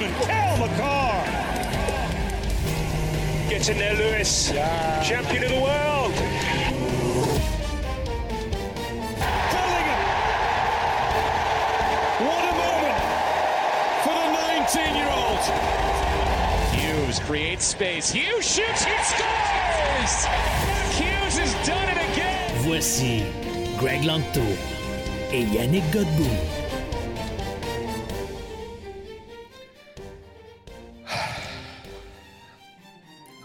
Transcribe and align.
Young 0.00 0.12
defenseman 0.12 0.26
Cal 0.26 0.56
McCarr. 0.58 1.24
Gets 3.48 3.68
in 3.68 3.78
there, 3.78 3.94
Lewis. 3.94 4.50
Champion 4.50 5.44
of 5.44 5.50
the 5.50 5.60
world. 5.60 6.12
Bellingham. 9.50 10.02
What 12.26 12.44
a 12.44 12.52
moment 12.64 12.98
for 14.04 14.14
the 14.14 14.28
19-year-old. 14.38 15.42
Hughes 16.74 17.18
creates 17.20 17.64
space. 17.64 18.10
Hughes 18.10 18.44
shoots. 18.44 18.84
He 18.84 18.92
scores. 19.02 20.26
Hughes 20.96 21.38
has 21.38 21.54
done 21.66 21.88
it 21.88 21.98
again. 22.12 22.56
Voici 22.62 23.24
Greg 23.78 24.02
Lanto 24.02 24.44
et 25.32 25.46
Yannick 25.52 25.84
Godbout. 25.92 26.59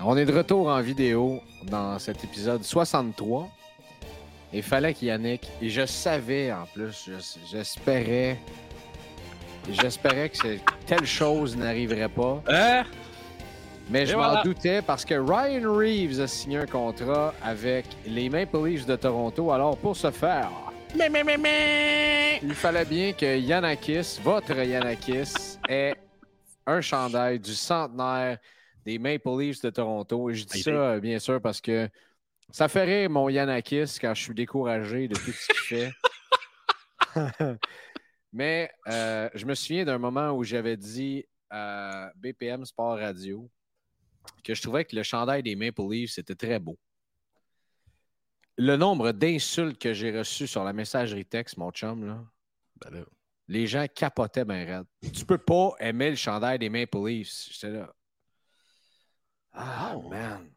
On 0.08 0.16
est 0.18 0.26
de 0.26 0.34
retour 0.34 0.68
en 0.68 0.82
vidéo 0.82 1.42
dans 1.64 1.98
cet 2.00 2.24
épisode 2.24 2.64
63. 2.64 3.50
Il 4.54 4.62
fallait 4.64 4.94
qu'Yannick, 4.94 5.50
et 5.62 5.70
je 5.70 5.86
savais 5.86 6.52
en 6.52 6.66
plus, 6.74 7.06
je- 7.08 7.40
j'espérais, 7.52 8.38
j'espérais 9.70 10.30
que 10.30 10.58
telle 10.86 11.06
chose 11.06 11.58
n'arriverait 11.58 12.10
pas. 12.10 12.42
Mais 13.90 14.06
je 14.06 14.16
m'en 14.16 14.42
doutais 14.44 14.82
parce 14.82 15.04
que 15.06 15.16
Ryan 15.16 15.74
Reeves 15.74 16.20
a 16.22 16.28
signé 16.28 16.58
un 16.60 16.66
contrat 16.66 17.34
avec 17.44 17.86
les 18.06 18.30
Maple 18.30 18.64
Leafs 18.66 18.86
de 18.86 18.96
Toronto. 18.96 19.52
Alors, 19.52 19.78
pour 19.78 19.96
ce 19.96 20.10
faire, 20.12 20.50
il 22.44 22.54
fallait 22.56 22.86
bien 22.86 23.12
que 23.14 23.38
Yanakis, 23.38 24.20
votre 24.24 24.56
Yanakis, 24.56 25.58
ait 25.68 25.94
un 26.66 26.82
chandail 26.82 27.40
du 27.40 27.54
centenaire 27.54 28.38
des 28.86 29.00
Maple 29.00 29.40
Leafs 29.40 29.62
de 29.62 29.70
Toronto. 29.70 30.30
Et 30.30 30.36
je 30.36 30.46
dis 30.46 30.62
ça, 30.62 30.70
euh, 30.70 31.00
bien 31.00 31.20
sûr, 31.20 31.42
parce 31.42 31.60
que 31.60 31.90
ça 32.52 32.68
fait 32.68 32.84
rire 32.84 33.10
mon 33.10 33.28
Yanakis 33.30 33.98
quand 34.00 34.14
je 34.14 34.22
suis 34.22 34.34
découragé 34.34 35.08
de 35.08 35.16
tout 35.16 35.32
ce 35.32 35.48
qu'il 35.48 35.78
fait. 35.78 35.92
Mais 38.34 38.72
euh, 38.88 39.30
je 39.34 39.46
me 39.46 39.56
souviens 39.56 39.86
d'un 39.86 39.98
moment 39.98 40.32
où 40.32 40.44
j'avais 40.44 40.78
dit 40.78 41.26
à 41.50 42.12
BPM 42.16 42.66
Sport 42.66 42.98
Radio 42.98 43.50
que 44.44 44.54
je 44.54 44.62
trouvais 44.62 44.86
que 44.86 44.96
le 44.96 45.04
chandail 45.04 45.42
des 45.42 45.56
Maple 45.56 45.84
Leafs 45.90 46.18
était 46.18 46.36
très 46.36 46.60
beau. 46.60 46.78
Le 48.58 48.76
nombre 48.78 49.12
d'insultes 49.12 49.80
que 49.80 49.94
j'ai 49.94 50.18
reçues 50.18 50.48
sur 50.48 50.64
la 50.64 50.74
messagerie 50.74 51.26
texte, 51.26 51.58
mon 51.58 51.72
chum, 51.72 52.06
là, 52.06 52.24
Ben 52.82 53.00
là, 53.00 53.06
les 53.48 53.68
gens 53.68 53.86
capotaient 53.94 54.46
bien 54.46 54.66
raide. 54.66 55.12
Tu 55.14 55.26
peux 55.26 55.38
pas 55.38 55.74
aimer 55.80 56.10
le 56.10 56.16
chandail 56.16 56.60
des 56.60 56.70
Maple 56.70 57.06
Leafs. 57.06 57.50
J'étais 57.52 57.72
là. 57.72 57.94
Ah, 59.56 59.96
man. 60.10 60.50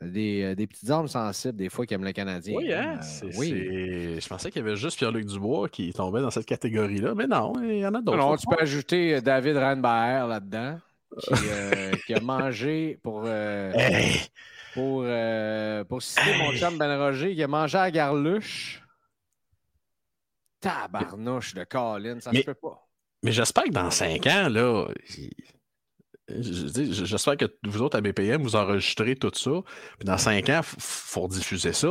Des, 0.00 0.42
euh, 0.42 0.54
des 0.56 0.66
petites 0.66 0.90
armes 0.90 1.06
sensibles, 1.06 1.56
des 1.56 1.68
fois, 1.68 1.86
qui 1.86 1.94
aiment 1.94 2.04
le 2.04 2.12
Canadien. 2.12 2.56
Oui, 2.56 2.72
hein? 2.72 2.98
Euh, 3.22 3.30
oui. 3.36 3.50
Je 4.20 4.28
pensais 4.28 4.50
qu'il 4.50 4.60
y 4.60 4.64
avait 4.66 4.74
juste 4.76 4.98
Pierre-Luc 4.98 5.26
Dubois 5.26 5.68
qui 5.68 5.92
tombait 5.92 6.20
dans 6.20 6.30
cette 6.30 6.46
catégorie-là, 6.46 7.14
mais 7.14 7.28
non, 7.28 7.52
il 7.62 7.78
y 7.78 7.86
en 7.86 7.94
a 7.94 8.00
d'autres. 8.02 8.18
Non, 8.18 8.36
tu 8.36 8.46
peux 8.48 8.60
ajouter 8.60 9.14
euh, 9.14 9.20
David 9.20 9.56
Randbaer 9.56 10.26
là-dedans, 10.28 10.80
qui, 11.20 11.34
euh, 11.48 11.92
qui 12.06 12.14
a 12.14 12.20
mangé 12.20 12.98
pour, 13.02 13.22
euh, 13.26 13.72
Hey! 13.74 14.20
pour, 14.74 15.02
euh, 15.04 15.84
pour 15.84 16.02
citer 16.02 16.36
mon 16.36 16.50
chum 16.52 16.76
Ben 16.78 16.98
Roger, 16.98 17.32
qui 17.36 17.42
a 17.44 17.46
mangé 17.48 17.78
à 17.78 17.90
Garluche. 17.92 18.82
Tabarnouche 20.60 21.54
de 21.54 21.64
Colin, 21.64 22.20
ça 22.20 22.30
Mais- 22.32 22.40
se 22.40 22.46
peut 22.46 22.54
pas. 22.54 22.86
Mais 23.24 23.30
j'espère 23.32 23.64
que 23.64 23.70
dans 23.70 23.90
cinq 23.92 24.26
ans, 24.26 24.48
là, 24.48 24.88
il- 25.10 25.14
je- 25.14 25.22
je 25.22 25.22
dis, 25.22 25.30
j'espère 26.28 27.36
que 27.36 27.46
vous 27.64 27.82
autres 27.82 27.96
à 27.96 28.00
BPM, 28.00 28.42
vous 28.42 28.56
enregistrez 28.56 29.16
tout 29.16 29.32
ça. 29.34 29.50
Puis 29.98 30.04
dans 30.06 30.18
cinq 30.18 30.48
ans, 30.48 30.60
il 30.62 30.80
faut 30.80 31.28
diffuser 31.28 31.72
ça. 31.72 31.88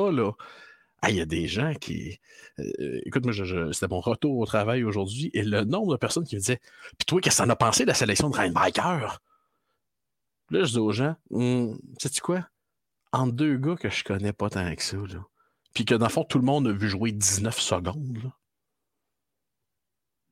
Ah, 1.02 1.10
il 1.10 1.18
y 1.18 1.22
a 1.22 1.26
des 1.26 1.48
gens 1.48 1.74
qui. 1.74 2.20
euh, 2.60 3.02
écoute, 3.06 3.26
moi, 3.26 3.34
c'était 3.74 3.88
mon 3.88 4.02
retour 4.02 4.38
au 4.38 4.46
travail 4.46 4.84
aujourd'hui 4.84 5.32
et 5.34 5.42
le 5.44 5.64
nombre 5.64 5.94
de 5.94 5.98
personnes 5.98 6.26
qui 6.26 6.36
me 6.36 6.40
disaient 6.40 6.60
Puis 6.98 7.06
toi, 7.08 7.20
qu'est-ce 7.22 7.38
que 7.40 7.44
t'en 7.44 7.50
as 7.50 7.56
pensé 7.56 7.84
de 7.84 7.88
la 7.88 7.96
sélection 7.96 8.30
de 8.30 8.36
Reinbacker 8.36 9.20
Là, 10.52 10.64
je 10.64 10.72
dis 10.72 10.78
aux 10.80 10.92
gens 10.92 11.16
Hum, 11.32 11.80
Sais-tu 11.98 12.22
quoi? 12.22 12.48
Entre 13.14 13.34
deux 13.34 13.58
gars 13.58 13.76
que 13.76 13.90
je 13.90 14.04
connais 14.04 14.34
pas 14.34 14.50
tant 14.50 14.74
que 14.76 14.84
ça, 14.84 14.98
là, 14.98 15.26
puis 15.74 15.86
que 15.86 15.96
dans 15.96 16.06
le 16.06 16.12
fond, 16.12 16.24
tout 16.24 16.38
le 16.40 16.46
monde 16.46 16.68
a 16.68 16.72
vu 16.72 16.88
jouer 16.90 17.12
19 17.12 17.60
secondes, 17.60 18.20
là. 18.24 18.30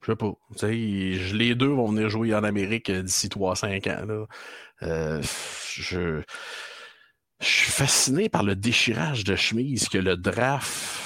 Je 0.01 0.11
sais 0.11 0.15
pas. 0.15 0.31
Tu 0.53 0.57
sais, 0.59 1.13
je- 1.13 1.35
les 1.35 1.55
deux 1.55 1.67
vont 1.67 1.89
venir 1.91 2.09
jouer 2.09 2.33
en 2.33 2.43
Amérique 2.43 2.89
euh, 2.89 3.01
d'ici 3.03 3.27
3-5 3.29 3.87
ans. 3.87 4.05
Là. 4.05 4.25
Euh, 4.83 5.21
je, 5.75 6.21
je 7.41 7.45
suis 7.47 7.71
fasciné 7.71 8.29
par 8.29 8.43
le 8.43 8.55
déchirage 8.55 9.23
de 9.25 9.35
chemise 9.35 9.89
que 9.89 9.97
le 9.97 10.15
draft 10.15 10.99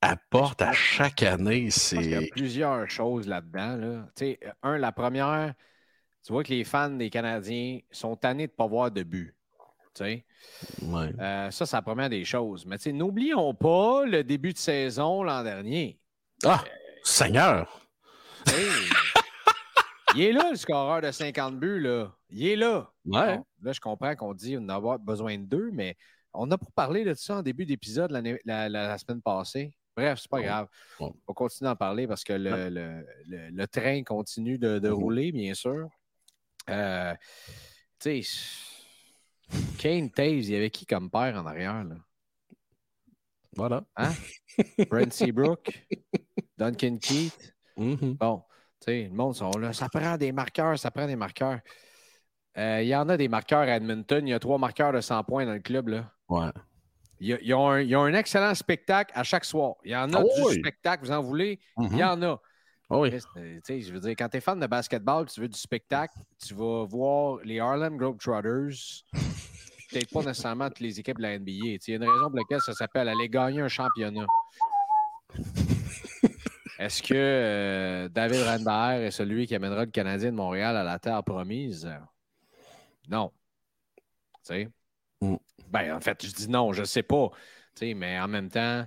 apporte 0.00 0.62
à 0.62 0.72
chaque 0.72 1.22
année. 1.22 1.64
Pense 1.64 1.88
qu'il 1.90 2.10
y 2.10 2.14
a 2.14 2.20
C'est. 2.20 2.28
plusieurs 2.28 2.88
choses 2.90 3.26
là-dedans. 3.26 3.76
Là. 3.76 4.08
Tu 4.16 4.24
sais, 4.24 4.40
un, 4.62 4.78
la 4.78 4.92
première, 4.92 5.54
tu 6.24 6.32
vois 6.32 6.44
que 6.44 6.52
les 6.52 6.64
fans 6.64 6.90
des 6.90 7.10
Canadiens 7.10 7.80
sont 7.90 8.16
tannés 8.16 8.46
de 8.46 8.52
ne 8.52 8.56
pas 8.56 8.66
voir 8.66 8.90
de 8.90 9.02
but. 9.02 9.34
Tu 9.94 10.04
sais. 10.04 10.24
Ouais. 10.82 11.10
Euh, 11.18 11.50
ça, 11.50 11.66
c'est 11.66 11.76
la 11.76 11.82
première 11.82 12.10
des 12.10 12.24
choses. 12.24 12.64
Mais 12.66 12.76
n'oublions 12.92 13.54
pas 13.54 14.04
le 14.06 14.22
début 14.22 14.52
de 14.52 14.58
saison 14.58 15.22
l'an 15.24 15.42
dernier. 15.42 15.98
Ah, 16.44 16.62
Seigneur! 17.08 17.88
Sais, 18.46 18.54
Il 20.14 20.22
est 20.22 20.32
là, 20.32 20.50
le 20.50 20.56
scoreur 20.56 21.00
de 21.00 21.10
50 21.10 21.58
buts. 21.58 21.80
Là. 21.80 22.12
Il 22.30 22.46
est 22.46 22.56
là. 22.56 22.92
Ouais. 23.06 23.40
Là, 23.62 23.72
je 23.72 23.80
comprends 23.80 24.14
qu'on 24.14 24.34
dit 24.34 24.56
qu'on 24.56 24.68
a 24.68 24.98
besoin 24.98 25.38
de 25.38 25.44
deux, 25.44 25.70
mais 25.72 25.96
on 26.34 26.50
a 26.50 26.58
pour 26.58 26.70
parler 26.72 27.04
de 27.04 27.14
ça 27.14 27.36
en 27.36 27.42
début 27.42 27.64
d'épisode 27.66 28.10
la, 28.10 28.20
la- 28.44 28.68
la 28.68 28.98
semaine 28.98 29.22
passée. 29.22 29.74
Bref, 29.96 30.18
c'est 30.20 30.30
pas 30.30 30.42
grave. 30.42 30.68
On 31.00 31.06
va 31.26 31.34
continuer 31.34 31.70
d'en 31.70 31.76
parler 31.76 32.06
parce 32.06 32.22
que 32.24 32.34
le, 32.34 32.68
le- 32.68 33.06
le- 33.26 33.48
le 33.50 33.66
train 33.66 34.02
continue 34.04 34.58
de, 34.58 34.78
de 34.78 34.88
Mhm. 34.88 34.94
rouler, 34.94 35.32
bien 35.32 35.54
sûr. 35.54 35.88
Euh, 36.70 37.14
tu 37.98 38.22
sais, 38.22 39.58
Kane 39.78 40.10
Taves, 40.10 40.28
il 40.44 40.50
y 40.50 40.56
avait 40.56 40.70
qui 40.70 40.84
comme 40.86 41.10
père 41.10 41.34
en 41.36 41.46
arrière? 41.46 41.84
Là? 41.84 41.96
Voilà. 43.56 43.84
Brent 44.90 45.12
Seabrook, 45.12 45.86
Duncan 46.58 46.98
Keith. 47.00 47.54
Mhm. 47.76 48.14
Bon, 48.14 48.42
tu 48.80 48.86
sais, 48.86 49.02
le 49.04 49.14
monde 49.14 49.34
sont 49.34 49.50
là. 49.58 49.72
Ça 49.72 49.88
prend 49.88 50.16
des 50.16 50.32
marqueurs, 50.32 50.78
ça 50.78 50.90
prend 50.90 51.06
des 51.06 51.16
marqueurs. 51.16 51.60
Euh, 52.56 52.82
Il 52.82 52.88
y 52.88 52.96
en 52.96 53.08
a 53.08 53.16
des 53.16 53.28
marqueurs 53.28 53.60
à 53.60 53.76
Edmonton. 53.76 54.26
Il 54.26 54.30
y 54.30 54.34
a 54.34 54.38
trois 54.40 54.58
marqueurs 54.58 54.92
de 54.92 55.00
100 55.00 55.22
points 55.24 55.46
dans 55.46 55.52
le 55.54 55.60
club. 55.60 55.88
Là. 55.88 56.12
Ouais. 56.28 56.48
Ils 57.20 57.54
ont, 57.54 57.68
un, 57.70 57.80
ils 57.80 57.94
ont 57.96 58.02
un 58.04 58.14
excellent 58.14 58.54
spectacle 58.54 59.12
à 59.14 59.22
chaque 59.24 59.44
soir. 59.44 59.74
Il 59.84 59.90
y 59.92 59.96
en 59.96 60.12
a 60.12 60.18
Ah 60.18 60.22
du 60.22 60.42
oui. 60.44 60.54
spectacle, 60.58 61.04
vous 61.04 61.12
en 61.12 61.22
voulez? 61.22 61.58
Il 61.78 61.96
y 61.96 62.04
en 62.04 62.20
a. 62.22 62.40
Ah 62.90 62.98
oui. 62.98 63.10
Euh, 63.36 63.56
tu 63.56 63.60
sais, 63.64 63.80
je 63.82 63.92
veux 63.92 64.00
dire, 64.00 64.12
quand 64.18 64.28
tu 64.28 64.38
es 64.38 64.40
fan 64.40 64.58
de 64.58 64.66
basketball, 64.66 65.26
tu 65.26 65.40
veux 65.40 65.48
du 65.48 65.58
spectacle, 65.58 66.14
tu 66.44 66.54
vas 66.54 66.84
voir 66.86 67.38
les 67.44 67.60
Harlem 67.60 67.96
Globetrotters. 67.96 69.04
Peut-être 69.90 70.10
pas 70.12 70.20
nécessairement 70.22 70.68
toutes 70.68 70.80
les 70.80 70.98
équipes 71.00 71.16
de 71.18 71.22
la 71.22 71.38
NBA. 71.38 71.50
Il 71.50 71.80
y 71.88 71.92
a 71.92 71.96
une 71.96 72.02
raison 72.04 72.28
pour 72.28 72.36
laquelle 72.38 72.60
ça 72.60 72.72
s'appelle 72.72 73.08
aller 73.08 73.28
gagner 73.28 73.60
un 73.62 73.68
championnat. 73.68 74.26
Est-ce 76.78 77.02
que 77.02 77.14
euh, 77.14 78.08
David 78.08 78.42
Randbaer 78.42 79.06
est 79.06 79.10
celui 79.10 79.46
qui 79.46 79.54
amènera 79.54 79.84
le 79.84 79.90
Canadien 79.90 80.30
de 80.30 80.36
Montréal 80.36 80.76
à 80.76 80.84
la 80.84 80.98
terre 80.98 81.24
promise? 81.24 81.90
Non. 83.08 83.32
Tu 83.96 84.02
sais? 84.44 84.68
Mm. 85.20 85.36
Ben, 85.68 85.96
en 85.96 86.00
fait, 86.00 86.24
je 86.24 86.32
dis 86.32 86.48
non, 86.48 86.72
je 86.72 86.84
sais 86.84 87.02
pas. 87.02 87.30
Tu 87.74 87.88
sais, 87.88 87.94
mais 87.94 88.18
en 88.20 88.28
même 88.28 88.48
temps, 88.48 88.84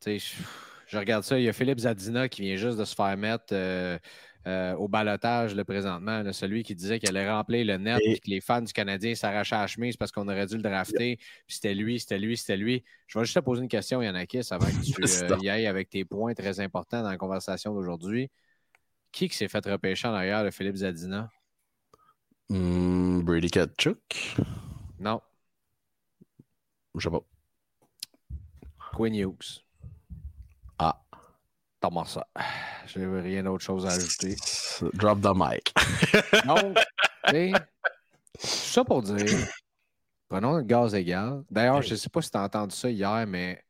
tu 0.00 0.18
sais, 0.18 0.18
je, 0.18 0.42
je 0.86 0.98
regarde 0.98 1.24
ça. 1.24 1.38
Il 1.38 1.44
y 1.44 1.48
a 1.48 1.52
Philippe 1.52 1.80
Zadina 1.80 2.28
qui 2.28 2.42
vient 2.42 2.56
juste 2.56 2.78
de 2.78 2.84
se 2.84 2.94
faire 2.94 3.16
mettre 3.16 3.52
euh, 3.52 3.98
euh, 4.46 4.74
au 4.74 4.88
balotage 4.88 5.54
le 5.54 5.64
présentement. 5.64 6.22
celui 6.32 6.62
qui 6.62 6.74
disait 6.74 6.98
qu'il 6.98 7.10
allait 7.10 7.30
remplir 7.30 7.66
le 7.66 7.76
net 7.76 8.00
et 8.02 8.18
que 8.18 8.30
les 8.30 8.40
fans 8.40 8.62
du 8.62 8.72
Canadien 8.72 9.14
s'arrachaient 9.14 9.56
à 9.56 9.60
la 9.60 9.66
chemise 9.66 9.96
parce 9.98 10.10
qu'on 10.12 10.26
aurait 10.28 10.46
dû 10.46 10.56
le 10.56 10.62
drafter. 10.62 11.16
Puis 11.46 11.56
c'était 11.56 11.74
lui, 11.74 12.00
c'était 12.00 12.18
lui, 12.18 12.36
c'était 12.36 12.56
lui. 12.56 12.82
Je 13.06 13.18
vais 13.18 13.24
juste 13.24 13.36
te 13.36 13.40
poser 13.40 13.62
une 13.62 13.68
question, 13.68 14.00
Yannakis, 14.00 14.48
avant 14.50 14.66
que 14.66 14.82
tu 14.82 14.94
euh, 15.24 15.36
y 15.42 15.50
ailles 15.50 15.66
avec 15.66 15.90
tes 15.90 16.04
points 16.04 16.32
très 16.32 16.58
importants 16.60 17.02
dans 17.02 17.10
la 17.10 17.18
conversation 17.18 17.74
d'aujourd'hui. 17.74 18.30
Qui, 19.12 19.28
qui 19.28 19.36
s'est 19.36 19.48
fait 19.48 19.66
repêcher 19.66 20.08
en 20.08 20.14
arrière 20.14 20.44
de 20.44 20.50
Philippe 20.50 20.76
Zadina? 20.76 21.28
Hmm, 22.48 23.20
Brady 23.22 23.50
Katchuk? 23.50 24.36
Non. 24.98 25.20
Je 26.94 27.04
sais 27.04 27.10
pas. 27.10 27.24
Quinn 28.94 29.14
Hughes. 29.14 29.62
Ah. 31.82 31.88
Comment 31.88 32.04
ça? 32.04 32.26
Je 32.86 32.98
n'ai 32.98 33.20
rien 33.20 33.42
d'autre 33.42 33.64
chose 33.64 33.86
à 33.86 33.90
ajouter. 33.90 34.36
Drop 34.94 35.20
the 35.20 35.32
mic. 35.34 35.72
non. 36.46 36.74
ça 38.38 38.84
pour 38.84 39.02
dire, 39.02 39.48
prenons 40.28 40.56
le 40.56 40.62
gaz 40.62 40.94
égal. 40.94 41.42
D'ailleurs, 41.50 41.82
je 41.82 41.92
ne 41.92 41.96
sais 41.96 42.10
pas 42.10 42.22
si 42.22 42.30
tu 42.30 42.38
as 42.38 42.42
entendu 42.42 42.74
ça 42.74 42.90
hier, 42.90 43.26
mais 43.26 43.64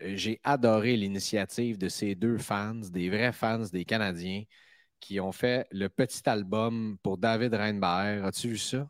j'ai 0.00 0.40
adoré 0.44 0.96
l'initiative 0.96 1.78
de 1.78 1.88
ces 1.88 2.14
deux 2.14 2.38
fans, 2.38 2.74
des 2.74 3.10
vrais 3.10 3.32
fans 3.32 3.64
des 3.72 3.84
Canadiens, 3.84 4.42
qui 5.00 5.20
ont 5.20 5.32
fait 5.32 5.66
le 5.70 5.88
petit 5.88 6.26
album 6.28 6.96
pour 7.02 7.18
David 7.18 7.54
Reinbaer. 7.54 8.24
As-tu 8.24 8.48
vu 8.48 8.58
ça? 8.58 8.88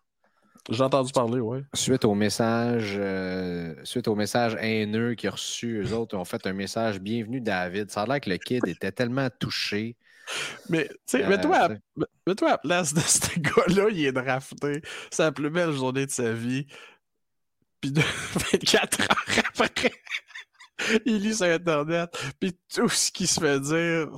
J'ai 0.71 0.83
entendu 0.83 1.13
parler, 1.13 1.41
oui. 1.41 1.59
Suite 1.75 2.07
au 2.07 2.15
message, 2.15 2.95
euh, 2.97 3.75
suite 3.85 4.09
au 4.09 4.15
message 4.15 4.57
haineux 4.61 5.15
qu'il 5.15 5.29
a 5.29 5.33
reçu, 5.33 5.83
eux 5.83 5.93
autres 5.93 6.17
ont 6.17 6.25
fait 6.25 6.47
un 6.47 6.55
message 6.55 7.01
Bienvenue 7.01 7.43
David. 7.43 7.91
Ça 7.91 8.03
a 8.03 8.07
l'air 8.07 8.21
que 8.21 8.31
le 8.31 8.39
kid 8.39 8.67
était 8.67 8.91
tellement 8.91 9.29
touché. 9.39 9.97
Mais, 10.71 10.89
tu 10.89 11.19
sais, 11.19 11.29
mets-toi 11.29 11.57
à, 11.57 11.69
mets 11.69 12.43
à, 12.43 12.49
la 12.49 12.59
place 12.59 12.95
de 12.95 13.01
ce 13.01 13.39
gars-là, 13.39 13.89
il 13.91 14.07
est 14.07 14.13
drafté. 14.13 14.81
C'est 15.11 15.23
la 15.23 15.33
plus 15.33 15.51
belle 15.51 15.73
journée 15.73 16.07
de 16.07 16.11
sa 16.11 16.33
vie. 16.33 16.67
Puis 17.83 17.93
de 17.93 18.01
24 18.53 19.01
heures 19.03 19.45
après, 19.61 19.93
il 21.05 21.19
lit 21.19 21.35
sur 21.35 21.47
Internet. 21.47 22.09
Puis 22.41 22.59
tout 22.75 22.89
ce 22.89 23.13
qu'il 23.13 23.29
se 23.29 23.39
fait 23.39 23.61
dire, 23.61 24.09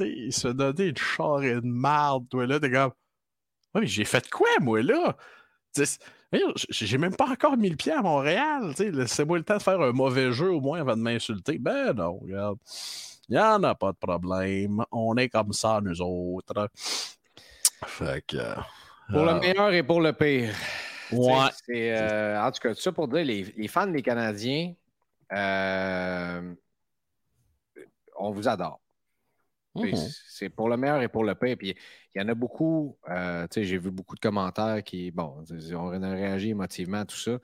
il 0.00 0.32
se 0.32 0.48
fait 0.48 0.54
donner 0.54 0.86
une 0.86 0.96
char 0.96 1.44
et 1.44 1.52
une 1.52 1.70
marde, 1.70 2.28
toi 2.28 2.46
là. 2.46 2.58
T'es 2.58 2.72
comme, 2.72 2.90
ouais, 3.74 3.82
mais 3.82 3.86
j'ai 3.86 4.04
fait 4.04 4.28
quoi, 4.28 4.48
moi, 4.60 4.82
là? 4.82 5.16
J'ai 6.70 6.98
même 6.98 7.14
pas 7.14 7.28
encore 7.30 7.56
mis 7.56 7.70
le 7.70 7.76
pied 7.76 7.92
à 7.92 8.02
Montréal. 8.02 8.74
Laissez-moi 8.78 9.38
le 9.38 9.44
temps 9.44 9.56
de 9.56 9.62
faire 9.62 9.80
un 9.80 9.92
mauvais 9.92 10.32
jeu 10.32 10.50
au 10.52 10.60
moins 10.60 10.80
avant 10.80 10.96
de 10.96 11.02
m'insulter. 11.02 11.58
Ben 11.58 11.92
non, 11.92 12.18
regarde. 12.18 12.58
Il 13.28 13.36
n'y 13.36 13.40
en 13.40 13.62
a 13.62 13.74
pas 13.74 13.92
de 13.92 13.96
problème. 13.96 14.84
On 14.92 15.16
est 15.16 15.28
comme 15.28 15.52
ça, 15.52 15.80
nous 15.82 16.00
autres. 16.00 16.68
Fait 17.86 18.24
que. 18.26 18.54
Pour 19.10 19.24
le 19.24 19.32
euh, 19.32 19.40
meilleur 19.40 19.72
et 19.72 19.82
pour 19.82 20.00
le 20.00 20.12
pire. 20.12 20.54
Ouais. 21.12 21.48
Euh, 21.70 22.40
en 22.40 22.50
tout 22.50 22.60
cas, 22.60 22.74
tout 22.74 22.80
ça 22.80 22.92
pour 22.92 23.08
dire, 23.08 23.24
les, 23.24 23.54
les 23.56 23.68
fans 23.68 23.86
des 23.86 24.02
Canadiens, 24.02 24.74
euh, 25.32 26.54
on 28.16 28.30
vous 28.30 28.48
adore. 28.48 28.80
Mhm. 29.74 29.96
C'est 30.28 30.48
pour 30.48 30.68
le 30.68 30.76
meilleur 30.76 31.02
et 31.02 31.08
pour 31.08 31.24
le 31.24 31.34
pire. 31.34 31.56
Puis 31.58 31.74
il 32.14 32.22
y 32.22 32.24
en 32.24 32.28
a 32.28 32.34
beaucoup, 32.34 32.96
euh, 33.08 33.46
j'ai 33.50 33.78
vu 33.78 33.90
beaucoup 33.90 34.14
de 34.14 34.20
commentaires 34.20 34.82
qui, 34.84 35.10
bon, 35.10 35.44
on 35.72 36.02
a 36.02 36.10
réagi 36.10 36.50
émotivement 36.50 36.98
à 36.98 37.04
tout 37.04 37.16
ça. 37.16 37.38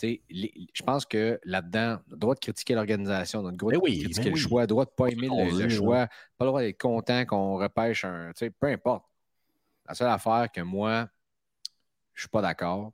je 0.00 0.82
pense 0.84 1.04
que 1.06 1.40
là-dedans, 1.44 1.98
le 2.08 2.16
droit 2.16 2.34
de 2.34 2.40
critiquer 2.40 2.74
l'organisation, 2.74 3.42
le 3.42 3.52
droit 3.52 3.72
de 3.72 3.78
ben 3.78 3.82
critiquer 3.82 4.24
ben 4.24 4.30
le 4.30 4.36
choix, 4.36 4.60
le 4.62 4.66
droit 4.68 4.84
de 4.84 4.90
ne 4.90 4.94
pas 4.94 5.08
aimer 5.08 5.28
le, 5.28 5.68
choix, 5.68 6.06
pas 6.38 6.44
le 6.44 6.46
droit 6.46 6.60
d'être 6.60 6.80
content 6.80 7.24
qu'on 7.26 7.56
repêche 7.56 8.04
un. 8.04 8.30
Peu 8.60 8.68
importe. 8.68 9.04
La 9.88 9.94
seule 9.94 10.10
affaire 10.10 10.46
que 10.52 10.60
moi, 10.60 11.08
je 12.14 12.20
ne 12.20 12.22
suis 12.22 12.28
pas 12.28 12.40
d'accord, 12.40 12.92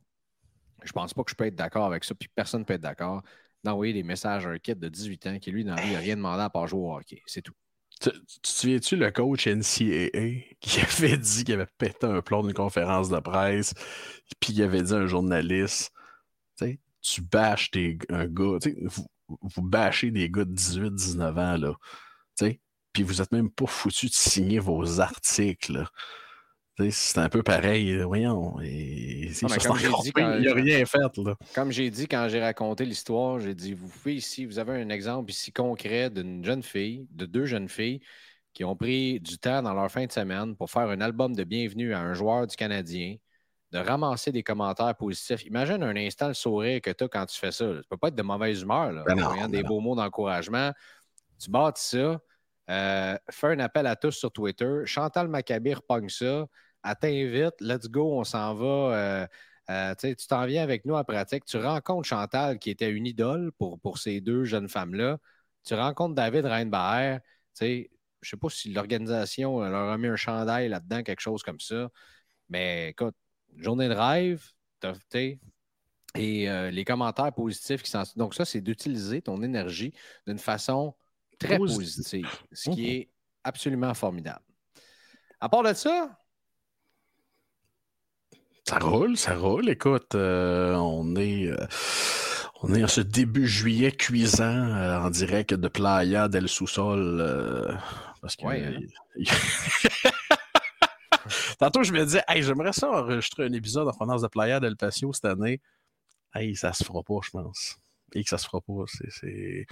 je 0.82 0.92
pense 0.92 1.12
pas 1.12 1.22
que 1.22 1.30
je 1.30 1.36
peux 1.36 1.44
être 1.44 1.54
d'accord 1.54 1.84
avec 1.84 2.04
ça, 2.04 2.14
puis 2.14 2.30
personne 2.34 2.60
ne 2.60 2.64
peut 2.64 2.74
être 2.74 2.80
d'accord, 2.80 3.22
d'envoyer 3.62 3.92
des 3.92 4.02
messages 4.02 4.46
à 4.46 4.50
un 4.50 4.58
kid 4.58 4.78
de 4.78 4.88
18 4.88 5.26
ans 5.26 5.38
qui, 5.38 5.50
lui, 5.50 5.64
n'a 5.64 5.74
rien 5.74 6.16
demandé 6.16 6.42
à 6.42 6.48
part 6.48 6.66
jouer 6.66 6.80
au 6.80 6.96
hockey. 6.96 7.20
C'est 7.26 7.42
tout. 7.42 7.52
Tu, 8.00 8.10
te 8.10 8.48
souviens-tu 8.48 8.96
le 8.96 9.10
coach 9.10 9.46
NCAA 9.46 10.54
qui 10.60 10.80
avait 10.98 11.18
dit 11.18 11.44
qu'il 11.44 11.54
avait 11.54 11.66
pété 11.78 12.06
un 12.06 12.20
plomb 12.20 12.42
d'une 12.42 12.54
conférence 12.54 13.08
de 13.08 13.18
presse, 13.18 13.74
puis 14.40 14.52
il 14.52 14.62
avait 14.62 14.82
dit 14.82 14.92
à 14.92 14.98
un 14.98 15.06
journaliste 15.06 15.92
Tu 17.02 17.22
bâches 17.22 17.70
un 18.08 18.26
gars, 18.26 18.58
vous, 18.84 19.06
vous 19.28 19.62
bâchez 19.62 20.10
des 20.10 20.30
gars 20.30 20.44
de 20.44 20.54
18-19 20.54 21.22
ans, 21.38 21.56
là, 21.56 21.74
puis 22.92 23.02
vous 23.02 23.22
êtes 23.22 23.32
même 23.32 23.50
pas 23.50 23.66
foutu 23.66 24.06
de 24.06 24.12
signer 24.12 24.58
vos 24.58 25.00
articles. 25.00 25.84
C'est 26.90 27.18
un 27.18 27.28
peu 27.28 27.42
pareil, 27.42 27.98
voyons. 28.02 28.60
il 28.60 29.32
n'a 29.42 30.54
rien 30.54 30.86
fait. 30.86 31.16
Là. 31.18 31.34
Comme 31.54 31.72
j'ai 31.72 31.90
dit 31.90 32.06
quand 32.06 32.28
j'ai 32.28 32.40
raconté 32.40 32.84
l'histoire, 32.84 33.40
j'ai 33.40 33.54
dit 33.54 33.74
vous 33.74 33.88
pouvez 33.88 34.14
ici, 34.14 34.46
vous 34.46 34.60
avez 34.60 34.80
un 34.80 34.88
exemple 34.88 35.30
ici 35.30 35.52
concret 35.52 36.08
d'une 36.08 36.44
jeune 36.44 36.62
fille, 36.62 37.08
de 37.10 37.26
deux 37.26 37.46
jeunes 37.46 37.68
filles 37.68 38.00
qui 38.52 38.64
ont 38.64 38.76
pris 38.76 39.18
du 39.18 39.38
temps 39.38 39.60
dans 39.62 39.74
leur 39.74 39.90
fin 39.90 40.06
de 40.06 40.12
semaine 40.12 40.54
pour 40.54 40.70
faire 40.70 40.88
un 40.88 41.00
album 41.00 41.34
de 41.34 41.42
bienvenue 41.42 41.94
à 41.94 42.00
un 42.00 42.14
joueur 42.14 42.46
du 42.46 42.54
Canadien, 42.54 43.16
de 43.72 43.78
ramasser 43.78 44.30
des 44.30 44.44
commentaires 44.44 44.94
positifs. 44.94 45.44
Imagine 45.46 45.82
un 45.82 45.96
instant 45.96 46.28
le 46.28 46.34
sourire 46.34 46.80
que 46.80 46.90
tu 46.90 47.04
as 47.04 47.08
quand 47.08 47.26
tu 47.26 47.38
fais 47.38 47.52
ça. 47.52 47.64
Tu 47.64 47.72
ne 47.72 47.82
peux 47.90 47.96
pas 47.96 48.08
être 48.08 48.14
de 48.14 48.22
mauvaise 48.22 48.62
humeur, 48.62 48.92
là, 48.92 49.02
ben 49.04 49.48
des 49.48 49.62
ben 49.62 49.66
beaux 49.66 49.80
mots 49.80 49.96
d'encouragement. 49.96 50.72
Tu 51.40 51.50
bâtis 51.50 51.88
ça, 51.88 52.20
euh, 52.70 53.18
fais 53.30 53.46
un 53.48 53.58
appel 53.58 53.86
à 53.88 53.96
tous 53.96 54.12
sur 54.12 54.30
Twitter. 54.30 54.82
Chantal 54.84 55.26
Maccabé 55.26 55.74
repogne 55.74 56.08
ça 56.08 56.46
elle 56.84 56.96
t'invite, 57.00 57.60
let's 57.60 57.88
go, 57.88 58.18
on 58.18 58.24
s'en 58.24 58.54
va. 58.54 58.66
Euh, 58.66 59.26
euh, 59.70 59.94
tu 59.94 60.26
t'en 60.26 60.46
viens 60.46 60.62
avec 60.62 60.84
nous 60.84 60.94
en 60.94 61.04
pratique. 61.04 61.44
Tu 61.44 61.58
rencontres 61.58 62.08
Chantal, 62.08 62.58
qui 62.58 62.70
était 62.70 62.90
une 62.90 63.06
idole 63.06 63.52
pour, 63.58 63.78
pour 63.80 63.98
ces 63.98 64.20
deux 64.20 64.44
jeunes 64.44 64.68
femmes-là. 64.68 65.18
Tu 65.64 65.74
rencontres 65.74 66.14
David 66.14 66.46
Reinbaer. 66.46 67.18
Je 67.60 67.66
ne 67.66 67.84
sais 68.22 68.36
pas 68.36 68.48
si 68.48 68.72
l'organisation 68.72 69.60
leur 69.60 69.90
a 69.90 69.98
mis 69.98 70.08
un 70.08 70.16
chandail 70.16 70.68
là-dedans, 70.68 71.02
quelque 71.02 71.20
chose 71.20 71.42
comme 71.42 71.60
ça. 71.60 71.90
Mais 72.48 72.90
écoute, 72.90 73.14
journée 73.56 73.88
de 73.88 73.94
rêve, 73.94 74.42
et 76.14 76.48
euh, 76.48 76.70
les 76.70 76.84
commentaires 76.84 77.32
positifs 77.32 77.82
qui 77.82 77.90
s'en. 77.90 78.02
Donc, 78.16 78.34
ça, 78.34 78.44
c'est 78.44 78.60
d'utiliser 78.60 79.22
ton 79.22 79.42
énergie 79.42 79.92
d'une 80.26 80.38
façon 80.38 80.94
très 81.38 81.58
positive, 81.58 82.26
ce 82.52 82.70
qui 82.70 82.90
est 82.90 83.10
absolument 83.44 83.94
formidable. 83.94 84.44
À 85.40 85.48
part 85.48 85.62
de 85.62 85.72
ça, 85.72 86.18
ça 88.68 88.78
roule, 88.78 89.16
ça 89.16 89.34
roule. 89.34 89.70
Écoute, 89.70 90.14
euh, 90.14 90.74
on 90.74 91.16
est. 91.16 91.46
Euh, 91.46 91.56
on 92.60 92.74
est 92.74 92.84
en 92.84 92.88
ce 92.88 93.00
début 93.00 93.46
juillet 93.46 93.92
cuisant 93.92 94.44
euh, 94.44 94.98
en 94.98 95.08
direct 95.08 95.54
de 95.54 95.68
Playa 95.68 96.28
del 96.28 96.50
Sous-Sol. 96.50 97.80
parce 98.20 98.36
que. 98.36 98.46
Hein. 98.46 98.78
Tantôt, 101.58 101.82
je 101.82 101.94
me 101.94 102.04
disais, 102.04 102.20
hey, 102.28 102.42
j'aimerais 102.42 102.74
ça 102.74 102.90
enregistrer 102.90 103.46
un 103.46 103.52
épisode 103.54 103.88
en 103.88 103.92
provenance 103.92 104.20
de 104.20 104.28
Playa 104.28 104.60
del 104.60 104.76
Patio 104.76 105.14
cette 105.14 105.24
année. 105.24 105.62
Hey, 106.34 106.54
ça 106.54 106.74
se 106.74 106.84
fera 106.84 107.02
pas, 107.02 107.20
je 107.22 107.30
pense. 107.30 107.78
Et 108.14 108.22
que 108.22 108.28
ça 108.28 108.36
se 108.36 108.44
fera 108.44 108.60
pas. 108.60 108.84
C'est 109.08 109.66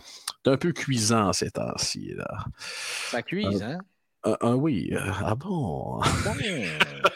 un 0.47 0.57
peu 0.57 0.73
cuisant 0.73 1.35
ces 1.35 1.51
temps-ci. 1.51 2.15
Ça 3.11 3.21
cuise, 3.21 3.63
hein? 3.63 3.77
oui. 4.55 4.91
ah 5.23 5.35
bon? 5.35 6.01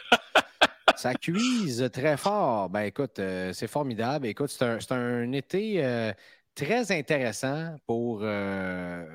Ça 1.01 1.15
cuise 1.15 1.89
très 1.95 2.19
fort. 2.19 2.69
Ben 2.69 2.83
écoute, 2.83 3.21
euh, 3.21 3.55
c'est 3.55 3.69
formidable. 3.69 4.27
Écoute, 4.27 4.51
c'est 4.51 4.93
un, 4.93 5.33
été 5.33 5.83
euh, 5.83 6.13
très 6.55 6.93
intéressant 6.93 7.75
pour, 7.87 8.21
euh, 8.21 9.07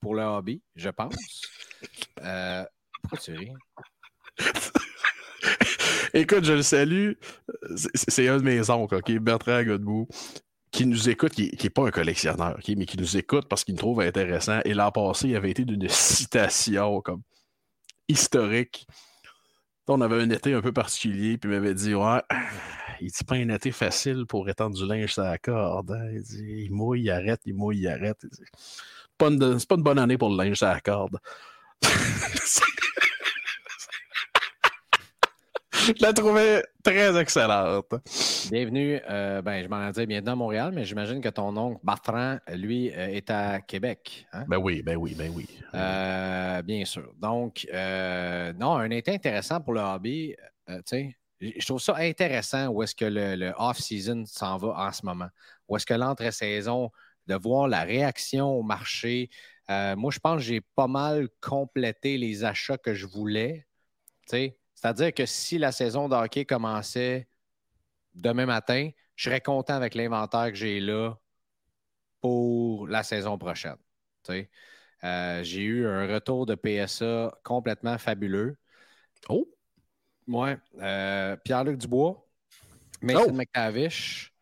pour 0.00 0.14
le 0.14 0.22
hobby, 0.22 0.62
je 0.74 0.88
pense. 0.88 1.14
pourquoi 2.16 3.18
tu? 3.22 3.36
Écoute, 6.14 6.44
je 6.44 6.54
le 6.54 6.62
salue. 6.62 7.12
C'est 7.76 8.26
un 8.26 8.38
de 8.38 8.42
mes 8.42 8.70
oncles, 8.70 8.94
OK? 8.94 9.12
Bertrand 9.18 9.62
Godbout, 9.64 10.08
qui 10.70 10.86
nous 10.86 11.10
écoute, 11.10 11.32
qui 11.32 11.54
n'est 11.62 11.68
pas 11.68 11.88
un 11.88 11.90
collectionneur, 11.90 12.58
mais 12.66 12.86
qui 12.86 12.96
nous 12.96 13.18
écoute 13.18 13.48
parce 13.50 13.64
qu'il 13.64 13.74
nous 13.74 13.80
trouve 13.80 14.00
intéressant. 14.00 14.60
Et 14.64 14.72
l'an 14.72 14.90
passé, 14.90 15.28
il 15.28 15.36
avait 15.36 15.50
été 15.50 15.66
d'une 15.66 15.88
citation 15.90 17.02
comme 17.02 17.20
historique 18.08 18.86
on 19.88 20.00
avait 20.00 20.22
un 20.22 20.30
été 20.30 20.54
un 20.54 20.60
peu 20.60 20.72
particulier, 20.72 21.38
puis 21.38 21.50
il 21.50 21.54
m'avait 21.54 21.74
dit 21.74 21.94
Ouais, 21.94 22.22
il 23.00 23.10
dit 23.10 23.24
pas 23.24 23.36
un 23.36 23.48
été 23.50 23.70
facile 23.70 24.24
pour 24.26 24.48
étendre 24.48 24.76
du 24.76 24.86
linge 24.86 25.12
sur 25.12 25.22
la 25.22 25.38
corde. 25.38 25.92
Hein. 25.92 26.10
Il 26.12 26.22
dit 26.22 26.64
Il 26.64 26.72
mouille, 26.72 27.02
il 27.02 27.10
arrête, 27.10 27.40
il 27.44 27.54
mouille, 27.54 27.80
il 27.80 27.88
arrête. 27.88 28.24
C'est 28.32 28.44
pas, 29.18 29.28
pas, 29.28 29.74
une 29.76 29.82
bonne 29.82 29.98
année 29.98 30.18
pour 30.18 30.30
le 30.30 30.36
linge 30.42 30.56
sur 30.56 30.66
la 30.66 30.80
corde. 30.80 31.18
je 35.84 35.92
la 36.00 36.12
trouvais 36.14 36.64
très 36.82 37.18
excellente. 37.20 37.94
Bienvenue, 38.50 39.00
euh, 39.08 39.42
ben, 39.42 39.62
je 39.62 39.68
m'en 39.68 39.90
dit 39.90 40.06
bienvenue 40.06 40.30
à 40.30 40.34
Montréal, 40.34 40.72
mais 40.72 40.84
j'imagine 40.84 41.20
que 41.20 41.28
ton 41.28 41.54
oncle 41.56 41.78
Bertrand, 41.84 42.38
lui, 42.48 42.90
euh, 42.90 43.08
est 43.08 43.28
à 43.30 43.60
Québec. 43.60 44.26
Hein? 44.32 44.44
Ben 44.48 44.56
oui, 44.56 44.82
ben 44.82 44.96
oui, 44.96 45.14
ben 45.14 45.30
oui. 45.34 45.46
Euh, 45.74 46.62
bien 46.62 46.84
sûr. 46.86 47.12
Donc, 47.20 47.66
non, 47.72 48.76
un 48.76 48.90
été 48.90 49.12
intéressant 49.12 49.60
pour 49.60 49.74
le 49.74 49.80
hobby. 49.80 50.34
tu 50.68 50.74
sais, 50.86 51.16
je 51.40 51.66
trouve 51.66 51.80
ça 51.80 51.96
intéressant 51.98 52.68
où 52.68 52.82
est-ce 52.82 52.94
que 52.94 53.04
le, 53.04 53.52
off-season 53.58 54.24
s'en 54.26 54.56
va 54.56 54.86
en 54.86 54.92
ce 54.92 55.04
moment. 55.04 55.28
Où 55.68 55.76
est-ce 55.76 55.86
que 55.86 55.94
l'entre-saison, 55.94 56.90
de 57.26 57.34
voir 57.34 57.68
la 57.68 57.82
réaction 57.84 58.48
au 58.48 58.62
marché. 58.62 59.28
moi, 59.68 60.10
je 60.10 60.18
pense 60.18 60.36
que 60.36 60.42
j'ai 60.42 60.60
pas 60.60 60.86
mal 60.86 61.28
complété 61.40 62.16
les 62.16 62.44
achats 62.44 62.78
que 62.78 62.94
je 62.94 63.06
voulais. 63.06 63.66
C'est-à-dire 64.74 65.14
que 65.14 65.26
si 65.26 65.58
la 65.58 65.72
saison 65.72 66.08
de 66.08 66.14
hockey 66.14 66.44
commençait 66.44 67.28
demain 68.14 68.46
matin, 68.46 68.90
je 69.16 69.28
serais 69.28 69.40
content 69.40 69.74
avec 69.74 69.94
l'inventaire 69.94 70.50
que 70.50 70.56
j'ai 70.56 70.80
là 70.80 71.14
pour 72.20 72.88
la 72.88 73.02
saison 73.02 73.38
prochaine. 73.38 73.76
Euh, 75.04 75.42
j'ai 75.42 75.62
eu 75.62 75.86
un 75.86 76.06
retour 76.06 76.46
de 76.46 76.54
PSA 76.54 77.38
complètement 77.44 77.98
fabuleux. 77.98 78.56
Oh! 79.28 79.46
Ouais. 80.26 80.56
Euh, 80.80 81.36
Pierre-Luc 81.36 81.76
Dubois, 81.78 82.26
Mason 83.02 83.26
oh! 83.28 83.32
McTavish. 83.32 84.32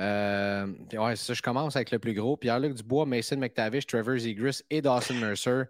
Euh, 0.00 0.72
ouais, 0.92 1.16
ça, 1.16 1.34
je 1.34 1.42
commence 1.42 1.76
avec 1.76 1.90
le 1.90 1.98
plus 1.98 2.14
gros. 2.14 2.36
Pierre-Luc 2.36 2.74
Dubois, 2.74 3.06
Mason 3.06 3.36
McTavish, 3.36 3.86
Trevor 3.86 4.18
Zegris 4.18 4.62
et 4.70 4.80
Dawson 4.80 5.14
Mercer. 5.14 5.64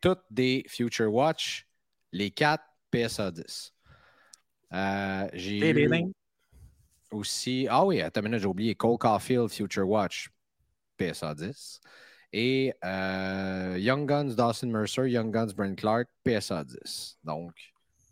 Toutes 0.00 0.22
des 0.30 0.64
Future 0.68 1.12
Watch. 1.12 1.66
Les 2.12 2.30
quatre 2.30 2.64
PSA 2.94 3.30
10. 3.30 3.72
Euh, 4.72 5.28
j'ai 5.32 5.70
eu 5.70 6.12
aussi. 7.10 7.66
Ah 7.70 7.84
oui, 7.84 8.00
attends 8.00 8.22
une 8.22 8.38
j'ai 8.38 8.46
oublié. 8.46 8.74
Cole 8.74 8.98
Caulfield 8.98 9.48
Future 9.50 9.88
Watch 9.88 10.28
PSA 10.98 11.34
10. 11.34 11.80
Et 12.32 12.74
euh, 12.84 13.76
Young 13.78 14.08
Guns 14.08 14.34
Dawson 14.34 14.66
Mercer, 14.66 15.08
Young 15.08 15.32
Guns 15.32 15.52
Brent 15.56 15.76
Clark 15.76 16.08
PSA 16.24 16.64
10. 16.64 17.18
Donc, 17.22 17.52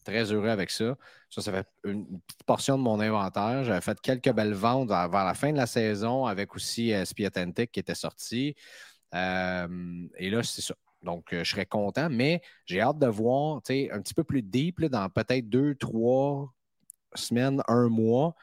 très 0.05 0.31
heureux 0.31 0.49
avec 0.49 0.71
ça. 0.71 0.97
Ça, 1.29 1.43
ça 1.43 1.53
fait 1.53 1.67
une 1.85 2.07
petite 2.21 2.45
portion 2.45 2.79
de 2.79 2.83
mon 2.83 3.01
inventaire. 3.01 3.65
J'avais 3.65 3.81
fait 3.81 4.01
quelques 4.01 4.33
belles 4.33 4.55
ventes 4.55 4.89
vers 4.89 5.09
la 5.09 5.35
fin 5.35 5.51
de 5.53 5.57
la 5.57 5.67
saison 5.67 6.27
avec 6.27 6.55
aussi 6.55 6.93
euh, 6.93 7.05
qui 7.05 7.25
était 7.81 7.95
sorti. 7.95 8.55
Euh, 9.15 10.07
et 10.19 10.31
là, 10.31 10.43
c'est 10.43 10.63
ça. 10.63 10.75
Donc, 11.03 11.33
euh, 11.33 11.45
je 11.45 11.51
serais 11.51 11.67
content, 11.67 12.09
mais 12.11 12.43
j'ai 12.65 12.81
hâte 12.81 12.99
de 12.99 13.07
voir 13.07 13.57
un 13.57 13.61
petit 13.61 14.15
peu 14.15 14.25
plus 14.25 14.43
deep 14.43 14.85
dans 14.85 15.09
peut-être 15.09 15.49
deux, 15.49 15.75
trois 15.75 16.53
semaines, 17.15 17.63
un 17.69 17.89
mois. 17.89 18.35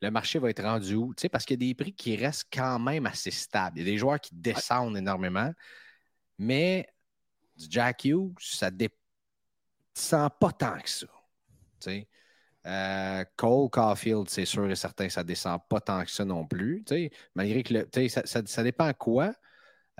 Le 0.00 0.10
marché 0.10 0.38
va 0.38 0.50
être 0.50 0.62
rendu 0.62 0.94
où? 0.94 1.14
Parce 1.30 1.44
qu'il 1.44 1.62
y 1.62 1.64
a 1.64 1.68
des 1.68 1.74
prix 1.74 1.92
qui 1.92 2.16
restent 2.16 2.48
quand 2.52 2.78
même 2.78 3.06
assez 3.06 3.30
stables. 3.30 3.78
Il 3.78 3.86
y 3.86 3.88
a 3.88 3.92
des 3.92 3.98
joueurs 3.98 4.20
qui 4.20 4.34
descendent 4.34 4.96
énormément, 4.96 5.52
mais 6.38 6.88
du 7.56 7.66
Jack 7.70 8.04
Hughes, 8.04 8.34
ça 8.40 8.70
ne 8.70 8.76
descend 8.76 10.30
pas 10.40 10.52
tant 10.52 10.78
que 10.80 10.88
ça. 10.88 11.06
Euh, 12.64 13.24
Cole 13.36 13.70
Caulfield, 13.70 14.28
c'est 14.28 14.44
sûr 14.44 14.70
et 14.70 14.76
certain, 14.76 15.08
ça 15.08 15.22
ne 15.22 15.28
descend 15.28 15.60
pas 15.68 15.80
tant 15.80 16.04
que 16.04 16.10
ça 16.10 16.24
non 16.24 16.46
plus. 16.46 16.84
Malgré 17.34 17.62
que 17.62 17.74
le, 17.74 18.08
ça, 18.08 18.24
ça, 18.24 18.42
ça, 18.44 18.62
dépend 18.62 18.92
quoi. 18.94 19.34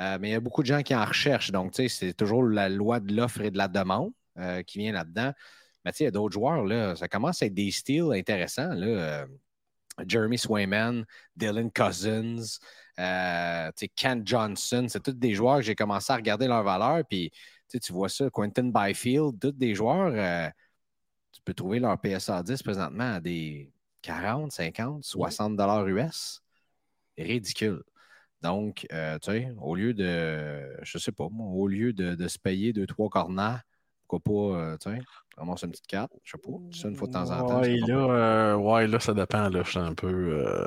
Euh, 0.00 0.18
mais 0.20 0.30
il 0.30 0.32
y 0.32 0.34
a 0.34 0.40
beaucoup 0.40 0.62
de 0.62 0.66
gens 0.66 0.82
qui 0.82 0.94
en 0.94 1.04
recherchent. 1.04 1.50
Donc, 1.50 1.74
c'est 1.74 2.14
toujours 2.14 2.42
la 2.44 2.68
loi 2.68 3.00
de 3.00 3.14
l'offre 3.14 3.42
et 3.42 3.50
de 3.50 3.58
la 3.58 3.68
demande 3.68 4.12
euh, 4.38 4.62
qui 4.62 4.78
vient 4.78 4.92
là-dedans. 4.92 5.32
Mais 5.84 5.90
il 5.98 6.04
y 6.04 6.06
a 6.06 6.10
d'autres 6.10 6.32
joueurs, 6.32 6.64
là, 6.64 6.96
ça 6.96 7.08
commence 7.08 7.42
à 7.42 7.46
être 7.46 7.54
des 7.54 7.70
styles 7.70 8.12
intéressants. 8.12 8.72
Là. 8.74 8.86
Euh, 8.86 9.26
Jeremy 10.06 10.38
Swayman, 10.38 11.04
Dylan 11.36 11.70
Cousins, 11.70 12.58
Ken 12.96 14.22
Johnson, 14.26 14.86
c'est 14.88 15.02
tous 15.02 15.12
des 15.12 15.34
joueurs 15.34 15.56
que 15.56 15.62
j'ai 15.62 15.74
commencé 15.74 16.12
à 16.12 16.16
regarder 16.16 16.46
leur 16.46 16.62
valeur. 16.62 17.04
Puis 17.06 17.30
tu 17.68 17.92
vois 17.92 18.08
ça, 18.08 18.30
Quentin 18.30 18.70
Byfield, 18.72 19.38
tous 19.38 19.52
des 19.52 19.74
joueurs, 19.74 20.50
tu 21.30 21.42
peux 21.42 21.52
trouver 21.52 21.78
leur 21.78 21.98
PSA 22.00 22.42
10 22.42 22.62
présentement 22.62 23.14
à 23.14 23.20
des 23.20 23.70
40, 24.00 24.50
50, 24.50 25.04
60 25.04 25.56
dollars 25.56 25.86
US. 25.88 26.40
Ridicule. 27.18 27.82
Donc, 28.42 28.86
euh, 28.92 29.18
tu 29.20 29.30
sais, 29.30 29.52
au 29.60 29.76
lieu 29.76 29.94
de, 29.94 30.76
je 30.82 30.98
sais 30.98 31.12
pas, 31.12 31.28
moi, 31.30 31.46
au 31.46 31.68
lieu 31.68 31.92
de, 31.92 32.26
se 32.26 32.38
payer 32.38 32.72
deux, 32.72 32.86
trois 32.86 33.08
corners, 33.08 33.60
pourquoi 34.00 34.20
pas, 34.20 34.58
euh, 34.58 34.76
tu 34.78 34.90
sais, 34.90 35.00
ramasse 35.36 35.62
une 35.62 35.70
petite 35.70 35.86
carte, 35.86 36.12
je 36.24 36.32
sais 36.32 36.38
pas, 36.38 36.58
ça 36.72 36.88
une 36.88 36.96
fois 36.96 37.06
de 37.06 37.12
temps 37.12 37.30
en 37.30 37.46
temps. 37.46 37.60
Ouais, 37.60 37.76
là, 37.86 37.94
euh, 37.94 38.54
ouais, 38.56 38.88
là, 38.88 38.98
ça 38.98 39.14
dépend, 39.14 39.48
là, 39.48 39.62
je 39.64 39.70
suis 39.70 39.78
un 39.78 39.94
peu. 39.94 40.66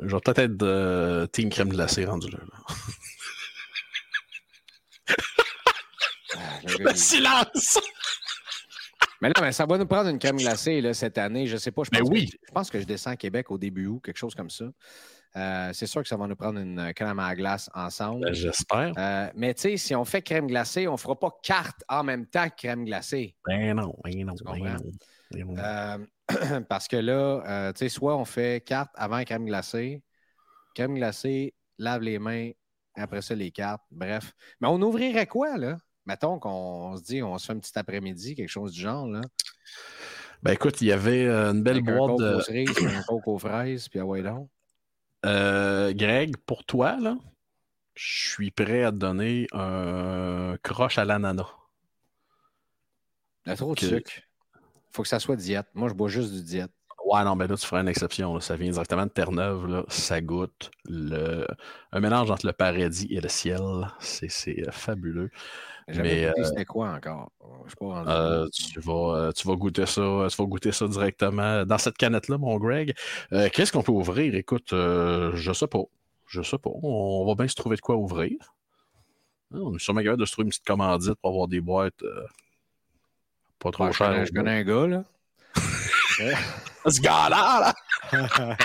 je 0.00 0.16
vais 0.16 0.20
peut-être 0.24 0.38
être 0.38 0.56
de 0.56 1.28
Team 1.32 1.50
Crème 1.50 1.68
Glacée 1.68 2.06
rendu 2.06 2.30
là. 2.30 2.38
Ah, 6.34 6.60
le 6.78 6.94
silence! 6.94 7.78
Mais 9.20 9.28
là, 9.28 9.34
mais 9.42 9.52
ça 9.52 9.66
va 9.66 9.76
nous 9.76 9.86
prendre 9.86 10.08
une 10.08 10.18
crème 10.18 10.38
glacée 10.38 10.80
là, 10.80 10.94
cette 10.94 11.18
année. 11.18 11.46
Je 11.46 11.58
sais 11.58 11.70
pas. 11.72 11.82
Je 11.84 11.90
pense, 11.90 12.08
oui. 12.08 12.30
que, 12.30 12.38
je 12.46 12.52
pense 12.52 12.70
que 12.70 12.80
je 12.80 12.86
descends 12.86 13.10
à 13.10 13.16
Québec 13.16 13.50
au 13.50 13.58
début 13.58 13.86
août, 13.86 14.00
quelque 14.02 14.16
chose 14.16 14.34
comme 14.34 14.48
ça. 14.48 14.64
Euh, 15.36 15.70
c'est 15.72 15.86
sûr 15.86 16.02
que 16.02 16.08
ça 16.08 16.16
va 16.16 16.26
nous 16.26 16.34
prendre 16.34 16.58
une 16.58 16.92
crème 16.94 17.20
à 17.20 17.34
glace 17.36 17.70
ensemble. 17.74 18.26
Ben, 18.26 18.34
j'espère. 18.34 18.92
Euh, 18.98 19.30
mais 19.34 19.54
tu 19.54 19.62
sais, 19.62 19.76
si 19.76 19.94
on 19.94 20.04
fait 20.04 20.22
crème 20.22 20.48
glacée, 20.48 20.88
on 20.88 20.92
ne 20.92 20.96
fera 20.96 21.18
pas 21.18 21.30
carte 21.42 21.84
en 21.88 22.02
même 22.02 22.26
temps 22.26 22.48
que 22.48 22.56
crème 22.56 22.84
glacée. 22.84 23.36
Ben 23.46 23.74
non, 23.74 23.94
ben 24.02 24.24
non, 24.24 24.34
ben 24.44 24.76
non. 25.36 25.54
Euh, 25.56 25.98
parce 26.68 26.88
que 26.88 26.96
là, 26.96 27.72
tu 27.72 27.78
sais, 27.78 27.88
soit 27.88 28.16
on 28.16 28.24
fait 28.24 28.64
carte 28.64 28.90
avant 28.94 29.22
crème 29.22 29.46
glacée, 29.46 30.02
crème 30.74 30.94
glacée, 30.94 31.54
lave 31.78 32.02
les 32.02 32.18
mains, 32.18 32.50
après 32.96 33.22
ça, 33.22 33.34
les 33.34 33.52
cartes. 33.52 33.82
Bref. 33.92 34.32
Mais 34.60 34.66
on 34.66 34.82
ouvrirait 34.82 35.26
quoi, 35.26 35.56
là? 35.56 35.78
Mettons 36.06 36.40
qu'on 36.40 36.96
se 36.96 37.02
dit, 37.02 37.22
on 37.22 37.38
se 37.38 37.46
fait 37.46 37.52
un 37.52 37.58
petit 37.58 37.78
après-midi, 37.78 38.34
quelque 38.34 38.48
chose 38.48 38.72
du 38.72 38.80
genre, 38.80 39.06
là. 39.06 39.20
Ben 40.42 40.52
écoute, 40.52 40.80
il 40.80 40.88
y 40.88 40.92
avait 40.92 41.28
une 41.28 41.62
belle 41.62 41.82
boîte 41.82 42.18
de. 42.18 42.40
Cerises, 42.40 42.70
un 42.84 43.02
coke 43.02 43.28
aux 43.28 43.38
fraises, 43.38 43.88
puis 43.88 44.00
à 44.00 44.06
Waylon. 44.06 44.48
Euh, 45.26 45.92
Greg, 45.92 46.36
pour 46.46 46.64
toi, 46.64 46.98
là, 47.00 47.16
je 47.94 48.30
suis 48.30 48.50
prêt 48.50 48.84
à 48.84 48.90
te 48.90 48.96
donner 48.96 49.46
un 49.52 50.56
croche 50.62 50.98
à 50.98 51.04
l'ananas. 51.04 51.54
Il 53.46 53.50
y 53.50 53.52
a 53.52 53.56
trop 53.56 53.74
de 53.74 53.80
sucre. 53.80 54.12
Il 54.54 54.92
faut 54.92 55.02
que 55.02 55.08
ça 55.08 55.20
soit 55.20 55.36
diète. 55.36 55.66
Moi, 55.74 55.88
je 55.88 55.94
bois 55.94 56.08
juste 56.08 56.32
du 56.32 56.42
diète. 56.42 56.72
Ouais, 57.04 57.24
non, 57.24 57.34
mais 57.34 57.46
là, 57.46 57.56
tu 57.56 57.66
feras 57.66 57.80
une 57.80 57.88
exception. 57.88 58.38
Ça 58.40 58.56
vient 58.56 58.70
directement 58.70 59.04
de 59.04 59.10
Terre-Neuve. 59.10 59.84
Ça 59.88 60.20
goûte 60.20 60.70
le... 60.84 61.46
un 61.92 62.00
mélange 62.00 62.30
entre 62.30 62.46
le 62.46 62.52
paradis 62.52 63.08
et 63.10 63.20
le 63.20 63.28
ciel. 63.28 63.60
C'est 63.98 64.60
euh, 64.60 64.70
fabuleux. 64.70 65.30
Mais 65.96 66.26
euh, 66.26 66.32
c'était 66.44 66.64
quoi 66.64 66.90
encore? 66.90 67.30
Euh, 67.82 68.48
tu, 68.52 68.80
vas, 68.80 69.32
tu 69.34 69.46
vas 69.46 69.54
goûter 69.54 69.86
ça. 69.86 70.26
Tu 70.28 70.36
vas 70.36 70.44
goûter 70.44 70.72
ça 70.72 70.88
directement 70.88 71.64
dans 71.64 71.78
cette 71.78 71.96
canette-là, 71.96 72.38
mon 72.38 72.58
Greg. 72.58 72.94
Qu'est-ce 73.30 73.72
qu'on 73.72 73.82
peut 73.82 73.92
ouvrir? 73.92 74.34
Écoute, 74.34 74.70
je 74.70 75.52
sais 75.54 75.66
pas. 75.66 75.82
Je 76.26 76.42
sais 76.42 76.58
pas. 76.58 76.70
On 76.82 77.26
va 77.26 77.34
bien 77.34 77.48
se 77.48 77.54
trouver 77.54 77.76
de 77.76 77.80
quoi 77.80 77.96
ouvrir. 77.96 78.36
On 79.52 79.74
est 79.74 79.80
sûrement 79.80 80.00
capable 80.00 80.20
de 80.20 80.26
se 80.26 80.32
trouver 80.32 80.44
une 80.44 80.50
petite 80.50 80.66
commandite 80.66 81.14
pour 81.14 81.30
avoir 81.30 81.48
des 81.48 81.60
boîtes 81.60 82.04
pas 83.60 83.70
trop 83.70 83.92
chères. 83.92 84.26
Je 84.26 84.32
connais 84.32 84.60
un 84.60 84.64
gars, 84.64 84.86
là. 84.86 85.04
Ce 86.86 87.00
gars-là, 87.00 87.74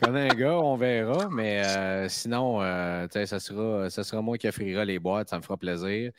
connais 0.00 0.30
un 0.30 0.34
gars, 0.34 0.58
on 0.58 0.76
verra, 0.76 1.28
mais 1.30 1.62
euh, 1.64 2.08
sinon, 2.08 2.62
euh, 2.62 3.06
ça, 3.10 3.38
sera, 3.38 3.90
ça 3.90 4.04
sera 4.04 4.22
moi 4.22 4.38
qui 4.38 4.48
offrira 4.48 4.84
les 4.84 4.98
boîtes, 4.98 5.30
ça 5.30 5.38
me 5.38 5.42
fera 5.42 5.56
plaisir. 5.56 6.10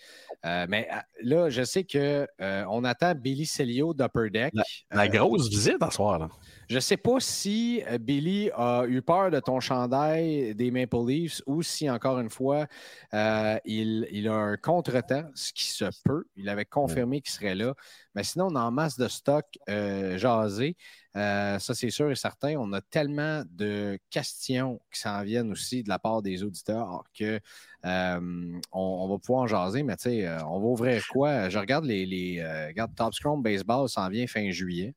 Euh, 0.45 0.65
mais 0.69 0.87
là, 1.21 1.49
je 1.49 1.63
sais 1.63 1.83
qu'on 1.83 2.83
attend 2.83 3.15
Billy 3.15 3.45
Celio 3.45 3.93
d'Upper 3.93 4.29
Deck. 4.29 4.53
La, 4.91 5.07
grosse 5.07 5.49
visite 5.49 5.81
en 5.81 5.91
soir. 5.91 6.19
Là. 6.19 6.29
Je 6.67 6.75
ne 6.75 6.79
sais 6.79 6.97
pas 6.97 7.19
si 7.19 7.83
euh, 7.87 7.99
Billy 7.99 8.49
a 8.55 8.85
eu 8.87 9.01
peur 9.01 9.29
de 9.29 9.39
ton 9.39 9.59
chandail 9.59 10.55
des 10.55 10.71
Maple 10.71 11.05
Leafs 11.05 11.41
ou 11.45 11.61
si, 11.61 11.89
encore 11.89 12.19
une 12.19 12.31
fois, 12.31 12.65
euh, 13.13 13.57
il, 13.65 14.27
a 14.27 14.33
un 14.33 14.57
contretemps, 14.57 15.29
ce 15.35 15.53
qui 15.53 15.65
se 15.65 15.85
peut. 16.03 16.25
Il 16.35 16.49
avait 16.49 16.65
confirmé 16.65 17.21
qu'il 17.21 17.31
serait 17.31 17.53
là. 17.53 17.75
Mais 18.15 18.23
sinon, 18.23 18.47
on 18.47 18.55
a 18.55 18.61
en 18.61 18.71
masse 18.71 18.97
de 18.97 19.07
stock 19.07 19.45
euh, 19.69 20.17
jasé. 20.17 20.75
ça, 21.13 21.59
c'est 21.59 21.91
sûr 21.91 22.09
et 22.09 22.15
certain. 22.15 22.55
On 22.57 22.73
a 22.73 22.81
tellement 22.81 23.43
de 23.51 23.99
questions 24.09 24.79
qui 24.91 24.99
s'en 25.01 25.21
viennent 25.23 25.51
aussi 25.51 25.83
de 25.83 25.89
la 25.89 25.99
part 25.99 26.23
des 26.23 26.41
auditeurs 26.41 27.03
que 27.17 27.39
on, 27.83 29.07
va 29.07 29.17
pouvoir 29.19 29.43
en 29.43 29.47
jaser. 29.47 29.83
Mais 29.83 29.97
tu 29.97 30.09
sais, 30.09 30.29
on 30.45 30.59
va 30.59 30.65
ouvrir 30.65 31.05
quoi? 31.09 31.49
Je 31.49 31.59
regarde 31.59 31.85
les. 31.85 32.07
les 32.07 32.43
regarde, 32.67 32.95
Top 32.95 33.13
Scrum 33.13 33.43
Baseball 33.43 33.87
s'en 33.87 34.09
vient 34.09 34.25
fin 34.25 34.49
juillet. 34.49 34.95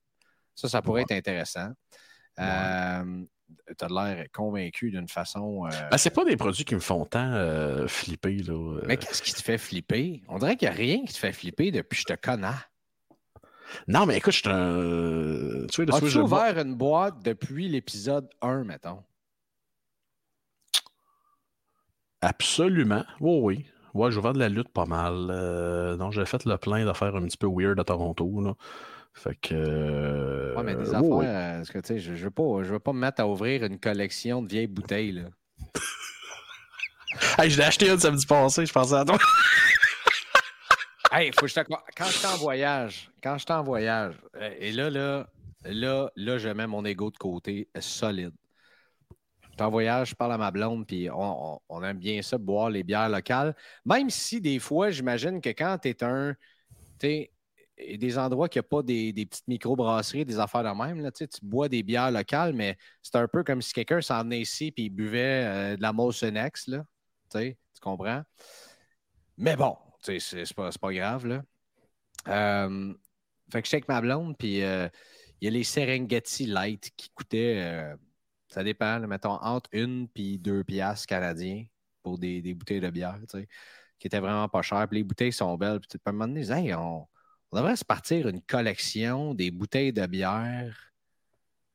Ça, 0.58 0.68
ça 0.68 0.82
pourrait 0.82 1.02
être 1.02 1.12
intéressant. 1.12 1.68
Euh, 2.40 3.24
tu 3.78 3.84
as 3.84 3.88
l'air 3.88 4.26
convaincu 4.32 4.90
d'une 4.90 5.06
façon. 5.06 5.66
Euh... 5.66 5.88
Ben, 5.88 5.98
c'est 5.98 6.10
pas 6.10 6.24
des 6.24 6.36
produits 6.36 6.64
qui 6.64 6.74
me 6.74 6.80
font 6.80 7.04
tant 7.04 7.32
euh, 7.32 7.86
flipper. 7.86 8.38
Là. 8.38 8.80
Mais 8.86 8.96
qu'est-ce 8.96 9.22
qui 9.22 9.32
te 9.32 9.40
fait 9.40 9.56
flipper? 9.56 10.24
On 10.26 10.38
dirait 10.38 10.56
qu'il 10.56 10.68
n'y 10.68 10.74
a 10.74 10.76
rien 10.76 11.04
qui 11.04 11.12
te 11.12 11.18
fait 11.18 11.32
flipper 11.32 11.70
depuis 11.70 12.02
que 12.02 12.10
je 12.10 12.14
te 12.16 12.20
connais. 12.20 12.48
Non, 13.86 14.04
mais 14.04 14.16
écoute, 14.16 14.32
je 14.32 14.38
suis 14.38 14.48
un. 14.48 15.66
Tu 15.70 15.84
vois, 15.84 15.96
As-tu 15.96 16.18
ouvert 16.18 16.58
une 16.58 16.74
boîte 16.74 17.22
depuis 17.22 17.68
l'épisode 17.68 18.28
1, 18.42 18.64
mettons? 18.64 19.04
Absolument. 22.20 23.04
Oui, 23.20 23.38
oui. 23.42 23.66
Ouais, 23.94 24.10
j'ai 24.10 24.18
ouvert 24.18 24.32
de 24.32 24.40
la 24.40 24.48
lutte 24.48 24.70
pas 24.70 24.86
mal. 24.86 25.28
Euh, 25.30 25.96
non, 25.96 26.10
j'ai 26.10 26.24
fait 26.24 26.44
le 26.44 26.56
plein 26.58 26.84
d'affaires 26.84 27.14
un 27.14 27.22
petit 27.22 27.36
peu 27.36 27.46
weird 27.48 27.78
à 27.78 27.84
Toronto. 27.84 28.40
Là. 28.40 28.54
Fait 29.14 29.34
que. 29.40 30.54
ouais, 30.56 30.62
mais 30.62 30.76
des 30.76 30.94
affaires. 30.94 31.02
Euh, 31.02 31.64
que, 31.64 31.78
tu 31.78 31.86
sais, 31.86 31.98
je 31.98 32.12
ne 32.12 32.16
veux, 32.16 32.30
pas, 32.30 32.62
je 32.62 32.72
veux 32.72 32.78
pas 32.78 32.92
me 32.92 33.00
mettre 33.00 33.20
à 33.20 33.28
ouvrir 33.28 33.64
une 33.64 33.78
collection 33.78 34.42
de 34.42 34.48
vieilles 34.48 34.66
bouteilles. 34.66 35.12
Là. 35.12 35.24
hey, 37.38 37.50
je 37.50 37.58
l'ai 37.58 37.64
acheté 37.64 37.90
une 37.90 37.98
samedi 37.98 38.26
passé, 38.26 38.64
je 38.64 38.72
pensais 38.72 38.94
à 38.94 39.04
toi. 39.04 39.18
hey, 41.12 41.32
faut 41.32 41.46
que 41.46 41.48
je 41.48 41.60
Quand 41.96 42.06
je 42.06 42.12
suis 42.12 42.26
en 42.26 42.36
voyage, 42.36 43.10
quand 43.22 43.38
je 43.38 43.44
suis 43.44 43.52
en 43.52 43.62
voyage, 43.62 44.14
euh, 44.36 44.54
et 44.58 44.72
là, 44.72 44.88
là, 44.88 45.26
là, 45.64 46.10
là, 46.14 46.38
je 46.38 46.48
mets 46.48 46.66
mon 46.66 46.84
ego 46.84 47.10
de 47.10 47.18
côté 47.18 47.68
solide. 47.80 48.34
Je 49.58 49.64
en 49.64 49.70
voyage, 49.70 50.10
je 50.10 50.14
parle 50.14 50.34
à 50.34 50.38
ma 50.38 50.52
blonde, 50.52 50.86
puis 50.86 51.08
on, 51.10 51.82
aime 51.82 51.98
bien 51.98 52.22
ça, 52.22 52.38
boire 52.38 52.70
les 52.70 52.84
bières 52.84 53.08
locales. 53.08 53.56
Même 53.84 54.08
si 54.08 54.40
des 54.40 54.60
fois, 54.60 54.90
j'imagine 54.90 55.40
que 55.40 55.48
quand 55.50 55.78
tu 55.78 55.88
es 55.88 56.04
un. 56.04 56.36
Tu 57.78 57.98
des 57.98 58.18
endroits 58.18 58.48
qui 58.48 58.58
n'ont 58.58 58.64
pas 58.64 58.82
des, 58.82 59.12
petites 59.12 59.48
micro-brasseries, 59.48 60.24
des 60.24 60.38
affaires 60.38 60.64
de 60.64 60.76
même. 60.76 61.00
Là, 61.00 61.10
tu 61.12 61.26
bois 61.42 61.68
des 61.68 61.82
bières 61.82 62.10
locales, 62.10 62.52
mais 62.52 62.76
c'est 63.02 63.16
un 63.16 63.28
peu 63.28 63.44
comme 63.44 63.62
si 63.62 63.72
quelqu'un 63.72 64.00
s'en 64.00 64.22
venait 64.22 64.40
ici 64.40 64.72
et 64.76 64.88
buvait 64.88 65.44
euh, 65.44 65.76
de 65.76 65.82
la 65.82 65.92
Molson 65.92 66.34
X. 66.34 66.68
Là, 66.68 66.84
tu 67.32 67.56
comprends? 67.80 68.22
Mais 69.36 69.56
bon, 69.56 69.76
c'est 70.00 70.18
pas, 70.54 70.70
pas 70.70 70.92
grave. 70.92 71.26
Là. 71.26 71.42
Euh, 72.28 72.94
fait 73.52 73.62
que 73.62 73.68
je 73.68 73.76
avec 73.76 73.88
ma 73.88 74.00
blonde, 74.00 74.36
puis 74.36 74.62
euh, 74.62 74.88
il 75.40 75.46
y 75.46 75.48
a 75.48 75.50
les 75.50 75.64
Serengeti 75.64 76.46
Light 76.46 76.90
qui 76.96 77.10
coûtaient, 77.10 77.94
ça 78.48 78.64
dépend, 78.64 78.98
mettons, 79.00 79.38
entre 79.40 79.70
une 79.72 80.08
puis 80.08 80.38
deux 80.38 80.64
piastres 80.64 81.06
canadiens 81.06 81.64
pour 82.02 82.18
des, 82.18 82.54
bouteilles 82.54 82.80
de 82.80 82.90
bière, 82.90 83.18
qui 83.98 84.06
étaient 84.06 84.20
vraiment 84.20 84.48
pas 84.48 84.62
chères. 84.62 84.88
Les 84.90 85.04
bouteilles 85.04 85.32
sont 85.32 85.56
belles. 85.56 85.80
Puis 85.80 85.98
à 86.04 86.10
un 86.10 86.12
moment 86.12 86.26
donné, 86.26 86.50
hey, 86.50 86.74
on, 86.74 87.06
on 87.50 87.56
devrait 87.56 87.76
se 87.76 87.84
partir 87.84 88.28
une 88.28 88.42
collection 88.42 89.34
des 89.34 89.50
bouteilles 89.50 89.92
de 89.92 90.06
bière 90.06 90.92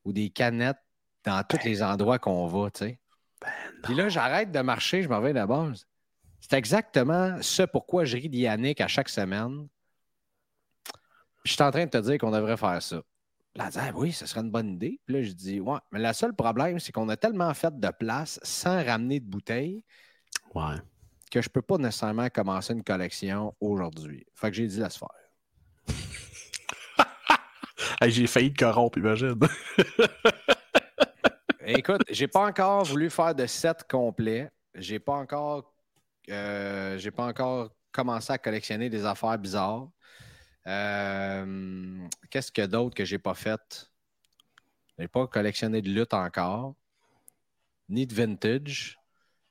ou 0.05 0.13
des 0.13 0.29
canettes 0.29 0.77
dans 1.23 1.43
tous 1.43 1.63
les 1.63 1.81
endroits 1.81 2.19
qu'on 2.19 2.47
va, 2.47 2.69
tu 2.69 2.79
sais. 2.79 2.99
Ben 3.41 3.51
Puis 3.83 3.95
là, 3.95 4.09
j'arrête 4.09 4.51
de 4.51 4.59
marcher, 4.59 5.03
je 5.03 5.09
m'en 5.09 5.21
vais 5.21 5.33
d'abord. 5.33 5.71
C'est 6.39 6.53
exactement 6.53 7.41
ce 7.41 7.63
pourquoi 7.63 8.05
je 8.05 8.17
ris 8.17 8.29
d'Yannick 8.29 8.81
à 8.81 8.87
chaque 8.87 9.09
semaine. 9.09 9.67
je 11.45 11.53
suis 11.53 11.63
en 11.63 11.71
train 11.71 11.85
de 11.85 11.89
te 11.89 11.97
dire 11.97 12.17
qu'on 12.17 12.31
devrait 12.31 12.57
faire 12.57 12.81
ça. 12.81 13.01
Là, 13.55 13.69
dit, 13.69 13.77
ah 13.79 13.91
oui, 13.95 14.11
ce 14.11 14.25
serait 14.25 14.41
une 14.41 14.51
bonne 14.51 14.73
idée. 14.73 14.99
Puis 15.05 15.15
là, 15.15 15.21
je 15.21 15.31
dis, 15.31 15.59
ouais, 15.59 15.79
mais 15.91 15.99
le 15.99 16.11
seul 16.13 16.33
problème, 16.33 16.79
c'est 16.79 16.91
qu'on 16.91 17.07
a 17.09 17.17
tellement 17.17 17.53
fait 17.53 17.77
de 17.79 17.89
place 17.89 18.39
sans 18.43 18.83
ramener 18.83 19.19
de 19.19 19.25
bouteilles 19.25 19.83
que 21.31 21.41
je 21.41 21.49
ne 21.49 21.51
peux 21.51 21.61
pas 21.61 21.77
nécessairement 21.77 22.29
commencer 22.29 22.73
une 22.73 22.83
collection 22.83 23.55
aujourd'hui. 23.59 24.25
Fait 24.35 24.49
que 24.49 24.57
j'ai 24.57 24.67
dit, 24.67 24.79
laisse 24.79 24.97
faire. 24.97 25.22
J'ai 28.07 28.27
failli 28.27 28.53
te 28.53 28.63
corrompre, 28.63 28.97
imagine. 28.97 29.39
Écoute, 31.65 32.01
j'ai 32.09 32.27
pas 32.27 32.45
encore 32.45 32.83
voulu 32.83 33.09
faire 33.09 33.33
de 33.33 33.45
set 33.45 33.85
complet. 33.89 34.49
J'ai 34.75 34.99
pas 34.99 35.13
encore 35.13 35.73
euh, 36.29 36.97
j'ai 36.97 37.11
pas 37.11 37.25
encore 37.25 37.69
commencé 37.91 38.31
à 38.31 38.37
collectionner 38.37 38.89
des 38.89 39.05
affaires 39.05 39.37
bizarres. 39.37 39.89
Euh, 40.67 42.07
qu'est-ce 42.29 42.51
que 42.51 42.65
d'autre 42.65 42.95
que 42.95 43.05
j'ai 43.05 43.19
pas 43.19 43.33
fait? 43.33 43.91
J'ai 44.97 45.07
pas 45.07 45.27
collectionné 45.27 45.81
de 45.81 45.89
lutte 45.89 46.13
encore, 46.13 46.75
ni 47.89 48.07
de 48.07 48.13
vintage, 48.13 48.99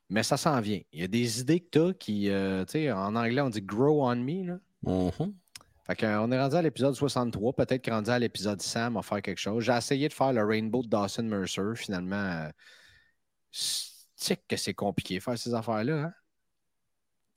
mais 0.09 0.23
ça 0.23 0.37
s'en 0.37 0.61
vient. 0.61 0.81
Il 0.93 1.01
y 1.01 1.05
a 1.05 1.09
des 1.09 1.41
idées 1.41 1.61
que 1.61 1.71
tu 1.71 1.81
as 1.81 1.95
qui, 1.95 2.31
euh, 2.31 2.65
tu 2.65 2.73
sais, 2.73 2.93
en 2.93 3.15
anglais, 3.17 3.41
on 3.41 3.51
dit 3.51 3.63
grow 3.63 4.09
on 4.09 4.17
me. 4.17 4.47
Là. 4.47 4.59
Mm-hmm. 4.85 5.33
Euh, 5.91 6.17
on 6.19 6.31
est 6.31 6.41
rendu 6.41 6.57
à 6.57 6.63
l'épisode 6.63 6.95
63. 6.95 7.55
Peut-être 7.55 7.85
qu'on 7.85 7.97
rendu 7.97 8.11
à 8.11 8.19
l'épisode 8.19 8.61
100, 8.63 8.89
on 8.89 8.91
va 8.95 9.03
faire 9.03 9.23
quelque 9.23 9.39
chose. 9.39 9.65
J'ai 9.65 9.73
essayé 9.73 10.09
de 10.09 10.15
faire 10.15 10.33
le 10.33 10.45
Rainbow 10.45 10.83
de 10.83 10.89
Dawson 10.89 11.25
Mercer. 11.25 11.75
Finalement, 11.75 12.17
euh, 12.17 12.51
tu 14.17 14.37
que 14.49 14.57
c'est 14.57 14.75
compliqué 14.75 15.21
faire 15.21 15.37
ces 15.39 15.55
affaires-là. 15.55 16.05
Hein? 16.05 16.13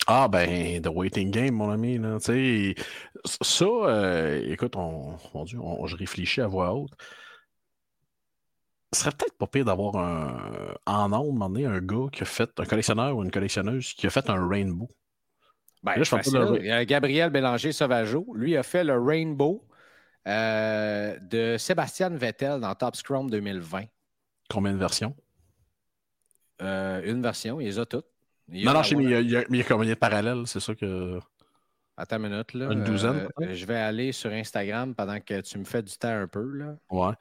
Ah, 0.07 0.27
ben, 0.27 0.81
The 0.81 0.87
Waiting 0.87 1.31
Game, 1.31 1.55
mon 1.55 1.71
ami. 1.71 1.97
Là, 1.97 2.19
ça, 2.19 2.33
euh, 3.65 4.51
écoute, 4.51 4.75
on, 4.75 5.17
je 5.45 5.95
réfléchis 5.95 6.41
à 6.41 6.47
voix 6.47 6.73
haute. 6.73 6.91
Ce 8.93 9.01
serait 9.01 9.11
peut-être 9.11 9.37
pas 9.37 9.47
pire 9.47 9.65
d'avoir 9.65 9.95
un, 9.97 10.75
en 10.85 11.11
ondes, 11.13 11.57
un 11.57 11.79
gars 11.81 12.07
qui 12.11 12.21
a 12.21 12.25
fait, 12.25 12.49
un 12.59 12.65
collectionneur 12.65 13.15
ou 13.17 13.23
une 13.23 13.31
collectionneuse 13.31 13.93
qui 13.93 14.07
a 14.07 14.09
fait 14.09 14.29
un 14.29 14.47
Rainbow. 14.47 14.87
Ben, 15.85 16.01
Il 16.61 16.85
Gabriel 16.87 17.29
Bélanger 17.29 17.71
Sauvageau. 17.71 18.25
Lui 18.33 18.57
a 18.57 18.63
fait 18.63 18.83
le 18.83 18.99
Rainbow 18.99 19.63
euh, 20.27 21.15
de 21.19 21.57
Sébastien 21.59 22.09
Vettel 22.09 22.59
dans 22.59 22.73
Top 22.73 22.95
Scrum 22.95 23.29
2020. 23.29 23.83
Combien 24.49 24.73
de 24.73 24.79
versions? 24.79 25.15
Euh, 26.63 27.03
une 27.05 27.21
version, 27.21 27.61
il 27.61 27.65
les 27.65 27.77
a 27.77 27.85
toutes. 27.85 28.07
non, 28.47 28.73
non, 28.73 28.81
mais 28.81 29.03
il 29.03 29.09
y, 29.09 29.13
a, 29.13 29.19
il, 29.19 29.55
y 29.55 29.61
a, 29.61 29.63
combien 29.63 29.89
de 29.89 29.93
parallèles, 29.93 30.47
c'est 30.47 30.59
ça 30.59 30.73
que. 30.73 31.19
Attends 31.97 32.17
une 32.17 32.29
minute. 32.29 32.53
Là. 32.53 32.71
Une 32.71 32.83
douzaine. 32.83 33.27
Euh, 33.39 33.53
je 33.53 33.65
vais 33.65 33.77
aller 33.77 34.11
sur 34.11 34.31
Instagram 34.31 34.95
pendant 34.95 35.19
que 35.19 35.41
tu 35.41 35.59
me 35.59 35.65
fais 35.65 35.83
du 35.83 35.95
temps 35.97 36.09
un 36.09 36.27
peu. 36.27 36.51
Là. 36.51 36.75
Ouais. 36.89 37.13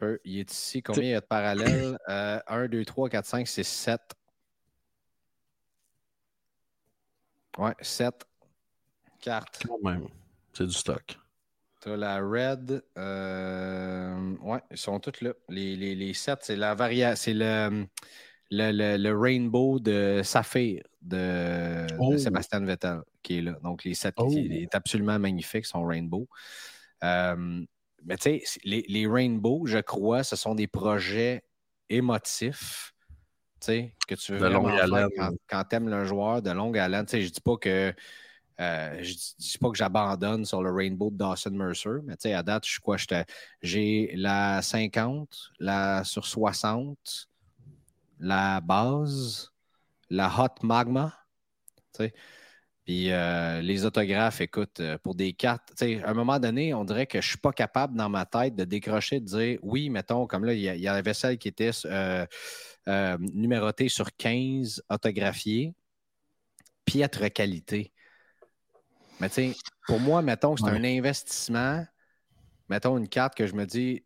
Peu. 0.00 0.18
Il 0.24 0.38
est 0.38 0.50
ici. 0.50 0.82
Combien 0.82 1.02
il 1.02 1.10
y 1.10 1.14
a 1.14 1.20
de 1.20 1.26
parallèles? 1.26 1.98
1, 2.06 2.68
2, 2.68 2.84
3, 2.86 3.10
4, 3.10 3.26
5, 3.26 3.46
6, 3.46 3.64
7. 3.68 4.00
Ouais, 7.58 7.74
7 7.80 8.14
cartes. 9.20 9.62
Quand 9.66 9.82
même. 9.82 10.08
C'est 10.52 10.66
du 10.66 10.72
stock. 10.72 11.18
Tu 11.80 11.90
as 11.90 11.96
la 11.96 12.18
Red. 12.18 12.82
Euh, 12.96 14.36
ouais, 14.42 14.60
ils 14.70 14.76
sont 14.76 15.00
toutes 15.00 15.20
là. 15.20 15.32
Les, 15.48 15.76
les, 15.76 15.94
les 15.94 16.14
7, 16.14 16.38
c'est 16.42 16.56
la 16.56 16.74
variation. 16.74 17.16
C'est 17.16 17.34
le, 17.34 17.86
le, 18.50 18.96
le, 18.96 19.18
Rainbow 19.18 19.78
de 19.78 20.22
Saphir 20.24 20.82
de, 21.02 21.86
oh. 21.98 22.16
Sébastien 22.16 22.60
Vettel 22.60 23.00
qui 23.22 23.38
est 23.38 23.42
là. 23.42 23.58
Donc, 23.62 23.84
les 23.84 23.94
7 23.94 24.14
qui 24.14 24.22
oh. 24.22 24.52
est 24.52 24.74
absolument 24.74 25.18
magnifique, 25.18 25.66
son 25.66 25.84
Rainbow. 25.84 26.28
Euh, 27.02 27.64
mais 28.04 28.16
tu 28.16 28.40
sais, 28.40 28.60
les, 28.64 28.84
les 28.88 29.06
Rainbow, 29.06 29.66
je 29.66 29.78
crois, 29.78 30.24
ce 30.24 30.36
sont 30.36 30.54
des 30.54 30.66
projets 30.66 31.42
émotifs 31.88 32.93
que 34.06 34.14
tu 34.14 34.32
veux 34.32 34.38
quand, 35.16 35.30
quand 35.48 35.64
tu 35.64 35.76
aimes 35.76 35.88
le 35.88 36.04
joueur 36.04 36.42
de 36.42 36.50
longue 36.50 36.78
haleine. 36.78 37.06
Je 37.10 37.28
dis 37.28 37.40
pas 37.40 37.56
que 37.56 37.94
euh, 38.60 38.98
je 39.02 39.14
dis 39.38 39.58
pas 39.58 39.70
que 39.70 39.76
j'abandonne 39.76 40.44
sur 40.44 40.62
le 40.62 40.70
Rainbow 40.70 41.10
de 41.10 41.16
Dawson 41.16 41.50
Mercer, 41.50 42.00
mais 42.04 42.32
à 42.32 42.42
date, 42.42 42.64
je 42.64 42.72
suis 42.72 42.80
quoi? 42.80 42.96
J'ai 43.62 44.12
la 44.14 44.62
50, 44.62 45.52
la 45.58 46.04
sur 46.04 46.24
60, 46.24 47.28
la 48.20 48.60
base, 48.60 49.50
la 50.08 50.28
Hot 50.28 50.62
Magma. 50.62 51.12
Puis 52.84 53.10
euh, 53.10 53.62
les 53.62 53.86
autographes, 53.86 54.42
écoute, 54.42 54.80
euh, 54.80 54.98
pour 54.98 55.14
des 55.14 55.32
cartes, 55.32 55.72
à 55.80 56.10
un 56.10 56.14
moment 56.14 56.38
donné, 56.38 56.74
on 56.74 56.84
dirait 56.84 57.06
que 57.06 57.20
je 57.20 57.26
ne 57.26 57.30
suis 57.30 57.38
pas 57.38 57.52
capable 57.52 57.96
dans 57.96 58.10
ma 58.10 58.26
tête 58.26 58.54
de 58.54 58.64
décrocher, 58.64 59.20
de 59.20 59.24
dire 59.24 59.58
oui, 59.62 59.88
mettons, 59.88 60.26
comme 60.26 60.44
là, 60.44 60.52
il 60.52 60.60
y, 60.60 60.88
avait 60.88 61.14
celle 61.14 61.38
qui 61.38 61.48
était 61.48 61.70
euh, 61.86 62.26
numéroté 63.18 63.88
sur 63.88 64.14
15, 64.14 64.82
autographié, 64.90 65.74
piètre 66.84 67.32
qualité. 67.32 67.92
Mais 69.18 69.30
tu 69.30 69.34
sais, 69.34 69.56
pour 69.86 69.98
moi, 69.98 70.20
mettons, 70.20 70.56
c'est 70.56 70.68
un 70.68 70.84
investissement. 70.84 71.86
Mettons 72.68 72.98
une 72.98 73.08
carte 73.08 73.34
que 73.34 73.46
je 73.46 73.54
me 73.54 73.64
dis, 73.64 74.04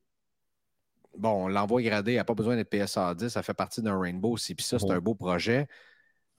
bon, 1.17 1.49
l'envoi 1.49 1.83
gradé, 1.83 2.13
il 2.13 2.17
n'a 2.17 2.25
pas 2.25 2.35
besoin 2.35 2.55
d'être 2.55 2.71
PSA 2.71 3.15
10, 3.15 3.29
ça 3.29 3.43
fait 3.43 3.55
partie 3.55 3.83
d'un 3.83 3.99
Rainbow. 3.99 4.37
Si 4.37 4.55
puis 4.55 4.65
ça, 4.65 4.79
c'est 4.79 4.91
un 4.91 5.01
beau 5.01 5.17
projet. 5.17 5.67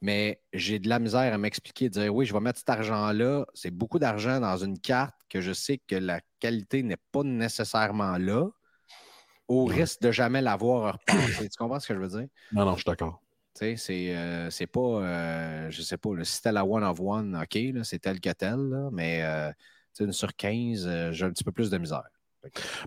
Mais 0.02 0.42
j'ai 0.54 0.80
de 0.80 0.88
la 0.88 1.00
misère 1.00 1.34
à 1.34 1.38
m'expliquer, 1.38 1.90
dire 1.90 2.14
oui, 2.14 2.26
je 2.26 2.34
vais 2.34 2.40
mettre 2.40 2.60
cet 2.60 2.70
argent-là. 2.70 3.46
C'est 3.54 3.72
beaucoup 3.72 4.00
d'argent 4.00 4.40
dans 4.40 4.58
une 4.58 4.80
carte 4.80 5.16
que 5.30 5.42
je 5.42 5.52
sais 5.52 5.78
que 5.78 5.96
la 5.96 6.22
qualité 6.40 6.84
n'est 6.84 6.98
pas 7.12 7.24
nécessairement 7.24 8.18
là 8.18 8.48
au 9.50 9.66
risque 9.66 10.02
de 10.02 10.12
jamais 10.12 10.42
l'avoir 10.42 11.00
tu 11.08 11.50
comprends 11.58 11.80
ce 11.80 11.88
que 11.88 11.96
je 11.96 12.00
veux 12.00 12.08
dire? 12.08 12.28
Non, 12.54 12.66
non, 12.66 12.74
je 12.74 12.78
suis 12.78 12.86
d'accord. 12.86 13.22
Tu 13.56 13.76
sais, 13.76 13.76
c'est, 13.78 14.16
euh, 14.16 14.50
pas, 14.72 14.80
euh, 14.80 15.72
je 15.72 15.82
sais 15.82 15.98
pas, 15.98 16.10
si 16.24 16.36
c'était 16.36 16.52
la 16.52 16.64
one 16.64 16.84
of 16.84 17.00
one, 17.02 17.36
OK, 17.36 17.60
c'est 17.84 18.00
tel 18.00 18.22
que 18.22 18.30
tel, 18.30 18.90
mais 18.92 19.24
euh, 19.24 19.52
une 20.00 20.14
sur 20.14 20.34
15, 20.34 21.12
j'ai 21.12 21.26
un 21.26 21.32
petit 21.32 21.44
peu 21.44 21.52
plus 21.52 21.70
de 21.70 21.78
misère. 21.78 22.04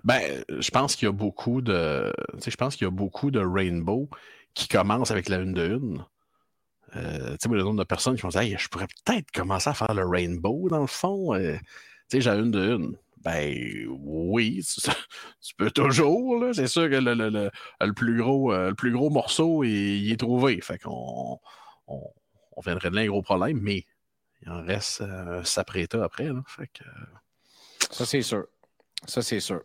Ben, 0.03 0.43
je 0.49 0.71
pense 0.71 0.97
qu'il 0.97 1.07
y 1.07 1.09
a 1.11 1.13
beaucoup 1.13 1.61
de. 1.61 2.11
je 2.43 2.57
pense 2.57 2.75
qu'il 2.77 2.87
y 2.87 2.89
a 2.89 2.91
beaucoup 2.91 3.31
de 3.31 3.41
Rainbow 3.41 4.09
qui 4.55 4.67
commencent 4.67 5.11
avec 5.11 5.29
la 5.29 5.39
une 5.39 5.53
de 5.53 5.69
une. 5.77 6.05
Tu 6.93 6.99
sais, 6.99 7.49
le 7.49 7.63
nombre 7.63 7.79
de 7.79 7.85
personnes 7.85 8.17
qui 8.17 8.23
vont 8.23 8.29
dire 8.29 8.59
je 8.59 8.69
pourrais 8.69 8.87
peut-être 9.05 9.31
commencer 9.31 9.71
à 9.71 9.75
faire 9.75 9.95
le 9.95 10.07
Rainbow 10.07 10.69
dans 10.69 10.81
le 10.81 10.87
fond. 10.87 11.35
tu 11.35 11.59
sais, 12.09 12.21
j'ai 12.21 12.31
une 12.31 12.51
de 12.51 12.77
une 12.77 12.97
Ben 13.25 13.87
oui, 13.89 14.63
tu, 15.41 15.55
peux 15.57 15.71
toujours. 15.71 16.45
C'est 16.55 16.67
sûr 16.67 16.91
que 16.91 16.97
le, 16.97 17.15
le, 17.15 17.51
le, 17.81 17.93
plus 17.93 18.19
gros, 18.19 18.53
euh, 18.53 18.71
le 18.71 18.75
plus 18.75 18.93
gros 18.93 19.11
morceau, 19.11 19.65
il, 19.65 20.11
est 20.13 20.17
trouvé. 20.17 20.61
Fait 20.61 20.79
qu'on 20.79 21.39
on, 21.87 22.11
on, 22.57 22.61
viendrait 22.61 22.91
de 22.91 22.97
là 22.97 23.03
un 23.03 23.07
gros 23.07 23.23
problème, 23.23 23.61
mais 23.61 23.87
il 24.43 24.51
en 24.51 24.63
reste 24.63 25.03
euh, 25.03 25.43
s'apprêter 25.45 25.99
après. 25.99 26.29
Fait 26.47 26.67
que... 26.67 26.85
Ça, 27.91 28.07
c'est 28.07 28.23
sûr. 28.23 28.47
Ça, 29.07 29.23
c'est 29.23 29.41
sûr. 29.41 29.63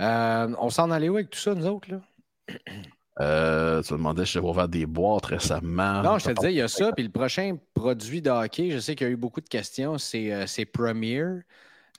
Euh, 0.00 0.54
on 0.58 0.70
s'en 0.70 0.90
allait 0.90 1.08
où 1.08 1.16
avec 1.16 1.30
tout 1.30 1.38
ça, 1.38 1.54
nous 1.54 1.66
autres? 1.66 1.88
Là? 1.90 2.00
Euh, 3.22 3.82
tu 3.82 3.92
me 3.92 3.98
demandais 3.98 4.24
si 4.24 4.32
j'avais 4.32 4.48
ouvert 4.48 4.68
des 4.68 4.86
boîtes 4.86 5.26
récemment. 5.26 6.02
Non, 6.02 6.18
je 6.18 6.26
te 6.26 6.32
disais, 6.32 6.52
il 6.52 6.56
y 6.56 6.60
a 6.60 6.68
ça. 6.68 6.92
Puis 6.92 7.04
le 7.04 7.10
prochain 7.10 7.56
produit 7.74 8.20
de 8.20 8.30
hockey, 8.30 8.70
je 8.70 8.78
sais 8.78 8.94
qu'il 8.94 9.06
y 9.06 9.10
a 9.10 9.12
eu 9.12 9.16
beaucoup 9.16 9.40
de 9.40 9.48
questions, 9.48 9.98
c'est 9.98 10.32
euh, 10.32 10.64
Premier. 10.72 11.24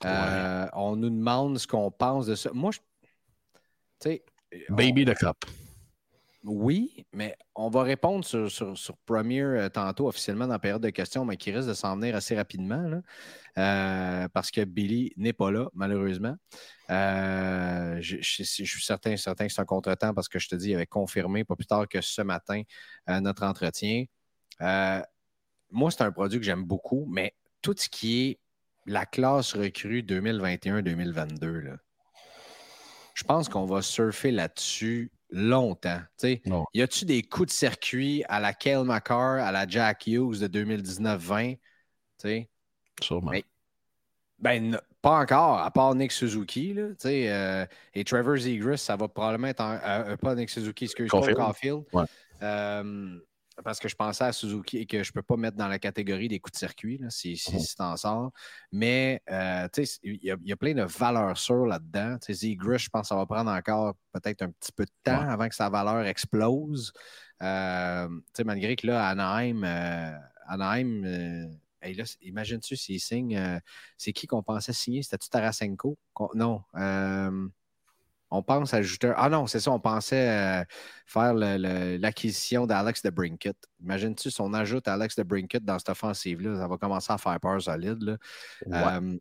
Euh, 0.04 0.66
on 0.74 0.96
nous 0.96 1.10
demande 1.10 1.58
ce 1.58 1.66
qu'on 1.66 1.90
pense 1.90 2.26
de 2.26 2.34
ça. 2.34 2.50
Moi, 2.52 2.72
je. 2.72 2.78
Tu 4.00 4.10
sais. 4.10 4.22
Baby 4.68 5.04
the 5.04 5.14
Cup. 5.14 5.44
Oui, 6.46 7.06
mais 7.14 7.38
on 7.54 7.70
va 7.70 7.82
répondre 7.82 8.22
sur, 8.22 8.50
sur, 8.50 8.96
Premier 9.06 9.40
euh, 9.40 9.68
tantôt 9.70 10.08
officiellement 10.08 10.46
dans 10.46 10.52
la 10.52 10.58
période 10.58 10.82
de 10.82 10.90
questions, 10.90 11.24
mais 11.24 11.38
qui 11.38 11.50
risque 11.50 11.68
de 11.68 11.72
s'en 11.72 11.96
venir 11.96 12.14
assez 12.14 12.36
rapidement 12.36 13.00
euh, 13.56 14.28
parce 14.28 14.50
que 14.50 14.62
Billy 14.62 15.14
n'est 15.16 15.32
pas 15.32 15.50
là, 15.50 15.70
malheureusement. 15.72 16.36
Euh, 16.90 17.96
je, 18.02 18.20
suis 18.20 18.66
certain, 18.84 19.14
que 19.14 19.16
c'est 19.16 19.58
un 19.58 19.64
contretemps 19.64 20.12
parce 20.12 20.28
que 20.28 20.38
je 20.38 20.48
te 20.48 20.54
dis, 20.54 20.70
il 20.70 20.74
avait 20.74 20.84
confirmé 20.84 21.44
pas 21.44 21.56
plus 21.56 21.64
tard 21.64 21.88
que 21.88 22.02
ce 22.02 22.20
matin 22.20 22.60
notre 23.08 23.44
entretien. 23.44 24.04
moi, 24.60 25.90
c'est 25.90 26.02
un 26.02 26.12
produit 26.12 26.38
que 26.38 26.44
j'aime 26.44 26.64
beaucoup, 26.64 27.06
mais 27.10 27.34
tout 27.62 27.74
ce 27.74 27.88
qui 27.88 28.28
est 28.28 28.38
la 28.84 29.06
classe 29.06 29.54
recrue 29.54 30.02
2021-2022, 30.02 31.78
je 33.14 33.24
pense 33.24 33.48
qu'on 33.48 33.64
va 33.64 33.80
surfer 33.80 34.30
là-dessus 34.30 35.10
longtemps. 35.30 36.00
Y 36.22 36.82
a-tu 36.82 37.04
des 37.04 37.22
coups 37.22 37.48
de 37.48 37.52
circuit 37.52 38.24
à 38.28 38.40
la 38.40 38.52
Kale 38.52 38.84
McCarr, 38.84 39.42
à 39.42 39.52
la 39.52 39.66
Jack 39.66 40.06
Hughes 40.06 40.38
de 40.40 40.46
2019-20? 40.48 41.58
Sûrement. 43.00 43.32
ben, 44.38 44.78
pas 45.02 45.18
encore, 45.18 45.58
à 45.58 45.70
part 45.70 45.94
Nick 45.94 46.12
Suzuki. 46.12 46.72
Là, 46.72 46.88
euh, 47.04 47.66
et 47.92 48.04
Trevor 48.04 48.38
Zegras, 48.38 48.78
ça 48.78 48.96
va 48.96 49.08
probablement 49.08 49.48
être. 49.48 49.60
Euh, 49.60 50.16
pas 50.16 50.34
Nick 50.34 50.48
Suzuki, 50.48 50.84
excuse-moi, 50.84 51.34
Caulfield. 51.34 51.82
Ouais. 51.92 52.04
Euh, 52.42 53.18
parce 53.62 53.78
que 53.78 53.88
je 53.88 53.94
pensais 53.94 54.24
à 54.24 54.32
Suzuki 54.32 54.78
et 54.78 54.86
que 54.86 55.02
je 55.02 55.10
ne 55.10 55.12
peux 55.12 55.22
pas 55.22 55.36
mettre 55.36 55.56
dans 55.56 55.68
la 55.68 55.78
catégorie 55.78 56.28
des 56.28 56.40
coups 56.40 56.52
de 56.52 56.58
circuit, 56.58 56.98
là, 56.98 57.10
si, 57.10 57.36
si, 57.36 57.52
mm-hmm. 57.52 57.76
t'en 57.76 57.96
sors. 57.96 58.32
Mais 58.72 59.22
euh, 59.30 59.68
il 60.02 60.14
y, 60.22 60.34
y, 60.44 60.52
a 60.52 60.56
plein 60.56 60.74
de 60.74 60.82
valeurs 60.82 61.38
sûres 61.38 61.66
là-dedans. 61.66 62.18
Z-Grush, 62.28 62.84
je 62.84 62.90
pense 62.90 63.02
que 63.02 63.08
ça 63.08 63.16
va 63.16 63.26
prendre 63.26 63.50
encore 63.50 63.94
peut-être 64.12 64.42
un 64.42 64.50
petit 64.50 64.72
peu 64.72 64.84
de 64.84 64.92
temps 65.02 65.28
avant 65.28 65.48
que 65.48 65.54
sa 65.54 65.68
valeur 65.68 66.04
explose. 66.06 66.92
Euh, 67.42 68.08
malgré 68.44 68.76
que 68.76 68.86
là, 68.86 69.08
Anaheim, 69.08 69.64
euh, 69.64 70.18
Anaheim 70.46 71.04
euh, 71.04 71.46
imagine-tu 72.22 72.76
s'il 72.76 73.00
signe. 73.00 73.60
c'est 73.98 74.12
qui 74.12 74.26
qu'on 74.26 74.42
pensait 74.42 74.72
signer? 74.72 75.02
C'était-tu 75.02 75.28
Tarasenko? 75.28 75.98
Non 76.34 76.62
on 78.34 78.42
pense 78.42 78.74
ajouter. 78.74 79.12
Ah 79.16 79.28
non, 79.28 79.46
c'est 79.46 79.60
ça, 79.60 79.70
on 79.70 79.78
pensait 79.78 80.28
euh, 80.28 80.64
faire 81.06 81.34
l'acquisition 81.34 82.66
d'Alex 82.66 83.02
de 83.02 83.10
Brinket. 83.10 83.56
Imagine-tu 83.80 84.30
si 84.30 84.40
on 84.40 84.52
ajoute 84.52 84.88
Alex 84.88 85.16
de 85.16 85.22
Brinket 85.22 85.64
dans 85.64 85.78
cette 85.78 85.90
offensive-là, 85.90 86.58
ça 86.58 86.68
va 86.68 86.76
commencer 86.76 87.12
à 87.12 87.18
faire 87.18 87.38
peur 87.38 87.62
solide. 87.62 88.18
Euh, 88.72 89.18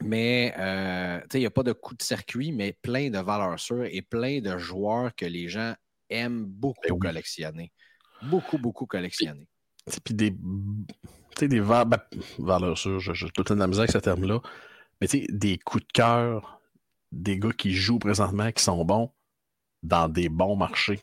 mais 0.00 0.54
euh, 0.58 1.20
il 1.34 1.40
n'y 1.40 1.46
a 1.46 1.50
pas 1.50 1.62
de 1.62 1.72
coup 1.72 1.94
de 1.94 2.02
circuit, 2.02 2.52
mais 2.52 2.72
plein 2.82 3.10
de 3.10 3.18
valeurs 3.18 3.58
sûres 3.58 3.86
et 3.90 4.02
plein 4.02 4.40
de 4.40 4.56
joueurs 4.58 5.14
que 5.14 5.26
les 5.26 5.48
gens 5.48 5.74
aiment 6.08 6.44
beaucoup 6.44 6.80
ben 6.88 6.98
collectionner. 6.98 7.72
Beaucoup, 8.22 8.58
beaucoup 8.58 8.86
collectionner. 8.86 9.48
Puis 10.04 10.14
des, 10.14 10.30
des 11.40 11.60
ben, 11.60 11.86
valeurs 12.38 12.78
sûres, 12.78 13.00
je, 13.00 13.12
je, 13.12 13.26
tout 13.26 13.40
le 13.40 13.44
temps 13.44 13.54
de 13.54 13.60
la 13.60 13.66
misère 13.66 13.82
avec 13.82 13.92
ce 13.92 13.98
terme-là, 13.98 14.40
mais 15.00 15.08
des 15.28 15.58
coups 15.58 15.84
de 15.86 15.92
cœur 15.92 16.55
des 17.16 17.38
gars 17.38 17.52
qui 17.52 17.72
jouent 17.74 17.98
présentement, 17.98 18.50
qui 18.52 18.62
sont 18.62 18.84
bons 18.84 19.10
dans 19.82 20.08
des 20.08 20.28
bons 20.28 20.56
marchés. 20.56 21.00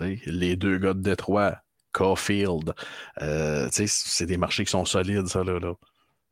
les 0.00 0.56
deux 0.56 0.78
gars 0.78 0.94
de 0.94 1.00
Détroit, 1.00 1.58
Caulfield, 1.92 2.74
euh, 3.20 3.68
c'est 3.70 4.26
des 4.26 4.36
marchés 4.36 4.64
qui 4.64 4.70
sont 4.70 4.84
solides, 4.84 5.26
ça, 5.28 5.44
là. 5.44 5.58
là. 5.58 5.74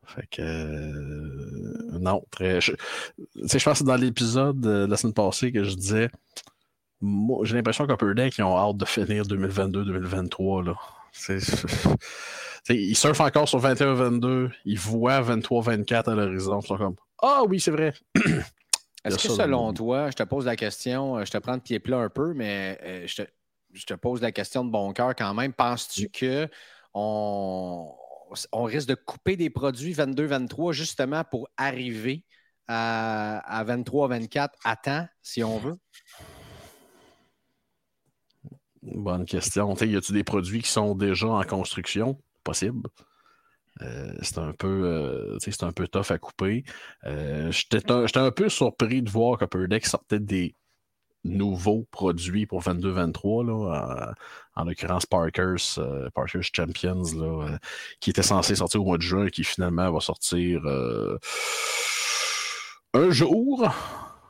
Fait 0.06 0.26
que. 0.30 0.42
Euh, 0.42 1.98
non, 2.00 2.24
très. 2.30 2.60
Je, 2.60 2.72
je 3.36 3.64
pense 3.64 3.80
que 3.80 3.84
dans 3.84 3.96
l'épisode 3.96 4.60
de 4.60 4.86
la 4.86 4.96
semaine 4.96 5.14
passée 5.14 5.52
que 5.52 5.62
je 5.62 5.74
disais, 5.74 6.10
j'ai 7.42 7.54
l'impression 7.54 7.86
qu'Upper 7.86 8.14
Deck, 8.14 8.36
ils 8.38 8.42
ont 8.42 8.56
hâte 8.56 8.76
de 8.76 8.84
finir 8.84 9.24
2022-2023, 9.24 10.64
là. 10.66 10.74
ils 12.68 12.96
surfent 12.96 13.20
encore 13.20 13.48
sur 13.48 13.60
21-22, 13.60 14.50
ils 14.64 14.78
voient 14.78 15.20
23-24 15.22 16.10
à 16.10 16.14
l'horizon, 16.14 16.60
ils 16.60 16.66
sont 16.66 16.76
comme 16.76 16.96
Ah 17.22 17.42
oui, 17.48 17.60
c'est 17.60 17.70
vrai. 17.70 17.94
Est-ce 19.04 19.28
que 19.28 19.32
selon 19.32 19.72
toi, 19.72 20.10
je 20.10 20.16
te 20.16 20.22
pose 20.22 20.44
la 20.44 20.56
question, 20.56 21.16
euh, 21.16 21.24
je 21.24 21.30
te 21.30 21.38
prends 21.38 21.56
de 21.56 21.62
pied 21.62 21.78
plat 21.78 21.98
un 21.98 22.08
peu, 22.10 22.34
mais 22.34 22.78
euh, 22.82 23.06
je, 23.06 23.84
te, 23.86 23.94
pose 23.94 24.20
la 24.20 24.30
question 24.32 24.64
de 24.64 24.70
bon 24.70 24.92
cœur 24.92 25.14
quand 25.16 25.32
même. 25.32 25.52
Penses-tu 25.52 26.10
que 26.10 26.48
on, 26.92 27.94
risque 28.52 28.88
de 28.88 28.94
couper 28.94 29.36
des 29.36 29.48
produits 29.48 29.94
22-23 29.94 30.72
justement 30.72 31.24
pour 31.24 31.48
arriver 31.56 32.24
à, 32.68 33.64
23-24 33.66 34.50
à 34.64 34.76
temps, 34.76 35.08
si 35.22 35.42
on 35.42 35.58
veut? 35.58 35.78
Bonne 38.82 39.24
question. 39.24 39.74
y 39.74 39.96
a-t-il 39.96 40.14
des 40.14 40.24
produits 40.24 40.62
qui 40.62 40.70
sont 40.70 40.94
déjà 40.94 41.28
en 41.28 41.42
construction? 41.42 42.20
Possible. 42.44 42.88
Euh, 43.82 44.12
c'est 44.22 44.38
un 44.38 44.52
peu 44.52 44.66
euh, 44.68 45.38
c'est 45.40 45.62
un 45.62 45.72
peu 45.72 45.88
tough 45.88 46.10
à 46.10 46.18
couper. 46.18 46.64
Euh, 47.06 47.50
j'étais 47.50 47.90
un, 47.90 48.30
peu 48.30 48.48
surpris 48.48 49.02
de 49.02 49.10
voir 49.10 49.38
qu'Upper 49.38 49.66
Deck 49.68 49.86
sortait 49.86 50.20
des 50.20 50.54
nouveaux 51.24 51.86
produits 51.90 52.46
pour 52.46 52.62
22-23, 52.62 54.14
en 54.56 54.64
l'occurrence 54.64 55.04
Parker's, 55.04 55.78
Parker's 56.14 56.48
Champions, 56.52 57.02
là, 57.14 57.58
qui 58.00 58.10
était 58.10 58.22
censé 58.22 58.54
sortir 58.56 58.80
au 58.80 58.84
mois 58.84 58.96
de 58.96 59.02
juin 59.02 59.26
et 59.26 59.30
qui 59.30 59.44
finalement 59.44 59.90
va 59.92 60.00
sortir 60.00 60.62
un 62.94 63.10
jour. 63.10 63.70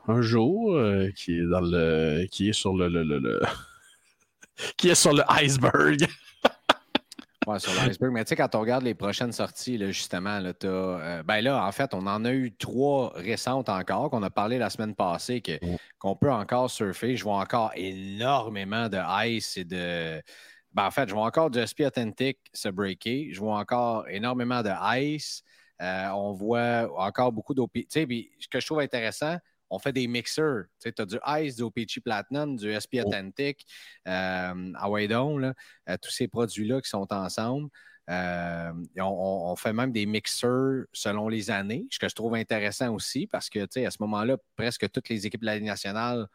Un 0.09 0.23
jour 0.23 0.77
qui 1.15 1.39
est 1.39 1.47
dans 1.47 1.61
le. 1.61 2.27
qui 2.31 2.49
est 2.49 2.53
sur 2.53 2.75
le, 2.75 2.89
le 2.89 3.41
qui 4.77 4.89
est 4.89 4.95
sur 4.95 5.13
le 5.13 5.23
iceberg. 5.29 6.09
Ouais, 7.47 7.59
sur 7.59 7.73
l'iceberg. 7.73 8.13
Mais 8.13 8.25
tu 8.25 8.31
sais, 8.31 8.37
quand 8.37 8.55
on 8.55 8.61
regarde 8.61 8.85
les 8.85 8.95
prochaines 8.95 9.33
sorties, 9.33 9.79
là, 9.79 9.91
justement, 9.91 10.39
là, 10.41 10.53
euh, 10.65 11.23
ben 11.23 11.41
là, 11.41 11.65
en 11.65 11.73
fait, 11.73 11.95
on 11.95 12.07
en 12.07 12.25
a 12.27 12.33
eu 12.33 12.55
trois 12.55 13.13
récentes 13.15 13.71
encore, 13.71 14.11
qu'on 14.11 14.23
a 14.23 14.31
parlé 14.31 14.59
la 14.59 14.69
semaine 14.69 14.95
passée, 14.95 15.43
qu'on 15.99 16.17
peut 16.17 16.31
encore 16.31 16.71
surfer. 16.71 17.17
Je 17.17 17.25
vois 17.25 17.39
encore 17.39 17.73
énormément 17.75 18.89
de 18.89 18.99
ice 19.27 19.57
et 19.57 19.65
de. 19.65 20.23
Ben, 20.73 20.87
en 20.87 20.91
fait, 20.91 21.09
je 21.09 21.15
vois 21.15 21.25
encore 21.25 21.51
du 21.51 21.59
SP 21.59 21.81
Authentic 21.87 22.39
se 22.53 22.69
breaker. 22.69 23.31
Je 23.33 23.41
vois 23.41 23.59
encore 23.59 24.07
énormément 24.09 24.63
de 24.63 24.71
ice. 24.99 25.43
Euh, 25.81 26.09
on 26.11 26.33
voit 26.33 26.89
encore 26.99 27.33
beaucoup 27.33 27.55
d'OP. 27.55 27.73
Tu 27.73 27.87
sais, 27.89 28.07
ce 28.39 28.49
que 28.49 28.61
je 28.61 28.67
trouve 28.67 28.81
intéressant, 28.81 29.37
on 29.71 29.79
fait 29.79 29.93
des 29.93 30.07
mixeurs. 30.07 30.65
Tu 30.81 30.93
as 30.99 31.07
du 31.07 31.19
Ice, 31.41 31.57
du 31.57 31.63
OPG 31.63 32.01
Platinum, 32.05 32.57
du 32.57 32.73
SP 32.75 32.99
oh. 33.01 33.07
Authentic, 33.07 33.65
euh, 34.07 34.73
là, 34.73 35.55
euh, 35.89 35.97
tous 36.03 36.11
ces 36.11 36.29
produits-là 36.29 36.81
qui 36.81 36.89
sont 36.89 37.07
ensemble. 37.13 37.71
Euh, 38.11 38.73
on, 38.99 39.55
fait 39.55 39.73
même 39.73 39.93
des 39.93 40.05
mixeurs 40.05 40.85
selon 40.93 41.29
les 41.29 41.51
années, 41.51 41.87
ce 41.91 41.99
que 42.01 42.09
je 42.09 42.15
trouve 42.15 42.35
intéressant 42.35 42.93
aussi 42.93 43.29
parce 43.29 43.49
que 43.49 43.61
à 43.61 43.91
ce 43.91 43.97
moment-là, 44.01 44.37
presque 44.57 44.91
toutes 44.91 45.09
les 45.09 45.27
équipes 45.27 45.43
de 45.43 45.47
la 45.47 45.55
Ligue 45.57 45.67
nationale 45.67 46.27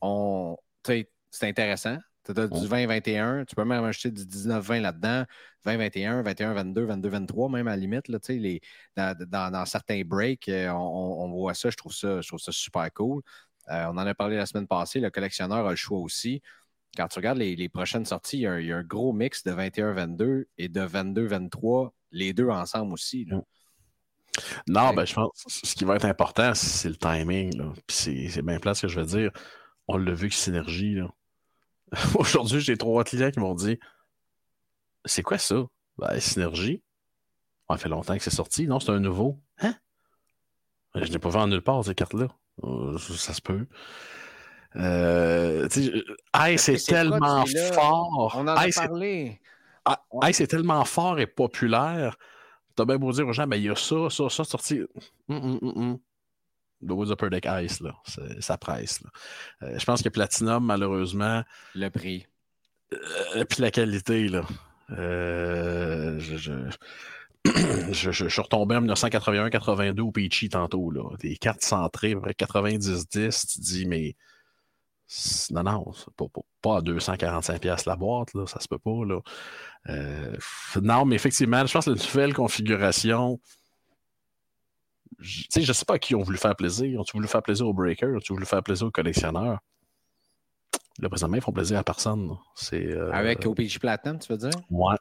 ont. 0.00 0.56
C'est 0.84 1.48
intéressant. 1.48 1.98
Tu 2.24 2.40
as 2.40 2.48
du 2.48 2.66
20-21, 2.66 3.44
tu 3.44 3.54
peux 3.54 3.64
même 3.64 3.84
acheter 3.84 4.10
du 4.10 4.22
19-20 4.22 4.80
là-dedans, 4.80 5.24
20-21, 5.66 6.22
21-22, 6.22 7.00
22-23, 7.00 7.52
même 7.52 7.68
à 7.68 7.72
la 7.72 7.76
limite. 7.76 8.08
Là, 8.08 8.18
les, 8.28 8.60
dans, 8.96 9.50
dans, 9.50 9.66
certains 9.66 10.02
breaks, 10.04 10.48
euh, 10.48 10.70
on, 10.70 11.28
voit 11.30 11.52
ça 11.52 11.68
je, 11.68 11.76
trouve 11.76 11.92
ça, 11.92 12.22
je 12.22 12.28
trouve 12.28 12.40
ça 12.40 12.52
super 12.52 12.90
cool. 12.94 13.22
Euh, 13.70 13.86
on 13.86 13.98
en 13.98 14.06
a 14.06 14.14
parlé 14.14 14.36
la 14.36 14.46
semaine 14.46 14.66
passée, 14.66 15.00
le 15.00 15.10
collectionneur 15.10 15.66
a 15.66 15.70
le 15.70 15.76
choix 15.76 15.98
aussi. 15.98 16.40
Quand 16.96 17.08
tu 17.08 17.18
regardes 17.18 17.38
les, 17.38 17.68
prochaines 17.68 18.06
sorties, 18.06 18.38
il 18.38 18.66
y, 18.66 18.72
a 18.72 18.76
un, 18.76 18.82
gros 18.82 19.12
mix 19.12 19.42
de 19.44 19.52
21-22 19.52 20.44
et 20.56 20.68
de 20.68 20.80
22-23, 20.80 21.90
les 22.12 22.32
deux 22.32 22.48
ensemble 22.48 22.92
aussi. 22.92 23.26
Là. 23.26 23.40
Non, 24.66 24.94
ben, 24.94 25.04
je 25.04 25.14
pense 25.14 25.44
que 25.44 25.66
ce 25.66 25.74
qui 25.74 25.84
va 25.84 25.96
être 25.96 26.06
important, 26.06 26.54
c'est 26.54 26.88
le 26.88 26.96
timing. 26.96 27.72
C'est 27.88 28.42
bien 28.42 28.58
place 28.58 28.80
que 28.80 28.88
je 28.88 29.00
veux 29.00 29.06
dire. 29.06 29.30
On 29.88 29.96
l'a 29.96 30.12
vu 30.12 30.28
que 30.28 30.34
Synergie, 30.34 30.94
là, 30.94 31.08
Aujourd'hui, 32.14 32.60
j'ai 32.60 32.76
trois 32.76 33.04
clients 33.04 33.30
qui 33.30 33.40
m'ont 33.40 33.54
dit 33.54 33.78
C'est 35.04 35.22
quoi 35.22 35.38
ça? 35.38 35.64
Ben, 35.98 36.18
Synergie. 36.20 36.82
Ça 37.70 37.76
fait 37.76 37.88
longtemps 37.88 38.16
que 38.16 38.22
c'est 38.22 38.30
sorti. 38.30 38.66
Non, 38.66 38.80
c'est 38.80 38.90
un 38.90 39.00
nouveau. 39.00 39.40
Hein? 39.60 39.74
Je 40.94 41.10
n'ai 41.10 41.18
pas 41.18 41.30
vu 41.30 41.36
en 41.36 41.48
nulle 41.48 41.62
part, 41.62 41.84
ces 41.84 41.94
cartes-là. 41.94 42.28
Euh, 42.62 42.98
ça 42.98 43.32
se 43.32 43.40
peut. 43.40 43.66
Euh, 44.76 45.68
Ice 46.48 46.68
est, 46.68 46.86
tellement 46.86 47.44
fort. 47.72 48.34
On 48.36 48.40
en 48.40 48.46
a 48.48 48.68
parlé. 48.70 49.40
Ice 50.24 50.40
est 50.40 50.46
tellement 50.46 50.84
fort 50.84 51.18
et 51.18 51.26
populaire. 51.26 52.16
T'as 52.76 52.84
bien 52.84 52.96
beau 52.96 53.12
dire 53.12 53.26
aux 53.26 53.32
gens, 53.32 53.46
ben, 53.46 53.56
il 53.56 53.64
y 53.64 53.70
a 53.70 53.76
ça, 53.76 54.10
ça, 54.10 54.28
ça 54.28 54.44
sorti. 54.44 54.80
Mm, 55.28 55.34
mm, 55.36 55.58
mm, 55.62 55.98
Woods 56.92 57.10
Upper 57.10 57.30
Deck 57.30 57.46
Ice, 57.62 57.80
là. 57.80 57.94
Ça 58.40 58.56
presse. 58.56 59.00
Là. 59.02 59.10
Euh, 59.62 59.78
je 59.78 59.84
pense 59.84 60.02
que 60.02 60.08
Platinum, 60.08 60.64
malheureusement. 60.64 61.42
Le 61.74 61.88
prix. 61.88 62.26
Euh, 62.92 63.44
puis 63.44 63.62
la 63.62 63.70
qualité, 63.70 64.28
là. 64.28 64.42
Euh, 64.90 66.18
je, 66.18 66.36
je, 66.36 66.52
je, 67.92 68.28
suis 68.28 68.42
retombé 68.42 68.76
en 68.76 68.82
1981-82 68.82 70.00
au 70.00 70.12
Peachy 70.12 70.48
tantôt. 70.48 70.90
Là. 70.90 71.02
Des 71.20 71.36
cartes 71.36 71.62
centrées, 71.62 72.14
90-10. 72.14 73.52
Tu 73.52 73.60
dis, 73.60 73.86
mais. 73.86 74.16
Non, 75.50 75.62
non, 75.62 75.92
pas, 76.16 76.26
pas, 76.28 76.40
pas 76.62 76.78
à 76.78 76.80
245$ 76.80 77.82
la 77.86 77.94
boîte, 77.96 78.32
là, 78.34 78.46
ça 78.46 78.58
se 78.58 78.66
peut 78.66 78.78
pas. 78.78 79.04
Là. 79.04 79.20
Euh, 79.90 80.36
non, 80.80 81.04
mais 81.04 81.14
effectivement, 81.14 81.64
je 81.66 81.72
pense 81.72 81.84
que 81.84 81.90
la 81.90 81.96
nouvelle 81.96 82.32
configuration, 82.32 83.38
je 85.18 85.60
ne 85.60 85.72
sais 85.72 85.84
pas 85.84 85.94
à 85.94 85.98
qui 85.98 86.14
ont 86.14 86.22
voulu 86.22 86.38
faire 86.38 86.56
plaisir. 86.56 87.00
Ont-ils 87.00 87.12
voulu 87.12 87.28
faire 87.28 87.42
plaisir 87.42 87.66
aux 87.66 87.72
breakers? 87.72 88.16
Ont-ils 88.16 88.32
voulu 88.32 88.46
faire 88.46 88.62
plaisir 88.62 88.86
aux 88.86 88.90
collectionneurs? 88.90 89.60
Là, 91.00 91.08
présentement, 91.08 91.36
ils 91.36 91.42
font 91.42 91.52
plaisir 91.52 91.78
à 91.78 91.84
personne. 91.84 92.36
C'est, 92.54 92.86
euh... 92.86 93.12
Avec 93.12 93.44
OPG 93.44 93.78
Platinum, 93.80 94.18
tu 94.18 94.32
veux 94.32 94.38
dire? 94.38 94.60
Ouais. 94.70 94.96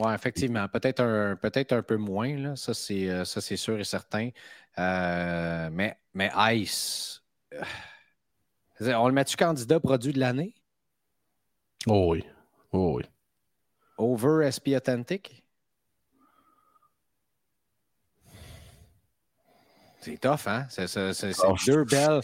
Oui, 0.00 0.12
effectivement. 0.12 0.66
Peut-être 0.68 1.00
un, 1.00 1.36
peut-être 1.36 1.72
un 1.72 1.82
peu 1.82 1.96
moins, 1.96 2.36
là. 2.36 2.56
Ça, 2.56 2.74
c'est, 2.74 3.08
euh, 3.08 3.24
ça, 3.24 3.40
c'est 3.40 3.56
sûr 3.56 3.78
et 3.78 3.84
certain. 3.84 4.30
Euh, 4.78 5.70
mais, 5.72 5.96
mais 6.14 6.30
Ice, 6.56 7.22
on 8.80 9.08
le 9.08 9.14
met-tu 9.14 9.36
candidat 9.36 9.80
produit 9.80 10.12
de 10.12 10.20
l'année? 10.20 10.54
Oh 11.86 12.12
oui. 12.12 12.24
Oh 12.72 12.96
oui. 12.96 13.04
Over 13.96 14.50
SP 14.50 14.76
Authentic? 14.76 15.45
C'est 20.06 20.18
tough, 20.18 20.46
hein? 20.46 20.66
C'est, 20.68 20.86
oh, 21.44 21.54
deux 21.66 21.82
belles. 21.82 22.20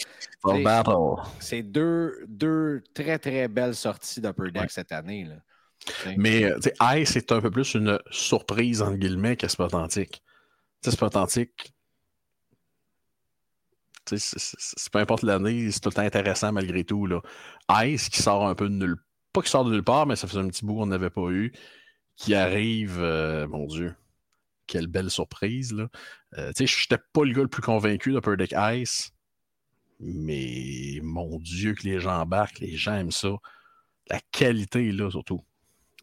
C'est 1.40 1.62
deux, 1.64 2.25
deux 2.29 2.81
très, 2.95 3.18
très 3.18 3.49
belles 3.49 3.75
sorties 3.75 4.21
d'Upper 4.21 4.53
Deck 4.53 4.71
cette 4.71 4.92
année. 4.92 5.25
Là. 5.25 5.35
Mais 6.16 6.45
euh, 6.45 6.61
Ice, 6.97 7.11
c'est 7.11 7.33
un 7.33 7.40
peu 7.40 7.51
plus 7.51 7.75
une 7.75 7.99
surprise, 8.09 8.83
entre 8.83 8.99
guillemets, 8.99 9.37
que 9.37 9.49
c'est 9.49 9.59
authentique. 9.59 10.23
C'est 10.81 11.03
authentique. 11.03 11.73
C'est 14.07 14.92
peu 14.92 15.01
importe 15.01 15.25
l'année, 15.25 15.68
c'est 15.73 15.81
tout 15.81 15.88
le 15.88 15.95
temps 15.95 16.03
intéressant 16.03 16.53
malgré 16.53 16.85
tout. 16.85 17.07
Là. 17.07 17.21
Ice 17.85 18.09
qui 18.09 18.23
sort 18.23 18.47
un 18.47 18.55
peu 18.55 18.68
de 18.68 18.75
nulle 18.75 18.97
Pas 19.33 19.42
qui 19.42 19.51
sort 19.51 19.64
de 19.64 19.73
nulle 19.73 19.83
part, 19.83 20.07
mais 20.07 20.14
ça 20.14 20.29
faisait 20.29 20.38
un 20.38 20.47
petit 20.47 20.64
bout 20.64 20.77
qu'on 20.77 20.87
n'avait 20.87 21.11
pas 21.11 21.31
eu. 21.31 21.53
Qui 22.14 22.37
arrive, 22.37 22.99
euh, 23.01 23.49
mon 23.49 23.66
Dieu, 23.66 23.97
quelle 24.68 24.87
belle 24.87 25.11
surprise. 25.11 25.73
Là. 25.73 25.88
Euh, 26.38 26.53
je 26.57 26.62
n'étais 26.62 27.03
pas 27.12 27.25
le 27.25 27.33
gars 27.33 27.42
le 27.42 27.49
plus 27.49 27.62
convaincu 27.62 28.12
d'Upper 28.12 28.37
Deck 28.37 28.55
Ice. 28.57 29.12
Mais 30.01 30.99
mon 31.03 31.38
Dieu, 31.38 31.75
que 31.75 31.85
les 31.85 32.01
gens 32.01 32.21
embarquent, 32.21 32.59
les 32.59 32.77
gens 32.77 32.95
aiment 32.95 33.12
ça. 33.12 33.35
La 34.09 34.21
qualité, 34.33 34.90
là, 34.92 35.11
surtout. 35.11 35.45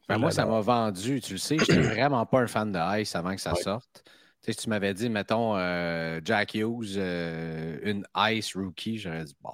Ben, 0.07 0.17
moi, 0.17 0.31
ça 0.31 0.45
m'a 0.45 0.61
vendu, 0.61 1.21
tu 1.21 1.33
le 1.33 1.39
sais, 1.39 1.57
je 1.57 1.71
n'étais 1.71 1.81
vraiment 1.81 2.25
pas 2.25 2.41
un 2.41 2.47
fan 2.47 2.71
de 2.71 2.99
Ice 2.99 3.15
avant 3.15 3.35
que 3.35 3.41
ça 3.41 3.53
sorte. 3.55 4.03
Tu 4.03 4.11
sais, 4.41 4.53
si 4.53 4.63
tu 4.63 4.69
m'avais 4.69 4.93
dit, 4.93 5.09
mettons, 5.09 5.55
euh, 5.57 6.19
Jack 6.23 6.55
Hughes, 6.55 6.95
euh, 6.97 7.77
une 7.83 8.07
Ice 8.31 8.55
rookie, 8.55 8.97
j'aurais 8.97 9.25
dit, 9.25 9.35
bon, 9.41 9.51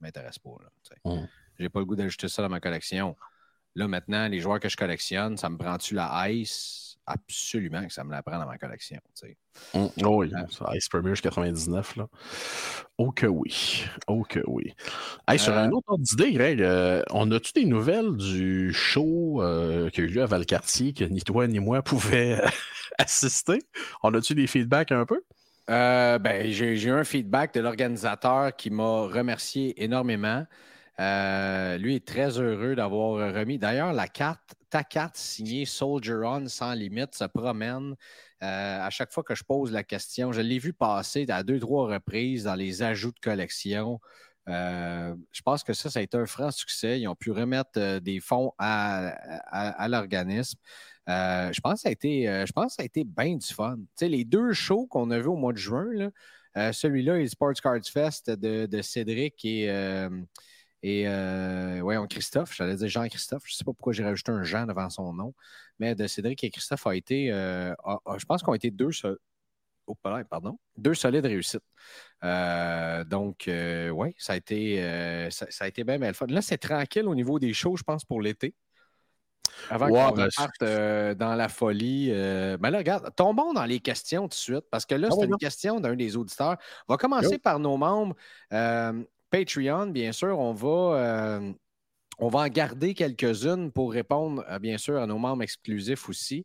m'intéresse 0.00 0.38
pas. 0.38 0.50
Je 0.88 1.10
n'ai 1.10 1.28
J'ai 1.58 1.68
pas 1.68 1.80
le 1.80 1.84
goût 1.84 1.94
d'ajouter 1.94 2.28
ça 2.28 2.42
dans 2.42 2.48
ma 2.48 2.58
collection. 2.58 3.16
Là, 3.74 3.86
maintenant, 3.86 4.26
les 4.26 4.40
joueurs 4.40 4.58
que 4.58 4.68
je 4.68 4.76
collectionne, 4.76 5.36
ça 5.36 5.48
me 5.48 5.56
prend-tu 5.56 5.94
la 5.94 6.30
Ice? 6.30 6.91
Absolument 7.12 7.86
que 7.86 7.92
ça 7.92 8.04
me 8.04 8.10
la 8.10 8.22
prend 8.22 8.38
dans 8.38 8.46
ma 8.46 8.58
collection. 8.58 8.98
Hum, 9.74 9.90
oh 10.04 10.22
oui, 10.22 10.30
Ice 10.74 10.88
Premier 10.88 11.14
99. 11.14 11.96
Là. 11.96 12.06
Oh 12.98 13.10
que 13.12 13.26
oui. 13.26 13.84
Oh 14.06 14.22
que 14.22 14.40
oui. 14.46 14.74
sur 15.36 15.56
un 15.56 15.68
euh, 15.68 15.72
autre 15.72 15.88
ordre 15.88 16.04
d'idée, 16.04 16.32
Greg, 16.32 16.62
euh, 16.62 17.02
on 17.10 17.30
a-tu 17.30 17.52
des 17.52 17.64
nouvelles 17.64 18.16
du 18.16 18.72
show 18.72 19.42
euh, 19.42 19.90
qui 19.90 20.00
a 20.00 20.04
eu 20.04 20.06
lieu 20.08 20.22
à 20.22 20.26
Valcartier 20.26 20.92
que 20.92 21.04
ni 21.04 21.22
toi 21.22 21.46
ni 21.46 21.60
moi 21.60 21.82
pouvaient 21.82 22.40
assister? 22.98 23.58
On 24.02 24.14
a-tu 24.14 24.34
des 24.34 24.46
feedbacks 24.46 24.92
un 24.92 25.06
peu? 25.06 25.22
ben, 25.68 26.50
j'ai 26.50 26.82
eu 26.82 26.90
un 26.90 27.04
feedback 27.04 27.54
de 27.54 27.60
l'organisateur 27.60 28.54
qui 28.54 28.70
m'a 28.70 29.06
remercié 29.06 29.82
énormément. 29.82 30.46
lui 30.98 31.96
est 31.96 32.06
très 32.06 32.38
heureux 32.38 32.74
d'avoir 32.74 33.34
remis. 33.34 33.58
D'ailleurs, 33.58 33.92
la 33.92 34.08
carte 34.08 34.54
ta 34.72 34.84
carte 34.84 35.18
signée 35.18 35.66
Soldier 35.66 36.22
On 36.24 36.48
sans 36.48 36.72
limite 36.72 37.14
se 37.14 37.24
promène. 37.24 37.94
Euh, 38.42 38.80
à 38.80 38.88
chaque 38.88 39.12
fois 39.12 39.22
que 39.22 39.34
je 39.34 39.44
pose 39.44 39.70
la 39.70 39.84
question, 39.84 40.32
je 40.32 40.40
l'ai 40.40 40.58
vu 40.58 40.72
passer 40.72 41.26
à 41.28 41.42
deux, 41.42 41.60
trois 41.60 41.92
reprises 41.92 42.44
dans 42.44 42.54
les 42.54 42.82
ajouts 42.82 43.12
de 43.12 43.20
collection. 43.20 44.00
Euh, 44.48 45.14
je 45.30 45.42
pense 45.42 45.62
que 45.62 45.74
ça, 45.74 45.90
ça 45.90 45.98
a 45.98 46.02
été 46.02 46.16
un 46.16 46.24
franc 46.24 46.50
succès. 46.50 46.98
Ils 46.98 47.06
ont 47.06 47.14
pu 47.14 47.32
remettre 47.32 47.72
euh, 47.76 48.00
des 48.00 48.18
fonds 48.18 48.54
à, 48.56 49.86
l'organisme. 49.88 50.58
je 51.06 51.60
pense 51.60 51.74
que 51.74 51.80
ça 51.80 51.88
a 51.90 51.92
été, 51.92 52.24
je 52.46 52.52
pense 52.52 52.76
ça 52.76 52.82
a 52.82 52.86
été 52.86 53.04
bien 53.04 53.36
du 53.36 53.46
fun. 53.46 53.76
les 54.00 54.24
deux 54.24 54.54
shows 54.54 54.86
qu'on 54.86 55.10
a 55.10 55.18
vus 55.18 55.28
au 55.28 55.36
mois 55.36 55.52
de 55.52 55.58
juin, 55.58 56.10
celui-là 56.56 57.20
est 57.20 57.28
Sports 57.28 57.60
Cards 57.62 57.84
Fest 57.92 58.30
de, 58.30 58.64
de 58.64 58.80
Cédric 58.80 59.44
et 59.44 59.68
et 60.82 61.04
euh, 61.06 61.78
voyons, 61.80 62.06
Christophe, 62.08 62.54
j'allais 62.54 62.74
dire 62.74 62.88
Jean-Christophe, 62.88 63.44
je 63.46 63.52
ne 63.52 63.56
sais 63.56 63.64
pas 63.64 63.72
pourquoi 63.72 63.92
j'ai 63.92 64.02
rajouté 64.02 64.32
un 64.32 64.42
Jean 64.42 64.66
devant 64.66 64.90
son 64.90 65.12
nom, 65.12 65.32
mais 65.78 65.94
de 65.94 66.06
Cédric 66.08 66.42
et 66.42 66.50
Christophe 66.50 66.86
a 66.88 66.96
été, 66.96 67.30
euh, 67.32 67.72
je 68.18 68.24
pense 68.24 68.42
qu'on 68.42 68.52
a 68.52 68.56
été 68.56 68.72
deux, 68.72 68.90
oh, 69.86 69.96
pardon, 70.28 70.58
deux 70.76 70.94
solides 70.94 71.24
réussites. 71.24 71.62
Euh, 72.24 73.04
donc, 73.04 73.46
euh, 73.46 73.90
oui, 73.90 74.14
ça 74.18 74.32
a 74.32 74.36
été, 74.36 75.30
ça, 75.30 75.46
a 75.60 75.68
été 75.68 75.84
bien, 75.84 76.00
bien 76.00 76.12
fun. 76.12 76.26
Là, 76.26 76.42
c'est 76.42 76.58
tranquille 76.58 77.06
au 77.06 77.14
niveau 77.14 77.38
des 77.38 77.52
shows, 77.52 77.76
je 77.76 77.84
pense, 77.84 78.04
pour 78.04 78.20
l'été. 78.20 78.54
Avant 79.70 79.88
qu'on 79.88 80.12
ben, 80.12 80.28
parte 80.34 80.64
dans 81.16 81.34
la 81.36 81.48
folie. 81.48 82.08
mais 82.10 82.56
ben 82.56 82.70
là, 82.70 82.78
regarde, 82.78 83.14
tombons 83.14 83.52
dans 83.52 83.66
les 83.66 83.78
questions 83.78 84.22
tout 84.22 84.28
de 84.30 84.34
suite, 84.34 84.64
parce 84.68 84.84
que 84.84 84.96
là, 84.96 85.08
ah 85.12 85.14
c'est 85.16 85.26
une 85.26 85.36
question 85.36 85.78
d'un 85.78 85.94
des 85.94 86.16
auditeurs. 86.16 86.56
On 86.88 86.94
va 86.94 86.96
commencer 86.96 87.38
par 87.38 87.60
nos 87.60 87.76
membres. 87.76 88.16
Patreon, 89.32 89.86
bien 89.88 90.12
sûr, 90.12 90.38
on 90.38 90.52
va, 90.52 90.68
euh, 90.68 91.52
on 92.18 92.28
va 92.28 92.40
en 92.40 92.48
garder 92.48 92.94
quelques-unes 92.94 93.72
pour 93.72 93.92
répondre, 93.92 94.44
euh, 94.50 94.58
bien 94.58 94.76
sûr, 94.78 95.00
à 95.00 95.06
nos 95.06 95.18
membres 95.18 95.42
exclusifs 95.42 96.08
aussi. 96.08 96.44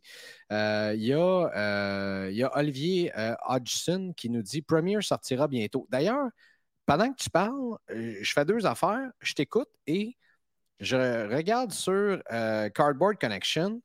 Euh, 0.52 0.94
il 0.96 1.02
y, 1.02 1.08
y, 1.08 2.42
a 2.42 2.56
Olivier 2.56 3.12
Hodgson 3.46 4.14
qui 4.16 4.30
nous 4.30 4.42
dit 4.42 4.62
Premier 4.62 5.02
sortira 5.02 5.48
bientôt. 5.48 5.86
D'ailleurs, 5.90 6.28
pendant 6.86 7.12
que 7.12 7.22
tu 7.22 7.30
parles, 7.30 7.76
je 7.90 8.32
fais 8.32 8.46
deux 8.46 8.64
affaires. 8.66 9.10
Je 9.20 9.34
t'écoute 9.34 9.68
et 9.86 10.16
je 10.80 11.28
regarde 11.30 11.72
sur 11.72 12.22
Cardboard 12.74 13.18
Connection 13.20 13.82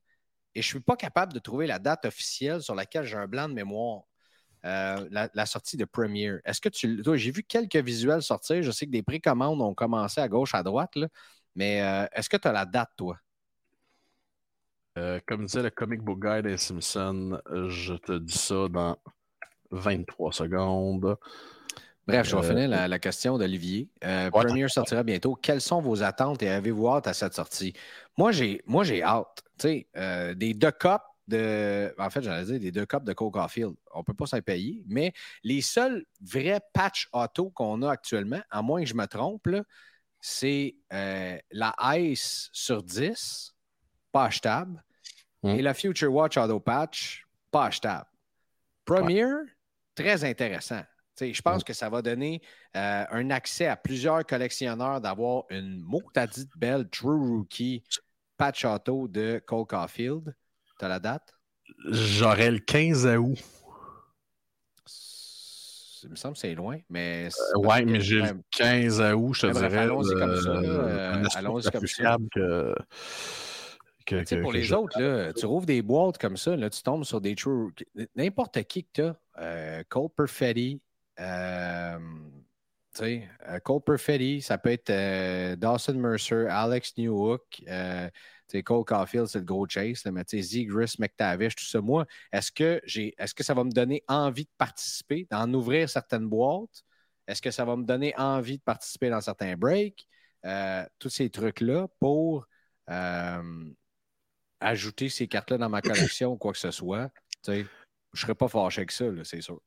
et 0.56 0.62
je 0.62 0.68
ne 0.68 0.80
suis 0.80 0.80
pas 0.80 0.96
capable 0.96 1.34
de 1.34 1.40
trouver 1.40 1.68
la 1.68 1.80
date 1.80 2.06
officielle 2.06 2.62
sur 2.62 2.76
laquelle 2.76 3.06
j'ai 3.06 3.18
un 3.18 3.28
blanc 3.28 3.50
de 3.50 3.54
mémoire. 3.54 4.04
Euh, 4.66 5.08
la, 5.12 5.46
sortie 5.46 5.76
de 5.76 5.84
Premiere. 5.84 6.40
Est-ce 6.46 6.62
que 6.62 6.70
tu. 6.70 7.02
Toi, 7.02 7.18
j'ai 7.18 7.32
vu 7.32 7.44
quelques 7.44 7.76
visuels 7.76 8.22
sortir. 8.22 8.62
Je 8.62 8.72
sais 8.72 8.86
que 8.86 8.92
des 8.92 9.04
précommandes 9.04 9.62
ont 9.62 9.74
commencé 9.74 10.22
à 10.22 10.30
gauche, 10.30 10.56
à 10.56 10.64
droite, 10.64 10.94
mais 11.56 11.82
euh, 11.82 12.06
est-ce 12.14 12.30
que 12.30 12.38
tu 12.38 12.48
as 12.48 12.54
la 12.54 12.66
date, 12.66 12.90
toi? 12.96 13.18
Euh, 14.98 15.20
comme 15.26 15.46
disait 15.48 15.64
le 15.64 15.70
comic 15.70 16.02
book 16.02 16.24
guy 16.24 16.42
des 16.44 16.56
Simpsons, 16.58 17.42
je 17.68 17.96
te 17.96 18.18
dis 18.18 18.38
ça 18.38 18.70
dans 18.70 18.96
23 19.72 20.32
secondes. 20.32 21.18
Bref, 22.08 22.30
je 22.30 22.36
vais 22.36 22.48
finir 22.48 22.70
la, 22.70 23.00
question 23.00 23.38
d'Olivier. 23.38 23.90
Premiere 24.32 24.70
sortira 24.70 25.04
bientôt. 25.04 25.36
Quelles 25.36 25.62
sont 25.62 25.82
vos 25.82 26.04
attentes 26.04 26.42
et 26.42 26.50
avez-vous 26.50 26.88
hâte 26.88 27.08
à 27.08 27.14
cette 27.14 27.34
sortie? 27.34 27.74
Moi, 28.18 28.32
j'ai, 28.32 28.62
moi, 28.66 28.86
j'ai 28.86 29.04
hâte. 29.04 29.44
Des 29.62 30.54
deux 30.54 30.72
cups 30.72 31.02
de. 31.28 31.94
En 31.98 32.10
fait, 32.10 32.22
j'allais 32.22 32.46
dire 32.46 32.60
des 32.60 32.72
deux 32.72 32.86
copes 32.86 33.04
de 33.04 33.14
Coke 33.14 33.38
Field. 33.50 33.76
On 33.94 34.00
ne 34.00 34.04
peut 34.04 34.14
pas 34.14 34.26
s'en 34.26 34.42
payer. 34.42 34.84
Mais 34.88 35.14
les 35.44 35.62
seuls 35.62 36.06
vrais 36.22 36.62
patch 36.74 37.08
auto 37.12 37.50
qu'on 37.52 37.82
a 37.82 37.92
actuellement, 37.92 38.42
à 38.50 38.62
moins 38.62 38.82
que 38.82 38.88
je 38.88 38.96
me 38.96 39.06
trompe, 39.06 39.48
c'est 40.20 40.76
euh, 40.94 41.38
la 41.52 41.76
Ice 41.98 42.50
sur 42.54 42.82
10, 42.82 43.54
pas 44.12 44.26
achetable, 44.26 44.84
hmm. 45.44 45.50
et 45.50 45.62
la 45.62 45.74
Future 45.74 46.14
Watch 46.14 46.38
Auto 46.38 46.60
Patch, 46.60 47.26
pas 47.52 47.66
achetable. 47.66 48.10
Premier, 48.86 49.26
très 49.96 50.24
intéressant. 50.24 50.82
je 51.20 51.42
pense 51.42 51.64
que 51.64 51.74
ça 51.74 51.90
va 51.90 52.02
donner 52.02 52.42
euh, 52.76 53.06
un 53.10 53.30
accès 53.30 53.68
à 53.68 53.76
plusieurs 53.76 54.26
collectionneurs 54.26 55.02
d'avoir 55.02 55.44
une 55.50 55.80
motadite 55.80 56.52
belle 56.58 56.90
True 56.90 57.20
Rookie 57.20 57.84
patch 58.38 58.66
auto 58.66 59.08
de 59.08 59.42
Cole 59.46 59.66
Caulfield 59.66 60.36
la 60.88 61.00
date? 61.00 61.34
J'aurais 61.86 62.52
le 62.52 62.60
15 62.60 63.06
août. 63.18 63.38
il 66.04 66.10
me 66.10 66.16
semble 66.16 66.34
que 66.34 66.40
c'est 66.40 66.56
loin, 66.56 66.80
mais. 66.90 67.30
Euh, 67.56 67.60
ouais, 67.60 67.86
mais 67.86 68.02
j'ai 68.02 68.22
le 68.22 68.42
15 68.52 69.02
août, 69.16 69.34
je 69.34 69.48
te 69.48 69.54
dirais. 69.54 69.78
Allons-y 69.78 70.14
comme 70.14 70.36
ça. 70.42 70.50
Euh, 70.50 71.24
allons-y 71.36 71.72
comme 71.72 71.88
ça. 71.88 72.18
Que... 72.34 72.76
Que, 74.06 74.22
que, 74.26 74.36
pour 74.42 74.52
les 74.52 74.74
autres, 74.74 75.00
là, 75.00 75.32
tu 75.32 75.46
rouvres 75.46 75.66
des 75.66 75.82
boîtes 75.82 76.18
comme 76.18 76.36
ça, 76.36 76.58
là, 76.58 76.70
tu 76.70 76.84
tombes 76.84 77.06
sur 77.06 77.22
des 77.22 77.36
true. 77.36 77.72
N'importe 78.18 78.62
qui 78.64 78.84
que 78.84 78.90
tu 78.94 79.02
as. 79.02 79.16
Euh, 79.40 79.84
Cole 79.88 80.10
Perfetti, 80.10 80.82
euh, 81.22 81.98
sais, 82.94 83.28
euh, 83.48 83.60
Cole 83.60 83.82
Perfetti, 83.82 84.42
ça 84.42 84.58
peut 84.58 84.72
être 84.72 84.90
euh, 84.90 85.56
Dawson 85.56 85.94
Mercer, 85.94 86.48
Alex 86.50 86.98
Newhook, 86.98 87.64
euh, 87.68 88.10
Cole 88.62 88.86
Caulfield, 88.86 89.28
c'est 89.28 89.40
le 89.40 89.46
gros 89.46 89.68
chase, 89.68 90.04
là, 90.06 90.12
mais 90.12 90.24
Zigris, 90.32 90.96
McTavish, 91.00 91.56
tout 91.56 91.66
ça. 91.66 91.82
Moi, 91.82 92.06
est-ce 92.32 92.52
que, 92.52 92.82
j'ai, 92.86 93.16
est-ce 93.18 93.34
que 93.34 93.44
ça 93.44 93.54
va 93.54 93.64
me 93.64 93.72
donner 93.72 94.04
envie 94.08 94.46
de 94.46 94.52
participer, 94.58 95.28
d'en 95.32 95.52
ouvrir 95.54 95.90
certaines 95.90 96.28
boîtes? 96.28 96.84
Est-ce 97.28 97.42
que 97.42 97.52
ça 97.52 97.66
va 97.66 97.76
me 97.76 97.86
donner 97.86 98.14
envie 98.18 98.58
de 98.58 98.64
participer 98.64 99.10
dans 99.10 99.22
certains 99.22 99.56
breaks? 99.56 100.08
tous 101.00 101.08
ces 101.08 101.30
trucs-là 101.30 101.88
pour 102.02 102.46
ajouter 104.64 105.10
ces 105.10 105.28
cartes-là 105.28 105.58
dans 105.58 105.70
ma 105.70 105.82
collection 105.82 106.34
ou 106.34 106.38
quoi 106.38 106.52
que 106.54 106.60
ce 106.60 106.72
soit. 106.72 107.10
Je 107.48 107.52
ne 107.54 107.66
serais 108.16 108.36
pas 108.36 108.48
fâché 108.48 108.82
avec 108.82 108.92
ça, 108.92 109.06
c'est 109.24 109.42
sûr. 109.42 109.62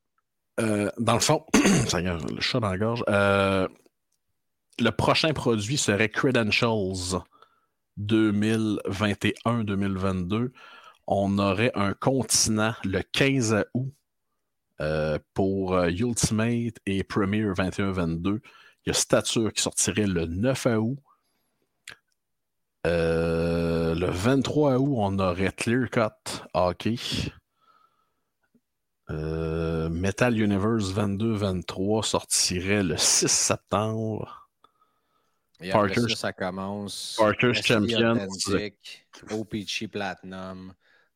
Euh, 0.59 0.91
dans 0.99 1.15
le 1.15 1.21
fond, 1.21 1.45
ça 1.89 2.01
y 2.01 2.05
le 2.05 2.41
chat 2.41 2.61
dans 2.61 2.71
la 2.71 2.79
gorge. 2.79 3.05
Euh, 3.09 3.69
le 4.79 4.91
prochain 4.91 5.33
produit 5.33 5.77
serait 5.77 6.09
Credentials 6.09 7.21
2021-2022. 8.01 10.51
On 11.07 11.39
aurait 11.39 11.73
un 11.75 11.93
continent 11.95 12.75
le 12.85 13.03
15 13.03 13.65
août 13.75 13.93
euh, 14.81 15.19
pour 15.35 15.79
Ultimate 15.85 16.79
et 16.87 17.05
Premier 17.05 17.45
21-22. 17.45 18.41
Il 18.85 18.89
y 18.89 18.91
a 18.91 18.95
Stature 18.95 19.53
qui 19.53 19.63
sortirait 19.63 20.07
le 20.07 20.27
9 20.27 20.67
août. 20.79 20.99
le 22.85 24.11
23 24.11 24.79
août, 24.79 24.95
on 24.97 25.19
aurait 25.19 25.53
Clear 25.53 25.91
Cut 25.91 26.43
Hockey. 26.55 26.97
Euh, 29.09 29.89
Metal 29.89 30.37
Universe 30.37 30.93
22-23 30.93 32.03
sortirait 32.03 32.83
le 32.83 32.97
6 32.97 33.29
septembre. 33.29 34.46
Et 35.61 35.73
après 35.73 35.95
ça, 35.95 36.17
ça 36.17 36.33
commence. 36.33 37.17
Parker's 37.19 37.63
Champions. 37.63 38.29
OPG 39.31 39.89
Platinum. 39.91 40.75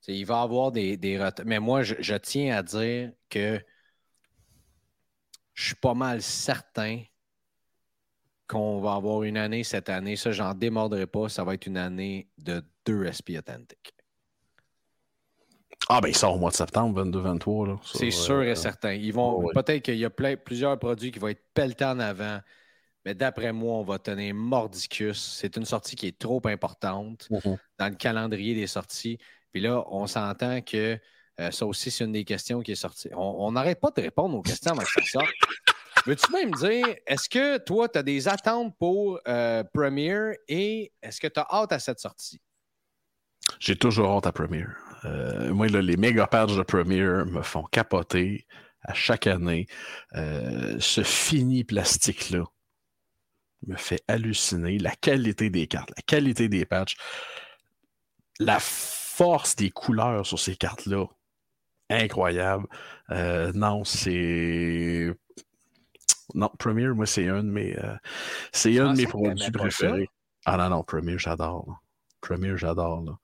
il 0.09 0.25
va 0.25 0.41
y 0.41 0.43
avoir 0.43 0.73
des, 0.73 0.97
des 0.97 1.31
Mais 1.45 1.59
moi, 1.59 1.83
je, 1.83 2.17
tiens 2.17 2.57
à 2.57 2.63
dire 2.63 3.13
que 3.29 3.61
je 5.55 5.65
suis 5.65 5.75
pas 5.75 5.95
mal 5.95 6.23
certain 6.23 7.03
qu'on 8.47 8.81
va 8.81 8.95
avoir 8.95 9.23
une 9.23 9.37
année 9.37 9.63
cette 9.63 9.89
année. 9.89 10.17
Ça, 10.17 10.33
j'en 10.33 10.55
démordrai 10.55 11.07
pas. 11.07 11.29
Ça 11.29 11.45
va 11.45 11.55
être 11.55 11.67
une 11.67 11.77
année 11.77 12.29
de 12.39 12.65
deux 12.87 13.11
SP 13.13 13.37
Authentic. 13.39 13.95
Ah, 15.89 16.01
ben 16.01 16.09
il 16.09 16.17
sort 16.17 16.35
au 16.35 16.39
mois 16.39 16.51
de 16.51 16.57
septembre, 16.57 17.05
22-23. 17.05 17.79
C'est 17.99 18.11
sûr 18.11 18.43
et 18.43 18.51
euh, 18.51 18.55
certain. 18.55 18.93
Ils 18.93 19.13
vont, 19.13 19.49
Peut-être 19.55 19.83
qu'il 19.83 19.97
y 19.97 20.05
a 20.05 20.11
plein, 20.11 20.37
plusieurs 20.37 20.79
produits 20.79 21.11
qui 21.11 21.19
vont 21.19 21.29
être 21.29 21.43
pelletés 21.55 21.85
en 21.85 21.99
avant, 21.99 22.41
mais 23.05 23.15
d'après 23.15 23.53
moi, 23.53 23.77
on 23.77 23.83
va 23.83 23.99
tenir 23.99 24.35
mordicus. 24.35 25.37
C'est 25.39 25.57
une 25.57 25.65
sortie 25.65 25.97
qui 25.97 26.07
est 26.07 26.19
trop 26.19 26.41
importante 26.45 27.29
mm-hmm. 27.31 27.59
dans 27.79 27.89
le 27.89 27.95
calendrier 27.95 28.55
des 28.55 28.67
sorties. 28.67 29.19
Puis 29.53 29.61
là, 29.61 29.85
on 29.89 30.07
s'entend 30.07 30.61
que 30.61 30.99
euh, 31.41 31.51
ça 31.51 31.67
aussi, 31.67 31.91
c'est 31.91 32.05
une 32.05 32.13
des 32.13 32.25
questions 32.25 32.61
qui 32.61 32.73
est 32.73 32.77
sortie. 32.77 33.09
On 33.15 33.53
n'arrête 33.53 33.81
pas 33.81 33.91
de 33.91 34.03
répondre 34.03 34.37
aux 34.37 34.43
questions 34.43 34.73
avec 34.73 34.89
ça 34.89 35.21
Veux-tu 36.07 36.33
même 36.33 36.51
dire, 36.53 36.87
est-ce 37.07 37.29
que 37.29 37.59
toi, 37.59 37.89
tu 37.89 37.99
as 37.99 38.03
des 38.03 38.27
attentes 38.27 38.75
pour 38.79 39.21
euh, 39.29 39.63
Premiere 39.75 40.35
et 40.49 40.93
est-ce 41.03 41.21
que 41.21 41.27
tu 41.27 41.41
as 41.41 41.47
hâte 41.51 41.73
à 41.73 41.79
cette 41.79 42.01
sortie? 42.01 42.41
J'ai 43.59 43.77
toujours 43.77 44.11
hâte 44.17 44.27
à 44.27 44.33
Premiere. 44.33 44.77
Euh, 45.05 45.53
moi, 45.53 45.67
les 45.67 45.97
méga 45.97 46.27
patchs 46.27 46.57
de 46.57 46.63
Premiere 46.63 47.27
me 47.27 47.43
font 47.43 47.65
capoter 47.65 48.47
à 48.83 48.95
chaque 48.95 49.27
année. 49.27 49.67
Ce 50.15 51.03
fini 51.03 51.65
plastique-là 51.65 52.45
me 53.67 53.77
fait 53.77 54.03
halluciner. 54.09 54.79
La 54.79 54.95
qualité 54.95 55.51
des 55.51 55.67
cartes, 55.67 55.91
la 55.97 56.03
qualité 56.03 56.49
des 56.49 56.65
patchs, 56.65 56.97
la 58.39 58.59
force 58.61 59.57
des 59.57 59.71
couleurs 59.71 60.27
sur 60.27 60.39
ces 60.39 60.57
cartes-là, 60.57 61.07
incroyable. 61.91 62.67
Euh, 63.11 63.53
non, 63.55 63.85
c'est. 63.85 65.15
Non, 66.35 66.51
Premiere, 66.59 66.95
moi, 66.95 67.07
c'est 67.07 67.29
un 67.29 67.43
de 67.43 67.51
mes, 67.51 67.77
c'est 68.53 68.79
un 68.79 68.93
de 68.93 68.99
mes 68.99 69.07
produits 69.07 69.51
préférés. 69.51 70.09
Ah 70.47 70.57
non, 70.57 70.71
non, 70.71 70.83
Premiere, 70.85 71.19
j'adore. 71.19 71.83
Premiere, 72.21 72.57
j'adore. 72.57 73.19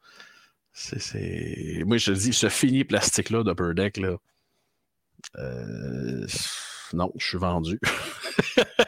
C'est, 0.73 1.83
Moi, 1.87 1.97
je 1.97 2.13
te 2.13 2.19
dis, 2.19 2.33
ce 2.35 2.51
fini 2.51 2.85
plastique-là 2.85 3.43
d'Upper 3.43 3.73
Deck, 3.75 3.97
là, 3.97 4.17
euh, 5.39 6.27
non, 6.93 7.11
je 7.17 7.27
suis 7.27 7.39
vendu. 7.39 7.81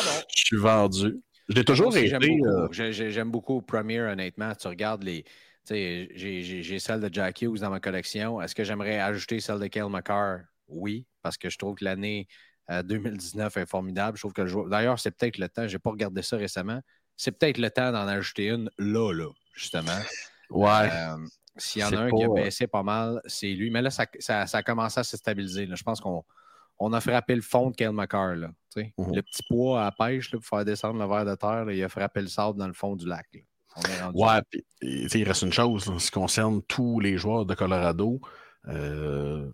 ah 0.00 0.04
non. 0.04 0.22
Je 0.34 0.44
suis 0.44 0.56
vendu. 0.56 1.20
Je 1.48 1.54
l'ai 1.54 1.64
toujours 1.64 1.96
été. 1.96 2.14
Euh, 2.14 2.68
j'aime 2.70 3.30
beaucoup, 3.30 3.60
Premiere, 3.60 4.12
honnêtement. 4.12 4.54
Tu 4.54 4.68
regardes 4.68 5.02
les. 5.02 5.24
J'ai 5.68 6.78
celle 6.78 7.00
de 7.00 7.12
Jack 7.12 7.42
Hughes 7.42 7.60
dans 7.60 7.70
ma 7.70 7.80
collection. 7.80 8.40
Est-ce 8.40 8.54
que 8.54 8.64
j'aimerais 8.64 8.98
ajouter 8.98 9.40
celle 9.40 9.58
de 9.58 9.66
Kyle 9.66 9.88
McCarr? 9.88 10.40
Oui, 10.68 11.06
parce 11.22 11.36
que 11.36 11.50
je 11.50 11.58
trouve 11.58 11.74
que 11.74 11.84
l'année 11.84 12.28
2019 12.68 13.56
euh, 13.56 13.60
est 13.62 13.66
formidable. 13.66 14.16
Je 14.16 14.22
trouve 14.22 14.32
que 14.32 14.42
le 14.42 14.70
D'ailleurs, 14.70 14.98
c'est 14.98 15.10
peut-être 15.10 15.38
le 15.38 15.48
temps. 15.48 15.66
Je 15.66 15.74
n'ai 15.74 15.78
pas 15.78 15.90
regardé 15.90 16.22
ça 16.22 16.36
récemment. 16.36 16.80
C'est 17.16 17.32
peut-être 17.32 17.58
le 17.58 17.70
temps 17.70 17.92
d'en 17.92 18.06
ajouter 18.06 18.48
une 18.48 18.70
là, 18.78 19.12
là, 19.12 19.28
justement. 19.54 19.98
Ouais. 20.50 20.88
Euh, 20.92 21.16
s'il 21.56 21.82
y 21.82 21.84
en 21.84 21.92
a 21.92 22.00
un 22.00 22.10
qui 22.10 22.24
a 22.24 22.28
baissé 22.28 22.66
pas 22.66 22.82
mal, 22.82 23.20
c'est 23.26 23.52
lui. 23.52 23.70
Mais 23.70 23.82
là, 23.82 23.90
ça, 23.90 24.06
ça, 24.20 24.46
a 24.52 24.62
commencé 24.62 25.00
à 25.00 25.04
se 25.04 25.16
stabiliser. 25.16 25.68
Je 25.70 25.82
pense 25.82 26.00
qu'on 26.00 26.24
on 26.80 26.92
a 26.92 27.00
frappé 27.00 27.34
le 27.34 27.42
fond 27.42 27.70
de 27.70 27.76
Kyle 27.76 27.92
McCarr. 27.92 28.34
Là, 28.34 28.50
mhm. 28.76 29.14
Le 29.14 29.22
petit 29.22 29.42
poids 29.48 29.86
à 29.86 29.92
pêche 29.92 30.32
là, 30.32 30.38
pour 30.38 30.46
faire 30.46 30.64
descendre 30.64 30.98
le 30.98 31.06
verre 31.06 31.24
de 31.24 31.34
terre, 31.34 31.70
il 31.70 31.82
a 31.84 31.88
frappé 31.88 32.20
le 32.20 32.26
sable 32.26 32.58
dans 32.58 32.66
le 32.66 32.72
fond 32.72 32.96
du 32.96 33.06
lac. 33.06 33.28
ouais, 34.14 34.40
il 34.82 35.24
reste 35.24 35.42
une 35.42 35.52
chose 35.52 35.88
en 35.88 35.98
ce 35.98 36.06
qui 36.06 36.12
concerne 36.12 36.62
tous 36.62 36.98
les 36.98 37.16
joueurs 37.16 37.46
de 37.46 37.54
Colorado. 37.54 38.20
Euh, 38.68 39.48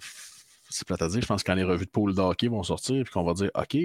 c'est 0.70 0.86
plate 0.86 1.02
à 1.02 1.08
dire, 1.08 1.20
je 1.20 1.26
pense 1.26 1.42
que 1.42 1.50
quand 1.50 1.56
les 1.56 1.64
revues 1.64 1.86
de 1.86 1.90
pool 1.90 2.14
d'hockey 2.14 2.48
vont 2.48 2.62
sortir, 2.62 3.04
puis 3.04 3.12
qu'on 3.12 3.24
va 3.24 3.34
dire 3.34 3.50
OK, 3.54 3.76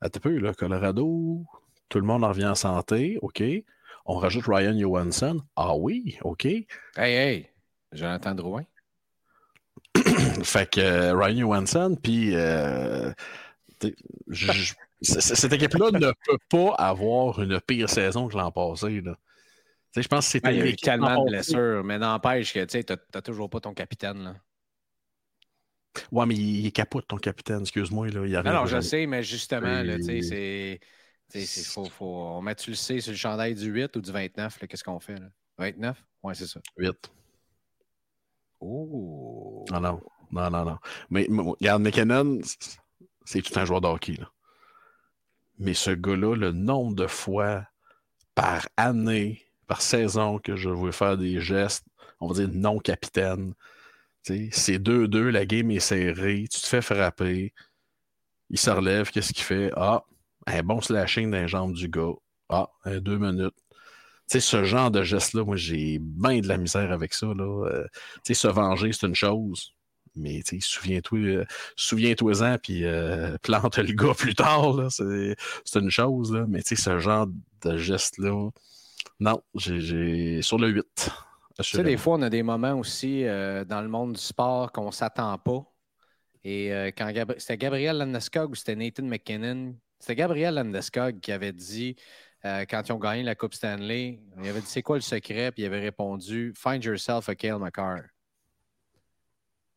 un 0.00 0.08
peu, 0.08 0.38
là, 0.38 0.52
Colorado, 0.54 1.44
tout 1.88 1.98
le 1.98 2.04
monde 2.04 2.24
en 2.24 2.28
revient 2.28 2.46
en 2.46 2.54
santé, 2.54 3.18
OK 3.22 3.42
on 4.08 4.16
rajoute 4.16 4.46
Ryan 4.46 4.76
Johansson. 4.76 5.42
Ah 5.54 5.76
oui, 5.76 6.18
OK. 6.22 6.46
Hey, 6.46 6.66
hey, 6.96 7.50
Jonathan 7.92 8.34
Drouin. 8.34 8.64
fait 10.44 10.70
que 10.70 10.80
euh, 10.80 11.14
Ryan 11.16 11.40
Johansson, 11.40 11.96
puis 12.00 12.34
euh, 12.34 13.12
cette 15.00 15.52
équipe-là 15.52 15.90
ne 15.92 16.12
peut 16.26 16.38
pas 16.48 16.74
avoir 16.74 17.40
une 17.42 17.60
pire 17.60 17.88
saison 17.88 18.28
que 18.28 18.36
l'an 18.36 18.50
passé. 18.50 19.00
Là. 19.00 19.16
Je 19.96 20.06
pense 20.06 20.26
que 20.26 20.32
c'était. 20.32 20.56
Il 20.56 20.66
eu 20.66 20.76
tellement 20.76 21.24
de 21.24 21.30
blessures, 21.30 21.82
mais 21.84 21.98
n'empêche 21.98 22.52
que 22.52 22.64
tu 22.64 22.84
n'as 23.14 23.22
toujours 23.22 23.50
pas 23.50 23.60
ton 23.60 23.74
capitaine. 23.74 24.22
Là. 24.22 24.34
Ouais, 26.12 26.26
mais 26.26 26.34
il, 26.34 26.66
est 26.66 26.70
capote, 26.70 27.06
ton 27.08 27.16
capitaine, 27.16 27.62
excuse-moi. 27.62 28.08
Là, 28.08 28.40
Alors, 28.40 28.66
je 28.66 28.80
sais, 28.80 29.06
mais 29.06 29.22
justement, 29.22 29.82
c'est 30.00 30.80
faut, 31.66 31.84
faut, 31.84 32.06
on 32.06 32.42
met 32.42 32.54
tu 32.54 32.70
le 32.70 32.76
sais 32.76 33.00
sur 33.00 33.12
le 33.12 33.18
chandail 33.18 33.54
du 33.54 33.66
8 33.66 33.96
ou 33.96 34.00
du 34.00 34.10
29, 34.10 34.58
qu'est-ce 34.66 34.84
qu'on 34.84 35.00
fait? 35.00 35.18
Là? 35.18 35.26
29? 35.58 36.02
Oui, 36.22 36.34
c'est 36.34 36.46
ça. 36.46 36.60
8. 36.76 37.10
Oh! 38.60 39.64
Non, 39.70 39.80
non, 39.80 40.00
non, 40.32 40.50
non. 40.50 40.78
Mais 41.10 41.26
regarde, 41.30 41.82
McKinnon, 41.82 42.40
c'est 43.24 43.42
tout 43.42 43.58
un 43.58 43.64
joueur 43.64 43.80
de 43.80 43.86
hockey. 43.86 44.14
Là. 44.14 44.30
Mais 45.58 45.74
ce 45.74 45.90
gars-là, 45.90 46.34
le 46.36 46.52
nombre 46.52 46.94
de 46.94 47.06
fois 47.06 47.66
par 48.34 48.68
année, 48.76 49.42
par 49.66 49.82
saison 49.82 50.38
que 50.38 50.56
je 50.56 50.70
veux 50.70 50.92
faire 50.92 51.18
des 51.18 51.40
gestes, 51.40 51.84
on 52.20 52.28
va 52.28 52.34
dire 52.34 52.48
non 52.52 52.78
capitaine. 52.78 53.54
C'est 54.22 54.78
2-2, 54.78 55.30
la 55.30 55.46
game 55.46 55.70
est 55.70 55.80
serrée, 55.80 56.46
tu 56.50 56.60
te 56.60 56.66
fais 56.66 56.82
frapper, 56.82 57.54
il 58.50 58.58
se 58.58 58.70
relève, 58.70 59.10
qu'est-ce 59.10 59.32
qu'il 59.32 59.44
fait? 59.44 59.70
Ah, 59.74 60.04
un 60.46 60.62
bon 60.62 60.80
slashing 60.80 61.30
dans 61.30 61.38
les 61.38 61.48
jambes 61.48 61.72
du 61.72 61.88
gars. 61.88 62.12
Ah, 62.50 62.68
deux 62.86 63.18
minutes. 63.18 63.54
Tu 64.28 64.40
sais, 64.40 64.40
ce 64.40 64.64
genre 64.64 64.90
de 64.90 65.02
geste-là, 65.02 65.42
moi, 65.42 65.56
j'ai 65.56 65.98
bien 65.98 66.40
de 66.40 66.48
la 66.48 66.58
misère 66.58 66.92
avec 66.92 67.14
ça. 67.14 67.26
Là. 67.28 67.66
Euh, 67.66 67.84
tu 68.24 68.34
sais, 68.34 68.34
se 68.34 68.48
venger, 68.48 68.92
c'est 68.92 69.06
une 69.06 69.14
chose. 69.14 69.74
Mais 70.16 70.42
tu 70.42 70.60
sais, 70.60 70.66
souviens-toi, 70.68 71.18
euh, 71.18 71.44
souviens-toi-en, 71.76 72.58
puis 72.58 72.84
euh, 72.84 73.38
plante 73.42 73.78
le 73.78 73.94
gars 73.94 74.12
plus 74.12 74.34
tard, 74.34 74.74
là, 74.74 74.88
c'est, 74.90 75.34
une 75.76 75.90
chose. 75.90 76.34
Là. 76.34 76.44
Mais 76.46 76.62
tu 76.62 76.76
sais, 76.76 76.82
ce 76.82 76.98
genre 76.98 77.26
de 77.62 77.76
geste-là, 77.78 78.50
non, 79.18 79.42
j'ai, 79.54 80.42
sur 80.42 80.58
le 80.58 80.68
8. 80.68 81.10
Tu 81.56 81.64
sais, 81.64 81.82
des 81.82 81.96
fois, 81.96 82.18
on 82.18 82.22
a 82.22 82.28
des 82.28 82.42
moments 82.42 82.74
aussi 82.74 83.22
dans 83.24 83.80
le 83.82 83.88
monde 83.88 84.12
du 84.12 84.20
sport 84.20 84.70
qu'on 84.72 84.86
ne 84.86 84.92
s'attend 84.92 85.36
pas. 85.38 85.64
Et 86.44 86.68
quand 86.96 87.10
c'était 87.38 87.56
Gabriel 87.56 87.98
Landeskog 87.98 88.50
ou 88.50 88.54
c'était 88.54 88.76
Nathan 88.76 89.04
McKinnon, 89.04 89.74
c'était 89.98 90.14
Gabriel 90.14 90.54
Landeskog 90.54 91.18
qui 91.20 91.32
avait 91.32 91.52
dit, 91.52 91.96
euh, 92.44 92.64
quand 92.68 92.88
ils 92.88 92.92
ont 92.92 92.98
gagné 92.98 93.22
la 93.22 93.34
Coupe 93.34 93.54
Stanley, 93.54 94.20
il 94.40 94.48
avait 94.48 94.60
dit 94.60 94.66
c'est 94.66 94.82
quoi 94.82 94.96
le 94.96 95.02
secret? 95.02 95.50
Puis 95.50 95.62
il 95.62 95.66
avait 95.66 95.80
répondu 95.80 96.52
Find 96.56 96.82
yourself 96.84 97.28
a 97.28 97.34
Kale 97.34 97.58
McCarr. 97.58 98.02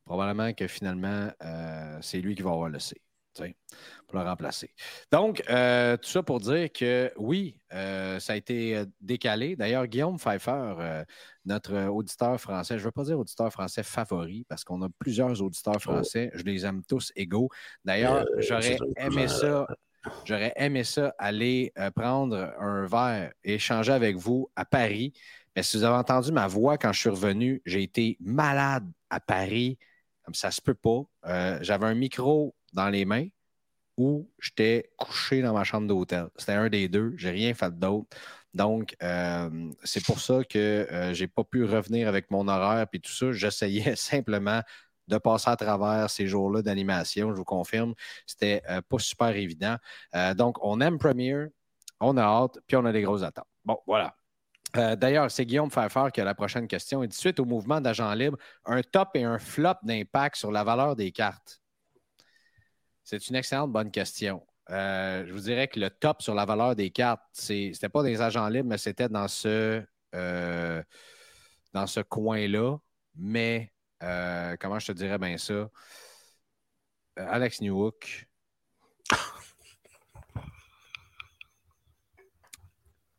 Probablement 0.06 0.54
que 0.54 0.68
finalement, 0.68 1.32
euh, 1.44 1.98
c'est 2.02 2.20
lui 2.20 2.36
qui 2.36 2.42
va 2.42 2.52
avoir 2.52 2.70
le 2.70 2.80
C 2.80 3.02
pour 3.34 4.20
le 4.20 4.26
remplacer. 4.26 4.70
Donc, 5.10 5.42
euh, 5.50 5.96
tout 5.96 6.10
ça 6.10 6.22
pour 6.22 6.42
dire 6.42 6.70
que 6.70 7.14
oui, 7.16 7.58
euh, 7.74 8.20
ça 8.20 8.34
a 8.34 8.36
été 8.36 8.84
décalé. 9.00 9.56
D'ailleurs, 9.56 9.88
Guillaume 9.88 10.20
Pfeiffer, 10.20 11.06
notre 11.46 11.88
auditeur 11.88 12.40
français, 12.42 12.78
je 12.78 12.84
ne 12.84 12.86
veux 12.88 12.92
pas 12.92 13.06
dire 13.06 13.18
auditeur 13.18 13.50
français 13.50 13.84
favori 13.84 14.46
parce 14.50 14.66
qu'on 14.66 14.82
a 14.82 14.90
plusieurs 15.00 15.42
auditeurs 15.42 15.78
oh. 15.78 15.80
français. 15.80 16.30
Je 16.34 16.44
les 16.44 16.66
aime 16.66 16.84
tous 16.84 17.14
égaux. 17.16 17.48
D'ailleurs, 17.86 18.26
j'aurais 18.40 18.78
aimé 18.98 19.30
ça. 19.30 19.66
J'aurais 20.26 20.54
aimé 20.56 20.84
ça 20.84 21.14
aller 21.18 21.74
prendre 21.96 22.54
un 22.60 22.86
verre 22.86 23.32
et 23.44 23.56
échanger 23.56 23.92
avec 23.92 24.16
vous 24.18 24.50
à 24.56 24.66
Paris. 24.66 25.14
Mais 25.56 25.64
si 25.64 25.78
vous 25.78 25.84
avez 25.84 25.98
entendu 25.98 26.32
ma 26.32 26.48
voix 26.48 26.78
quand 26.78 26.94
je 26.94 27.00
suis 27.00 27.10
revenu, 27.10 27.62
j'ai 27.66 27.84
été 27.84 28.18
malade 28.20 28.90
à 29.10 29.20
Paris. 29.20 29.78
Comme 30.24 30.34
ça 30.34 30.52
se 30.52 30.62
peut 30.62 30.76
pas. 30.76 31.02
J'avais 31.62 31.86
un 31.86 31.96
micro 31.96 32.56
dans 32.74 32.90
les 32.90 33.06
mains 33.06 33.28
ou 33.98 34.30
j'étais 34.40 34.90
couché 34.98 35.42
dans 35.42 35.54
ma 35.54 35.64
chambre 35.64 35.88
d'hôtel. 35.88 36.28
C'était 36.38 36.54
un 36.54 36.70
des 36.70 36.88
deux. 36.88 37.14
J'ai 37.18 37.30
rien 37.30 37.54
fait 37.54 37.78
d'autre. 37.78 38.18
Donc, 38.54 38.96
euh, 39.02 39.72
c'est 39.84 40.04
pour 40.04 40.20
ça 40.20 40.44
que 40.44 40.58
euh, 40.92 41.14
je 41.14 41.22
n'ai 41.24 41.28
pas 41.28 41.44
pu 41.44 41.64
revenir 41.64 42.08
avec 42.08 42.32
mon 42.32 42.48
horaire 42.48 42.88
et 42.92 43.00
tout 43.00 43.12
ça. 43.12 43.32
J'essayais 43.32 43.96
simplement 43.96 44.62
de 45.12 45.18
passer 45.18 45.50
à 45.50 45.56
travers 45.56 46.10
ces 46.10 46.28
jours-là 46.28 46.62
d'animation, 46.62 47.32
je 47.32 47.36
vous 47.36 47.46
confirme. 47.46 47.94
C'était 48.26 48.62
euh, 48.70 48.82
pas 48.82 49.00
super 49.00 49.36
évident. 49.36 49.76
donc, 50.36 50.58
on 50.62 50.82
aime 50.82 50.98
Premiere, 50.98 51.50
on 52.00 52.18
a 52.18 52.24
hâte, 52.24 52.58
puis 52.68 52.78
on 52.78 52.86
a 52.86 52.92
des 52.92 53.02
grosses 53.02 53.24
attentes. 53.24 53.48
Bon, 53.64 53.78
voilà. 53.86 54.16
D'ailleurs, 54.74 55.30
c'est 55.30 55.46
Guillaume 55.46 55.70
Pfeiffer 55.70 56.08
qui 56.14 56.22
a 56.22 56.24
la 56.24 56.34
prochaine 56.34 56.68
question. 56.68 57.04
Et 57.04 57.08
de 57.08 57.14
suite 57.14 57.40
au 57.42 57.46
mouvement 57.46 57.82
d'agent 57.82 58.14
libre, 58.14 58.38
un 58.66 58.82
top 58.82 59.10
et 59.16 59.24
un 59.24 59.38
flop 59.38 59.76
d'impact 59.84 60.38
sur 60.38 60.52
la 60.52 60.64
valeur 60.64 60.96
des 60.96 61.12
cartes? 61.12 61.62
C'est 63.04 63.28
une 63.28 63.36
excellente 63.36 63.72
bonne 63.72 63.92
question. 63.92 64.42
Euh, 64.70 65.26
je 65.26 65.34
vous 65.34 65.42
dirais 65.42 65.68
que 65.68 65.80
le 65.80 65.90
top 65.90 66.22
sur 66.22 66.34
la 66.34 66.46
valeur 66.46 66.76
des 66.76 66.92
cartes, 66.92 67.22
ce 67.34 67.54
n'était 67.54 67.90
pas 67.90 68.04
des 68.04 68.22
agents 68.22 68.48
libres, 68.48 68.70
mais 68.70 68.78
c'était 68.78 69.10
dans 69.10 69.28
ce, 69.28 69.84
euh, 70.16 70.84
dans 71.74 71.88
ce 71.88 72.00
coin-là. 72.00 72.78
Mais 73.16 73.74
euh, 74.04 74.56
comment 74.60 74.80
je 74.80 74.88
te 74.88 74.92
dirais 74.94 75.18
bien 75.18 75.38
ça? 75.38 75.70
Alex 77.16 77.62
Newhook. 77.62 78.28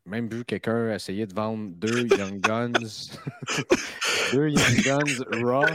Même 0.05 0.27
vu 0.27 0.43
quelqu'un 0.43 0.93
essayer 0.93 1.25
de 1.25 1.33
vendre 1.33 1.71
deux 1.75 2.07
Young 2.17 2.39
Guns, 2.41 2.71
deux 4.33 4.49
Young 4.49 4.83
Guns 4.83 5.23
Raw 5.43 5.65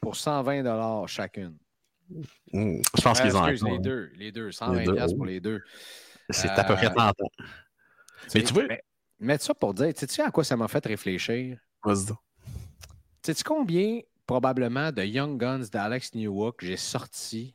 pour 0.00 0.14
120 0.14 1.06
chacune. 1.06 1.56
Hmm, 2.52 2.80
je 2.96 3.02
pense 3.02 3.20
qu'ils 3.20 3.36
ont 3.36 3.46
les 3.46 3.62
hein. 3.62 3.78
deux, 3.80 4.12
les 4.14 4.30
deux, 4.30 4.50
120$ 4.50 5.16
pour 5.16 5.26
les 5.26 5.40
deux. 5.40 5.62
C'est 6.30 6.50
à 6.50 6.64
peu 6.64 6.74
près 6.74 6.90
30 6.90 6.98
euh, 6.98 7.24
ans. 7.24 7.28
Mais 8.34 8.42
tu 8.42 8.52
vois. 8.52 8.64
Mettre 9.18 9.44
ça 9.44 9.54
pour 9.54 9.72
dire, 9.72 9.92
tu 9.94 10.06
sais 10.06 10.22
à 10.22 10.30
quoi 10.30 10.44
ça 10.44 10.56
m'a 10.56 10.68
fait 10.68 10.84
réfléchir? 10.84 11.58
Sais-tu 13.24 13.44
combien, 13.44 14.00
probablement, 14.26 14.92
de 14.92 15.02
Young 15.02 15.38
Guns 15.38 15.66
d'Alex 15.72 16.14
Newhook 16.14 16.64
j'ai 16.64 16.76
sorti? 16.76 17.54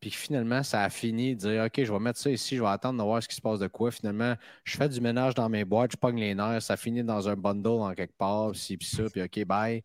Puis 0.00 0.10
finalement, 0.10 0.62
ça 0.62 0.82
a 0.82 0.90
fini 0.90 1.34
de 1.34 1.40
dire 1.40 1.64
OK, 1.64 1.82
je 1.82 1.90
vais 1.90 1.98
mettre 1.98 2.18
ça 2.18 2.30
ici, 2.30 2.56
je 2.56 2.62
vais 2.62 2.68
attendre 2.68 2.98
de 2.98 3.02
voir 3.02 3.22
ce 3.22 3.28
qui 3.28 3.34
se 3.36 3.40
passe 3.40 3.58
de 3.58 3.68
quoi. 3.68 3.90
Finalement, 3.90 4.34
je 4.64 4.76
fais 4.76 4.88
du 4.88 5.00
ménage 5.00 5.34
dans 5.34 5.48
mes 5.48 5.64
boîtes, 5.64 5.92
je 5.92 5.96
pogne 5.96 6.20
les 6.20 6.34
nerfs, 6.34 6.60
ça 6.62 6.76
finit 6.76 7.02
dans 7.02 7.26
un 7.26 7.36
bundle 7.36 7.80
en 7.80 7.94
quelque 7.94 8.16
part, 8.18 8.52
puis 8.52 8.78
ça, 8.82 9.04
puis 9.10 9.22
OK, 9.22 9.44
bye. 9.46 9.82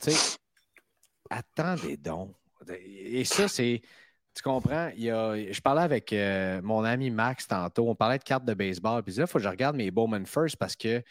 Tu 0.00 0.10
sais, 0.12 0.38
attendez 1.30 1.96
donc. 1.96 2.34
Et 2.70 3.24
ça, 3.24 3.48
c'est. 3.48 3.82
Tu 4.34 4.42
comprends? 4.42 4.90
Il 4.96 5.04
y 5.04 5.10
a, 5.10 5.52
je 5.52 5.60
parlais 5.60 5.82
avec 5.82 6.12
euh, 6.12 6.60
mon 6.62 6.84
ami 6.84 7.10
Max 7.10 7.46
tantôt. 7.48 7.88
On 7.88 7.94
parlait 7.94 8.18
de 8.18 8.24
cartes 8.24 8.44
de 8.44 8.54
baseball. 8.54 9.02
Puis 9.02 9.14
là, 9.14 9.24
il 9.24 9.26
faut 9.26 9.38
que 9.38 9.44
je 9.44 9.48
regarde 9.48 9.76
mes 9.76 9.90
Bowman 9.90 10.26
First 10.26 10.56
parce 10.56 10.76
que 10.76 11.02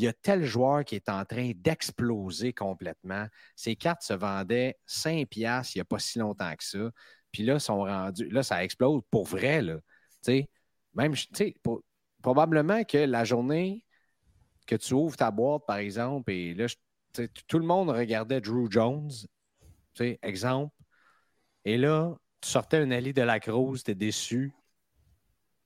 il 0.00 0.04
y 0.04 0.08
a 0.08 0.14
tel 0.14 0.44
joueur 0.44 0.82
qui 0.82 0.94
est 0.94 1.10
en 1.10 1.26
train 1.26 1.52
d'exploser 1.54 2.54
complètement. 2.54 3.26
Ces 3.54 3.76
cartes 3.76 4.02
se 4.02 4.14
vendaient 4.14 4.78
5 4.86 5.28
piastres 5.28 5.76
il 5.76 5.78
n'y 5.78 5.82
a 5.82 5.84
pas 5.84 5.98
si 5.98 6.18
longtemps 6.18 6.54
que 6.56 6.64
ça. 6.64 6.90
Puis 7.30 7.42
là, 7.42 7.58
ça 7.58 8.64
explose 8.64 9.02
pour 9.10 9.26
vrai. 9.26 9.62
Même, 10.94 11.14
probablement 12.22 12.82
que 12.84 12.96
la 12.96 13.24
journée 13.24 13.84
que 14.66 14.74
tu 14.74 14.94
ouvres 14.94 15.16
ta 15.18 15.30
boîte, 15.30 15.66
par 15.66 15.76
exemple, 15.76 16.32
et 16.32 16.54
là, 16.54 16.66
tout 17.46 17.58
le 17.58 17.66
monde 17.66 17.90
regardait 17.90 18.40
Drew 18.40 18.70
Jones 18.70 19.10
exemple. 20.22 20.74
Et 21.66 21.76
là, 21.76 22.16
tu 22.40 22.48
sortais 22.48 22.78
un 22.78 22.90
Ali 22.90 23.12
de 23.12 23.20
la 23.20 23.38
Cruz, 23.38 23.82
tu 23.84 23.94
déçu. 23.94 24.54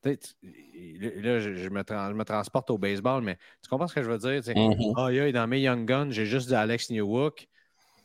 Là, 0.05 1.41
je, 1.41 1.69
me 1.69 2.23
transporte 2.23 2.71
au 2.71 2.79
baseball, 2.79 3.23
mais 3.23 3.37
tu 3.63 3.69
comprends 3.69 3.89
ce 3.89 3.95
que 3.95 4.03
je 4.03 4.11
veux 4.11 4.19
dire? 4.19 4.43
Mm 4.55 5.33
dans 5.33 5.47
mes 5.47 5.61
Young 5.61 5.87
Guns, 5.87 6.11
j'ai 6.11 6.27
juste 6.27 6.49
du 6.49 6.55
Alex 6.55 6.91
Newhook, 6.91 7.47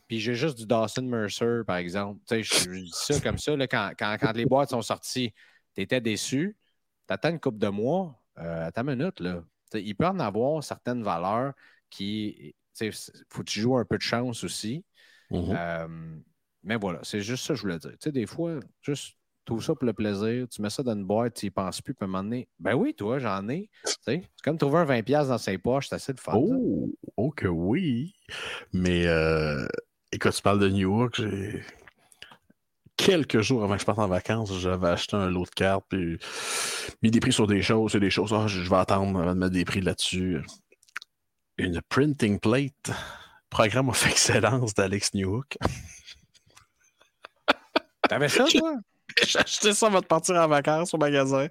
puis 0.08 0.18
j'ai 0.18 0.34
juste 0.34 0.58
du 0.58 0.66
Dawson 0.66 1.02
Mercer, 1.02 1.60
par 1.66 1.76
exemple. 1.76 2.20
Je, 2.30 2.42
je, 2.42 2.70
dis 2.70 2.90
ça 2.92 3.20
comme 3.20 3.38
ça, 3.38 3.52
quand, 3.68 3.92
quand, 3.98 4.32
les 4.34 4.46
boîtes 4.46 4.70
sont 4.70 4.82
sorties, 4.82 5.32
tu 5.74 5.82
étais 5.82 6.00
déçu, 6.00 6.56
tu 7.06 7.14
attends 7.14 7.30
une 7.30 7.40
coupe 7.40 7.58
de 7.58 7.68
mois, 7.68 8.20
euh, 8.38 8.66
à 8.66 8.72
ta 8.72 8.82
minute, 8.82 9.20
là. 9.20 9.42
il 9.74 9.94
peut 9.94 10.06
en 10.06 10.18
avoir 10.18 10.64
certaines 10.64 11.02
valeurs 11.02 11.52
qui. 11.90 12.54
Il 12.80 12.92
faut 13.28 13.42
que 13.42 13.50
tu 13.50 13.60
joues 13.60 13.76
un 13.76 13.84
peu 13.84 13.98
de 13.98 14.02
chance 14.02 14.42
aussi. 14.42 14.84
Mm-hmm. 15.30 15.56
Euh, 15.56 16.16
mais 16.62 16.76
voilà, 16.76 17.00
c'est 17.02 17.20
juste 17.20 17.44
ça 17.44 17.54
que 17.54 17.58
je 17.58 17.62
voulais 17.62 17.78
dire. 17.78 17.90
Tu 17.92 17.98
sais, 18.00 18.12
des 18.12 18.26
fois, 18.26 18.58
juste 18.80 19.16
tout 19.44 19.60
ça 19.60 19.74
pour 19.74 19.84
le 19.84 19.92
plaisir, 19.92 20.46
tu 20.48 20.62
mets 20.62 20.70
ça 20.70 20.82
dans 20.82 20.92
une 20.92 21.04
boîte, 21.04 21.34
tu 21.34 21.46
n'y 21.46 21.50
penses 21.50 21.80
plus, 21.80 21.94
puis 21.94 22.04
à 22.04 22.06
un 22.06 22.08
moment 22.08 22.22
donné, 22.22 22.48
ben 22.58 22.74
oui, 22.74 22.94
toi, 22.94 23.18
j'en 23.18 23.48
ai. 23.48 23.70
C'est 24.04 24.22
comme 24.44 24.58
trouver 24.58 24.78
un 24.78 24.84
20$ 24.84 25.28
dans 25.28 25.38
ses 25.38 25.58
poches, 25.58 25.88
c'est 25.88 25.96
assez 25.96 26.12
de 26.12 26.20
fun. 26.20 26.34
Oh, 26.36 26.90
oh 27.16 27.30
que 27.30 27.46
oui. 27.46 28.14
Mais 28.72 29.06
euh, 29.06 29.66
écoute, 30.12 30.32
tu 30.32 30.42
parles 30.42 30.60
de 30.60 30.68
New 30.68 30.96
York, 30.96 31.14
j'ai. 31.16 31.62
Quelques 32.96 33.40
jours 33.40 33.64
avant 33.64 33.76
que 33.76 33.80
je 33.80 33.86
parte 33.86 33.98
en 33.98 34.08
vacances, 34.08 34.52
j'avais 34.58 34.88
acheté 34.88 35.16
un 35.16 35.30
lot 35.30 35.46
de 35.46 35.50
cartes, 35.50 35.86
puis 35.88 36.18
mis 37.02 37.10
des 37.10 37.18
prix 37.18 37.32
sur 37.32 37.46
des 37.46 37.62
choses, 37.62 37.92
c'est 37.92 38.00
des 38.00 38.10
choses, 38.10 38.34
ah, 38.34 38.46
je 38.46 38.68
vais 38.68 38.76
attendre 38.76 39.18
avant 39.18 39.34
de 39.34 39.38
mettre 39.38 39.54
des 39.54 39.64
prix 39.64 39.80
là-dessus. 39.80 40.42
Une 41.56 41.80
printing 41.88 42.38
plate 42.38 42.92
Programme 43.50 43.88
of 43.88 44.06
Excellence 44.10 44.74
d'Alex 44.74 45.12
Newhook. 45.12 45.58
T'avais 48.08 48.28
ça, 48.28 48.44
toi? 48.44 48.76
J'ai 49.26 49.38
acheté 49.38 49.72
ça 49.72 49.86
avant 49.86 50.00
de 50.00 50.06
partir 50.06 50.36
en 50.36 50.48
vacances 50.48 50.94
au 50.94 50.98
magasin. 50.98 51.48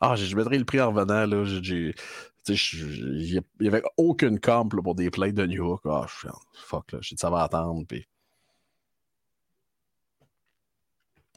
Ah, 0.00 0.16
je 0.16 0.34
mettrai 0.36 0.58
le 0.58 0.64
prix 0.64 0.80
en 0.80 0.90
revenant. 0.90 1.26
Là. 1.26 1.44
il 2.48 3.42
n'y 3.60 3.68
avait 3.68 3.82
aucune 3.96 4.40
comp 4.40 4.74
pour 4.82 4.94
des 4.94 5.10
plates 5.10 5.34
de 5.34 5.46
New 5.46 5.64
York. 5.64 5.82
Ah, 5.86 6.06
fuck, 6.08 6.92
là. 6.92 6.98
J'ai 7.00 7.14
dit 7.14 7.20
ça 7.20 7.30
va 7.30 7.42
attendre. 7.42 7.84
Puis... 7.88 8.06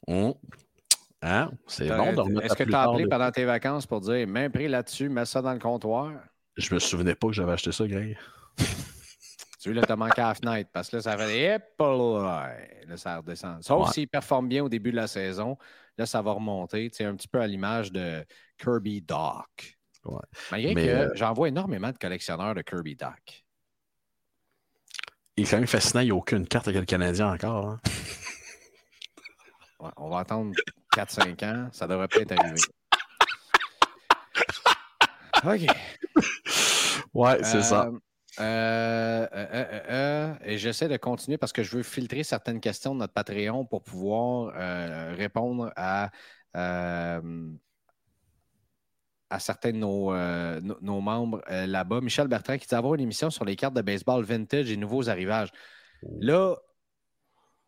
Hum. 0.08 0.34
Hein? 1.22 1.52
C'est 1.66 1.88
bon 1.88 2.14
de 2.14 2.20
remettre 2.20 2.46
Est-ce 2.46 2.56
que 2.56 2.64
tu 2.64 2.76
as 2.76 2.84
appelé 2.84 3.08
pendant 3.08 3.32
tes 3.32 3.46
vacances 3.46 3.88
pour 3.88 4.02
dire 4.02 4.28
même 4.28 4.52
prix 4.52 4.68
là-dessus, 4.68 5.10
mets 5.10 5.26
ça 5.26 5.42
dans 5.42 5.54
le 5.54 5.60
comptoir? 5.60 6.12
Je 6.56 6.74
me 6.74 6.80
souvenais 6.80 7.16
pas 7.16 7.28
que 7.28 7.34
j'avais 7.34 7.54
acheté 7.54 7.72
ça, 7.72 7.88
Greg. 7.88 8.18
Tu 9.66 9.74
là, 9.74 9.82
t'as 9.82 9.96
manqué 9.96 10.22
à 10.22 10.28
la 10.28 10.36
fenêtre 10.36 10.70
parce 10.72 10.92
que 10.92 10.98
là, 10.98 11.02
ça 11.02 11.18
fait 11.18 11.58
là, 11.80 12.98
ça 12.98 13.18
redescend. 13.18 13.64
Sauf 13.64 13.92
s'il 13.94 14.08
performe 14.08 14.48
bien 14.48 14.64
au 14.64 14.70
début 14.70 14.92
de 14.92 14.96
la 14.96 15.08
saison, 15.08 15.58
là, 15.98 16.06
ça 16.06 16.22
va 16.22 16.34
remonter. 16.34 16.92
Tu 16.92 17.04
un 17.04 17.16
petit 17.16 17.28
peu 17.28 17.42
à 17.42 17.48
l'image 17.48 17.92
de 17.92 18.24
Kirby 18.60 19.02
Doc. 19.02 19.80
Malgré 20.52 20.76
que 20.76 20.82
euh, 20.82 21.10
j'en 21.16 21.34
vois 21.34 21.48
énormément 21.48 21.92
de 21.92 21.98
collectionneurs 21.98 22.54
de 22.54 22.62
Kirby 22.62 22.96
Doc. 22.96 23.44
Il 25.36 25.46
est 25.46 25.50
quand 25.50 25.58
même 25.58 25.66
fascinant, 25.66 26.02
il 26.02 26.06
n'y 26.06 26.12
a 26.12 26.16
aucune 26.16 26.48
carte 26.48 26.68
avec 26.68 26.82
le 26.82 26.86
Canadien 26.86 27.34
encore. 27.34 27.70
Hein. 27.70 27.80
on 29.98 30.10
va 30.12 30.20
attendre 30.20 30.54
4-5 30.96 31.44
ans, 31.44 31.70
ça 31.72 31.88
devrait 31.88 32.08
peut-être 32.08 32.34
arriver. 32.40 32.62
OK. 35.44 35.76
Ouais, 37.16 37.44
c'est 37.44 37.64
ça. 37.64 37.90
Euh, 38.40 39.28
euh, 39.32 39.82
euh, 39.90 40.34
et 40.44 40.58
j'essaie 40.58 40.90
de 40.90 40.98
continuer 40.98 41.38
parce 41.38 41.54
que 41.54 41.64
je 41.64 41.78
veux 41.78 41.84
filtrer 41.84 42.24
certaines 42.24 42.60
questions 42.60 42.94
de 42.94 43.00
notre 43.00 43.14
Patreon 43.14 43.66
pour 43.66 43.82
pouvoir 43.84 44.54
répondre 45.16 45.72
à, 45.76 46.12
à 46.54 47.22
certains 49.40 49.72
de 49.72 49.78
nos, 49.78 50.14
nos 50.82 51.02
membres 51.02 51.42
là-bas. 51.50 52.02
Michel 52.02 52.28
Bertrand 52.28 52.58
qui 52.58 52.68
dit 52.68 52.76
avoir 52.76 52.96
une 52.96 53.02
émission 53.02 53.30
sur 53.30 53.46
les 53.46 53.56
cartes 53.56 53.74
de 53.74 53.82
baseball 53.82 54.24
vintage 54.24 54.70
et 54.70 54.78
nouveaux 54.78 55.10
arrivages. 55.10 55.52
Là, 56.20 56.56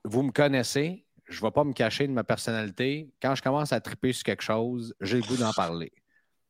vous 0.03 0.21
me 0.21 0.31
connaissez, 0.31 1.05
je 1.27 1.41
ne 1.41 1.47
vais 1.47 1.51
pas 1.51 1.63
me 1.63 1.73
cacher 1.73 2.07
de 2.07 2.13
ma 2.13 2.23
personnalité. 2.23 3.09
Quand 3.21 3.35
je 3.35 3.41
commence 3.41 3.73
à 3.73 3.79
triper 3.79 4.13
sur 4.13 4.23
quelque 4.23 4.43
chose, 4.43 4.93
j'ai 5.01 5.17
le 5.17 5.23
goût 5.23 5.37
d'en 5.37 5.53
parler. 5.53 5.91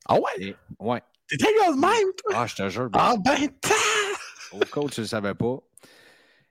Ah 0.07 0.15
ouais? 0.15 0.31
Et, 0.39 0.55
ouais. 0.79 1.01
T'es 1.27 1.37
gars 1.37 1.71
de 1.71 1.79
même, 1.79 2.13
toi? 2.17 2.33
Ah, 2.35 2.45
je 2.45 2.55
te 2.55 2.69
jure. 2.69 2.89
Ah 2.93 3.15
ben, 3.17 3.49
Au 4.51 4.59
coach, 4.71 4.93
tu 4.93 5.01
ne 5.01 5.05
le 5.05 5.09
savais 5.09 5.33
pas. 5.33 5.59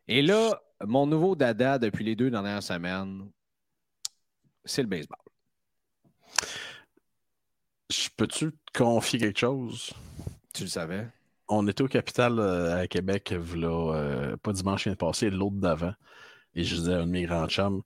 Et 0.09 0.23
là, 0.23 0.61
mon 0.85 1.07
nouveau 1.07 1.35
dada 1.35 1.79
depuis 1.79 2.05
les 2.05 2.17
deux 2.17 2.31
dernières 2.31 2.63
semaines, 2.63 3.29
c'est 4.65 4.83
le 4.83 4.89
baseball. 4.89 5.19
Je 7.91 8.09
peux-tu 8.17 8.53
te 8.53 8.79
confier 8.79 9.19
quelque 9.19 9.39
chose? 9.39 9.93
Tu 10.53 10.65
le 10.65 10.69
savais? 10.69 11.09
On 11.49 11.67
était 11.69 11.83
au 11.83 11.89
capital 11.89 12.39
euh, 12.39 12.83
à 12.83 12.87
Québec, 12.89 13.31
là, 13.55 13.95
euh, 13.95 14.37
pas 14.37 14.53
dimanche 14.53 14.85
vient 14.85 14.93
de 14.93 14.97
passer, 14.97 15.31
l'autre 15.31 15.57
d'avant. 15.57 15.95
Et 16.55 16.65
je 16.65 16.75
disais 16.75 16.95
à 16.95 16.99
un 16.99 17.07
de 17.07 17.11
mes 17.13 17.25
grands 17.25 17.47
chums, 17.47 17.83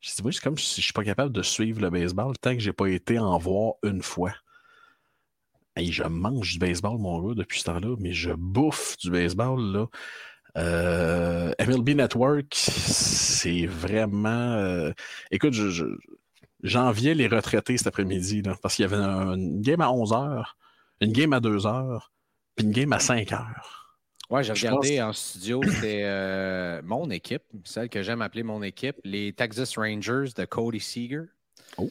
je 0.00 0.10
dis, 0.14 0.22
oui, 0.24 0.32
c'est 0.32 0.42
comme 0.42 0.58
si 0.58 0.80
je 0.80 0.86
suis 0.86 0.92
pas 0.92 1.04
capable 1.04 1.32
de 1.32 1.42
suivre 1.42 1.80
le 1.80 1.90
baseball 1.90 2.36
tant 2.38 2.54
que 2.54 2.60
j'ai 2.60 2.72
pas 2.72 2.88
été 2.88 3.18
en 3.18 3.38
voir 3.38 3.74
une 3.82 4.02
fois. 4.02 4.32
Je 5.86 6.02
mange 6.04 6.52
du 6.54 6.58
baseball, 6.58 6.98
mon 6.98 7.20
gars, 7.28 7.34
depuis 7.34 7.60
ce 7.60 7.64
temps-là, 7.64 7.96
mais 7.98 8.12
je 8.12 8.30
bouffe 8.32 8.96
du 8.98 9.10
baseball, 9.10 9.60
là. 9.60 9.86
Euh, 10.56 11.52
MLB 11.58 11.90
Network, 11.94 12.46
c'est 12.52 13.66
vraiment. 13.66 14.28
euh, 14.54 14.92
écoute, 15.30 15.52
je, 15.52 15.68
je- 15.68 15.84
j'enviais 16.62 17.14
les 17.14 17.28
retraités 17.28 17.76
cet 17.78 17.86
après-midi, 17.86 18.42
parce 18.62 18.74
qu'il 18.74 18.82
y 18.82 18.86
avait 18.86 18.96
un- 18.96 19.34
une 19.34 19.60
game 19.60 19.80
à 19.80 19.90
11h, 19.92 20.56
une 21.00 21.12
game 21.12 21.32
à 21.32 21.40
2h, 21.40 22.10
puis 22.56 22.66
une 22.66 22.72
game 22.72 22.92
à 22.92 22.98
5h. 22.98 23.44
Ouais, 24.30 24.42
j'ai 24.42 24.52
regardé 24.52 25.00
en 25.00 25.12
studio, 25.12 25.60
c'était 25.64 26.02
euh, 26.04 26.82
mon 26.84 27.08
équipe, 27.10 27.42
celle 27.64 27.88
que 27.88 28.02
j'aime 28.02 28.20
appeler 28.20 28.42
mon 28.42 28.62
équipe, 28.62 28.96
les 29.04 29.32
Texas 29.32 29.78
Rangers 29.78 30.30
de 30.36 30.44
Cody 30.44 30.80
Seager. 30.80 31.22
Oh. 31.78 31.90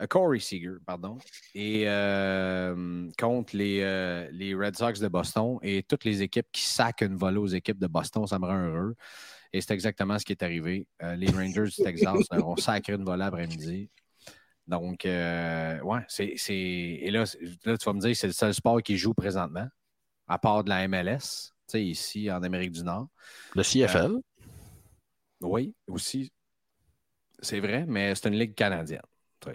Euh, 0.00 0.06
Corey 0.06 0.38
Seager, 0.38 0.74
pardon. 0.86 1.18
Et 1.54 1.84
euh, 1.88 3.08
contre 3.18 3.56
les, 3.56 3.80
euh, 3.82 4.28
les 4.32 4.54
Red 4.54 4.76
Sox 4.76 5.00
de 5.00 5.08
Boston 5.08 5.58
et 5.62 5.82
toutes 5.82 6.04
les 6.04 6.22
équipes 6.22 6.46
qui 6.52 6.62
sacent 6.62 6.92
une 7.02 7.16
volée 7.16 7.38
aux 7.38 7.46
équipes 7.48 7.78
de 7.78 7.86
Boston, 7.88 8.26
ça 8.26 8.38
me 8.38 8.46
rend 8.46 8.58
heureux. 8.58 8.94
Et 9.52 9.60
c'est 9.60 9.72
exactement 9.74 10.18
ce 10.18 10.24
qui 10.24 10.32
est 10.32 10.42
arrivé. 10.42 10.86
Euh, 11.02 11.16
les 11.16 11.30
Rangers 11.30 11.64
du 11.64 11.82
Texas 11.82 12.26
ont 12.32 12.56
sacré 12.56 12.92
une 12.94 13.04
volée 13.04 13.24
après-midi. 13.24 13.90
Donc, 14.66 15.06
euh, 15.06 15.80
ouais, 15.80 16.00
c'est. 16.08 16.34
c'est- 16.36 16.54
Et 16.54 17.10
là, 17.10 17.24
c'est- 17.24 17.40
là, 17.64 17.76
tu 17.78 17.84
vas 17.86 17.92
me 17.94 18.00
dire, 18.00 18.14
c'est 18.14 18.26
le 18.26 18.34
seul 18.34 18.52
sport 18.52 18.82
qui 18.82 18.98
joue 18.98 19.14
présentement, 19.14 19.66
à 20.28 20.38
part 20.38 20.62
de 20.62 20.68
la 20.68 20.82
MLS, 20.86 21.52
tu 21.66 21.72
sais, 21.72 21.84
ici 21.84 22.30
en 22.30 22.42
Amérique 22.42 22.72
du 22.72 22.84
Nord. 22.84 23.08
Le 23.54 23.62
CFL, 23.62 24.12
Oui, 25.40 25.74
aussi. 25.86 26.30
C'est 27.40 27.60
vrai, 27.60 27.86
mais 27.86 28.14
c'est 28.14 28.28
une 28.28 28.38
ligue 28.38 28.54
canadienne. 28.54 29.00
Tu 29.40 29.50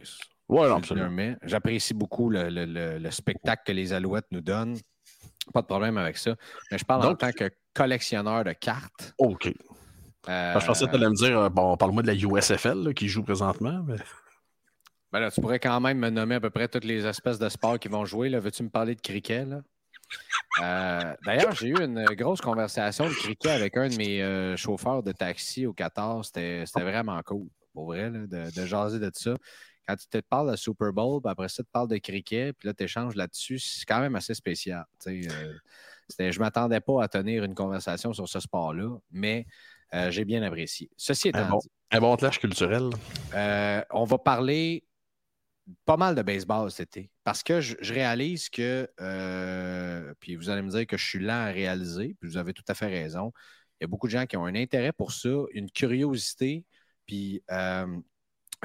absolument. 0.61 1.35
J'apprécie 1.43 1.93
beaucoup 1.93 2.29
le, 2.29 2.49
le- 2.49 2.65
le- 2.65 2.97
le 2.99 3.11
spectacle 3.11 3.63
que 3.65 3.71
les 3.71 3.93
Alouettes 3.93 4.27
nous 4.31 4.41
donnent. 4.41 4.77
Pas 5.53 5.61
de 5.61 5.67
problème 5.67 5.97
avec 5.97 6.17
ça. 6.17 6.35
Mais 6.71 6.77
je 6.77 6.85
parle 6.85 7.05
en 7.05 7.15
tant 7.15 7.31
que 7.31 7.49
collectionneur 7.73 8.43
de 8.43 8.53
cartes. 8.53 9.13
OK. 9.17 9.53
Euh, 10.29 10.59
je 10.59 10.65
pensais 10.65 10.85
que 10.85 10.91
tu 10.91 10.95
allais 10.95 11.09
me 11.09 11.15
dire, 11.15 11.37
euh, 11.37 11.49
bon, 11.49 11.75
parle-moi 11.75 12.01
de 12.01 12.07
la 12.07 12.13
USFL 12.13 12.81
là, 12.85 12.93
qui 12.93 13.09
joue 13.09 13.23
présentement. 13.23 13.83
Mais... 13.85 13.97
ben 15.11 15.19
là, 15.19 15.31
tu 15.31 15.41
pourrais 15.41 15.59
quand 15.59 15.81
même 15.81 15.97
me 15.97 16.09
nommer 16.09 16.35
à 16.35 16.39
peu 16.39 16.49
près 16.49 16.69
toutes 16.69 16.85
les 16.85 17.05
espèces 17.05 17.39
de 17.39 17.49
sports 17.49 17.77
qui 17.77 17.89
vont 17.89 18.05
jouer. 18.05 18.29
Veux-tu 18.29 18.63
me 18.63 18.69
parler 18.69 18.95
de 18.95 19.01
cricket? 19.01 19.45
là? 19.45 19.61
Euh, 20.61 21.13
D'ailleurs, 21.25 21.51
j'ai 21.55 21.69
eu 21.69 21.81
une 21.81 22.05
grosse 22.15 22.39
conversation 22.39 23.05
de 23.09 23.13
cricket 23.13 23.51
avec 23.51 23.75
un 23.75 23.89
de 23.89 23.95
mes 23.97 24.21
euh, 24.21 24.55
chauffeurs 24.55 25.03
de 25.03 25.11
taxi 25.11 25.65
au 25.65 25.73
Qatar. 25.73 26.23
C'était 26.23 26.63
c'était 26.65 26.83
vraiment 26.83 27.21
cool, 27.23 27.47
pour 27.73 27.87
vrai, 27.87 28.09
là, 28.09 28.19
de, 28.27 28.55
de 28.55 28.65
jaser 28.65 28.99
de 28.99 29.11
ça. 29.13 29.33
Quand 29.87 29.95
tu 29.95 30.07
te 30.07 30.17
parles 30.19 30.51
de 30.51 30.55
Super 30.55 30.93
Bowl, 30.93 31.21
puis 31.21 31.31
après 31.31 31.49
ça, 31.49 31.63
tu 31.63 31.69
parles 31.71 31.87
de 31.89 31.97
cricket, 31.97 32.55
puis 32.57 32.67
là, 32.67 32.73
tu 32.73 32.83
échanges 32.83 33.15
là-dessus, 33.15 33.59
c'est 33.59 33.85
quand 33.85 33.99
même 33.99 34.15
assez 34.15 34.33
spécial. 34.33 34.85
euh, 35.07 35.53
je 36.19 36.23
ne 36.23 36.39
m'attendais 36.39 36.79
pas 36.79 37.03
à 37.03 37.07
tenir 37.07 37.43
une 37.43 37.55
conversation 37.55 38.13
sur 38.13 38.27
ce 38.27 38.39
sport-là, 38.39 38.97
mais 39.11 39.45
euh, 39.93 40.09
j'ai 40.09 40.25
bien 40.25 40.41
apprécié. 40.43 40.89
Ceci 40.97 41.29
étant 41.29 41.39
Un 41.39 41.49
bon, 41.49 41.57
dit, 41.59 41.69
un 41.91 41.99
bon 41.99 42.15
clash 42.15 42.39
culturel. 42.39 42.89
euh, 43.33 43.81
on 43.91 44.05
va 44.05 44.17
parler 44.17 44.85
pas 45.85 45.97
mal 45.97 46.15
de 46.15 46.21
baseball 46.21 46.69
cet 46.71 46.97
été. 46.97 47.09
Parce 47.23 47.41
que 47.43 47.61
je, 47.61 47.75
je 47.79 47.93
réalise 47.93 48.49
que, 48.49 48.89
puis 50.19 50.35
vous 50.35 50.49
allez 50.49 50.61
me 50.61 50.69
dire 50.69 50.85
que 50.87 50.97
je 50.97 51.05
suis 51.05 51.19
lent 51.19 51.45
à 51.45 51.51
réaliser, 51.51 52.15
puis 52.19 52.29
vous 52.29 52.37
avez 52.37 52.53
tout 52.53 52.65
à 52.67 52.73
fait 52.73 52.87
raison. 52.87 53.31
Il 53.79 53.83
y 53.83 53.85
a 53.85 53.87
beaucoup 53.87 54.07
de 54.07 54.11
gens 54.11 54.25
qui 54.25 54.37
ont 54.37 54.45
un 54.45 54.55
intérêt 54.55 54.91
pour 54.93 55.11
ça, 55.11 55.29
une 55.53 55.69
curiosité, 55.69 56.65
puis 57.05 57.43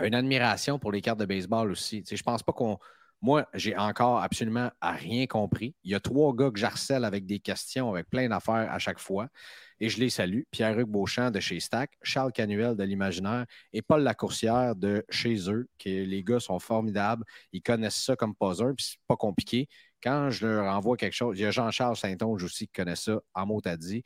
une 0.04 0.14
admiration 0.14 0.78
pour 0.78 0.92
les 0.92 1.00
cartes 1.00 1.20
de 1.20 1.26
baseball 1.26 1.70
aussi. 1.70 2.02
Sais, 2.04 2.16
je 2.16 2.22
pense 2.22 2.42
pas 2.42 2.52
qu'on. 2.52 2.78
Moi, 3.20 3.48
j'ai 3.52 3.76
encore 3.76 4.22
absolument 4.22 4.70
rien 4.80 5.26
compris. 5.26 5.74
Il 5.82 5.90
y 5.90 5.94
a 5.96 6.00
trois 6.00 6.32
gars 6.34 6.50
que 6.52 6.58
j'harcèle 6.58 7.04
avec 7.04 7.26
des 7.26 7.40
questions, 7.40 7.90
avec 7.90 8.08
plein 8.08 8.28
d'affaires 8.28 8.70
à 8.70 8.78
chaque 8.78 9.00
fois. 9.00 9.28
Et 9.80 9.88
je 9.88 9.98
les 9.98 10.08
salue. 10.08 10.42
Pierre-Hugues 10.52 10.88
Beauchamp 10.88 11.32
de 11.32 11.40
chez 11.40 11.58
Stack, 11.58 11.90
Charles 12.00 12.32
Canuel 12.32 12.76
de 12.76 12.84
l'Imaginaire 12.84 13.44
et 13.72 13.82
Paul 13.82 14.02
Lacourcière 14.02 14.76
de 14.76 15.04
chez 15.08 15.50
eux, 15.50 15.68
que 15.80 15.88
les 15.88 16.22
gars 16.22 16.38
sont 16.38 16.60
formidables. 16.60 17.24
Ils 17.52 17.62
connaissent 17.62 18.00
ça 18.04 18.14
comme 18.14 18.34
un, 18.40 18.74
puis 18.74 18.86
c'est 18.90 19.00
pas 19.08 19.16
compliqué. 19.16 19.68
Quand 20.00 20.30
je 20.30 20.46
leur 20.46 20.72
envoie 20.72 20.96
quelque 20.96 21.14
chose, 21.14 21.36
il 21.38 21.42
y 21.42 21.46
a 21.46 21.50
Jean-Charles 21.50 21.96
Saint-Onge 21.96 22.44
aussi 22.44 22.66
qui 22.66 22.72
connaît 22.72 22.94
ça 22.94 23.18
en 23.34 23.46
mot 23.46 23.60
à 23.64 23.76
dit. 23.76 24.04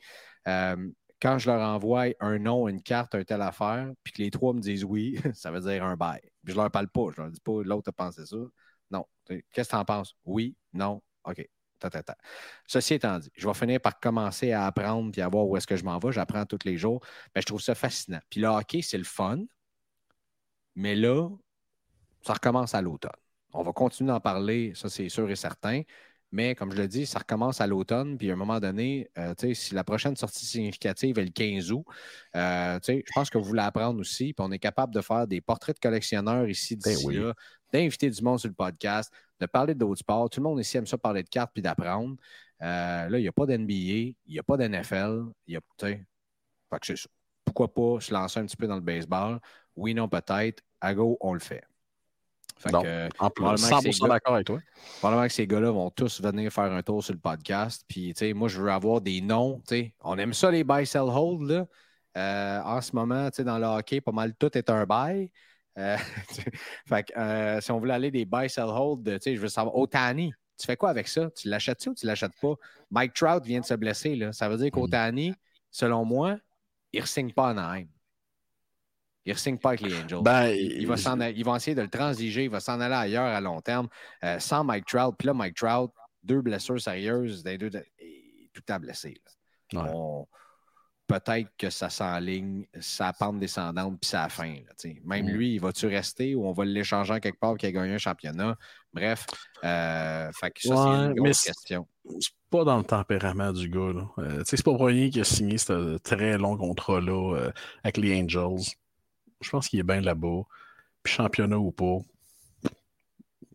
Quand 1.23 1.39
je 1.39 1.49
leur 1.49 1.61
envoie 1.61 2.07
un 2.19 2.37
nom, 2.37 2.67
une 2.67 2.83
carte, 2.83 3.15
un 3.15 3.23
telle 3.23 3.41
affaire, 3.41 3.89
puis 4.03 4.11
que 4.11 4.21
les 4.21 4.29
trois 4.29 4.53
me 4.53 4.59
disent 4.59 4.83
oui, 4.83 5.17
ça 5.33 5.51
veut 5.51 5.61
dire 5.61 5.85
un 5.85 5.95
bail. 5.95 6.19
Puis 6.43 6.53
je 6.53 6.57
leur 6.57 6.69
parle 6.69 6.89
pas, 6.89 7.11
je 7.15 7.21
leur 7.21 7.31
dis 7.31 7.39
pas 7.39 7.63
l'autre 7.63 7.89
a 7.89 7.93
pensé 7.93 8.25
ça. 8.25 8.35
Non. 8.91 9.05
Qu'est-ce 9.25 9.69
que 9.69 9.69
tu 9.69 9.75
en 9.75 9.85
penses? 9.85 10.15
Oui, 10.25 10.57
non, 10.73 11.01
OK. 11.23 11.47
Ta, 11.79 11.89
ta, 11.89 12.03
ta. 12.03 12.17
Ceci 12.67 12.95
étant 12.95 13.19
dit, 13.19 13.29
je 13.35 13.47
vais 13.47 13.53
finir 13.53 13.79
par 13.79 13.99
commencer 13.99 14.51
à 14.51 14.65
apprendre 14.65 15.11
puis 15.11 15.21
à 15.21 15.29
voir 15.29 15.47
où 15.47 15.55
est-ce 15.55 15.67
que 15.67 15.77
je 15.77 15.85
m'en 15.85 15.97
vais. 15.97 16.11
J'apprends 16.11 16.45
tous 16.45 16.65
les 16.65 16.77
jours. 16.77 17.01
Mais 17.33 17.41
je 17.41 17.45
trouve 17.45 17.61
ça 17.61 17.73
fascinant. 17.73 18.21
Puis 18.29 18.41
le 18.41 18.47
hockey, 18.47 18.81
c'est 18.81 18.97
le 18.97 19.03
fun. 19.05 19.39
Mais 20.75 20.95
là, 20.95 21.29
ça 22.21 22.33
recommence 22.33 22.75
à 22.75 22.81
l'automne. 22.81 23.11
On 23.53 23.63
va 23.63 23.71
continuer 23.71 24.09
d'en 24.09 24.19
parler, 24.19 24.73
ça 24.75 24.89
c'est 24.89 25.09
sûr 25.09 25.29
et 25.29 25.35
certain. 25.35 25.83
Mais 26.33 26.55
comme 26.55 26.71
je 26.71 26.77
le 26.77 26.87
dis, 26.87 27.05
ça 27.05 27.19
recommence 27.19 27.61
à 27.61 27.67
l'automne. 27.67 28.17
Puis 28.17 28.31
à 28.31 28.33
un 28.33 28.35
moment 28.35 28.59
donné, 28.59 29.07
euh, 29.19 29.35
si 29.53 29.75
la 29.75 29.83
prochaine 29.83 30.15
sortie 30.15 30.47
significative 30.47 31.19
est 31.19 31.25
le 31.25 31.29
15 31.29 31.71
août, 31.71 31.85
euh, 32.35 32.79
je 32.87 33.13
pense 33.13 33.29
que 33.29 33.37
vous 33.37 33.43
voulez 33.43 33.61
apprendre 33.61 33.99
aussi. 33.99 34.33
Puis 34.33 34.43
on 34.43 34.51
est 34.51 34.57
capable 34.57 34.95
de 34.95 35.01
faire 35.01 35.27
des 35.27 35.41
portraits 35.41 35.75
de 35.75 35.79
collectionneurs 35.79 36.49
ici, 36.49 36.75
Ben 36.75 36.91
d'ici 36.91 37.05
oui. 37.05 37.17
là, 37.17 37.35
d'inviter 37.71 38.09
du 38.09 38.19
monde 38.23 38.39
sur 38.39 38.49
le 38.49 38.55
podcast, 38.55 39.13
de 39.39 39.45
parler 39.45 39.75
d'autres 39.75 39.99
sports. 39.99 40.27
Tout 40.27 40.39
le 40.39 40.45
monde 40.45 40.59
ici 40.59 40.75
aime 40.75 40.87
ça 40.87 40.97
parler 40.97 41.21
de 41.21 41.29
cartes 41.29 41.51
puis 41.53 41.61
d'apprendre. 41.61 42.15
Euh, 42.63 43.09
là, 43.09 43.19
il 43.19 43.21
n'y 43.21 43.27
a 43.27 43.31
pas 43.31 43.45
d'NBA, 43.45 43.71
il 43.71 44.15
n'y 44.27 44.39
a 44.39 44.43
pas 44.43 44.57
d'NFL. 44.57 45.25
Il 45.45 45.53
y 45.53 45.57
a, 45.57 45.61
fait 45.79 45.99
que 46.79 46.85
c'est 46.87 46.95
ça. 46.95 47.09
Pourquoi 47.45 47.71
pas 47.71 47.99
se 47.99 48.11
lancer 48.11 48.39
un 48.39 48.47
petit 48.47 48.57
peu 48.57 48.65
dans 48.65 48.75
le 48.75 48.81
baseball? 48.81 49.39
Oui, 49.75 49.93
non, 49.93 50.09
peut-être. 50.09 50.63
À 50.81 50.95
go, 50.95 51.15
on 51.21 51.33
le 51.33 51.39
fait. 51.39 51.63
Fait 52.57 52.69
Donc, 52.69 52.83
que, 52.83 52.87
euh, 52.87 53.09
En 53.19 53.29
plus, 53.29 53.43
probablement 53.43 53.67
que 53.67 53.73
100% 53.73 53.91
ces 53.91 53.99
gars- 53.99 54.07
d'accord 54.07 54.35
avec 54.35 54.47
toi. 54.47 54.59
Probablement 54.99 55.27
que 55.27 55.33
ces 55.33 55.47
gars-là 55.47 55.71
vont 55.71 55.89
tous 55.89 56.21
venir 56.21 56.51
faire 56.51 56.71
un 56.71 56.81
tour 56.81 57.03
sur 57.03 57.13
le 57.13 57.19
podcast. 57.19 57.83
Puis, 57.87 58.13
tu 58.13 58.19
sais, 58.19 58.33
moi, 58.33 58.47
je 58.47 58.61
veux 58.61 58.71
avoir 58.71 59.01
des 59.01 59.21
noms. 59.21 59.59
tu 59.67 59.75
sais. 59.75 59.93
On 60.01 60.17
aime 60.17 60.33
ça, 60.33 60.49
les 60.51 60.63
buy, 60.63 60.85
sell, 60.85 61.01
hold. 61.03 61.49
Là. 61.49 61.65
Euh, 62.15 62.61
en 62.63 62.79
ce 62.81 62.95
moment, 62.95 63.29
tu 63.31 63.37
sais, 63.37 63.43
dans 63.43 63.57
le 63.57 63.65
hockey, 63.65 63.99
pas 64.01 64.11
mal 64.11 64.33
tout 64.35 64.55
est 64.57 64.69
un 64.69 64.85
buy. 64.85 65.31
Euh, 65.77 65.97
fait 66.87 67.03
que, 67.03 67.17
euh, 67.19 67.59
si 67.61 67.71
on 67.71 67.79
voulait 67.79 67.95
aller 67.95 68.11
des 68.11 68.25
buy, 68.25 68.49
sell, 68.49 68.65
hold, 68.67 69.03
tu 69.03 69.17
sais, 69.21 69.35
je 69.35 69.41
veux 69.41 69.49
savoir, 69.49 69.75
Otani, 69.75 70.31
tu 70.59 70.67
fais 70.67 70.77
quoi 70.77 70.91
avec 70.91 71.07
ça? 71.07 71.29
Tu 71.35 71.49
l'achètes-tu 71.49 71.89
ou 71.89 71.95
tu 71.95 72.05
l'achètes 72.05 72.39
pas? 72.39 72.53
Mike 72.91 73.13
Trout 73.13 73.43
vient 73.43 73.59
de 73.59 73.65
se 73.65 73.73
blesser. 73.73 74.15
Là. 74.15 74.31
Ça 74.31 74.47
veut 74.47 74.57
dire 74.57 74.69
qu'Otani, 74.71 75.33
selon 75.71 76.05
moi, 76.05 76.37
il 76.93 77.01
ne 77.01 77.05
signe 77.07 77.31
pas 77.33 77.45
en 77.45 77.57
Anaheim. 77.57 77.87
Il 79.25 79.33
ne 79.33 79.37
signe 79.37 79.57
pas 79.57 79.69
avec 79.69 79.81
les 79.81 79.95
Angels. 79.95 80.21
Ben, 80.21 80.47
Il 80.49 80.85
va 80.87 80.97
s'en 80.97 81.19
essayer 81.19 81.75
de 81.75 81.81
le 81.81 81.87
transiger, 81.89 82.43
il 82.45 82.49
va 82.49 82.59
s'en 82.59 82.79
aller 82.81 82.93
ailleurs 82.95 83.25
à 83.33 83.39
long 83.39 83.61
terme 83.61 83.87
euh, 84.23 84.37
sans 84.39 84.63
Mike 84.63 84.85
Trout. 84.85 85.15
Puis 85.17 85.27
là, 85.27 85.33
Mike 85.33 85.55
Trout, 85.55 85.91
deux 86.23 86.41
blessures 86.41 86.81
sérieuses, 86.81 87.43
des 87.43 87.57
deux, 87.57 87.69
et 87.99 88.49
tout 88.53 88.61
temps 88.61 88.79
blessé. 88.79 89.17
là. 89.73 89.83
Ouais. 89.83 89.89
On- 89.93 90.27
Peut-être 91.05 91.49
que 91.57 91.69
ça 91.69 91.89
s'enligne, 91.89 92.65
sa 92.79 93.11
pente 93.11 93.37
descendante, 93.37 93.99
puis 93.99 94.09
ça 94.09 94.23
a 94.23 94.29
fin. 94.29 94.53
là. 94.53 94.89
Même 95.03 95.25
Mm. 95.25 95.29
lui, 95.29 95.53
il 95.55 95.59
va-tu 95.59 95.85
rester 95.85 96.33
ou 96.33 96.47
on 96.47 96.53
va 96.53 96.63
l'échanger 96.63 97.13
en 97.13 97.19
quelque 97.19 97.39
part 97.39 97.57
qui 97.57 97.65
a 97.65 97.71
gagné 97.73 97.93
un 97.93 97.97
championnat? 97.97 98.55
Bref, 98.93 99.25
euh, 99.65 100.31
fait 100.33 100.51
que 100.51 100.61
ça, 100.61 100.75
c'est 100.75 101.07
une 101.07 101.13
grosse 101.15 101.43
question. 101.43 101.87
c'est 102.21 102.31
pas 102.49 102.63
dans 102.63 102.77
le 102.77 102.85
tempérament 102.85 103.51
du 103.51 103.67
gars. 103.69 103.91
là. 103.93 104.07
Euh, 104.19 104.43
c'est 104.45 104.63
pas 104.63 104.71
pour 104.71 104.85
rien 104.87 105.09
qu'il 105.09 105.21
a 105.21 105.25
signé 105.25 105.57
ce 105.57 105.97
très 105.97 106.37
long 106.37 106.55
contrat-là 106.57 107.35
euh, 107.35 107.51
avec 107.83 107.97
les 107.97 108.19
Angels. 108.21 108.63
Je 109.43 109.49
pense 109.49 109.67
qu'il 109.69 109.79
est 109.79 109.83
bien 109.83 110.01
là-bas. 110.01 110.41
Puis 111.03 111.13
championnat 111.13 111.57
ou 111.57 111.71
pas, 111.71 111.97
je 112.63 112.69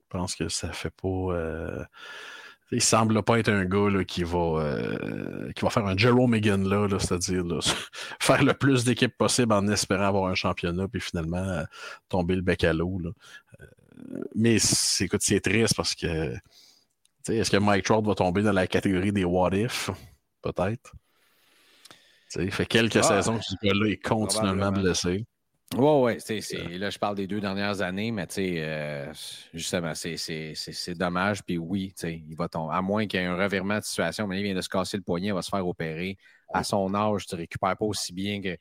pense 0.09 0.35
que 0.37 0.49
ça 0.49 0.73
fait 0.73 0.91
pas. 0.91 1.09
euh, 1.09 1.85
Il 2.71 2.83
semble 2.83 3.23
pas 3.23 3.39
être 3.39 3.49
un 3.49 3.65
gars 3.65 4.05
qui, 4.05 4.23
va, 4.25 4.39
euh, 4.61 5.51
qui 5.53 5.65
va 5.65 5.71
faire 5.71 5.87
un 5.87 5.97
Jerome 5.97 6.31
Megan 6.31 6.69
là, 6.69 6.87
c'est-à-dire 6.99 7.45
faire 8.21 8.43
le 8.45 8.53
plus 8.55 8.85
d'équipes 8.85 9.17
possible 9.17 9.53
en 9.55 9.67
espérant 9.69 10.05
avoir 10.05 10.27
un 10.27 10.35
championnat, 10.35 10.87
puis 10.89 11.01
finalement 11.01 11.39
euh, 11.39 11.65
tomber 12.09 12.37
le 12.37 12.43
bec 12.43 12.65
à 12.65 12.73
l'eau. 12.75 13.01
Euh, 13.61 13.67
mais 14.35 14.59
c'est 14.59 15.41
triste 15.41 15.75
parce 15.75 15.95
que 15.95 16.35
est-ce 17.29 17.51
que 17.51 17.57
Mike 17.59 17.85
Trout 17.85 18.07
va 18.07 18.15
tomber 18.15 18.43
dans 18.43 18.53
la 18.53 18.67
catégorie 18.67 19.13
des 19.13 19.25
what 19.25 19.51
if? 19.55 19.91
Peut-être. 20.43 20.93
Il 22.37 22.51
fait 22.53 22.67
quelques 22.67 23.03
saisons 23.03 23.39
que 23.39 23.45
ce 23.45 23.55
gars-là 23.63 23.91
est 23.91 23.97
continuellement 24.03 24.71
blessé. 24.73 25.27
Oui, 25.77 26.17
oui. 26.19 26.79
Là, 26.79 26.89
je 26.89 26.99
parle 26.99 27.17
des 27.17 27.27
deux 27.27 27.41
dernières 27.41 27.83
années, 27.83 28.11
mais 28.11 28.27
euh, 28.39 29.13
justement, 29.53 29.93
c'est 29.95 30.95
dommage. 30.97 31.43
Puis 31.45 31.59
oui, 31.59 31.93
il 32.03 32.35
va 32.37 32.49
tomber. 32.49 32.75
À 32.75 32.81
moins 32.81 33.07
qu'il 33.07 33.21
y 33.21 33.23
ait 33.23 33.27
un 33.27 33.37
revirement 33.37 33.79
de 33.79 33.85
situation, 33.85 34.27
mais 34.27 34.41
il 34.41 34.45
vient 34.45 34.55
de 34.55 34.63
se 34.63 34.69
casser 34.69 34.97
le 34.97 35.03
poignet, 35.03 35.29
il 35.29 35.35
va 35.35 35.43
se 35.43 35.51
faire 35.51 35.67
opérer. 35.67 36.17
À 36.53 36.65
son 36.65 36.95
âge, 36.95 37.27
tu 37.27 37.35
ne 37.35 37.41
récupères 37.41 37.77
pas 37.77 37.85
aussi 37.85 38.15
bien 38.15 38.41
que. 38.41 38.57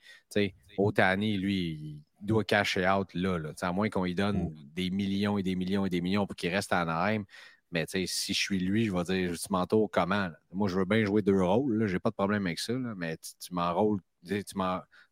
Otani, 0.78 1.38
lui, 1.38 2.01
il 2.22 2.26
doit 2.26 2.43
cacher 2.43 2.88
out 2.88 3.12
là. 3.14 3.38
là 3.39 3.51
à 3.62 3.72
moins 3.72 3.89
qu'on 3.89 4.03
lui 4.03 4.14
donne 4.14 4.49
mm. 4.49 4.53
des 4.76 4.89
millions 4.89 5.38
et 5.38 5.43
des 5.43 5.55
millions 5.55 5.86
et 5.86 5.89
des 5.89 6.01
millions 6.01 6.28
pour 6.28 6.36
qu'il 6.36 6.53
reste 6.53 6.74
à 6.74 6.82
Anaheim. 6.82 7.24
Mais 7.72 7.86
si 7.88 8.34
je 8.34 8.39
suis 8.39 8.60
lui, 8.60 8.86
je 8.86 8.93
vais 8.93 9.03
dire 9.03 9.38
tu 9.38 9.47
m'entoures 9.49 9.89
comment? 9.91 10.30
Moi, 10.51 10.68
je 10.68 10.78
veux 10.78 10.86
bien 10.86 11.03
jouer 11.03 11.22
deux 11.22 11.41
rôles. 11.41 11.88
Je 11.88 11.93
n'ai 11.93 11.99
pas 11.99 12.10
de 12.10 12.16
problème 12.16 12.45
avec 12.45 12.60
ça. 12.60 12.74
mais 12.74 13.18
tu, 13.18 13.32
tu 13.39 13.53
m'enrôles, 13.53 13.99
tu 14.26 14.58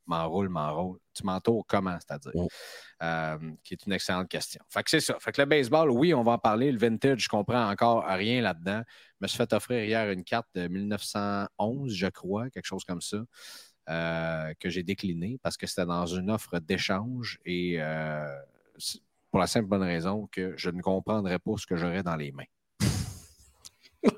m'enroules, 0.08 0.50
m'enrôles 0.50 1.00
tu 1.16 1.26
m'entoures 1.26 1.66
comment, 1.68 1.98
c'est-à-dire? 2.00 2.32
Euh, 3.02 3.38
qui 3.64 3.74
est 3.74 3.86
une 3.86 3.94
excellente 3.94 4.30
question. 4.30 4.62
Fait 4.70 4.84
que 4.84 4.90
c'est 4.90 5.00
ça. 5.00 5.18
Fait 5.20 5.32
que 5.32 5.42
le 5.42 5.46
baseball, 5.48 5.90
oui, 5.90 6.14
on 6.14 6.24
va 6.24 6.34
en 6.34 6.38
parler. 6.38 6.72
Le 6.72 6.78
vintage, 6.78 7.24
je 7.24 7.30
comprends 7.30 7.70
encore 7.70 8.06
rien 8.06 8.42
là-dedans. 8.42 8.84
Je 8.86 9.18
me 9.22 9.28
suis 9.28 9.38
fait 9.38 9.52
offrir 9.54 9.84
hier 9.84 10.12
une 10.12 10.24
carte 10.24 10.48
de 10.54 10.68
1911, 10.68 11.94
je 11.94 12.08
crois, 12.08 12.50
quelque 12.50 12.66
chose 12.66 12.84
comme 12.84 13.02
ça, 13.02 13.18
euh, 13.90 14.54
que 14.60 14.70
j'ai 14.70 14.84
décliné 14.84 15.40
parce 15.42 15.58
que 15.58 15.66
c'était 15.66 15.86
dans 15.86 16.06
une 16.06 16.30
offre 16.30 16.60
d'échange 16.60 17.40
et 17.46 17.78
euh, 17.80 18.28
pour 19.32 19.40
la 19.40 19.48
simple 19.48 19.68
bonne 19.68 19.84
raison 19.84 20.28
que 20.32 20.54
je 20.58 20.70
ne 20.70 20.82
comprendrais 20.82 21.40
pas 21.40 21.52
ce 21.58 21.66
que 21.66 21.76
j'aurais 21.76 22.04
dans 22.04 22.16
les 22.16 22.32
mains. 22.32 22.44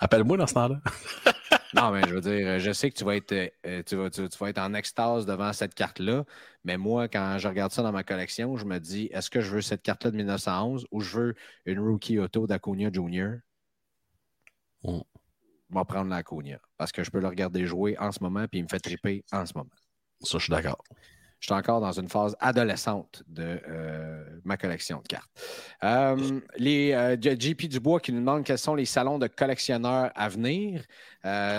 Appelle-moi 0.00 0.36
dans 0.36 0.46
ce 0.46 0.54
temps-là. 0.54 0.80
Non, 1.74 1.90
mais 1.90 2.02
je 2.08 2.14
veux 2.14 2.20
dire, 2.20 2.58
je 2.58 2.72
sais 2.72 2.90
que 2.90 2.96
tu 2.96 3.04
vas 3.04 3.16
être, 3.16 3.32
euh, 3.66 3.82
tu 3.84 3.96
vas, 3.96 4.08
tu, 4.08 4.22
vas 4.22 4.48
être 4.48 4.58
en 4.58 4.72
extase 4.72 5.26
devant 5.26 5.52
cette 5.52 5.74
carte-là, 5.74 6.24
mais 6.64 6.78
moi, 6.78 7.08
quand 7.08 7.36
je 7.38 7.46
regarde 7.46 7.72
ça 7.72 7.82
dans 7.82 7.92
ma 7.92 8.04
collection, 8.04 8.56
je 8.56 8.64
me 8.64 8.78
dis, 8.78 9.08
est-ce 9.12 9.28
que 9.28 9.40
je 9.40 9.50
veux 9.50 9.60
cette 9.60 9.82
carte-là 9.82 10.10
de 10.10 10.16
1911 10.16 10.86
ou 10.90 11.00
je 11.00 11.18
veux 11.18 11.34
une 11.66 11.80
rookie 11.80 12.18
auto 12.18 12.46
d'Acuna 12.46 12.90
Jr.? 12.90 13.40
On 14.84 15.04
va 15.70 15.84
prendre 15.84 16.08
l'Acuna 16.08 16.58
parce 16.78 16.92
que 16.92 17.04
je 17.04 17.10
peux 17.10 17.20
le 17.20 17.28
regarder 17.28 17.66
jouer 17.66 17.98
en 17.98 18.12
ce 18.12 18.22
moment 18.22 18.44
et 18.44 18.48
il 18.52 18.62
me 18.62 18.68
fait 18.68 18.80
triper 18.80 19.24
en 19.32 19.44
ce 19.44 19.52
moment. 19.54 19.70
Ça, 20.20 20.38
je 20.38 20.44
suis 20.44 20.50
d'accord 20.50 20.82
je 21.40 21.46
suis 21.46 21.54
encore 21.54 21.80
dans 21.80 21.92
une 21.92 22.08
phase 22.08 22.36
adolescente 22.40 23.22
de 23.28 23.60
euh, 23.68 24.24
ma 24.44 24.56
collection 24.56 25.00
de 25.00 25.06
cartes. 25.06 25.30
Euh, 25.84 26.40
les 26.56 26.92
euh, 26.92 27.16
JP 27.20 27.68
Dubois 27.68 28.00
qui 28.00 28.12
nous 28.12 28.18
demande 28.18 28.44
quels 28.44 28.58
sont 28.58 28.74
les 28.74 28.84
salons 28.84 29.18
de 29.18 29.28
collectionneurs 29.28 30.10
à 30.14 30.28
venir. 30.28 30.82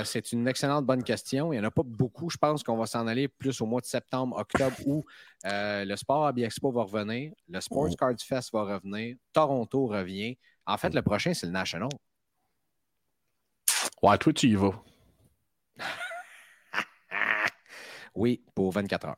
c'est 0.05 0.31
une 0.33 0.47
excellente 0.47 0.85
bonne 0.85 1.03
question. 1.03 1.53
Il 1.53 1.59
n'y 1.59 1.65
en 1.65 1.67
a 1.67 1.71
pas 1.71 1.83
beaucoup. 1.83 2.29
Je 2.29 2.37
pense 2.37 2.61
qu'on 2.61 2.75
va 2.75 2.87
s'en 2.87 3.07
aller 3.07 3.29
plus 3.29 3.61
au 3.61 3.65
mois 3.65 3.79
de 3.79 3.85
septembre, 3.85 4.37
octobre, 4.37 4.75
où 4.85 5.05
le 5.45 5.95
Sport 5.95 6.27
Hobby 6.27 6.43
Expo 6.43 6.71
va 6.71 6.83
revenir, 6.83 7.31
le 7.47 7.61
Sports 7.61 7.95
Cards 7.97 8.19
Fest 8.19 8.51
va 8.51 8.63
revenir, 8.63 9.15
Toronto 9.31 9.87
revient. 9.87 10.37
En 10.65 10.77
fait, 10.77 10.93
le 10.93 11.01
prochain, 11.01 11.33
c'est 11.33 11.45
le 11.45 11.53
National. 11.53 11.89
Ouais, 14.01 14.17
toi, 14.17 14.33
tu 14.33 14.47
y 14.47 14.55
vas. 14.55 14.83
oui, 18.15 18.43
pour 18.53 18.71
24 18.71 19.07
heures. 19.07 19.17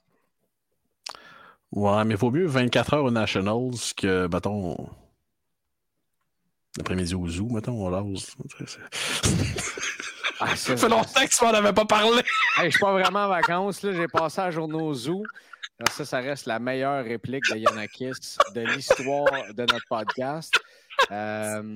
Ouais, 1.71 2.03
mais 2.03 2.15
il 2.15 2.17
vaut 2.17 2.31
mieux 2.31 2.47
24 2.47 2.93
heures 2.95 3.03
aux 3.05 3.11
Nationals 3.11 3.77
que, 3.95 4.27
mettons, 4.27 4.89
l'après-midi 6.77 7.15
au 7.15 7.27
Zoo, 7.27 7.47
mettons, 7.49 7.85
on 7.85 7.89
lance. 7.89 8.35
Ah, 10.39 10.55
ça 10.55 10.75
fait 10.77 10.89
longtemps 10.89 11.25
que 11.25 11.37
tu 11.37 11.45
m'en 11.45 11.51
avais 11.51 11.73
pas 11.73 11.85
parlé. 11.85 12.21
Je 12.57 12.65
je 12.65 12.69
suis 12.71 12.79
pas 12.79 12.91
vraiment 12.91 13.25
en 13.25 13.29
vacances. 13.29 13.79
J'ai 13.81 14.07
passé 14.07 14.41
la 14.41 14.51
journée 14.51 14.81
au 14.81 14.93
Zoo. 14.93 15.23
ça, 15.91 16.03
ça 16.03 16.19
reste 16.19 16.45
la 16.45 16.59
meilleure 16.59 17.05
réplique 17.05 17.43
de 17.51 17.57
Yanakis 17.57 18.37
de 18.53 18.61
l'histoire 18.61 19.31
de 19.53 19.61
notre 19.61 19.87
podcast. 19.87 20.53
Euh, 21.09 21.75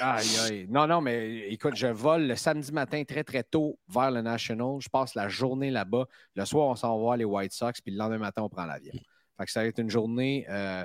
aïe, 0.00 0.38
aïe. 0.44 0.66
Non, 0.68 0.86
non, 0.86 1.00
mais 1.00 1.48
écoute, 1.50 1.76
je 1.76 1.86
vole 1.86 2.26
le 2.26 2.36
samedi 2.36 2.72
matin 2.72 3.02
très, 3.04 3.24
très 3.24 3.42
tôt 3.42 3.78
vers 3.88 4.10
le 4.10 4.22
National. 4.22 4.80
Je 4.80 4.88
passe 4.88 5.14
la 5.14 5.28
journée 5.28 5.70
là-bas. 5.70 6.06
Le 6.34 6.44
soir, 6.44 6.68
on 6.68 6.76
s'en 6.76 6.94
va 6.96 7.00
voir 7.00 7.16
les 7.16 7.24
White 7.24 7.52
Sox, 7.52 7.80
puis 7.80 7.92
le 7.92 7.98
lendemain 7.98 8.18
matin, 8.18 8.42
on 8.42 8.48
prend 8.48 8.64
l'avion. 8.64 8.92
Fait 9.36 9.44
que 9.44 9.50
ça 9.50 9.60
va 9.60 9.66
être 9.66 9.78
une 9.78 9.90
journée 9.90 10.46
euh, 10.48 10.84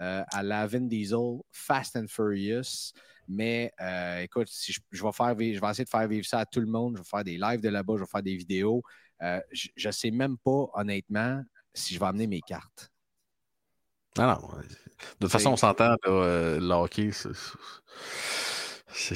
euh, 0.00 0.22
à 0.32 0.42
la 0.42 0.66
Vin 0.66 0.82
Diesel, 0.82 1.40
Fast 1.50 1.96
and 1.96 2.06
Furious. 2.08 2.92
Mais 3.28 3.72
écoute, 4.20 4.48
si 4.48 4.72
je, 4.72 5.02
vais 5.02 5.12
faire 5.12 5.30
je 5.38 5.60
vais 5.60 5.70
essayer 5.70 5.84
de 5.84 5.88
faire 5.88 6.08
vivre 6.08 6.26
ça 6.26 6.40
à 6.40 6.46
tout 6.46 6.60
le 6.60 6.66
monde. 6.66 6.96
Je 6.96 7.02
vais 7.02 7.08
faire 7.08 7.24
des 7.24 7.38
lives 7.38 7.60
de 7.60 7.68
là-bas, 7.68 7.94
je 7.96 8.00
vais 8.00 8.10
faire 8.10 8.22
des 8.22 8.36
vidéos. 8.36 8.82
je 9.20 9.86
ne 9.86 9.92
sais 9.92 10.10
même 10.10 10.36
pas, 10.38 10.66
honnêtement, 10.74 11.42
si 11.72 11.94
je 11.94 12.00
vais 12.00 12.06
amener 12.06 12.26
mes 12.26 12.40
cartes. 12.40 12.92
Non, 14.18 14.26
non. 14.26 14.40
De 15.20 15.26
toute 15.26 15.32
façon, 15.32 15.52
on 15.52 15.56
s'entend, 15.56 15.96
euh, 16.06 16.60
le 16.60 16.74
hockey, 16.74 17.10
c'est. 17.12 17.30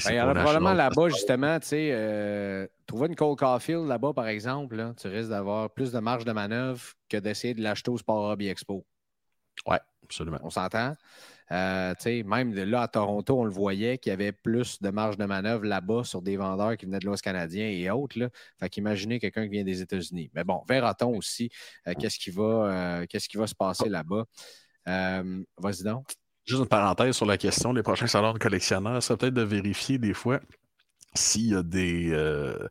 Ben, 0.05 0.11
il 0.11 0.17
y 0.17 0.21
en 0.21 0.29
a 0.29 0.35
probablement 0.35 0.73
là-bas, 0.73 1.09
justement, 1.09 1.61
tu 1.61 1.69
sais, 1.69 1.91
euh, 1.93 2.67
trouver 2.87 3.09
une 3.09 3.17
Cole 3.17 3.37
Caulfield 3.37 3.87
là-bas, 3.87 4.13
par 4.15 4.27
exemple, 4.27 4.93
tu 4.97 5.09
risques 5.09 5.31
d'avoir 5.31 5.71
plus 5.71 5.93
de 5.93 5.99
marge 5.99 6.25
de 6.25 6.33
manœuvre 6.33 6.83
que 7.09 7.17
d'essayer 7.17 7.55
de 7.55 7.63
l'acheter 7.63 7.91
au 7.91 7.99
Sport 7.99 8.31
Hobby 8.31 8.49
Expo. 8.49 8.85
Oui, 9.67 9.77
absolument. 10.03 10.39
On 10.43 10.51
s'entend? 10.51 10.95
Euh, 11.53 11.95
même 12.25 12.55
là 12.55 12.83
à 12.83 12.89
Toronto, 12.89 13.39
on 13.39 13.45
le 13.45 13.51
voyait 13.51 13.99
qu'il 13.99 14.11
y 14.11 14.13
avait 14.13 14.33
plus 14.33 14.83
de 14.83 14.91
marge 14.91 15.17
de 15.17 15.25
manœuvre 15.27 15.65
là-bas 15.65 16.03
sur 16.03 16.21
des 16.21 16.37
vendeurs 16.37 16.77
qui 16.77 16.87
venaient 16.87 16.99
de 16.99 17.07
l'Ouest 17.07 17.23
canadien 17.23 17.69
et 17.69 17.89
autres. 17.91 18.19
Là. 18.19 18.31
Fait 18.59 18.69
qu'imaginez 18.69 19.21
quelqu'un 19.21 19.45
qui 19.45 19.51
vient 19.51 19.65
des 19.65 19.81
États-Unis. 19.81 20.31
Mais 20.35 20.43
bon, 20.43 20.63
verra-t-on 20.69 21.17
aussi 21.17 21.51
qu'est-ce 22.01 22.19
qui, 22.19 22.31
va, 22.31 23.07
qu'est-ce 23.09 23.29
qui 23.29 23.37
va 23.37 23.47
se 23.47 23.55
passer 23.55 23.89
là-bas. 23.89 24.25
Euh, 24.89 25.45
vas-y 25.59 25.83
donc. 25.83 26.07
Juste 26.47 26.61
une 26.61 26.69
parenthèse 26.69 27.17
sur 27.17 27.27
la 27.27 27.37
question 27.37 27.75
des 27.75 27.83
prochains 27.83 28.07
salons 28.07 28.33
de 28.33 28.39
collectionneurs, 28.39 29.03
c'est 29.03 29.17
peut-être 29.17 29.35
de 29.35 29.43
vérifier 29.43 29.99
des 29.99 30.15
fois 30.15 30.41
s'il 31.13 31.51
y 31.51 31.55
a 31.57 31.63
des 31.65 32.11
euh, 32.13 32.69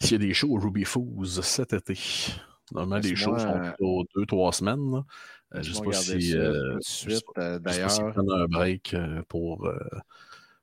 s'il 0.00 0.12
y 0.12 0.14
a 0.16 0.26
des 0.26 0.34
shows 0.34 0.50
au 0.50 0.58
Ruby 0.58 0.84
Fools 0.84 1.42
cet 1.42 1.74
été. 1.74 1.96
Normalement, 2.72 3.00
les 3.08 3.14
shows 3.14 3.38
sont 3.38 3.54
euh, 3.54 3.70
plutôt 3.70 4.04
deux, 4.16 4.26
trois 4.26 4.52
semaines. 4.52 5.04
je 5.52 5.70
ne 5.70 5.74
sais 5.74 5.82
pas 5.82 5.92
si. 5.92 6.34
suite, 6.80 7.24
d'ailleurs. 7.36 8.18
un 8.18 8.46
break 8.46 8.96
pour. 9.28 9.70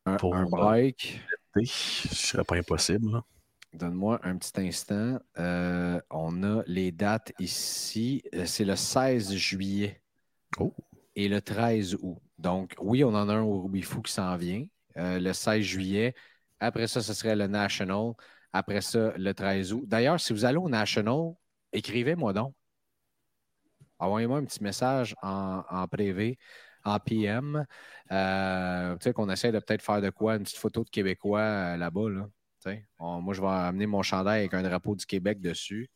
un, 0.06 0.18
pour, 0.18 0.36
un 0.36 0.46
break. 0.46 1.22
Ce 1.64 2.10
serait 2.14 2.44
pas 2.44 2.58
impossible. 2.58 3.22
Donne-moi 3.74 4.20
un 4.24 4.36
petit 4.36 4.60
instant. 4.60 5.20
on 5.38 6.44
a 6.44 6.64
les 6.68 6.92
dates 6.92 7.32
ici. 7.40 8.24
C'est 8.44 8.66
le 8.66 8.76
16 8.76 9.34
juillet. 9.36 10.02
Oh. 10.60 10.74
Et 11.16 11.30
le 11.30 11.42
13 11.42 11.96
août. 12.02 12.20
Donc, 12.38 12.76
oui, 12.80 13.04
on 13.04 13.10
en 13.10 13.30
a 13.30 13.34
un 13.34 13.42
au 13.42 13.62
Ruby 13.62 13.82
Fou 13.82 14.02
qui 14.02 14.12
s'en 14.12 14.36
vient. 14.36 14.66
Euh, 14.98 15.20
le 15.20 15.34
16 15.34 15.62
juillet. 15.62 16.16
Après 16.60 16.88
ça, 16.88 17.02
ce 17.02 17.14
serait 17.14 17.36
le 17.36 17.48
National. 17.48 18.14
Après 18.54 18.82
ça, 18.82 19.14
le 19.18 19.34
13 19.34 19.74
août. 19.74 19.84
D'ailleurs, 19.86 20.20
si 20.20 20.34
vous 20.34 20.46
allez 20.46 20.58
au 20.58 20.70
National, 20.70 21.34
écrivez-moi 21.74 22.34
donc. 22.34 22.54
Envoyez-moi 24.00 24.40
un 24.40 24.46
petit 24.46 24.64
message 24.64 25.16
en, 25.22 25.88
privé, 25.90 26.38
en 26.84 27.00
PM. 27.00 27.66
Euh, 28.12 28.96
tu 28.98 29.04
sais, 29.04 29.14
qu'on 29.14 29.30
essaie 29.30 29.52
de 29.52 29.60
peut-être 29.60 29.82
faire 29.82 30.02
de 30.02 30.10
quoi, 30.10 30.36
une 30.36 30.44
petite 30.44 30.58
photo 30.58 30.84
de 30.84 30.90
Québécois 30.90 31.40
euh, 31.40 31.78
là-bas. 31.78 32.10
Là. 32.10 32.28
moi, 33.00 33.34
je 33.34 33.42
vais 33.42 33.48
amener 33.48 33.86
mon 33.86 34.02
chandail 34.02 34.42
avec 34.42 34.54
un 34.54 34.64
drapeau 34.64 34.96
du 34.96 35.06
Québec 35.06 35.40
dessus. 35.42 35.90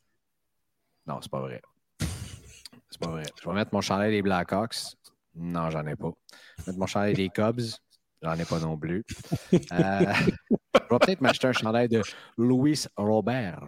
Non, 1.06 1.20
c'est 1.20 1.30
pas 1.30 1.40
vrai. 1.40 1.60
C'est 2.90 3.00
pas 3.00 3.08
vrai. 3.08 3.22
Je 3.40 3.48
vais 3.48 3.54
mettre 3.54 3.72
mon 3.72 3.80
chandail 3.80 4.10
des 4.10 4.22
Blackhawks. 4.22 4.96
Non, 5.34 5.70
j'en 5.70 5.86
ai 5.86 5.96
pas. 5.96 6.10
Mettre 6.66 6.78
mon 6.78 6.86
chandail 6.86 7.14
des 7.14 7.28
Cubs. 7.28 7.60
J'en 8.22 8.34
ai 8.34 8.44
pas 8.44 8.60
non 8.60 8.76
plus. 8.76 9.04
Euh, 9.72 10.12
je 10.74 10.94
vais 10.94 10.98
peut-être 10.98 11.20
m'acheter 11.20 11.48
un 11.48 11.52
chandail 11.52 11.88
de 11.88 12.02
Louis 12.36 12.84
Robert. 12.96 13.62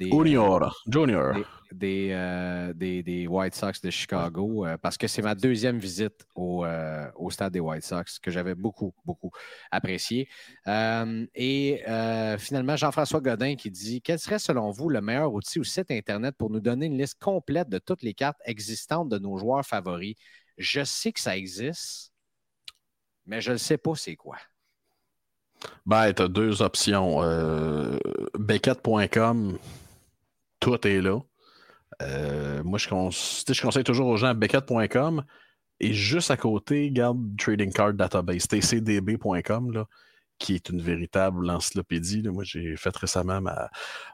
Junior. 0.00 0.74
Junior. 0.86 1.36
Euh, 1.82 2.72
des, 2.72 3.02
des, 3.02 3.26
White 3.26 3.54
Sox 3.54 3.80
de 3.82 3.90
Chicago 3.90 4.64
euh, 4.64 4.78
parce 4.78 4.96
que 4.96 5.06
c'est 5.06 5.20
ma 5.20 5.34
deuxième 5.34 5.78
visite 5.78 6.26
au, 6.34 6.64
euh, 6.64 7.06
au, 7.16 7.30
stade 7.30 7.52
des 7.52 7.60
White 7.60 7.84
Sox 7.84 8.18
que 8.18 8.30
j'avais 8.30 8.54
beaucoup, 8.54 8.94
beaucoup 9.04 9.30
apprécié. 9.70 10.28
et 10.66 11.82
finalement, 12.38 12.76
Jean-François 12.76 13.20
Godin 13.20 13.56
qui 13.56 13.70
dit 13.70 14.00
Quel 14.00 14.18
serait 14.18 14.38
selon 14.38 14.70
vous 14.70 14.88
le 14.88 15.00
meilleur 15.00 15.32
outil 15.32 15.58
ou 15.58 15.64
site 15.64 15.90
Internet 15.90 16.34
pour 16.38 16.50
nous 16.50 16.60
donner 16.60 16.86
une 16.86 16.96
liste 16.96 17.18
complète 17.20 17.68
de 17.68 17.78
toutes 17.78 18.02
les 18.02 18.14
cartes 18.14 18.40
existantes 18.44 19.08
de 19.08 19.18
nos 19.18 19.36
joueurs 19.36 19.64
favoris? 19.64 20.14
Je 20.58 20.84
sais 20.84 21.12
que 21.12 21.20
ça 21.20 21.36
existe, 21.36 22.12
mais 23.26 23.40
je 23.40 23.52
ne 23.52 23.56
sais 23.56 23.78
pas 23.78 23.94
c'est 23.94 24.16
quoi. 24.16 24.36
Ben, 25.86 26.12
tu 26.12 26.22
as 26.22 26.28
deux 26.28 26.62
options. 26.62 27.22
Euh, 27.22 27.96
Beckett.com, 28.38 29.58
tout 30.60 30.86
est 30.86 31.00
là. 31.00 31.20
Euh, 32.02 32.62
moi, 32.62 32.78
je, 32.78 32.88
conseille 32.88 33.84
toujours 33.84 34.08
aux 34.08 34.16
gens 34.16 34.34
Beckett.com 34.34 35.24
et 35.80 35.92
juste 35.92 36.30
à 36.30 36.36
côté, 36.36 36.90
garde 36.90 37.36
Trading 37.36 37.72
Card 37.72 37.94
Database, 37.94 38.46
tcdb.com, 38.46 39.84
qui 40.38 40.54
est 40.54 40.68
une 40.68 40.80
véritable 40.80 41.48
encyclopédie. 41.50 42.22
Moi, 42.28 42.44
j'ai 42.44 42.76
fait 42.76 42.96
récemment 42.96 43.40
ma, 43.40 43.70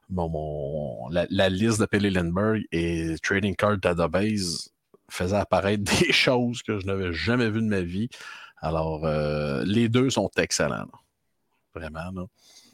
mon, 0.08 1.08
la, 1.08 1.48
liste 1.48 1.80
de 1.80 1.86
Pelé 1.86 2.10
Lindbergh 2.10 2.64
et 2.70 3.16
Trading 3.22 3.56
Card 3.56 3.78
Database 3.78 4.73
faisait 5.10 5.36
apparaître 5.36 5.84
des 6.00 6.12
choses 6.12 6.62
que 6.62 6.78
je 6.78 6.86
n'avais 6.86 7.12
jamais 7.12 7.50
vues 7.50 7.62
de 7.62 7.68
ma 7.68 7.82
vie. 7.82 8.08
Alors, 8.64 9.04
euh, 9.04 9.62
les 9.66 9.88
deux 9.88 10.10
sont 10.10 10.30
excellents. 10.36 10.88
Vraiment. 11.74 12.10
Là. 12.14 12.26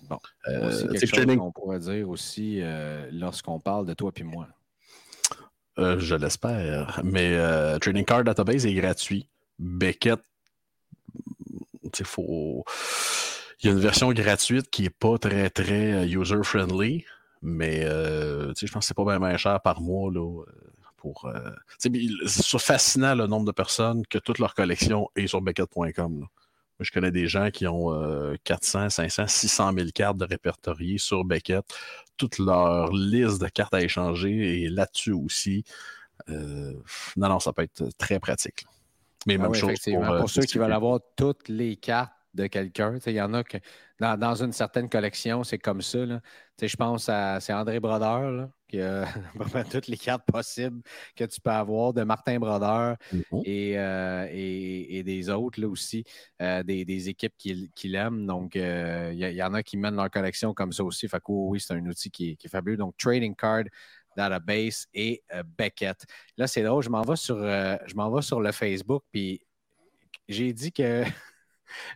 Bon. 0.08 0.18
Euh, 0.48 0.70
c'est 0.70 1.06
quelque 1.06 1.28
chose 1.28 1.36
qu'on 1.36 1.52
pourrait 1.52 1.78
dire 1.78 2.08
aussi 2.08 2.60
euh, 2.60 3.08
lorsqu'on 3.12 3.58
parle 3.58 3.86
de 3.86 3.94
toi 3.94 4.12
et 4.16 4.22
moi. 4.22 4.46
Je 5.76 6.14
l'espère. 6.14 7.00
Mais 7.02 7.38
Trading 7.80 8.04
Card 8.04 8.24
Database 8.24 8.66
est 8.66 8.74
gratuit. 8.74 9.26
Beckett, 9.58 10.20
il 11.98 12.04
faut. 12.04 12.64
Y 13.62 13.68
a 13.68 13.72
une 13.72 13.78
version 13.80 14.12
gratuite 14.12 14.68
qui 14.70 14.82
n'est 14.82 14.90
pas 14.90 15.16
très, 15.16 15.48
très 15.48 16.06
user-friendly, 16.06 17.06
mais 17.40 17.80
je 17.80 18.70
pense 18.70 18.84
que 18.84 18.94
c'est 18.94 18.94
pas 18.94 19.18
bien 19.18 19.36
cher 19.38 19.58
par 19.62 19.80
mois. 19.80 20.12
Là, 20.12 20.44
pour, 21.00 21.30
c'est 21.78 22.58
fascinant 22.58 23.14
le 23.14 23.26
nombre 23.26 23.46
de 23.46 23.52
personnes 23.52 24.06
que 24.06 24.18
toute 24.18 24.38
leur 24.38 24.54
collection 24.54 25.08
est 25.16 25.26
sur 25.26 25.40
Beckett.com 25.40 26.26
je 26.80 26.90
connais 26.90 27.10
des 27.10 27.26
gens 27.26 27.50
qui 27.50 27.66
ont 27.66 27.92
400, 28.44 28.90
500, 28.90 29.26
600 29.26 29.72
000 29.74 29.88
cartes 29.94 30.16
de 30.16 30.24
répertoriées 30.24 30.98
sur 30.98 31.24
Beckett. 31.24 31.64
Toute 32.16 32.38
leur 32.38 32.92
liste 32.92 33.40
de 33.40 33.48
cartes 33.48 33.74
à 33.74 33.82
échanger 33.82 34.64
est 34.64 34.68
là-dessus 34.68 35.12
aussi. 35.12 35.64
Euh, 36.28 36.74
non, 37.16 37.28
non, 37.28 37.40
ça 37.40 37.52
peut 37.52 37.62
être 37.62 37.88
très 37.98 38.18
pratique. 38.18 38.66
Mais 39.26 39.36
ah 39.38 39.42
même 39.42 39.54
chose 39.54 39.78
pour, 39.84 40.04
euh, 40.04 40.20
pour 40.20 40.30
ceux 40.30 40.42
qui 40.42 40.58
veulent 40.58 40.72
avoir 40.72 41.00
toutes 41.16 41.48
les 41.48 41.76
cartes 41.76 42.12
de 42.34 42.46
quelqu'un. 42.46 42.98
Il 43.06 43.12
y 43.12 43.20
en 43.20 43.34
a 43.34 43.44
que 43.44 43.58
dans, 44.00 44.34
une 44.42 44.52
certaine 44.52 44.88
collection, 44.88 45.44
c'est 45.44 45.58
comme 45.58 45.82
ça. 45.82 45.98
Je 46.60 46.76
pense 46.76 47.08
à 47.08 47.38
c'est 47.40 47.52
André 47.52 47.80
Brodeur 47.80 48.48
qui 48.68 48.80
a 48.80 49.06
toutes 49.70 49.88
les 49.88 49.96
cartes 49.96 50.24
possibles 50.26 50.80
que 51.16 51.24
tu 51.24 51.40
peux 51.40 51.50
avoir 51.50 51.92
de 51.92 52.02
Martin 52.02 52.38
Brodeur 52.38 52.96
mm-hmm. 53.12 53.76
euh, 53.76 54.28
et, 54.30 54.98
et, 54.98 55.02
des 55.02 55.28
autres 55.28 55.60
là, 55.60 55.68
aussi, 55.68 56.04
euh, 56.40 56.62
des, 56.62 57.08
équipes 57.08 57.34
qu'il 57.36 57.94
aime. 57.94 58.26
Donc, 58.26 58.56
euh, 58.56 59.10
il 59.12 59.18
y, 59.18 59.42
en 59.42 59.54
a 59.54 59.62
qui 59.62 59.76
mènent 59.76 59.96
leur 59.96 60.10
collection 60.10 60.54
comme 60.54 60.72
ça 60.72 60.84
aussi. 60.84 61.08
Fait 61.08 61.18
que, 61.18 61.24
oui, 61.28 61.60
c'est 61.60 61.74
un 61.74 61.84
outil 61.86 62.10
qui 62.10 62.38
est, 62.42 62.48
fabuleux. 62.48 62.76
Donc, 62.76 62.96
Trading 62.96 63.34
Card, 63.34 63.64
Database 64.16 64.86
et 64.94 65.22
Beckett. 65.58 66.04
Là, 66.36 66.46
c'est 66.46 66.62
drôle, 66.62 66.82
je 66.82 66.90
m'en 66.90 67.02
vais 67.02 67.16
sur 67.16 67.38
je 67.38 67.94
m'en 67.94 68.10
vais 68.10 68.22
sur 68.22 68.40
le 68.40 68.52
Facebook, 68.52 69.04
puis 69.12 69.40
j'ai 70.28 70.52
dit 70.52 70.72
que 70.72 71.04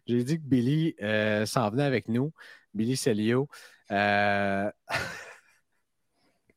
J'ai 0.07 0.25
dit 0.25 0.37
que 0.39 0.45
Billy 0.45 0.95
euh, 1.03 1.47
s'en 1.47 1.71
venait 1.71 1.85
avec 1.85 2.09
nous, 2.09 2.33
Billy 2.73 2.97
Celio. 2.97 3.49
Euh... 3.91 4.71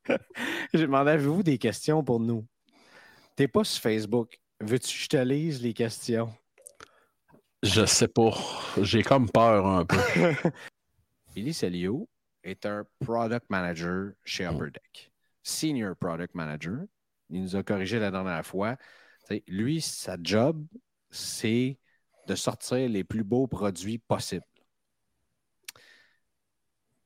J'ai 0.73 0.81
demandé 0.81 1.11
avez-vous 1.11 1.43
des 1.43 1.57
questions 1.57 2.03
pour 2.03 2.19
nous? 2.19 2.45
T'es 3.35 3.47
pas 3.47 3.63
sur 3.63 3.81
Facebook. 3.81 4.39
Veux-tu 4.59 4.97
que 4.97 5.03
je 5.03 5.07
te 5.07 5.17
lise 5.17 5.61
les 5.61 5.73
questions? 5.73 6.33
Je 7.63 7.85
sais 7.85 8.07
pas. 8.07 8.31
J'ai 8.81 9.03
comme 9.03 9.29
peur 9.29 9.65
un 9.65 9.85
peu. 9.85 9.97
Billy 11.35 11.53
Celio 11.53 12.07
est 12.43 12.65
un 12.65 12.85
product 12.99 13.45
manager 13.49 14.13
chez 14.23 14.45
mm. 14.45 14.55
Upper 14.55 14.71
Deck. 14.71 15.11
Senior 15.43 15.95
product 15.95 16.33
manager. 16.35 16.79
Il 17.29 17.41
nous 17.41 17.55
a 17.55 17.63
corrigé 17.63 17.99
la 17.99 18.11
dernière 18.11 18.45
fois. 18.45 18.77
lui, 19.47 19.81
sa 19.81 20.17
job, 20.21 20.65
c'est 21.09 21.77
de 22.27 22.35
sortir 22.35 22.89
les 22.89 23.03
plus 23.03 23.23
beaux 23.23 23.47
produits 23.47 23.97
possibles. 23.97 24.45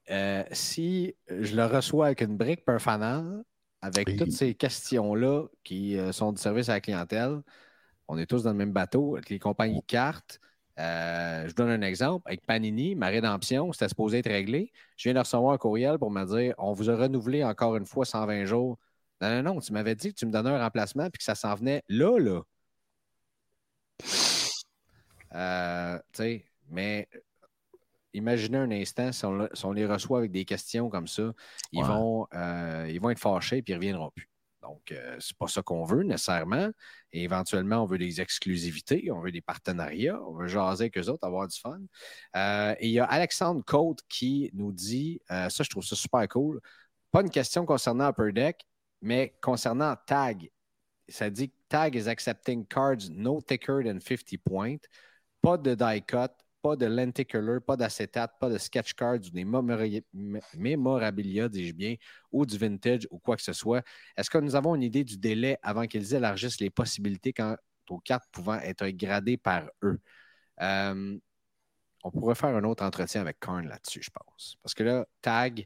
Euh, 0.10 0.44
si 0.52 1.16
je 1.30 1.56
le 1.56 1.66
reçois 1.66 2.08
avec 2.08 2.22
une 2.22 2.36
brique 2.36 2.66
per 2.66 2.80
fanal, 2.80 3.44
avec 3.82 4.18
toutes 4.18 4.32
ces 4.32 4.54
questions-là 4.56 5.46
qui 5.64 5.98
euh, 5.98 6.12
sont 6.12 6.34
du 6.34 6.42
service 6.42 6.70
à 6.70 6.74
la 6.74 6.82
clientèle, 6.82 7.42
on 8.08 8.18
est 8.18 8.26
tous 8.26 8.44
dans 8.44 8.52
le 8.52 8.58
même 8.58 8.74
bateau 8.74 9.16
avec 9.16 9.30
les 9.30 9.40
compagnies 9.40 9.80
de 9.80 9.86
cartes. 9.86 10.40
Euh, 10.80 11.44
je 11.44 11.48
vous 11.50 11.54
donne 11.54 11.70
un 11.70 11.82
exemple. 11.82 12.24
Avec 12.28 12.46
Panini, 12.46 12.96
ma 12.96 13.08
rédemption, 13.08 13.72
c'était 13.72 13.90
supposé 13.90 14.20
être 14.20 14.30
réglé. 14.30 14.72
Je 14.98 15.04
viens 15.04 15.14
de 15.14 15.20
recevoir 15.20 15.54
un 15.54 15.58
courriel 15.58 15.98
pour 15.98 16.12
me 16.12 16.26
dire 16.26 16.56
on 16.58 16.74
vous 16.74 16.90
a 16.90 16.96
renouvelé 16.96 17.44
encore 17.44 17.76
une 17.78 17.86
fois 17.86 18.06
120 18.06 18.46
jours. 18.46 18.78
Non, 19.22 19.30
non, 19.30 19.54
non, 19.54 19.60
tu 19.62 19.72
m'avais 19.74 19.96
dit 19.96 20.10
que 20.14 20.20
tu 20.20 20.26
me 20.26 20.32
donnais 20.32 20.50
un 20.50 20.62
remplacement 20.62 21.06
et 21.06 21.12
que 21.12 21.24
ça 21.24 21.36
s'en 21.36 21.56
venait 21.56 21.84
là, 21.90 22.18
là. 22.20 22.42
Euh, 25.34 26.00
mais 26.70 27.08
imaginez 28.14 28.58
un 28.58 28.72
instant, 28.72 29.12
si 29.12 29.26
on, 29.26 29.72
les 29.72 29.86
reçoit 29.86 30.20
avec 30.20 30.32
des 30.32 30.46
questions 30.46 30.90
comme 30.90 31.08
ça, 31.08 31.34
ils, 31.72 31.84
vont, 31.84 32.28
euh, 32.34 32.88
ils 32.90 33.00
vont 33.00 33.10
être 33.10 33.20
fâchés 33.20 33.62
puis 33.62 33.74
ils 33.74 33.78
ne 33.78 33.80
reviendront 33.80 34.12
plus. 34.12 34.28
Donc, 34.62 34.92
euh, 34.92 35.18
c'est 35.20 35.36
pas 35.36 35.48
ça 35.48 35.64
qu'on 35.64 35.86
veut 35.86 36.04
nécessairement. 36.04 36.70
Et 37.14 37.24
éventuellement, 37.24 37.84
on 37.84 37.86
veut 37.86 37.98
des 37.98 38.22
exclusivités, 38.22 39.10
on 39.12 39.20
veut 39.20 39.32
des 39.32 39.42
partenariats, 39.42 40.22
on 40.22 40.34
veut 40.34 40.48
jaser 40.48 40.84
avec 40.84 40.98
eux 41.00 41.10
autres, 41.10 41.26
avoir 41.26 41.48
du 41.48 41.60
fun. 41.60 41.80
et 42.80 42.88
il 42.88 42.92
y 42.92 43.00
a 43.00 43.06
Alexandre 43.06 43.64
Côte 43.66 44.02
qui 44.08 44.52
nous 44.54 44.72
dit, 44.72 45.20
ça, 45.30 45.50
je 45.50 45.70
trouve 45.70 45.84
ça 45.84 45.96
super 45.96 46.28
cool. 46.28 46.62
Pas 47.12 47.22
une 47.22 47.30
question 47.30 47.66
concernant 47.66 48.10
Upper 48.10 48.32
Deck, 48.32 48.66
mais 49.02 49.36
concernant 49.42 49.96
Tag. 50.06 50.50
Ça 51.10 51.30
dit 51.30 51.52
Tag 51.68 51.96
is 51.96 52.08
accepting 52.08 52.66
cards 52.66 53.10
no 53.10 53.42
thicker 53.42 53.84
than 53.84 54.00
50 54.00 54.38
points. 54.46 54.80
Pas 55.42 55.58
de 55.58 55.74
die 55.76 56.02
cut, 56.04 56.32
pas 56.62 56.76
de 56.76 56.86
lenticular, 56.86 57.62
pas 57.62 57.76
d'acétate, 57.76 58.38
pas 58.40 58.50
de 58.50 58.58
sketch 58.58 58.94
cards 58.94 59.26
ou 59.26 59.30
des 59.32 59.46
mémorabilia, 60.54 61.50
dis-je 61.50 61.74
bien, 61.74 61.96
ou 62.32 62.46
du 62.46 62.58
vintage 62.58 63.08
ou 63.10 63.20
quoi 63.20 63.36
que 63.36 63.42
ce 63.42 63.54
soit. 63.54 63.84
Est-ce 64.16 64.30
que 64.30 64.38
nous 64.38 64.56
avons 64.56 64.76
une 64.76 64.84
idée 64.84 65.04
du 65.04 65.18
délai 65.18 65.58
avant 65.64 65.88
qu'ils 65.88 66.14
élargissent 66.14 66.60
les 66.60 66.70
possibilités 66.70 67.34
quant 67.34 67.56
aux 67.90 68.00
cartes 68.00 68.30
pouvant 68.32 68.60
être 68.60 68.88
gradées 68.90 69.38
par 69.38 69.70
eux? 69.84 70.00
Euh, 70.62 71.18
on 72.04 72.12
pourrait 72.12 72.36
faire 72.36 72.56
un 72.56 72.64
autre 72.64 72.84
entretien 72.84 73.22
avec 73.22 73.40
Karn 73.40 73.68
là-dessus, 73.68 74.02
je 74.04 74.10
pense. 74.10 74.58
Parce 74.62 74.74
que 74.74 74.84
là, 74.84 75.06
tag, 75.22 75.66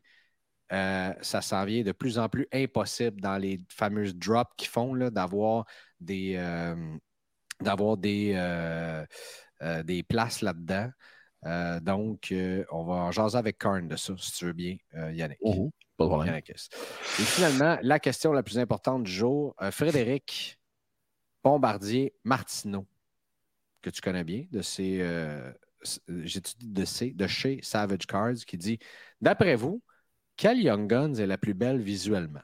euh, 0.72 1.14
ça 1.22 1.42
s'en 1.42 1.66
vient 1.66 1.84
de 1.84 1.92
plus 1.92 2.18
en 2.18 2.28
plus 2.30 2.48
impossible 2.52 3.22
dans 3.22 3.38
les 3.38 3.62
fameuses 3.70 4.16
drops 4.16 4.52
qu'ils 4.58 4.70
font 4.70 4.96
d'avoir 4.96 5.66
des, 6.00 6.36
euh, 6.38 6.98
d'avoir 7.62 7.98
des, 7.98 8.34
des 9.62 10.03
places 10.03 10.41
là-dedans. 10.41 10.89
Euh, 11.45 11.80
donc, 11.80 12.32
euh, 12.32 12.66
on 12.72 12.84
va 12.84 12.95
en 12.95 13.12
jaser 13.12 13.38
avec 13.38 13.60
Karn 13.60 13.88
de 13.88 13.95
ça, 13.95 14.14
si 14.18 14.32
tu 14.32 14.45
veux 14.45 14.53
bien, 14.53 14.78
Yannick. 14.93 15.38
Oh, 15.41 15.72
pas 15.97 16.06
de 16.06 16.10
problème. 16.10 16.36
Et 16.36 17.24
finalement, 17.24 17.78
la 17.82 17.99
question 17.99 18.32
la 18.32 18.43
plus 18.43 18.58
importante 18.58 19.03
du 19.03 19.12
jour, 19.12 19.56
Frédéric 19.72 20.60
Bombardier 21.43 22.14
Martineau, 22.24 22.88
que 23.82 23.89
tu 23.89 24.01
connais 24.01 24.24
bien, 24.24 24.45
de 24.51 24.62
ces, 24.62 24.97
de, 26.08 27.14
de 27.14 27.28
chez 27.28 27.60
Savage 27.62 28.08
Cards, 28.08 28.43
qui 28.47 28.58
dit 28.58 28.80
D'après 29.22 29.56
vous, 29.56 29.82
quelle 30.36 30.60
Young 30.60 30.89
Guns 30.89 31.14
est 31.14 31.28
la 31.28 31.38
plus 31.38 31.53
belle 31.53 31.80
visuellement? 31.80 32.41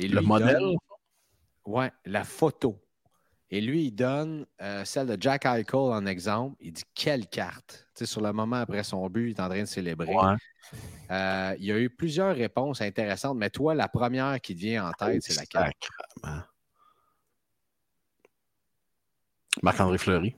le 0.00 0.20
modèle? 0.20 0.76
Oui, 1.64 1.86
la 2.06 2.24
photo. 2.24 2.80
Et 3.50 3.60
lui, 3.62 3.86
il 3.86 3.92
donne 3.92 4.46
euh, 4.60 4.84
celle 4.84 5.06
de 5.06 5.16
Jack 5.18 5.46
Eichel 5.46 5.74
en 5.74 6.04
exemple. 6.04 6.56
Il 6.60 6.72
dit 6.72 6.82
quelle 6.94 7.26
carte. 7.26 7.86
Tu 7.94 8.00
sais, 8.00 8.06
sur 8.06 8.20
le 8.20 8.32
moment 8.32 8.56
après 8.56 8.82
son 8.82 9.08
but, 9.08 9.30
il 9.30 9.36
est 9.36 9.40
en 9.40 9.48
train 9.48 9.62
de 9.62 9.66
célébrer. 9.66 10.14
Euh, 11.10 11.54
il 11.58 11.64
y 11.64 11.72
a 11.72 11.78
eu 11.78 11.88
plusieurs 11.88 12.36
réponses 12.36 12.82
intéressantes, 12.82 13.38
mais 13.38 13.48
toi, 13.48 13.74
la 13.74 13.88
première 13.88 14.38
qui 14.40 14.54
te 14.54 14.60
vient 14.60 14.88
en 14.88 14.92
tête, 14.92 15.22
c'est 15.22 15.36
laquelle? 15.36 15.72
Marc-André 19.62 19.98
Fleury. 19.98 20.36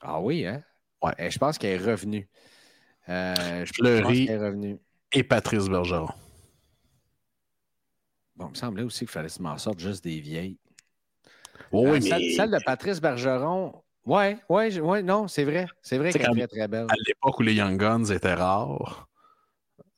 Ah 0.00 0.20
oui, 0.20 0.46
hein? 0.46 0.62
Ouais. 1.02 1.14
Et 1.18 1.30
je 1.30 1.38
pense 1.38 1.56
qu'elle 1.56 1.80
est 1.80 1.84
revenue. 1.84 2.28
Euh, 3.08 3.64
Fleury 3.66 4.26
est 4.28 4.36
revenu. 4.36 4.78
et 5.12 5.22
Patrice 5.22 5.68
Bergeron. 5.68 6.08
Bon, 8.36 8.46
il 8.46 8.50
me 8.50 8.54
semblait 8.54 8.82
aussi 8.82 9.00
qu'il 9.00 9.08
fallait 9.08 9.28
se 9.28 9.40
m'en 9.40 9.56
sortir 9.56 9.88
juste 9.88 10.04
des 10.04 10.20
vieilles. 10.20 10.58
Oui, 11.72 12.02
celle, 12.02 12.50
de 12.50 12.58
Patrice 12.64 13.00
Bergeron, 13.00 13.82
oui, 14.06 14.36
oui, 14.48 14.80
ouais, 14.80 15.02
non, 15.02 15.28
c'est 15.28 15.44
vrai. 15.44 15.66
C'est 15.82 15.98
vrai 15.98 16.12
qu'elle 16.12 16.38
est 16.38 16.46
très 16.46 16.68
belle. 16.68 16.86
À 16.88 16.96
l'époque 17.06 17.38
où 17.38 17.42
les 17.42 17.54
Young 17.54 17.78
Guns 17.78 18.04
étaient 18.04 18.34
rares, 18.34 19.08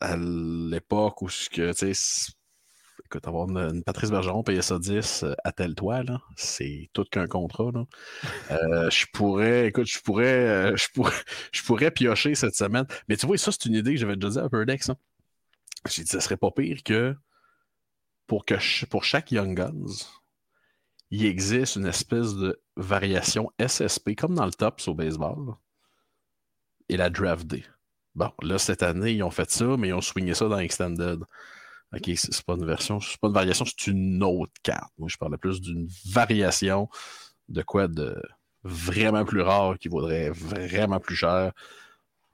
à 0.01 0.17
l'époque 0.17 1.23
où, 1.23 1.29
tu 1.29 1.73
sais, 1.73 1.93
écoute, 3.07 3.29
avoir 3.29 3.49
une, 3.49 3.59
une 3.59 3.85
Patrice 3.85 4.11
Bergeron, 4.11 4.43
payer 4.43 4.63
ça 4.63 4.79
10, 4.79 5.23
euh, 5.23 5.35
attelle-toi, 5.45 6.03
là. 6.03 6.21
C'est 6.37 6.91
tout 6.93 7.05
qu'un 7.05 7.27
contrat, 7.27 7.71
là. 7.73 7.85
Euh, 8.51 8.91
je 8.91 9.07
pourrais, 9.13 9.69
écoute, 9.69 9.87
je 9.87 10.01
pourrais, 10.01 10.49
euh, 10.49 10.77
je 10.77 10.89
pourrais, 10.95 11.15
je 11.53 11.63
pourrais 11.63 11.91
piocher 11.91 12.35
cette 12.35 12.57
semaine. 12.57 12.87
Mais 13.09 13.17
tu 13.17 13.27
vois, 13.27 13.39
ça, 13.39 13.53
c'est 13.53 13.67
une 13.67 13.75
idée 13.75 13.95
que 13.95 14.01
j'avais 14.01 14.17
déjà 14.17 14.41
dit 14.41 14.47
à 14.47 14.49
Perdex. 14.49 14.91
Hein. 14.91 14.97
J'ai 15.89 16.03
dit, 16.03 16.09
ce 16.09 16.21
serait 16.21 16.37
pas 16.37 16.51
pire 16.51 16.83
que 16.83 17.15
pour, 18.27 18.45
que 18.45 18.55
pour 18.87 19.05
chaque 19.05 19.31
Young 19.31 19.57
Guns, 19.57 19.87
il 21.13 21.25
existe 21.27 21.77
une 21.77 21.87
espèce 21.87 22.35
de 22.35 22.61
variation 22.77 23.51
SSP, 23.65 24.17
comme 24.17 24.35
dans 24.35 24.47
le 24.47 24.53
tops 24.53 24.89
au 24.89 24.95
baseball, 24.95 25.47
là, 25.47 25.59
et 26.89 26.97
la 26.97 27.11
draft 27.11 27.47
day. 27.47 27.65
Bon, 28.15 28.31
là, 28.43 28.59
cette 28.59 28.83
année, 28.83 29.13
ils 29.13 29.23
ont 29.23 29.31
fait 29.31 29.51
ça, 29.51 29.77
mais 29.77 29.89
ils 29.89 29.95
ont 29.95 30.01
swingé 30.01 30.35
ça 30.35 30.49
dans 30.49 30.59
Extended. 30.59 31.21
OK, 31.95 32.11
c'est 32.17 32.43
pas 32.45 32.55
une 32.55 32.65
version, 32.67 32.99
c'est 33.01 33.19
pas 33.21 33.29
une 33.29 33.35
variation, 33.35 33.65
c'est 33.67 33.91
une 33.91 34.23
autre 34.23 34.53
carte. 34.63 34.93
Moi, 34.99 35.09
je 35.11 35.17
parlais 35.19 35.37
plus 35.37 35.61
d'une 35.61 35.87
variation 36.07 36.89
de 37.49 37.63
quoi 37.63 37.87
de 37.89 38.21
vraiment 38.65 39.25
plus 39.27 39.43
rare 39.43 39.79
qui 39.79 39.89
vaudrait 39.89 40.31
vraiment 40.31 41.01
plus 41.01 41.17
cher. 41.17 41.53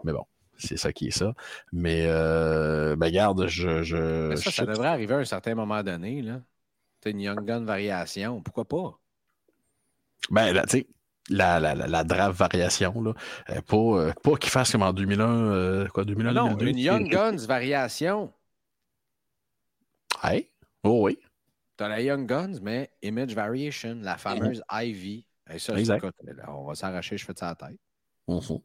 Mais 0.05 0.13
bon, 0.13 0.25
c'est 0.57 0.77
ça 0.77 0.93
qui 0.93 1.09
est 1.09 1.19
ça. 1.19 1.35
Mais, 1.73 2.05
euh, 2.07 2.95
ben, 2.95 3.11
garde, 3.11 3.49
je. 3.49 3.83
ça, 4.37 4.51
ça 4.53 4.65
je- 4.65 4.71
devrait 4.71 4.89
arriver 4.89 5.15
à 5.15 5.19
un 5.19 5.25
certain 5.25 5.57
moment 5.57 5.83
donné. 5.83 6.23
Là. 6.23 6.41
T'as 7.01 7.11
une 7.11 7.21
Young 7.21 7.45
Gun 7.45 7.65
variation. 7.65 8.41
Pourquoi 8.43 8.67
pas? 8.67 8.99
Ben, 10.31 10.53
là, 10.53 10.65
tu 10.65 10.79
sais, 10.79 10.87
la, 11.31 11.61
la, 11.61 11.75
la, 11.75 11.87
la 11.87 12.05
draft 12.05 12.39
variation, 12.39 13.01
là, 13.03 13.15
euh, 13.51 13.61
pas, 13.63 13.77
euh, 13.77 14.13
pas 14.23 14.37
qu'il 14.37 14.51
fasse 14.51 14.73
comme 14.73 14.83
en 14.83 14.93
2001, 14.93 15.29
euh, 15.29 15.87
quoi, 15.89 16.05
2001, 16.05 16.33
Non, 16.33 16.55
2002. 16.55 16.67
une 16.71 16.79
Young 16.79 17.09
Guns 17.09 17.47
variation. 17.47 18.33
Hey, 20.23 20.51
oh 20.83 21.05
oui. 21.05 21.19
T'as 21.77 21.89
la 21.89 22.01
Young 22.01 22.27
Guns, 22.27 22.59
mais 22.61 22.91
Image 23.03 23.35
Variation, 23.35 23.99
la 24.03 24.17
fameuse 24.19 24.63
Ivy. 24.73 25.25
Et 25.51 25.59
ça, 25.61 25.79
Exact. 25.79 26.03
là, 26.25 26.53
on 26.53 26.65
va 26.65 26.75
s'arracher, 26.75 27.17
je 27.17 27.25
fais 27.25 27.33
de 27.33 27.39
ça 27.39 27.47
à 27.51 27.57
la 27.61 27.69
tête. 27.69 27.79
Mhm. 28.27 28.61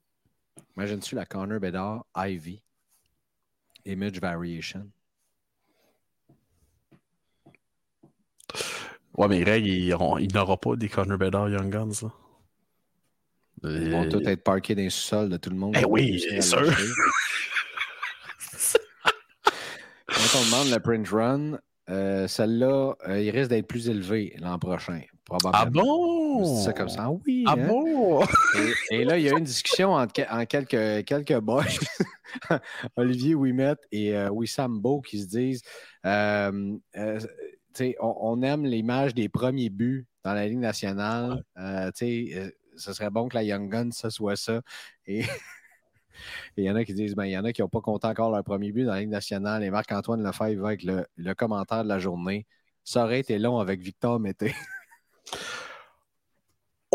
Imagine-tu 0.76 1.16
la 1.16 1.26
Connor 1.26 1.60
Bedard 1.60 2.06
Ivy. 2.18 2.64
Image 3.86 4.20
Variation. 4.20 4.90
Ouais, 9.16 9.28
mais 9.28 9.39
Greg, 9.41 9.66
il, 9.66 9.95
il 10.20 10.34
n'aura 10.34 10.57
pas 10.57 10.76
des 10.76 10.89
Connor 10.89 11.18
Bedard 11.18 11.49
Young 11.49 11.70
Guns. 11.72 11.91
Là. 12.03 12.09
Ils 13.66 13.91
vont 13.91 14.03
Euh, 14.03 14.09
tous 14.09 14.28
être 14.28 14.43
parqués 14.43 14.76
dans 14.76 14.82
les 14.82 14.89
sous-sols 14.89 15.30
de 15.30 15.38
tout 15.38 15.49
le 15.49 15.55
monde. 15.55 15.76
Eh 15.80 15.86
oui, 15.86 16.22
bien 16.30 16.41
sûr. 16.41 16.64
Quand 20.07 20.39
on 20.39 20.45
demande 20.45 20.70
le 20.74 20.80
print 20.80 21.07
run, 21.09 21.59
euh, 21.89 22.28
celle-là, 22.28 22.95
euh, 23.07 23.22
il 23.22 23.30
risque 23.30 23.49
d'être 23.49 23.68
plus 23.68 23.88
élevé 23.89 24.36
l'an 24.39 24.57
prochain, 24.59 25.01
probablement. 25.26 25.53
Ah 25.64 25.66
bon? 25.70 26.64
Ça 26.64 26.74
comme 26.74 26.89
ça. 26.89 27.03
Ah 27.05 27.11
oui. 27.11 27.43
Ah 27.47 27.55
hein? 27.57 27.68
bon? 27.68 28.24
Et, 28.91 28.95
et 28.95 29.05
là, 29.05 29.18
il 29.18 29.24
y 29.24 29.30
a 29.30 29.34
eu 29.34 29.38
une 29.38 29.43
discussion 29.43 29.93
entre 29.93 30.22
en 30.30 30.45
quelques, 30.45 31.05
quelques 31.05 31.39
boys, 31.39 31.64
Olivier 32.97 33.36
Ouimet 33.36 33.76
et 33.91 34.16
euh, 34.16 34.30
Wissam 34.30 34.80
Beau, 34.80 35.01
qui 35.01 35.22
se 35.22 35.28
disent 35.28 35.61
on, 37.99 38.15
on 38.19 38.41
aime 38.41 38.65
l'image 38.65 39.13
des 39.13 39.30
premiers 39.30 39.69
buts 39.69 40.07
dans 40.24 40.34
la 40.34 40.47
Ligue 40.47 40.59
nationale. 40.59 41.43
Euh, 41.57 41.91
tu 41.91 42.05
sais, 42.05 42.38
euh, 42.38 42.51
ce 42.76 42.93
serait 42.93 43.09
bon 43.09 43.28
que 43.28 43.36
la 43.36 43.43
Young 43.43 43.69
Guns, 43.69 43.91
ça 43.91 44.09
soit 44.09 44.36
ça. 44.36 44.61
Et 45.05 45.24
il 46.57 46.63
y 46.63 46.71
en 46.71 46.76
a 46.76 46.86
qui 46.86 46.93
disent 46.93 47.15
ben, 47.15 47.26
il 47.26 47.32
y 47.32 47.38
en 47.38 47.45
a 47.45 47.53
qui 47.53 47.61
n'ont 47.61 47.69
pas 47.69 47.82
compté 47.82 48.07
encore 48.07 48.32
leur 48.32 48.43
premier 48.43 48.71
but 48.71 48.86
dans 48.86 48.93
la 48.93 49.01
Ligue 49.01 49.09
nationale. 49.09 49.63
Et 49.63 49.69
Marc-Antoine 49.69 50.24
Lefebvre 50.24 50.61
va 50.61 50.67
avec 50.69 50.84
le, 50.84 51.05
le 51.15 51.34
commentaire 51.34 51.84
de 51.84 51.89
la 51.89 51.99
journée. 51.99 52.45
Ça 52.84 53.03
aurait 53.03 53.19
été 53.19 53.39
long 53.39 53.59
avec 53.59 53.82
Victor 53.82 54.19
Mété. 54.19 54.53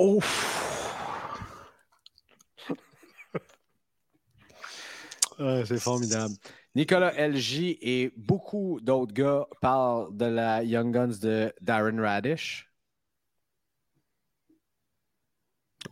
Oh! 0.01 0.21
c'est 5.65 5.81
formidable. 5.81 6.35
Nicolas 6.79 7.13
LG 7.19 7.77
et 7.83 8.13
beaucoup 8.17 8.79
d'autres 8.81 9.13
gars 9.13 9.49
parlent 9.61 10.17
de 10.17 10.27
la 10.27 10.63
Young 10.63 10.95
Guns 10.95 11.19
de 11.21 11.53
Darren 11.61 11.99
Radish. 11.99 12.71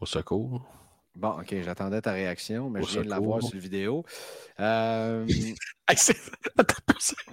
Au 0.01 0.07
secours. 0.07 0.65
Bon, 1.17 1.41
OK, 1.41 1.57
j'attendais 1.65 2.01
ta 2.01 2.13
réaction, 2.13 2.71
mais 2.71 2.79
Au 2.79 2.85
je 2.85 2.93
viens 2.93 3.03
de 3.03 3.09
la 3.09 3.19
voir 3.19 3.43
sur 3.43 3.57
la 3.57 3.61
vidéo. 3.61 4.05
Euh, 4.61 5.27
Hey, 5.89 5.97
c'est... 5.97 6.17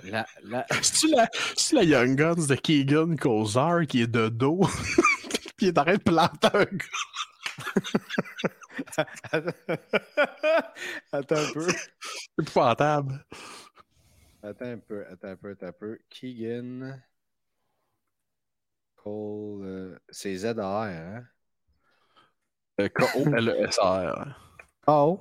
La, 0.04 0.26
la- 0.44 0.66
C'est-tu 0.82 1.10
la, 1.12 1.28
la 1.74 1.84
Young 1.84 2.16
Guns 2.16 2.48
de 2.48 2.56
Keegan 2.56 3.16
Kozar 3.18 3.86
qui 3.86 4.02
est 4.02 4.08
de 4.08 4.30
dos? 4.30 4.62
Puis 5.58 5.68
il 5.68 5.68
est 5.68 5.78
en 5.78 5.84
train 5.84 5.94
de 5.94 6.02
planter 6.02 6.48
un 6.54 6.66
gars. 6.66 6.86
Attends 11.12 11.36
un 11.36 11.52
peu. 11.54 11.68
C'est 12.44 12.50
épouvantable. 12.50 13.26
Attends 14.44 14.66
un 14.66 14.78
peu, 14.80 15.06
attends 15.08 15.30
un 15.30 15.36
peu, 15.38 15.52
attends 15.52 15.68
un 15.68 15.72
peu. 15.74 16.00
Keegan. 16.10 17.00
Cole. 18.96 19.64
euh, 19.66 20.00
c'est 20.10 20.36
ZAR, 20.38 20.84
hein? 20.84 21.26
Euh, 22.80 22.90
K-O-L-E-S-R. 22.90 24.36
Oh. 24.88 25.20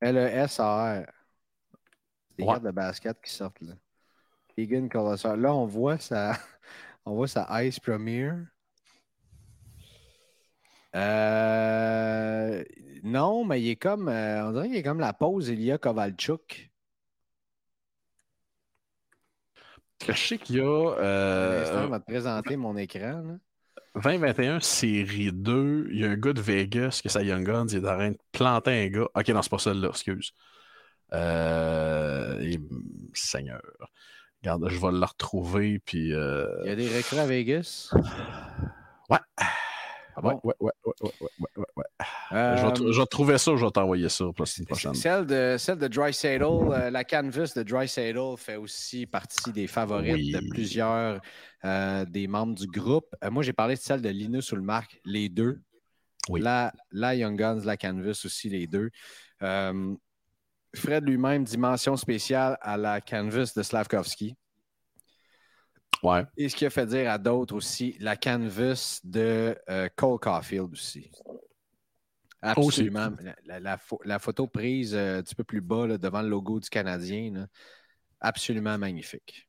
L-E-S-A-R. 0.00 1.06
C'est 2.28 2.36
des 2.38 2.44
Ouais. 2.44 2.52
cartes 2.52 2.64
de 2.64 2.70
basket 2.70 3.20
qui 3.22 3.32
sortent 3.32 3.60
là. 3.62 3.74
Keegan 4.48 4.88
Colossal. 4.88 5.40
Là, 5.40 5.54
on 5.54 5.66
voit 5.66 5.98
sa, 5.98 6.32
on 7.06 7.14
voit 7.14 7.28
sa 7.28 7.64
Ice 7.64 7.80
Premier. 7.80 8.32
Euh, 10.94 12.64
non, 13.04 13.44
mais 13.44 13.60
il 13.62 13.68
est 13.70 13.76
comme. 13.76 14.08
euh, 14.08 14.48
on 14.48 14.52
dirait 14.52 14.66
qu'il 14.68 14.76
est 14.78 14.82
comme 14.82 14.98
la 15.00 15.12
pause 15.12 15.48
Ilya 15.48 15.78
Kovalchuk. 15.78 16.70
Je 20.06 20.12
sais 20.12 20.38
qu'il 20.38 20.56
y 20.56 20.60
a 20.60 20.62
Pour 20.64 20.96
euh, 20.98 21.84
on 21.86 21.88
va 21.88 22.00
te 22.00 22.04
présenter 22.04 22.56
mon 22.56 22.76
écran. 22.76 23.22
là. 23.22 23.34
2021 24.02 24.60
série 24.60 25.30
2. 25.32 25.88
Il 25.92 26.00
y 26.00 26.04
a 26.04 26.10
un 26.10 26.16
gars 26.16 26.32
de 26.32 26.40
Vegas 26.40 27.00
que 27.02 27.08
sa 27.08 27.22
Young 27.22 27.44
Guns 27.46 27.66
il 27.68 27.76
est 27.84 27.88
en 27.88 27.94
train 27.96 28.10
de 28.10 28.18
planter 28.32 28.70
un 28.84 28.88
gars. 28.88 29.06
Ok, 29.14 29.28
non, 29.28 29.40
c'est 29.42 29.50
pas 29.50 29.58
celle-là, 29.58 29.88
excuse. 29.90 30.32
Euh, 31.12 32.40
et- 32.40 32.58
Seigneur. 33.14 33.62
Regarde, 34.42 34.68
je 34.68 34.78
vais 34.78 34.92
le 34.92 35.04
retrouver, 35.04 35.78
puis. 35.78 36.12
euh, 36.12 36.46
Il 36.64 36.68
y 36.68 36.72
a 36.72 36.76
des 36.76 36.88
recrues 36.94 37.18
à 37.18 37.26
Vegas? 37.26 37.94
Ouais. 39.08 39.18
Ah 40.16 40.20
bon? 40.20 40.40
ouais, 40.44 40.54
ouais, 40.60 40.72
ouais, 40.84 40.92
ouais, 41.02 41.10
ouais, 41.20 41.48
ouais, 41.56 41.64
ouais. 41.76 41.84
Euh, 42.32 42.56
Je, 42.56 42.62
vais, 42.66 42.72
tr- 42.72 42.92
je 42.92 43.00
vais 43.00 43.06
trouver 43.06 43.38
ça, 43.38 43.56
je 43.56 43.64
vais 43.64 43.70
t'envoyer 43.70 44.08
ça 44.08 44.24
pour 44.24 44.34
la 44.40 44.46
semaine 44.46 44.66
prochaine. 44.66 44.94
Celle 44.94 45.26
de, 45.26 45.56
celle 45.58 45.78
de 45.78 45.88
Dry 45.88 46.12
Saddle, 46.12 46.42
euh, 46.44 46.90
la 46.90 47.04
canvas 47.04 47.52
de 47.56 47.62
Dry 47.62 47.88
Saddle 47.88 48.36
fait 48.36 48.56
aussi 48.56 49.06
partie 49.06 49.52
des 49.52 49.66
favorites 49.66 50.14
Oui. 50.14 50.32
de 50.32 50.48
plusieurs 50.50 51.20
euh, 51.64 52.04
des 52.04 52.26
membres 52.26 52.54
du 52.54 52.66
groupe. 52.66 53.06
Euh, 53.22 53.30
moi, 53.30 53.42
j'ai 53.42 53.52
parlé 53.52 53.74
de 53.74 53.80
celle 53.80 54.00
de 54.02 54.08
Linus 54.08 54.52
ou 54.52 54.56
le 54.56 54.62
Marc, 54.62 55.00
les 55.04 55.28
deux. 55.28 55.60
Oui. 56.28 56.40
La, 56.40 56.72
la 56.90 57.14
Young 57.14 57.38
Guns, 57.38 57.60
la 57.64 57.76
canvas 57.76 58.22
aussi, 58.24 58.48
les 58.48 58.66
deux. 58.66 58.90
Euh, 59.42 59.94
Fred 60.74 61.04
lui-même, 61.04 61.44
dimension 61.44 61.96
spéciale 61.96 62.56
à 62.60 62.76
la 62.76 63.00
canvas 63.00 63.52
de 63.54 63.62
Slavkovski. 63.62 64.34
Ouais. 66.02 66.24
Et 66.36 66.48
ce 66.48 66.56
qui 66.56 66.66
a 66.66 66.70
fait 66.70 66.86
dire 66.86 67.10
à 67.10 67.18
d'autres 67.18 67.54
aussi 67.54 67.96
la 68.00 68.16
canvas 68.16 69.00
de 69.04 69.56
euh, 69.70 69.88
Cole 69.96 70.18
Caulfield 70.18 70.72
aussi. 70.72 71.10
Absolument. 72.42 73.10
La, 73.22 73.34
la- 73.44 73.60
la 73.60 73.76
pho- 73.76 74.00
la 74.04 74.18
photo 74.18 74.46
prise 74.46 74.94
euh, 74.94 75.18
un 75.20 75.22
petit 75.22 75.34
peu 75.34 75.44
plus 75.44 75.62
bas 75.62 75.86
là, 75.86 75.96
devant 75.96 76.20
le 76.20 76.28
logo 76.28 76.60
du 76.60 76.68
Canadien, 76.68 77.32
là, 77.32 77.46
absolument 78.20 78.76
magnifique. 78.76 79.48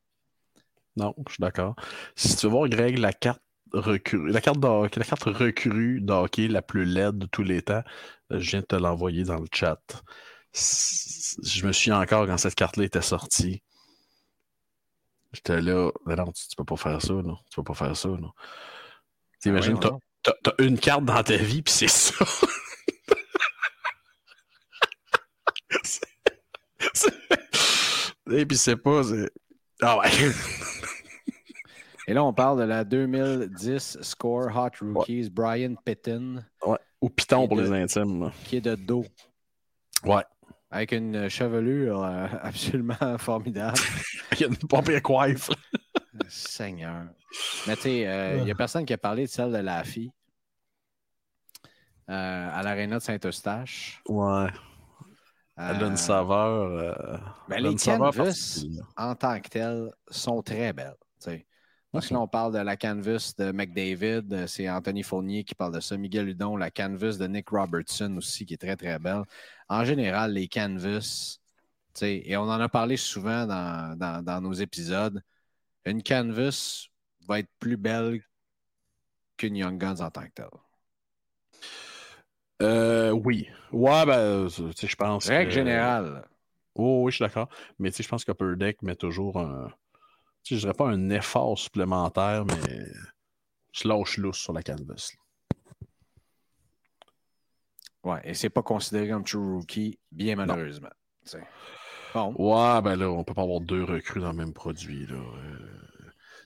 Non, 0.96 1.14
je 1.28 1.34
suis 1.34 1.40
d'accord. 1.42 1.76
Si 2.14 2.36
tu 2.36 2.46
veux 2.46 2.52
voir, 2.52 2.68
Greg, 2.70 2.96
la 2.96 3.12
carte 3.12 3.42
recrue, 3.72 4.30
la 4.30 4.40
carte, 4.40 4.60
de- 4.60 4.98
la 4.98 5.04
carte 5.04 5.24
recrue 5.24 6.00
d'hockey 6.00 6.48
la 6.48 6.62
plus 6.62 6.86
laide 6.86 7.18
de 7.18 7.26
tous 7.26 7.42
les 7.42 7.60
temps, 7.60 7.82
euh, 8.32 8.40
je 8.40 8.50
viens 8.50 8.60
de 8.60 8.66
te 8.66 8.76
l'envoyer 8.76 9.24
dans 9.24 9.38
le 9.38 9.46
chat. 9.52 9.82
Je 10.54 11.66
me 11.66 11.72
suis 11.72 11.92
encore 11.92 12.26
quand 12.26 12.38
cette 12.38 12.54
carte-là 12.54 12.84
était 12.84 13.02
sortie. 13.02 13.62
J'étais 15.32 15.60
là, 15.60 15.90
mais 16.06 16.14
non, 16.16 16.32
tu, 16.32 16.48
tu 16.48 16.56
peux 16.56 16.64
pas 16.64 16.76
faire 16.76 17.00
ça, 17.02 17.12
non. 17.12 17.36
Tu 17.50 17.56
peux 17.56 17.62
pas 17.64 17.74
faire 17.74 17.96
ça, 17.96 18.08
non. 18.08 18.30
T'imagines, 19.40 19.72
Ah 19.72 19.76
ouais, 19.76 19.80
t'as- 19.82 19.90
non. 19.90 20.00
t'as 20.22 20.32
t'as 20.42 20.64
une 20.64 20.78
carte 20.78 21.04
dans 21.04 21.22
ta 21.22 21.36
vie, 21.36 21.62
puis 21.62 21.72
c'est 21.74 21.88
ça. 21.88 22.14
C'est- 25.82 26.06
c'est- 26.94 27.12
Et 28.30 28.46
puis 28.46 28.56
c'est 28.56 28.76
pas. 28.76 29.02
c'est- 29.04 29.30
Ah 29.82 29.98
ouais. 29.98 30.08
Et 32.08 32.14
là, 32.14 32.24
on 32.24 32.32
parle 32.32 32.58
de 32.60 32.64
la 32.64 32.84
2010 32.84 33.98
Score 34.00 34.56
Hot 34.56 34.70
Rookies, 34.80 35.28
Brian 35.30 35.74
Pitton, 35.84 36.44
ouais. 36.66 36.78
Ou 37.00 37.10
Python 37.10 37.46
pour 37.48 37.60
les 37.60 37.72
intimes. 37.72 38.20
là. 38.24 38.32
qui 38.44 38.56
est 38.56 38.60
de 38.60 38.74
dos. 38.74 39.04
Ouais. 40.04 40.22
Avec 40.76 40.92
une 40.92 41.28
chevelure 41.28 42.04
euh, 42.04 42.26
absolument 42.42 43.18
formidable. 43.18 43.78
Il 44.32 44.40
y 44.40 44.44
a 44.44 44.48
une 44.48 44.56
pompier 44.56 45.00
coiffe. 45.00 45.50
Seigneur. 46.28 47.06
Mais 47.66 47.76
tu 47.76 47.82
sais, 47.82 48.06
euh, 48.06 48.38
il 48.38 48.44
n'y 48.44 48.50
a 48.50 48.54
personne 48.54 48.84
qui 48.84 48.92
a 48.92 48.98
parlé 48.98 49.26
de 49.26 49.30
celle 49.30 49.52
de 49.52 49.58
la 49.58 49.84
fille 49.84 50.10
à 52.08 52.62
l'aréna 52.62 52.96
de 52.96 53.02
Saint-Eustache. 53.02 54.00
Ouais. 54.08 54.48
Elle 55.56 55.84
a 55.84 55.86
une 55.86 55.96
saveur. 55.96 57.20
Ben, 57.48 57.62
les 57.62 57.76
canvas, 57.76 58.64
en 58.96 59.14
tant 59.14 59.40
que 59.40 59.48
telles, 59.48 59.90
sont 60.08 60.42
très 60.42 60.72
belles. 60.72 60.96
Parce 61.96 62.08
que 62.08 62.14
là, 62.14 62.20
on 62.20 62.28
parle 62.28 62.52
de 62.52 62.58
la 62.58 62.76
canvas 62.76 63.32
de 63.38 63.52
McDavid, 63.52 64.46
c'est 64.46 64.68
Anthony 64.68 65.02
Fournier 65.02 65.44
qui 65.44 65.54
parle 65.54 65.74
de 65.74 65.80
ça, 65.80 65.96
Miguel 65.96 66.28
Hudon, 66.28 66.56
la 66.56 66.70
canvas 66.70 67.16
de 67.18 67.26
Nick 67.26 67.48
Robertson 67.48 68.14
aussi, 68.18 68.44
qui 68.44 68.52
est 68.52 68.58
très, 68.58 68.76
très 68.76 68.98
belle. 68.98 69.22
En 69.70 69.82
général, 69.82 70.34
les 70.34 70.46
canvas, 70.46 71.38
et 72.02 72.36
on 72.36 72.42
en 72.42 72.60
a 72.60 72.68
parlé 72.68 72.98
souvent 72.98 73.46
dans, 73.46 74.40
nos 74.42 74.52
épisodes, 74.52 75.22
une 75.86 76.02
canvas 76.02 76.88
va 77.26 77.38
être 77.38 77.48
plus 77.58 77.78
belle 77.78 78.20
qu'une 79.38 79.56
Young 79.56 79.78
Guns 79.78 80.00
en 80.00 80.10
tant 80.10 80.26
que 80.26 80.32
telle. 80.34 80.46
Euh, 82.62 83.10
oui. 83.10 83.48
Ouais, 83.72 84.04
ben, 84.04 84.48
je 84.48 84.96
pense. 84.96 85.28
Règle 85.28 85.50
générale. 85.50 86.28
Oh, 86.74 87.04
oui, 87.04 87.12
je 87.12 87.16
suis 87.16 87.24
d'accord. 87.24 87.48
Mais 87.78 87.90
je 87.90 88.06
pense 88.06 88.24
qu'Upper 88.24 88.54
Deck 88.56 88.82
met 88.82 88.96
toujours 88.96 89.38
un. 89.38 89.72
Je 90.48 90.56
dirais 90.56 90.74
pas 90.74 90.88
un 90.88 91.10
effort 91.10 91.58
supplémentaire, 91.58 92.44
mais 92.44 92.86
je 93.72 93.88
lâche 93.88 94.18
lousse 94.18 94.38
sur 94.38 94.52
la 94.52 94.62
canvas. 94.62 95.12
Ouais, 98.04 98.20
et 98.22 98.34
c'est 98.34 98.50
pas 98.50 98.62
considéré 98.62 99.08
comme 99.08 99.24
true 99.24 99.56
rookie, 99.56 99.98
bien 100.12 100.36
malheureusement. 100.36 100.90
Bon. 102.14 102.32
Ouais, 102.38 102.80
ben 102.82 102.94
là, 102.94 103.10
on 103.10 103.24
peut 103.24 103.34
pas 103.34 103.42
avoir 103.42 103.60
deux 103.60 103.82
recrues 103.82 104.20
dans 104.20 104.30
le 104.30 104.36
même 104.36 104.52
produit. 104.52 105.06
Là. 105.06 105.16
Euh, 105.16 105.76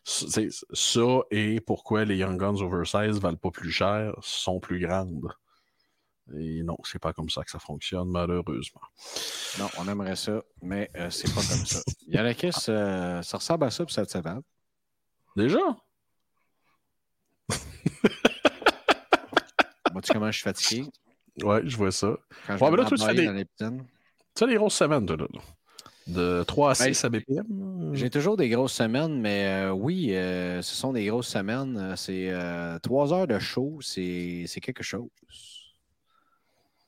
ça 0.02 1.20
et 1.30 1.60
pourquoi 1.60 2.06
les 2.06 2.16
Young 2.16 2.38
Guns 2.38 2.62
Oversize 2.62 3.20
valent 3.20 3.36
pas 3.36 3.50
plus 3.50 3.70
cher 3.70 4.14
sont 4.22 4.58
plus 4.58 4.80
grandes. 4.80 5.28
Et 6.36 6.62
non, 6.62 6.76
c'est 6.84 6.98
pas 6.98 7.12
comme 7.12 7.28
ça 7.28 7.42
que 7.42 7.50
ça 7.50 7.58
fonctionne, 7.58 8.08
malheureusement. 8.08 8.80
Non, 9.58 9.68
on 9.78 9.88
aimerait 9.88 10.14
ça, 10.16 10.42
mais 10.62 10.90
euh, 10.96 11.10
c'est 11.10 11.28
pas 11.28 11.40
comme 11.40 11.66
ça. 11.66 11.80
Yanakis, 12.06 12.50
euh, 12.68 13.20
ça 13.22 13.38
ressemble 13.38 13.64
à 13.64 13.70
ça 13.70 13.84
pour 13.84 13.92
cette 13.92 14.10
semaine. 14.10 14.42
Déjà? 15.36 15.58
Vois-tu 19.92 20.12
comment 20.12 20.30
je 20.30 20.36
suis 20.36 20.44
fatigué? 20.44 20.86
Ouais, 21.42 21.62
je 21.64 21.76
vois 21.76 21.90
ça. 21.90 22.16
Quand 22.46 22.56
je 22.56 22.64
ouais, 22.64 22.76
là, 22.76 22.84
tu 22.84 22.96
fais 22.96 23.14
des... 23.14 23.44
Tu 24.36 24.44
as 24.44 24.46
des 24.46 24.54
grosses 24.54 24.76
semaines, 24.76 25.06
toi, 25.06 25.16
là. 25.16 25.26
De 26.06 26.44
3 26.44 26.70
à 26.70 26.74
6 26.74 27.02
ben, 27.02 27.06
à 27.06 27.08
BPM? 27.10 27.94
J'ai 27.94 28.10
toujours 28.10 28.36
des 28.36 28.48
grosses 28.48 28.72
semaines, 28.72 29.20
mais 29.20 29.46
euh, 29.46 29.70
oui, 29.70 30.14
euh, 30.14 30.62
ce 30.62 30.74
sont 30.74 30.92
des 30.92 31.06
grosses 31.06 31.28
semaines. 31.28 31.94
C'est 31.96 32.32
3 32.82 33.12
heures 33.12 33.26
de 33.26 33.38
show, 33.38 33.78
c'est 33.80 34.46
quelque 34.60 34.82
chose 34.84 35.08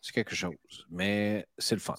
c'est 0.02 0.12
quelque 0.12 0.34
chose. 0.34 0.86
Mais 0.90 1.46
c'est 1.56 1.76
le 1.76 1.80
fun. 1.80 1.94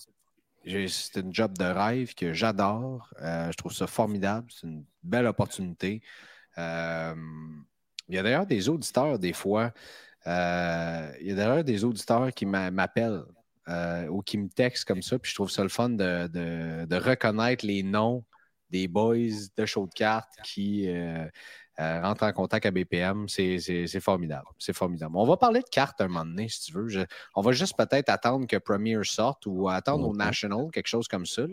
C'est 0.66 1.20
une 1.20 1.34
job 1.34 1.58
de 1.58 1.66
rêve 1.66 2.14
que 2.14 2.34
j'adore. 2.34 3.10
Euh, 3.22 3.52
je 3.52 3.58
trouve 3.58 3.74
ça 3.74 3.88
formidable. 3.88 4.48
C'est 4.50 4.68
une 4.68 4.86
belle 5.02 5.26
opportunité. 5.26 6.02
Euh, 6.58 7.16
il 8.10 8.16
y 8.16 8.18
a 8.18 8.24
d'ailleurs 8.24 8.46
des 8.46 8.70
auditeurs, 8.70 9.20
des 9.20 9.34
fois. 9.34 9.74
Euh, 10.28 11.12
il 11.22 11.28
y 11.28 11.32
a 11.32 11.36
d'ailleurs 11.36 11.64
des 11.64 11.84
auditeurs 11.84 12.32
qui 12.34 12.46
m'appellent 12.46 13.24
ou 14.10 14.22
qui 14.22 14.38
me 14.38 14.50
textent 14.50 14.86
comme 14.86 15.02
ça. 15.02 15.18
Puis 15.18 15.32
je 15.32 15.36
trouve 15.36 15.50
ça 15.50 15.64
le 15.64 15.70
fun 15.70 15.90
de, 15.90 16.96
reconnaître 16.96 17.66
les 17.66 17.84
noms 17.84 18.24
des 18.70 18.88
boys 18.88 19.16
de 19.56 19.66
show 19.66 19.88
de 19.88 19.94
cartes 19.94 20.34
qui 20.44 20.90
rentrer 21.78 22.28
en 22.28 22.34
contact 22.34 22.66
avec 22.66 22.88
BPM, 22.88 23.28
c'est 23.28 24.00
formidable. 24.00 24.48
C'est 24.60 24.74
formidable. 24.74 25.16
On 25.16 25.26
va 25.26 25.38
parler 25.38 25.62
de 25.62 25.70
cartes 25.70 26.02
un 26.02 26.08
moment 26.08 26.26
donné, 26.26 26.48
si 26.50 26.62
tu 26.62 26.74
veux. 26.74 27.06
on 27.36 27.42
va 27.42 27.52
juste 27.52 27.76
peut-être 27.78 28.10
attendre 28.10 28.48
que 28.48 28.58
Premier 28.58 29.04
sorte 29.04 29.46
ou 29.46 29.70
attendre 29.70 30.08
au 30.08 30.12
mhm. 30.12 30.20
National, 30.20 30.72
quelque 30.72 30.88
chose 30.88 31.08
comme 31.08 31.26
ça, 31.26 31.44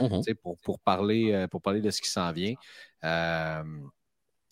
mhm. 0.00 0.22
pour, 0.42 0.58
pour, 0.58 0.80
parler, 0.80 1.32
euh, 1.32 1.46
pour 1.46 1.62
parler 1.62 1.80
de 1.80 1.90
ce 1.90 2.00
qui 2.00 2.08
s'en 2.08 2.32
vient. 2.32 2.54
Euh, 3.04 3.62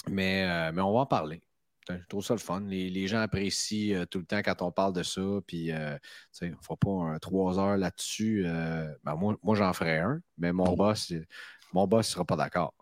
mais, 0.09 0.73
mais 0.73 0.83
on 0.83 0.93
va 0.93 1.01
en 1.01 1.07
parler. 1.07 1.43
Je 1.89 2.07
trouve 2.09 2.25
ça 2.25 2.35
le 2.35 2.41
fun. 2.41 2.61
Les, 2.61 3.07
gens 3.07 3.21
apprécient 3.21 4.07
tout 4.07 4.19
le 4.19 4.25
temps 4.25 4.39
quand 4.39 4.63
on 4.63 4.73
parle 4.73 4.93
de 4.93 5.03
ça. 5.03 5.21
Puis, 5.47 5.73
on 5.73 6.45
ne 6.45 6.55
fera 6.63 6.77
pas 6.77 7.19
trois 7.21 7.59
heures 7.59 7.77
là-dessus. 7.77 8.45
Ben, 9.05 9.15
moi, 9.17 9.37
moi 9.43 9.57
j'en 9.57 9.73
ferai 9.73 9.99
un, 9.99 10.21
mais 10.39 10.53
mon 10.53 10.75
boss, 10.75 11.13
mon 11.73 11.87
boss 11.87 12.09
ne 12.09 12.13
sera 12.13 12.25
pas 12.25 12.37
d'accord. 12.37 12.75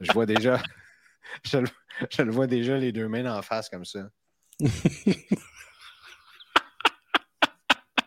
Je 0.00 0.12
vois 0.12 0.26
déjà. 0.26 0.60
Je 1.44 2.22
le, 2.22 2.30
vois 2.30 2.46
déjà 2.46 2.76
les 2.78 2.92
deux 2.92 3.08
mains 3.08 3.36
en 3.36 3.42
face 3.42 3.68
comme 3.68 3.84
ça. 3.84 4.08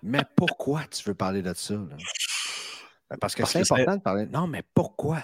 mais 0.04 0.24
pourquoi 0.36 0.86
tu 0.86 1.04
veux 1.04 1.16
parler 1.16 1.42
de 1.42 1.54
ça? 1.54 1.76
Parce 3.20 3.36
que 3.36 3.46
c'est 3.46 3.60
important 3.60 3.98
de 3.98 4.02
parler. 4.02 4.26
Non, 4.26 4.48
mais 4.48 4.64
pourquoi? 4.74 5.22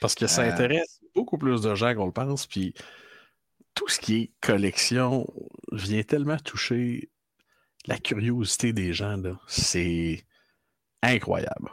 Parce 0.00 0.14
que 0.14 0.26
ça 0.26 0.42
euh, 0.42 0.52
intéresse 0.52 1.00
beaucoup 1.14 1.38
plus 1.38 1.60
de 1.62 1.74
gens 1.74 1.94
qu'on 1.94 2.06
le 2.06 2.12
pense. 2.12 2.46
Puis 2.46 2.74
tout 3.74 3.88
ce 3.88 3.98
qui 4.00 4.16
est 4.16 4.32
collection 4.40 5.26
vient 5.72 6.02
tellement 6.02 6.38
toucher 6.38 7.10
la 7.86 7.98
curiosité 7.98 8.72
des 8.72 8.92
gens. 8.92 9.20
C'est 9.46 10.24
incroyable. 11.02 11.70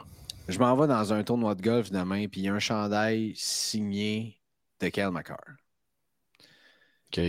Je 0.48 0.58
m'en 0.58 0.76
vais 0.76 0.86
dans 0.86 1.12
un 1.12 1.24
tournoi 1.24 1.54
de 1.54 1.62
golf 1.62 1.90
demain, 1.90 2.28
puis 2.28 2.42
il 2.42 2.44
y 2.44 2.48
a 2.48 2.54
un 2.54 2.60
chandail 2.60 3.32
signé 3.34 4.35
de 4.80 4.88
Kyle 4.88 5.10
McCarr. 5.10 5.56
OK. 7.12 7.20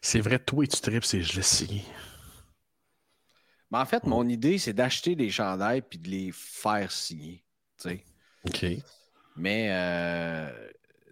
C'est 0.00 0.20
vrai, 0.20 0.38
toi, 0.38 0.66
tu 0.66 0.80
tripes 0.80 1.04
c'est 1.04 1.22
je 1.22 1.36
l'ai 1.36 1.42
signé. 1.42 1.84
Mais 3.70 3.78
en 3.78 3.84
fait, 3.84 4.04
mon 4.04 4.28
idée, 4.28 4.58
c'est 4.58 4.72
d'acheter 4.72 5.14
des 5.14 5.30
chandails 5.30 5.82
puis 5.82 5.98
de 5.98 6.08
les 6.08 6.32
faire 6.32 6.90
signer. 6.90 7.44
sais. 7.76 8.02
OK. 8.44 8.66
Mais 9.36 9.68
euh, 9.70 10.68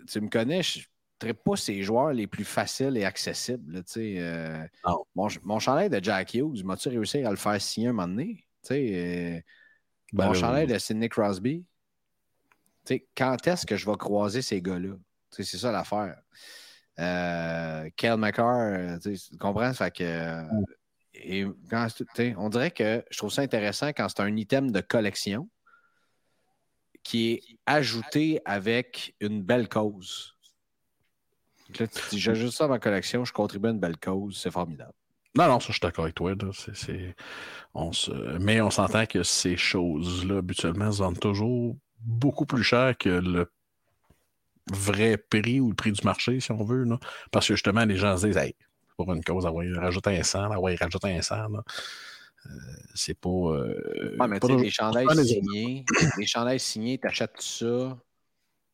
tu 0.08 0.20
me 0.20 0.28
connais, 0.28 0.62
je 0.62 0.86
ne 1.24 1.32
pas 1.32 1.56
ces 1.56 1.82
joueurs 1.82 2.12
les 2.12 2.26
plus 2.26 2.44
faciles 2.44 2.96
et 2.96 3.04
accessibles. 3.04 3.82
Euh, 3.96 4.66
mon, 5.14 5.28
mon, 5.44 5.58
chandail 5.58 5.88
de 5.88 6.02
Jack 6.02 6.34
Hughes, 6.34 6.64
m'as-tu 6.64 6.88
réussi 6.88 7.18
à 7.24 7.30
le 7.30 7.36
faire 7.36 7.60
signer 7.60 7.88
un 7.88 7.92
moment 7.92 8.08
donné? 8.08 8.44
Euh, 8.70 9.40
ben 10.12 10.26
mon 10.26 10.34
chandail 10.34 10.66
de 10.66 10.78
Sidney 10.78 11.08
Crosby, 11.08 11.64
quand 13.16 13.46
est-ce 13.46 13.66
que 13.66 13.76
je 13.76 13.86
vais 13.88 13.96
croiser 13.96 14.42
ces 14.42 14.60
gars-là? 14.62 14.94
C'est 15.30 15.44
ça 15.44 15.72
l'affaire. 15.72 16.20
Euh, 16.98 17.88
Kel 17.96 18.16
McCarr, 18.16 18.98
tu 19.00 19.16
comprends? 19.38 19.72
Fait 19.72 19.94
que, 19.94 20.42
et 21.14 21.44
on 22.36 22.48
dirait 22.48 22.70
que 22.70 23.04
je 23.10 23.18
trouve 23.18 23.30
ça 23.30 23.42
intéressant 23.42 23.88
quand 23.88 24.08
c'est 24.08 24.20
un 24.20 24.36
item 24.36 24.70
de 24.70 24.80
collection 24.80 25.48
qui 27.02 27.32
est 27.32 27.42
ajouté 27.66 28.40
avec 28.44 29.14
une 29.20 29.42
belle 29.42 29.68
cause. 29.68 30.34
Là, 31.78 31.86
j'ajoute 32.12 32.52
ça 32.52 32.64
à 32.64 32.68
ma 32.68 32.78
collection, 32.78 33.24
je 33.24 33.32
contribue 33.32 33.68
à 33.68 33.70
une 33.70 33.80
belle 33.80 33.98
cause, 33.98 34.38
c'est 34.38 34.50
formidable. 34.50 34.92
Non, 35.36 35.46
non, 35.46 35.60
ça, 35.60 35.66
je 35.68 35.72
suis 35.72 35.80
d'accord 35.80 36.04
avec 36.04 36.14
toi. 36.14 36.34
Mais 38.40 38.60
on 38.60 38.70
s'entend 38.70 39.06
que 39.06 39.22
ces 39.22 39.56
choses-là, 39.56 40.38
habituellement, 40.38 40.90
se 40.90 40.98
vendent 40.98 41.20
toujours 41.20 41.76
beaucoup 42.00 42.46
plus 42.46 42.62
cher 42.62 42.96
que 42.96 43.08
le 43.08 43.50
vrai 44.70 45.16
prix 45.16 45.60
ou 45.60 45.70
le 45.70 45.74
prix 45.74 45.92
du 45.92 46.04
marché, 46.04 46.40
si 46.40 46.52
on 46.52 46.64
veut. 46.64 46.86
Parce 47.30 47.48
que 47.48 47.54
justement, 47.54 47.84
les 47.84 47.96
gens 47.96 48.16
se 48.16 48.26
disent 48.26 48.36
hey, 48.36 48.54
pour 48.96 49.12
une 49.12 49.22
cause, 49.22 49.46
avoir 49.46 49.64
rajouté 49.76 50.18
un 50.18 50.22
sang, 50.22 50.50
avoir 50.50 50.76
rajouté 50.78 51.16
un 51.16 51.22
sang. 51.22 51.46
Euh, 52.46 52.50
c'est 52.94 53.18
pas. 53.18 53.28
Euh, 53.28 54.16
mais 54.28 54.38
sais, 54.40 54.56
les 54.56 54.70
chandails 54.70 55.26
signés, 55.26 55.84
les 56.18 56.26
chandails 56.26 56.60
signés, 56.60 56.98
t'achètes 56.98 57.40
ça 57.40 57.98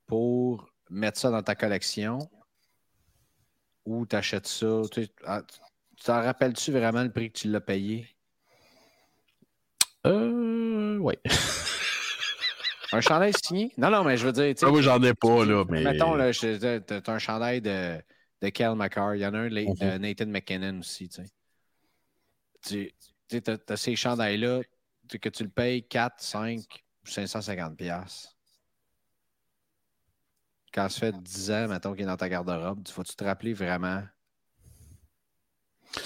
pour 0.06 0.70
mettre 0.90 1.18
ça 1.18 1.30
dans 1.30 1.42
ta 1.42 1.54
collection 1.54 2.18
ou 3.84 4.06
t'achètes 4.06 4.46
ça. 4.46 4.82
Tu 4.92 5.06
ah, 5.26 5.42
t'en 6.04 6.22
rappelles-tu 6.22 6.72
vraiment 6.72 7.02
le 7.02 7.10
prix 7.10 7.30
que 7.30 7.38
tu 7.38 7.48
l'as 7.50 7.60
payé? 7.60 8.06
Euh, 10.06 10.98
oui. 10.98 11.14
Un 12.94 13.00
chandail 13.00 13.32
signé? 13.42 13.72
Non, 13.76 13.90
non, 13.90 14.04
mais 14.04 14.16
je 14.16 14.24
veux 14.24 14.32
dire. 14.32 14.54
Ah 14.62 14.70
oui, 14.70 14.80
j'en 14.80 15.02
ai 15.02 15.14
pas, 15.14 15.44
là. 15.44 15.64
Mais... 15.68 15.82
Mettons, 15.82 16.14
là, 16.14 16.30
tu 16.32 16.46
as 16.46 17.12
un 17.12 17.18
chandail 17.18 17.60
de, 17.60 18.00
de 18.40 18.48
Kel 18.50 18.76
McCarr. 18.76 19.16
Il 19.16 19.20
y 19.20 19.26
en 19.26 19.34
a 19.34 19.38
un 19.38 19.48
de 19.48 19.94
mhm. 19.94 20.00
Nathan 20.00 20.26
McKinnon 20.26 20.78
aussi, 20.78 21.08
tu 21.08 21.22
sais. 22.62 22.94
Tu 23.28 23.42
as, 23.48 23.76
ces 23.76 23.96
chandails-là 23.96 24.60
que 25.20 25.28
tu 25.28 25.42
le 25.42 25.48
payes 25.48 25.82
4, 25.82 26.14
5, 26.18 26.60
550 27.02 27.76
pièces. 27.76 28.36
Quand 30.72 30.88
ça 30.88 31.00
fait 31.00 31.20
10 31.20 31.50
ans, 31.50 31.68
mettons, 31.68 31.94
qu'il 31.94 32.02
est 32.02 32.06
dans 32.06 32.16
ta 32.16 32.28
garde-robe, 32.28 32.84
tu 32.84 32.92
vas-tu 32.94 33.16
te 33.16 33.24
rappeler 33.24 33.54
vraiment 33.54 34.02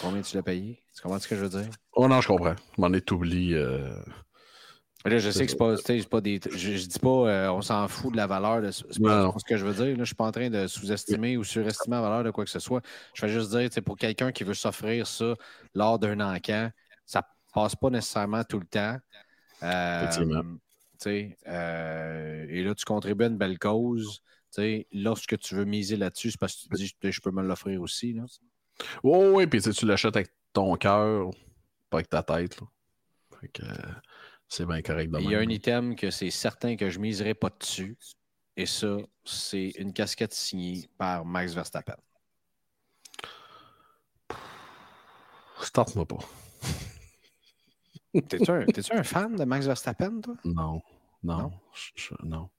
Combien 0.01 0.23
tu 0.23 0.37
l'as 0.37 0.43
payé? 0.43 0.83
Tu 0.95 1.03
comprends 1.03 1.19
ce 1.19 1.29
que 1.29 1.37
je 1.37 1.45
veux 1.45 1.63
dire? 1.63 1.71
Oh 1.93 2.09
non, 2.09 2.21
je 2.21 2.29
comprends. 2.29 2.57
M'en 2.79 2.93
est 2.93 3.11
oublié. 3.11 3.57
Euh... 3.57 3.95
Là, 5.05 5.19
je 5.19 5.31
sais 5.31 5.47
que 5.47 5.51
c'est 5.53 5.57
pas, 5.57 5.77
pas 6.11 6.21
des. 6.21 6.41
Je, 6.51 6.77
je 6.77 6.87
dis 6.87 6.99
pas 6.99 7.09
euh, 7.09 7.53
on 7.53 7.63
s'en 7.63 7.87
fout 7.87 8.13
de 8.13 8.17
la 8.17 8.27
valeur 8.27 8.61
de. 8.61 8.71
C'est 8.73 9.01
pas 9.01 9.33
ce 9.37 9.45
que 9.45 9.57
je 9.57 9.65
veux 9.65 9.75
dire. 9.75 9.97
Là, 9.97 10.03
je 10.03 10.05
suis 10.05 10.15
pas 10.15 10.27
en 10.27 10.33
train 10.33 10.51
de 10.51 10.67
sous-estimer 10.67 11.37
ou 11.37 11.45
surestimer 11.45 11.97
la 11.97 12.03
valeur 12.03 12.25
de 12.25 12.31
quoi 12.31 12.45
que 12.45 12.51
ce 12.51 12.59
soit. 12.59 12.83
Je 13.15 13.25
veux 13.25 13.33
juste 13.33 13.57
dire, 13.57 13.71
pour 13.85 13.97
quelqu'un 13.97 14.33
qui 14.33 14.43
veut 14.43 14.55
s'offrir 14.55 15.07
ça 15.07 15.35
lors 15.75 15.99
d'un 15.99 16.21
encamp, 16.21 16.71
ça 17.07 17.23
passe 17.55 17.77
pas 17.77 17.91
nécessairement 17.91 18.43
tout 18.43 18.59
le 18.59 18.67
temps. 18.67 18.97
Euh, 19.63 20.07
euh, 21.07 22.47
et 22.49 22.63
là, 22.65 22.75
tu 22.75 22.85
contribues 22.85 23.25
à 23.25 23.29
une 23.29 23.39
belle 23.39 23.59
cause. 23.59 24.21
lorsque 24.93 25.39
tu 25.39 25.55
veux 25.55 25.65
miser 25.65 25.97
là-dessus, 25.97 26.33
c'est 26.33 26.41
parce 26.41 26.55
que 26.55 26.77
tu 26.77 26.93
te 26.93 27.07
dis 27.07 27.13
je 27.13 27.21
peux 27.21 27.31
me 27.31 27.43
l'offrir 27.43 27.81
aussi. 27.81 28.15
Là. 28.15 28.25
Oui, 29.05 29.27
oui, 29.33 29.47
puis 29.47 29.61
tu 29.61 29.87
l'achètes 29.87 30.17
avec 30.17 30.33
ton 30.53 30.75
cœur, 30.77 31.31
pas 31.89 31.99
avec 31.99 32.09
ta 32.09 32.23
tête. 32.23 32.59
C'est 34.49 34.67
bien 34.67 34.83
correct. 34.83 35.13
Il 35.21 35.31
y 35.31 35.35
a 35.35 35.39
un 35.39 35.49
item 35.49 35.95
que 35.95 36.11
c'est 36.11 36.31
certain 36.31 36.77
que 36.77 36.91
je 36.91 36.99
ne 36.99 37.03
miserai 37.03 37.35
pas 37.35 37.51
dessus. 37.51 37.97
Et 38.57 38.67
ça, 38.67 38.97
c'est 39.25 39.73
une 39.79 39.93
casquette 39.93 40.35
signée 40.35 40.89
par 40.99 41.25
Max 41.25 41.55
Verstappen. 41.55 41.97
Starte-moi 45.61 46.07
pas. 46.07 46.19
T'es-tu 48.29 48.51
un, 48.51 48.65
un, 48.93 49.03
fan 49.05 49.37
de 49.37 49.45
Max 49.45 49.67
Verstappen, 49.67 50.21
toi? 50.21 50.35
Non. 50.45 50.81
Non. 51.23 51.53
Non? 52.25 52.51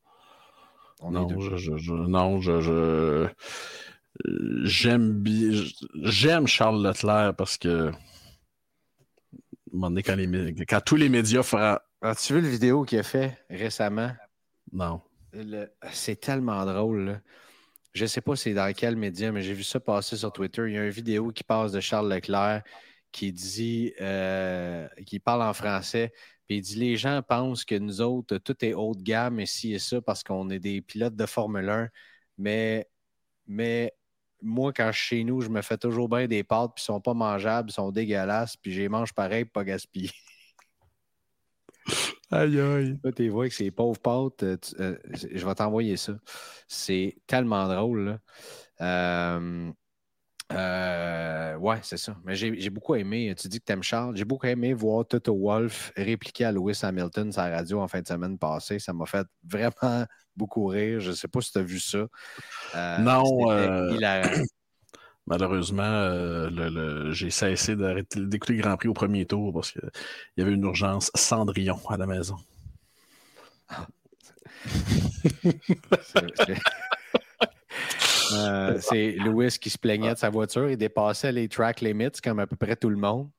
non. 1.02 1.40
Je, 1.40 1.78
je, 1.78 1.94
non, 1.94 2.40
je, 2.40 3.30
j'aime 4.64 5.14
bien. 5.14 5.64
J'aime 6.04 6.48
Charles 6.48 6.82
Leclerc 6.86 7.36
parce 7.36 7.58
que. 7.58 7.92
Quand, 9.72 10.16
les, 10.16 10.56
quand 10.68 10.82
tous 10.86 10.96
les 10.96 11.10
médias 11.10 11.44
feront. 11.44 11.78
As-tu 12.02 12.34
vu 12.34 12.42
la 12.42 12.50
vidéo 12.50 12.84
qu'il 12.84 13.00
a 13.00 13.04
fait 13.04 13.38
récemment? 13.50 14.12
Non. 14.72 15.02
C'est 15.92 16.20
tellement 16.20 16.66
drôle. 16.66 17.22
Je 17.94 18.04
ne 18.04 18.08
sais 18.08 18.22
pas 18.22 18.36
c'est 18.36 18.54
dans 18.54 18.72
quel 18.74 18.96
média, 18.96 19.32
mais 19.32 19.42
j'ai 19.42 19.54
vu 19.54 19.64
ça 19.64 19.80
passer 19.80 20.16
sur 20.16 20.32
Twitter. 20.32 20.64
Il 20.68 20.74
y 20.74 20.78
a 20.78 20.84
une 20.84 20.90
vidéo 20.90 21.32
qui 21.32 21.44
passe 21.44 21.72
de 21.72 21.80
Charles 21.80 22.12
Leclerc 22.12 22.64
qui 23.12 23.32
dit, 23.34 23.94
euh, 24.02 24.88
qui 25.06 25.20
parle 25.20 25.42
en 25.42 25.54
français, 25.54 26.14
puis 26.48 26.58
il 26.58 26.62
dit 26.62 26.76
les 26.76 26.98
gens 26.98 27.22
pensent 27.28 27.66
que 27.66 27.76
nous 27.76 28.02
autres, 28.02 28.38
tout 28.38 28.64
est 28.64 28.74
haut 28.74 28.96
de 28.96 29.02
gamme 29.02 29.40
et 29.40 29.46
ci 29.46 29.74
et 29.74 29.80
ça 29.80 30.02
parce 30.02 30.24
qu'on 30.24 30.50
est 30.50 30.60
des 30.60 30.82
pilotes 30.82 31.16
de 31.16 31.26
Formule 31.26 31.70
1, 31.70 31.90
mais, 32.38 32.88
mais 33.48 33.94
moi, 34.42 34.72
quand 34.74 34.92
je 34.92 35.00
suis 35.00 35.18
chez 35.18 35.24
nous, 35.24 35.42
je 35.42 35.50
me 35.50 35.62
fais 35.62 35.78
toujours 35.78 36.10
bien 36.10 36.28
des 36.28 36.44
pâtes, 36.44 36.72
puis 36.76 36.84
ils 36.84 36.86
sont 36.86 37.02
pas 37.02 37.14
mangeables, 37.14 37.70
ils 37.70 37.74
sont 37.74 37.92
dégueulasses, 37.92 38.58
puis 38.58 38.72
je 38.72 38.82
les 38.82 38.90
mange 38.90 39.14
pareil, 39.14 39.46
pas 39.46 39.64
gaspiller. 39.64 40.12
Aïe 42.32 42.60
aïe. 42.60 43.00
Là, 43.04 43.12
tu 43.12 43.28
vois 43.30 43.50
que 43.50 43.56
ces 43.56 43.72
pauvres 43.72 44.00
pâtes, 44.00 44.44
euh, 44.44 44.58
euh, 44.80 44.98
je 45.14 45.44
vais 45.44 45.56
t'envoyer 45.56 45.98
ça. 45.98 46.14
C'est 46.68 47.18
tellement 47.26 47.68
drôle. 47.68 48.20
Euh, 48.82 49.72
euh, 50.52 51.56
ouais, 51.58 51.80
c'est 51.84 51.98
ça. 51.98 52.16
Mais 52.24 52.36
j'ai 52.36 52.70
beaucoup 52.70 52.96
aimé, 52.96 53.34
tu 53.38 53.48
dis 53.48 53.60
que 53.60 53.66
tu 53.66 53.72
aimes 53.72 53.84
Charles, 53.84 54.16
j'ai 54.16 54.26
beaucoup 54.26 54.48
aimé 54.48 54.74
voir 54.74 55.06
Toto 55.06 55.38
Wolf 55.38 55.92
répliquer 55.96 56.46
à 56.46 56.52
Lewis 56.52 56.80
Hamilton 56.82 57.32
sa 57.32 57.50
radio 57.50 57.80
en 57.80 57.88
fin 57.88 58.02
de 58.02 58.08
semaine 58.08 58.38
passée. 58.38 58.80
Ça 58.80 58.94
m'a 58.94 59.06
fait 59.06 59.28
vraiment 59.48 60.06
beaucoup 60.36 60.68
rire. 60.68 61.00
Je 61.00 61.12
ne 61.12 61.16
sais 61.16 61.28
pas 61.28 61.42
si 61.42 61.52
tu 61.52 61.60
as 61.60 61.64
vu 61.64 61.80
ça. 61.80 62.08
Euh, 62.76 62.98
non. 63.00 63.52
Euh, 63.52 63.98
malheureusement, 65.28 66.50
j'ai 67.12 67.30
cessé 67.30 67.76
d'écouter 68.16 68.54
le 68.54 68.62
Grand 68.62 68.76
Prix 68.76 68.88
au 68.88 68.94
premier 68.94 69.26
tour 69.26 69.54
parce 69.54 69.72
qu'il 69.72 69.82
y 70.38 70.42
avait 70.42 70.54
une 70.54 70.64
urgence 70.64 71.12
Cendrillon 71.14 71.80
à 71.90 71.98
la 71.98 72.08
maison. 72.08 72.38
Euh, 78.34 78.80
c'est 78.82 79.12
Lewis 79.12 79.58
qui 79.60 79.70
se 79.70 79.78
plaignait 79.78 80.14
de 80.14 80.18
sa 80.18 80.30
voiture. 80.30 80.70
Il 80.70 80.78
dépassait 80.78 81.32
les 81.32 81.48
track 81.48 81.82
limits 81.82 82.22
comme 82.24 82.40
à 82.40 82.48
peu 82.48 82.56
près 82.56 82.76
tout 82.76 82.90
le 82.90 82.98
monde. 82.98 83.30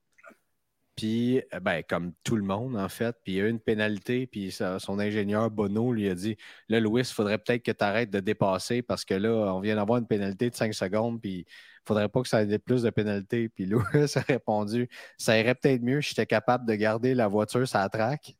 Puis, 0.96 1.38
euh, 1.54 1.60
ben, 1.60 1.82
comme 1.88 2.12
tout 2.24 2.36
le 2.36 2.42
monde, 2.42 2.76
en 2.76 2.88
fait. 2.88 3.16
Puis, 3.24 3.34
il 3.34 3.36
y 3.36 3.40
a 3.40 3.44
eu 3.44 3.50
une 3.50 3.60
pénalité. 3.60 4.26
Puis, 4.26 4.52
son 4.52 4.98
ingénieur 4.98 5.50
Bono 5.50 5.92
lui 5.92 6.08
a 6.08 6.14
dit 6.14 6.36
Là, 6.68 6.80
Louis, 6.80 7.02
il 7.02 7.06
faudrait 7.06 7.38
peut-être 7.38 7.62
que 7.62 7.72
tu 7.72 7.84
arrêtes 7.84 8.10
de 8.10 8.20
dépasser 8.20 8.82
parce 8.82 9.04
que 9.04 9.14
là, 9.14 9.54
on 9.54 9.60
vient 9.60 9.76
d'avoir 9.76 9.98
une 9.98 10.06
pénalité 10.06 10.50
de 10.50 10.54
5 10.54 10.74
secondes. 10.74 11.20
Puis, 11.20 11.46
il 11.48 11.86
faudrait 11.86 12.08
pas 12.08 12.20
que 12.22 12.28
ça 12.28 12.42
ait 12.42 12.58
plus 12.58 12.82
de 12.82 12.90
pénalité. 12.90 13.48
Puis, 13.48 13.66
Louis 13.66 13.82
a 14.14 14.20
répondu 14.20 14.88
Ça 15.16 15.38
irait 15.38 15.54
peut-être 15.54 15.82
mieux 15.82 16.02
si 16.02 16.10
j'étais 16.10 16.26
capable 16.26 16.66
de 16.66 16.74
garder 16.74 17.14
la 17.14 17.28
voiture 17.28 17.64
la 17.72 17.88
track. 17.88 18.36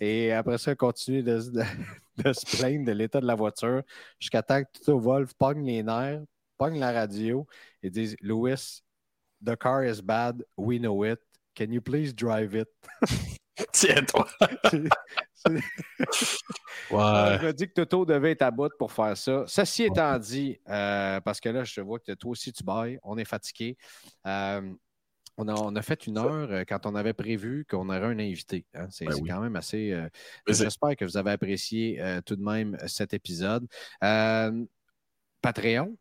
Et 0.00 0.32
après 0.32 0.58
ça, 0.58 0.74
continue 0.74 1.22
de, 1.22 1.38
de, 1.38 1.62
se 2.32 2.56
plaindre 2.56 2.86
de 2.86 2.92
l'état 2.92 3.20
de 3.20 3.26
la 3.26 3.34
voiture 3.34 3.82
jusqu'à 4.18 4.42
temps 4.42 4.62
que 4.62 4.68
tout 4.72 4.90
au 4.92 5.00
Wolf 5.00 5.34
pogne 5.34 5.64
les 5.64 5.82
nerfs, 5.82 6.22
pogne 6.58 6.78
la 6.78 6.92
radio 6.92 7.46
et 7.82 7.90
dise 7.90 8.16
Louis, 8.20 8.82
the 9.44 9.56
car 9.56 9.84
is 9.84 10.00
bad, 10.02 10.44
we 10.56 10.78
know 10.78 11.04
it. 11.04 11.20
Can 11.54 11.72
you 11.72 11.80
please 11.80 12.14
drive 12.14 12.54
it? 12.54 12.68
Tiens-toi. 13.72 14.26
ouais. 15.48 15.58
Je 16.90 17.46
me 17.46 17.52
dis 17.52 17.66
que 17.68 17.72
Toto 17.72 18.04
devait 18.04 18.32
être 18.32 18.42
à 18.42 18.50
bout 18.50 18.70
pour 18.78 18.92
faire 18.92 19.16
ça. 19.16 19.44
Ceci 19.46 19.84
étant 19.84 20.18
dit, 20.18 20.58
euh, 20.68 21.20
parce 21.20 21.40
que 21.40 21.48
là, 21.48 21.64
je 21.64 21.80
vois 21.80 21.98
que 21.98 22.12
toi 22.12 22.30
aussi 22.30 22.52
tu 22.52 22.62
bailles, 22.64 22.98
on 23.02 23.18
est 23.18 23.24
fatigué. 23.24 23.76
Euh, 24.26 24.72
on 25.48 25.76
a, 25.76 25.82
fait 25.82 26.06
une 26.06 26.18
heure 26.18 26.50
euh, 26.50 26.64
quand 26.68 26.86
on 26.86 26.94
avait 26.94 27.12
prévu 27.12 27.64
qu'on 27.68 27.88
aurait 27.88 28.04
un 28.04 28.18
invité. 28.18 28.66
Hein. 28.74 28.86
C'est 28.90 29.06
ben 29.06 29.16
quand 29.26 29.40
même 29.40 29.56
assez. 29.56 29.92
Euh, 29.92 30.08
j'espère 30.46 30.96
que 30.96 31.04
vous 31.04 31.16
avez 31.16 31.30
apprécié 31.30 32.00
euh, 32.00 32.20
tout 32.20 32.36
de 32.36 32.42
même 32.42 32.76
cet 32.86 33.14
épisode. 33.14 33.66
Patreon, 35.42 35.96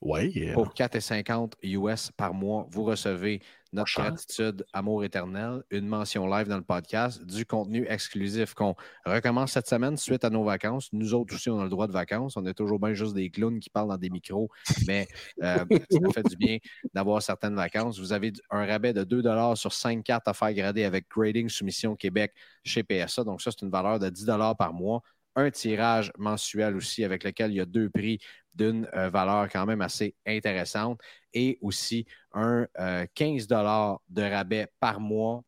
oui. 0.00 0.52
Pour 0.54 0.74
4,50 0.74 1.52
US 1.62 2.10
par 2.16 2.34
mois, 2.34 2.66
vous 2.70 2.84
recevez 2.84 3.40
notre 3.72 3.92
gratitude, 3.92 4.64
amour 4.72 5.04
éternel, 5.04 5.62
une 5.70 5.86
mention 5.86 6.26
live 6.26 6.48
dans 6.48 6.56
le 6.56 6.62
podcast, 6.62 7.22
du 7.24 7.44
contenu 7.44 7.84
exclusif 7.88 8.54
qu'on 8.54 8.74
recommence 9.04 9.52
cette 9.52 9.68
semaine 9.68 9.96
suite 9.96 10.24
à 10.24 10.30
nos 10.30 10.44
vacances. 10.44 10.88
Nous 10.92 11.14
autres 11.14 11.34
aussi, 11.34 11.50
on 11.50 11.60
a 11.60 11.64
le 11.64 11.68
droit 11.68 11.86
de 11.86 11.92
vacances. 11.92 12.36
On 12.36 12.46
est 12.46 12.54
toujours 12.54 12.78
bien 12.78 12.94
juste 12.94 13.14
des 13.14 13.28
clowns 13.28 13.60
qui 13.60 13.68
parlent 13.68 13.88
dans 13.88 13.98
des 13.98 14.08
micros, 14.08 14.48
mais 14.86 15.06
euh, 15.42 15.64
ça 15.90 16.10
fait 16.14 16.28
du 16.28 16.36
bien 16.36 16.58
d'avoir 16.94 17.20
certaines 17.20 17.54
vacances. 17.54 17.98
Vous 17.98 18.12
avez 18.12 18.32
un 18.50 18.64
rabais 18.64 18.92
de 18.92 19.04
2 19.04 19.22
sur 19.54 19.72
5 19.72 20.02
cartes 20.02 20.28
à 20.28 20.32
faire 20.32 20.54
grader 20.54 20.84
avec 20.84 21.06
Grading 21.10 21.48
Soumission 21.48 21.94
Québec 21.94 22.32
chez 22.64 22.82
PSA. 22.82 23.24
Donc, 23.24 23.42
ça, 23.42 23.50
c'est 23.50 23.64
une 23.64 23.70
valeur 23.70 23.98
de 23.98 24.08
10 24.08 24.26
par 24.58 24.72
mois 24.72 25.02
un 25.38 25.50
tirage 25.50 26.12
mensuel 26.18 26.76
aussi 26.76 27.04
avec 27.04 27.24
lequel 27.24 27.52
il 27.52 27.56
y 27.56 27.60
a 27.60 27.64
deux 27.64 27.88
prix 27.90 28.18
d'une 28.54 28.88
euh, 28.94 29.08
valeur 29.08 29.48
quand 29.50 29.64
même 29.66 29.80
assez 29.80 30.14
intéressante 30.26 31.00
et 31.32 31.58
aussi 31.62 32.06
un 32.32 32.66
15 33.14 33.46
euh, 33.52 33.94
de 34.08 34.22
rabais 34.22 34.66
par 34.80 35.00
mois 35.00 35.42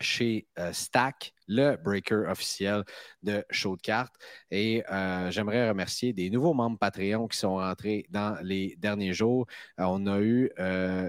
chez 0.00 0.46
euh, 0.60 0.72
Stack, 0.72 1.34
le 1.48 1.74
breaker 1.74 2.28
officiel 2.28 2.84
de 3.24 3.44
Show 3.50 3.74
de 3.74 3.80
cartes. 3.82 4.14
Et 4.52 4.84
j'aimerais 5.30 5.68
remercier 5.68 6.12
des 6.12 6.30
nouveaux 6.30 6.54
membres 6.54 6.78
Patreon 6.78 7.26
qui 7.26 7.36
sont 7.36 7.56
rentrés 7.56 8.06
dans 8.10 8.38
les 8.42 8.76
derniers 8.78 9.12
jours. 9.12 9.46
on 9.78 10.06
a 10.06 10.20
eu 10.20 10.50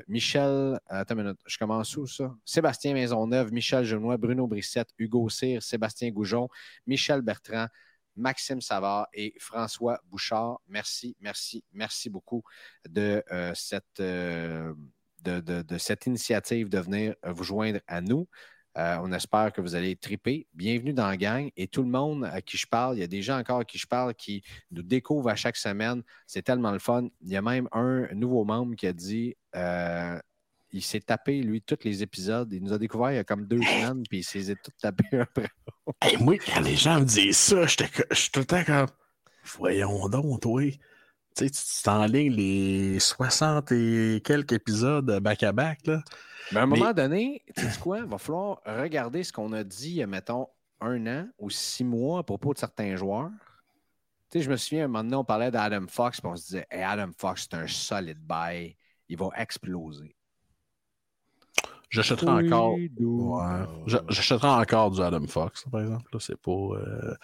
Michel, 0.08 0.80
attends 0.88 1.36
je 1.46 1.58
commence 1.58 1.96
où 1.98 2.08
ça? 2.08 2.34
Sébastien 2.46 2.94
Maisonneuve, 2.94 3.52
Michel 3.52 3.84
Genois, 3.84 4.18
Bruno 4.18 4.48
Brissette, 4.48 4.90
Hugo 4.98 5.30
Cyr, 5.30 5.62
Sébastien 5.62 6.10
Goujon, 6.10 6.48
Michel 6.88 7.22
Bertrand, 7.22 7.68
Maxime 8.15 8.61
Savard 8.61 9.07
et 9.14 9.34
François 9.40 9.99
Bouchard. 10.06 10.60
Merci, 10.68 11.15
merci, 11.19 11.64
merci 11.72 12.10
beaucoup 12.10 12.44
de, 12.88 13.23
euh, 13.31 13.52
cette, 13.56 13.99
euh, 13.99 14.73
cette 15.77 16.06
initiative 16.06 16.69
de 16.69 16.80
venir 16.80 17.15
euh, 17.26 17.31
vous 17.31 17.44
joindre 17.44 17.80
à 17.88 18.02
nous. 18.02 18.27
on 18.76 19.11
espère 19.11 19.52
que 19.52 19.61
vous 19.61 19.76
allez 19.76 19.95
triper. 19.98 20.48
Bienvenue 20.53 20.94
dans 20.94 21.07
la 21.07 21.18
gang. 21.18 21.49
Et 21.57 21.68
tout 21.68 21.84
le 21.84 21.90
monde 21.90 22.23
à 22.26 22.41
qui 22.41 22.57
je 22.57 22.68
parle, 22.68 22.98
il 22.98 23.02
y 23.02 23.03
a 23.03 23.07
des 23.07 23.22
gens 23.22 23.38
encore 23.38 23.60
à 23.60 23.65
qui 23.65 23.77
je 23.77 23.88
parle 23.88 24.14
qui 24.14 24.41
nous 24.72 24.84
découvrent 24.84 25.30
à 25.30 25.36
chaque 25.36 25.57
semaine. 25.57 26.02
C'est 26.27 26.44
tellement 26.44 26.72
le 26.72 26.80
fun. 26.80 27.07
Il 27.22 27.30
y 27.30 27.36
a 27.36 27.41
même 27.41 27.68
un 27.73 28.07
nouveau 28.14 28.45
membre 28.45 28.76
qui 28.76 28.88
a 28.88 28.94
dit 28.94 29.36
il 30.72 30.84
s'est 30.84 31.00
tapé, 31.00 31.41
lui, 31.41 31.62
tous 31.62 31.80
les 31.84 32.04
épisodes. 32.04 32.52
Il 32.52 32.64
nous 32.64 32.74
a 32.74 32.78
découvert 32.78 33.12
il 33.12 33.16
y 33.16 33.20
a 33.20 33.24
comme 33.24 33.46
deux 33.46 33.62
semaines, 33.62 34.04
puis 34.10 34.20
il 34.20 34.24
s'est 34.24 34.56
tout 34.56 34.72
tapé 34.82 35.04
après. 35.20 35.50
hey, 36.02 36.18
moi, 36.18 36.38
quand 36.38 36.62
les 36.62 36.76
gens 36.76 37.00
me 37.00 37.06
disent 37.06 37.38
ça, 37.38 37.66
je 37.66 37.76
suis 38.14 38.32
tout 38.32 38.40
le 38.41 38.46
temps 38.46 38.64
comme 38.64 38.88
Voyons 39.58 40.10
donc, 40.10 40.41
toi. 40.41 40.62
Tu 40.62 40.78
sais, 41.34 41.50
tu 41.50 41.84
t'enlignes 41.84 42.34
les 42.34 43.00
60 43.00 43.72
et 43.72 44.22
quelques 44.24 44.54
épisodes 44.54 45.20
back-à-back. 45.20 45.88
là. 45.88 46.04
Mais 46.52 46.60
à 46.60 46.64
un 46.64 46.66
moment 46.66 46.94
donné, 46.94 47.44
tu 47.56 47.64
sais 47.64 47.80
quoi? 47.80 48.00
Il 48.00 48.06
va 48.06 48.18
falloir 48.18 48.62
regarder 48.66 49.24
ce 49.24 49.32
qu'on 49.32 49.54
a 49.54 49.64
dit, 49.64 50.04
mettons, 50.06 50.48
un 50.82 51.06
an 51.08 51.28
ou 51.38 51.50
six 51.50 51.84
mois 51.84 52.20
à 52.20 52.24
propos 52.24 52.54
de 52.54 52.60
certains 52.60 52.96
joueurs. 52.96 53.30
Tu 54.32 54.40
sais, 54.40 54.46
je 54.46 54.50
me 54.50 54.58
souviens, 54.58 54.86
un 54.86 54.88
moment 54.88 55.04
donné, 55.04 55.16
on 55.16 55.24
parlait 55.24 55.52
d'Adam 55.52 55.86
Fox, 55.88 56.22
puis 56.22 56.30
on 56.30 56.36
se 56.36 56.46
disait 56.46 56.68
hey, 56.72 56.84
Adam 56.84 57.10
Fox, 57.18 57.48
c'est 57.50 57.58
un 57.58 57.68
solid 57.68 58.18
buy. 58.20 58.76
Il 59.08 59.18
va 59.18 59.30
exploser. 59.36 60.16
J'achèterai 61.90 62.48
encore. 62.48 62.76
Ouais. 62.76 63.66
J'achèterai 63.88 64.48
encore 64.48 64.91
du 64.91 65.02
Adam 65.02 65.26
Fox, 65.28 65.66
par 65.72 65.82
exemple. 65.82 66.06
C'est 66.20 66.40
pas. 66.40 66.52
Euh, 66.52 67.16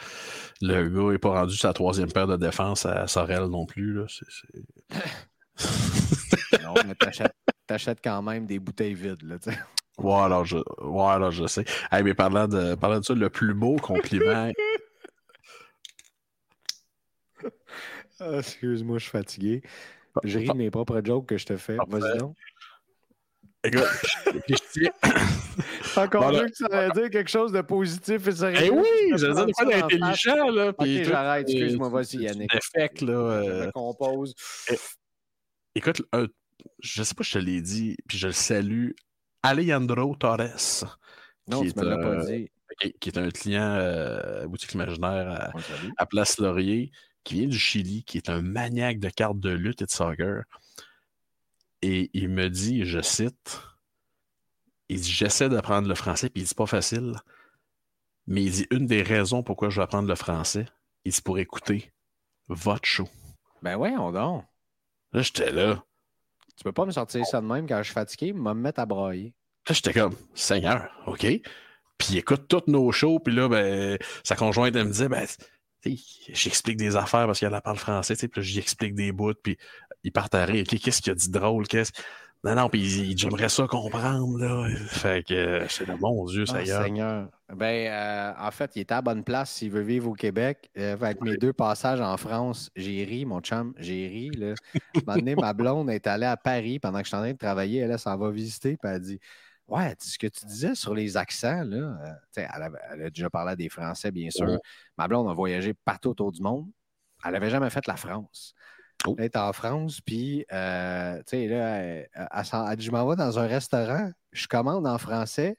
le 0.62 0.90
gars 0.90 1.12
n'est 1.12 1.18
pas 1.20 1.42
rendu 1.42 1.56
sa 1.56 1.72
troisième 1.74 2.12
paire 2.12 2.28
de 2.28 2.36
défense 2.36 2.86
à 2.86 3.08
Sorel 3.08 3.44
non 3.46 3.66
plus. 3.66 3.94
Là. 3.94 4.06
non, 6.64 6.74
mais 6.88 6.96
t'achètes 7.68 8.00
quand 8.04 8.22
même 8.24 8.48
des 8.48 8.58
bouteilles 8.58 8.96
vides. 8.96 9.22
Là, 9.24 9.38
ouais, 10.00 10.14
alors 10.14 10.46
je, 10.46 10.58
ouais, 10.82 11.06
alors 11.06 11.32
je 11.32 11.46
sais. 11.46 11.66
mais 11.92 12.16
parlant 12.16 12.48
de, 12.48 12.74
parlant 12.76 13.00
de 13.00 13.06
ça, 13.06 13.14
le 13.14 13.30
plus 13.30 13.54
beau 13.54 13.76
compliment. 13.76 14.52
Ah, 18.18 18.38
excuse-moi, 18.38 18.98
je 18.98 19.04
suis 19.04 19.12
fatigué. 19.12 19.62
Je 20.24 20.40
ris 20.40 20.48
de 20.48 20.54
mes 20.54 20.72
propres 20.72 21.02
jokes 21.04 21.28
que 21.28 21.38
je 21.38 21.46
te 21.46 21.58
fais. 21.58 21.76
Vas-y 21.90 22.18
donc. 22.18 22.38
Écoute, 23.66 23.84
Encore 25.98 26.32
mieux 26.32 26.50
que 26.50 26.56
ça 26.56 26.68
allait 26.72 26.92
dire 26.92 27.10
quelque 27.10 27.30
chose 27.30 27.52
de 27.52 27.62
positif 27.62 28.28
et 28.28 28.32
sérieux. 28.32 28.60
Eh 28.64 28.70
oui, 28.70 29.18
je 29.18 29.26
veux 29.26 29.46
dire 29.46 29.56
quoi 29.56 29.66
d'intelligent, 29.66 30.50
là. 30.50 30.70
Ok, 30.70 30.88
j'arrête, 30.88 31.50
excuse-moi, 31.50 31.90
vas-y, 31.90 32.18
Yannick. 32.18 32.54
Effect, 32.54 33.02
là. 33.02 33.14
Euh... 33.14 33.72
compose. 33.72 34.34
Écoute, 35.74 36.02
un, 36.14 36.28
je 36.80 37.04
sais 37.04 37.14
pas 37.16 37.24
si 37.24 37.32
je 37.32 37.40
te 37.40 37.44
l'ai 37.44 37.62
dit, 37.62 37.98
puis 38.08 38.18
je 38.18 38.28
le 38.28 38.34
salue, 38.34 38.92
Alejandro 39.44 40.16
Torres. 40.16 41.00
Non, 41.48 41.62
tu 41.62 41.74
me 41.78 41.86
l'as 41.86 41.98
pas 41.98 42.26
dit. 42.26 42.50
Qui, 43.00 43.10
est 43.10 43.18
un 43.18 43.30
client 43.30 43.76
euh, 43.80 44.48
boutique 44.48 44.74
imaginaire 44.74 45.30
à, 45.30 45.52
à 45.98 46.06
Place 46.06 46.40
Laurier, 46.40 46.92
qui 47.24 47.36
vient 47.36 47.48
du 47.48 47.58
Chili, 47.58 48.04
qui 48.04 48.18
est 48.18 48.30
un 48.30 48.42
maniaque 48.42 49.00
de 49.00 49.10
cartes 49.10 49.40
de 49.40 49.52
lutte 49.52 49.82
et 49.82 49.86
de 49.86 49.92
soccer. 49.92 50.44
Et 51.88 52.10
il 52.14 52.30
me 52.30 52.50
dit, 52.50 52.84
je 52.84 53.00
cite, 53.00 53.62
il 54.90 55.00
dit 55.00 55.12
J'essaie 55.12 55.50
d'apprendre 55.50 55.88
le 55.88 55.94
français, 55.94 56.32
puis 56.32 56.42
il 56.42 56.48
dit 56.48 56.56
pas 56.56 56.66
facile. 56.66 57.14
Mais 58.26 58.42
il 58.42 58.52
dit 58.52 58.68
une 58.72 58.88
des 58.88 59.04
raisons 59.04 59.44
pourquoi 59.44 59.70
je 59.70 59.76
veux 59.76 59.84
apprendre 59.84 60.10
le 60.10 60.16
français, 60.16 60.66
il 61.04 61.12
dit 61.12 61.22
pour 61.22 61.38
écouter 61.38 61.94
votre 62.48 62.86
show. 62.86 63.08
Ben 63.62 63.76
ouais, 63.76 63.94
on 64.00 64.12
donc. 64.12 64.46
Là, 65.12 65.22
j'étais 65.22 65.52
là. 65.52 65.84
Tu 66.58 66.64
peux 66.64 66.72
pas 66.72 66.88
me 66.88 66.92
sortir 66.92 67.24
ça 67.24 67.40
de 67.40 67.46
même 67.46 67.68
quand 67.68 67.78
je 67.78 67.84
suis 67.84 67.94
fatigué, 67.94 68.34
me 68.34 68.54
mettre 68.54 68.80
à 68.80 68.88
brailler. 68.88 69.36
Là, 69.70 69.76
j'étais 69.76 69.94
comme 69.94 70.16
Seigneur, 70.34 70.90
OK. 71.06 71.20
Puis 71.20 72.08
il 72.10 72.18
écoute 72.18 72.48
toutes 72.48 72.68
nos 72.68 72.92
shows, 72.92 73.20
puis 73.20 73.36
là, 73.36 73.48
ben, 73.48 74.00
sa 74.24 74.36
conjointe, 74.36 74.76
elle 74.76 74.86
me 74.86 74.92
disait, 74.92 75.08
ben, 75.08 75.28
j'explique 76.30 76.78
des 76.78 76.96
affaires 76.96 77.28
parce 77.28 77.40
qu'elle 77.40 77.62
parle 77.64 77.78
français, 77.78 78.16
puis 78.16 78.42
j'y 78.42 78.58
explique 78.58 78.96
des 78.96 79.12
bouts, 79.12 79.36
puis 79.36 79.56
il 80.06 80.12
part 80.12 80.30
à 80.34 80.46
rire. 80.46 80.64
Qu'est-ce 80.66 81.02
qu'il 81.02 81.12
a 81.12 81.16
dit 81.16 81.30
drôle? 81.30 81.68
Qu'est-ce... 81.68 81.92
Non, 82.44 82.54
non, 82.54 82.70
puis 82.70 83.18
j'aimerais 83.18 83.50
ça 83.50 83.66
comprendre, 83.66 84.38
là. 84.38 84.68
Fait 84.88 85.26
que 85.26 85.66
c'est 85.68 85.88
le 85.88 85.98
bon 85.98 86.26
Dieu, 86.26 86.46
ah, 86.50 86.64
Seigneur. 86.64 87.28
Ben, 87.50 87.88
euh, 87.88 88.34
en 88.38 88.52
fait, 88.52 88.76
il 88.76 88.82
était 88.82 88.94
à 88.94 89.02
bonne 89.02 89.24
place 89.24 89.52
s'il 89.52 89.72
veut 89.72 89.82
vivre 89.82 90.12
au 90.12 90.14
Québec. 90.14 90.70
Euh, 90.78 90.94
avec 90.94 91.22
mes 91.22 91.38
deux 91.38 91.54
passages 91.54 92.02
en 92.02 92.16
France, 92.18 92.70
j'ai 92.76 93.04
ri, 93.04 93.26
mon 93.26 93.42
chum, 93.42 93.74
j'ai 93.80 94.08
ri. 94.08 94.30
Là. 94.30 94.54
ma 95.42 95.54
blonde 95.54 95.90
est 95.90 96.06
allée 96.06 96.28
à 96.28 96.38
Paris 96.38 96.78
pendant 96.78 97.00
que 97.00 97.06
je 97.06 97.10
suis 97.10 97.18
en 97.18 97.22
train 97.22 97.34
de 97.34 97.38
travailler. 97.38 97.80
Elle, 97.80 97.98
s'en 97.98 98.16
va 98.16 98.30
visiter, 98.30 98.78
puis 98.78 98.92
elle 98.92 99.02
dit 99.02 99.20
Ouais, 99.68 99.96
ce 99.98 100.20
que 100.20 100.28
tu 100.28 100.46
disais 100.46 100.76
sur 100.76 100.94
les 100.94 101.18
accents, 101.18 101.64
là, 101.64 101.78
euh, 101.78 102.14
elle, 102.36 102.72
elle, 102.92 103.06
a 103.08 103.10
déjà 103.10 103.32
parlé 103.32 103.56
des 103.56 103.70
Français, 103.70 104.12
bien 104.12 104.30
sûr. 104.30 104.60
Ma 105.00 105.08
blonde 105.08 105.28
a 105.32 105.34
voyagé 105.34 105.74
partout 105.74 106.10
autour 106.10 106.32
du 106.32 106.44
monde. 106.44 106.68
Elle 107.26 107.32
n'avait 107.32 107.50
jamais 107.50 107.72
fait 107.72 107.88
la 107.88 107.96
France. 107.96 108.54
Oh. 109.08 109.16
Elle 109.18 109.26
est 109.26 109.36
en 109.38 109.54
France, 109.54 110.02
puis, 110.02 110.46
euh, 110.52 111.18
tu 111.20 111.24
sais, 111.28 111.48
là, 111.48 111.78
elle, 111.78 112.76
dit 112.78 112.86
Je 112.86 112.92
m'en 112.92 113.08
vais 113.08 113.16
dans 113.16 113.40
un 113.40 113.48
restaurant, 113.48 114.12
je 114.32 114.48
commande 114.48 114.88
en 114.88 114.98
français, 114.98 115.58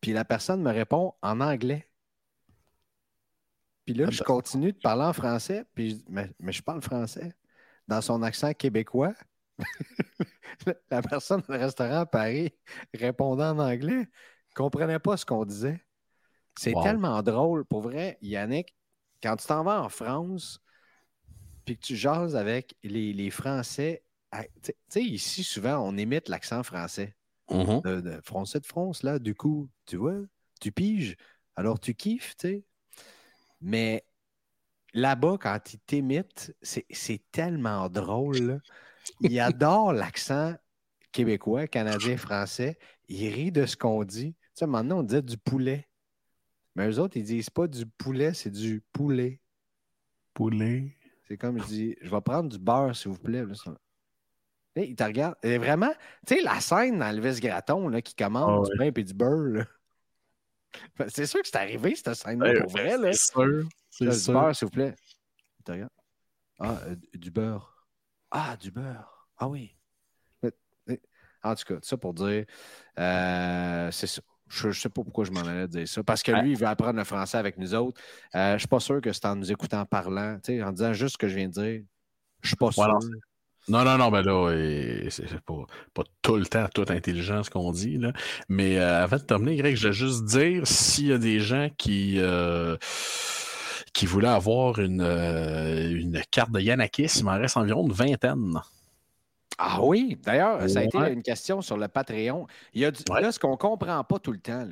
puis 0.00 0.12
la 0.12 0.24
personne 0.24 0.62
me 0.62 0.72
répond 0.72 1.14
en 1.22 1.40
anglais. 1.40 1.86
Puis 3.84 3.94
là, 3.94 4.06
ah 4.08 4.10
je 4.10 4.18
ben. 4.18 4.24
continue 4.24 4.72
de 4.72 4.78
parler 4.78 5.04
en 5.04 5.12
français, 5.12 5.64
puis 5.74 6.04
mais, 6.08 6.30
mais 6.38 6.52
je 6.52 6.62
parle 6.62 6.82
français 6.82 7.34
dans 7.88 8.00
son 8.00 8.22
accent 8.22 8.52
québécois. 8.52 9.14
la 10.90 11.02
personne 11.02 11.42
dans 11.46 11.54
le 11.54 11.60
restaurant 11.60 12.00
à 12.00 12.06
Paris 12.06 12.54
répondant 12.94 13.50
en 13.50 13.58
anglais 13.58 14.08
comprenait 14.54 14.98
pas 14.98 15.16
ce 15.16 15.26
qu'on 15.26 15.44
disait. 15.44 15.84
C'est 16.58 16.74
tellement 16.82 17.22
drôle. 17.22 17.64
Pour 17.64 17.82
vrai, 17.82 18.18
Yannick, 18.22 18.74
quand 19.22 19.36
tu 19.36 19.46
t'en 19.46 19.64
vas 19.64 19.82
en 19.82 19.88
France, 19.88 20.60
puis 21.70 21.78
que 21.78 21.86
tu 21.86 21.94
jases 21.94 22.34
avec 22.34 22.74
les, 22.82 23.30
Français, 23.30 24.02
tu 24.60 24.72
sais, 24.88 25.04
ici, 25.04 25.44
souvent, 25.44 25.78
on 25.78 25.96
imite 25.96 26.28
l'accent 26.28 26.64
français. 26.64 27.14
Mm-hmm. 27.48 28.00
de, 28.02 28.20
français 28.22 28.58
de 28.58 28.66
France, 28.66 29.04
là, 29.04 29.20
du 29.20 29.36
coup, 29.36 29.68
tu 29.86 29.96
vois, 29.96 30.18
tu 30.60 30.72
piges, 30.72 31.14
alors 31.54 31.78
tu 31.78 31.94
kiffes, 31.94 32.36
tu 32.36 32.48
sais. 32.48 32.64
Mais 33.60 34.04
là-bas, 34.94 35.36
quand 35.40 35.72
ils 35.72 35.78
t'imitent, 35.78 36.52
c'est 36.60 37.22
tellement 37.30 37.88
drôle. 37.88 38.60
Il 39.20 39.38
adore 39.38 39.92
l'accent 39.92 40.56
québécois, 41.12 41.68
canadien, 41.68 42.16
français. 42.16 42.78
Il 43.08 43.32
rit 43.32 43.52
de 43.52 43.64
ce 43.64 43.76
qu'on 43.76 44.02
dit. 44.02 44.34
Tu 44.34 44.50
sais, 44.54 44.66
maintenant, 44.66 44.98
on 44.98 45.02
disait 45.04 45.22
du 45.22 45.38
poulet. 45.38 45.88
Mais 46.74 46.88
eux 46.88 46.98
autres, 46.98 47.16
ils 47.16 47.22
disent 47.22 47.50
pas 47.50 47.68
du 47.68 47.86
poulet, 47.86 48.34
c'est 48.34 48.50
du 48.50 48.82
poulet. 48.92 49.40
Poulet. 50.34 50.96
C'est 51.30 51.36
comme 51.36 51.60
je 51.60 51.66
dis, 51.66 51.96
je 52.02 52.10
vais 52.10 52.20
prendre 52.20 52.48
du 52.48 52.58
beurre, 52.58 52.96
s'il 52.96 53.12
vous 53.12 53.18
plaît. 53.18 53.44
Là, 53.44 54.82
il 54.82 54.96
te 54.96 55.04
regarde. 55.04 55.36
Et 55.44 55.58
vraiment, 55.58 55.92
tu 56.26 56.34
sais, 56.34 56.42
la 56.42 56.58
scène 56.58 56.98
dans 56.98 57.06
Elvis 57.06 57.38
Graton 57.38 57.88
là, 57.88 58.02
qui 58.02 58.16
commande 58.16 58.66
ah 58.66 58.68
du 58.68 58.76
pain 58.76 58.90
et 59.00 59.04
du 59.04 59.14
beurre. 59.14 59.64
C'est 61.06 61.26
sûr 61.26 61.40
que 61.40 61.46
c'est 61.46 61.56
arrivé, 61.56 61.94
cette 61.94 62.14
scène-là, 62.14 62.60
pour 62.62 62.72
vrai. 62.72 62.96
C'est 63.12 63.32
sûr. 63.32 63.68
C'est 63.90 64.08
Du 64.08 64.32
beurre, 64.32 64.56
s'il 64.56 64.66
vous 64.66 64.72
plaît. 64.72 64.96
Il 65.60 65.62
te 65.62 65.70
regarde. 65.70 65.92
Ah, 66.58 66.80
euh, 66.88 66.96
du 67.14 67.30
beurre. 67.30 67.86
Ah, 68.32 68.56
du 68.56 68.72
beurre. 68.72 69.28
Ah 69.38 69.48
oui. 69.48 69.76
En 71.44 71.54
tout 71.54 71.64
cas, 71.64 71.78
ça 71.80 71.96
pour 71.96 72.12
dire, 72.12 72.44
euh, 72.98 73.90
c'est 73.92 74.08
ça. 74.08 74.20
Je 74.50 74.66
ne 74.66 74.72
sais 74.72 74.88
pas 74.88 75.02
pourquoi 75.04 75.24
je 75.24 75.30
m'en 75.30 75.42
allais 75.42 75.68
dire 75.68 75.86
ça. 75.86 76.02
Parce 76.02 76.22
que 76.22 76.32
lui, 76.32 76.50
il 76.50 76.56
veut 76.56 76.66
apprendre 76.66 76.98
le 76.98 77.04
français 77.04 77.38
avec 77.38 77.56
nous 77.56 77.72
autres. 77.72 78.00
Euh, 78.34 78.50
je 78.50 78.54
ne 78.54 78.58
suis 78.58 78.68
pas 78.68 78.80
sûr 78.80 79.00
que 79.00 79.12
c'est 79.12 79.24
en 79.24 79.36
nous 79.36 79.50
écoutant 79.50 79.84
parlant, 79.86 80.38
en 80.48 80.72
disant 80.72 80.92
juste 80.92 81.12
ce 81.12 81.18
que 81.18 81.28
je 81.28 81.36
viens 81.36 81.48
de 81.48 81.52
dire. 81.52 81.82
Je 82.42 82.46
ne 82.46 82.48
suis 82.48 82.56
pas 82.56 82.72
sûr. 82.72 82.98
Non, 83.68 83.84
non, 83.84 83.96
non, 83.96 84.10
mais 84.10 84.22
là, 84.22 85.10
c'est 85.10 85.40
pas, 85.42 85.64
pas 85.94 86.02
tout 86.22 86.36
le 86.36 86.46
temps 86.46 86.66
toute 86.74 86.90
intelligence 86.90 87.48
qu'on 87.48 87.70
dit. 87.70 87.98
Là. 87.98 88.12
Mais 88.48 88.78
euh, 88.78 89.04
avant 89.04 89.18
de 89.18 89.22
terminer, 89.22 89.56
Greg, 89.56 89.76
je 89.76 89.88
vais 89.88 89.94
juste 89.94 90.24
dire 90.24 90.66
s'il 90.66 91.06
y 91.06 91.12
a 91.12 91.18
des 91.18 91.38
gens 91.38 91.68
qui, 91.78 92.16
euh, 92.18 92.76
qui 93.92 94.06
voulaient 94.06 94.28
avoir 94.28 94.80
une, 94.80 95.02
une 95.02 96.20
carte 96.32 96.50
de 96.50 96.58
Yanakis, 96.58 97.18
il 97.18 97.24
m'en 97.24 97.38
reste 97.38 97.56
environ 97.56 97.86
une 97.86 97.92
vingtaine. 97.92 98.60
Ah 99.62 99.82
oui, 99.82 100.18
d'ailleurs, 100.24 100.66
ça 100.70 100.78
a 100.78 100.84
été 100.84 100.96
une 101.12 101.22
question 101.22 101.60
sur 101.60 101.76
le 101.76 101.86
Patreon. 101.86 102.46
Il 102.72 102.80
y 102.80 102.86
a 102.86 102.92
Là, 103.20 103.30
ce 103.30 103.38
qu'on 103.38 103.50
ne 103.50 103.56
comprend 103.56 104.02
pas 104.04 104.18
tout 104.18 104.32
le 104.32 104.40
temps, 104.40 104.66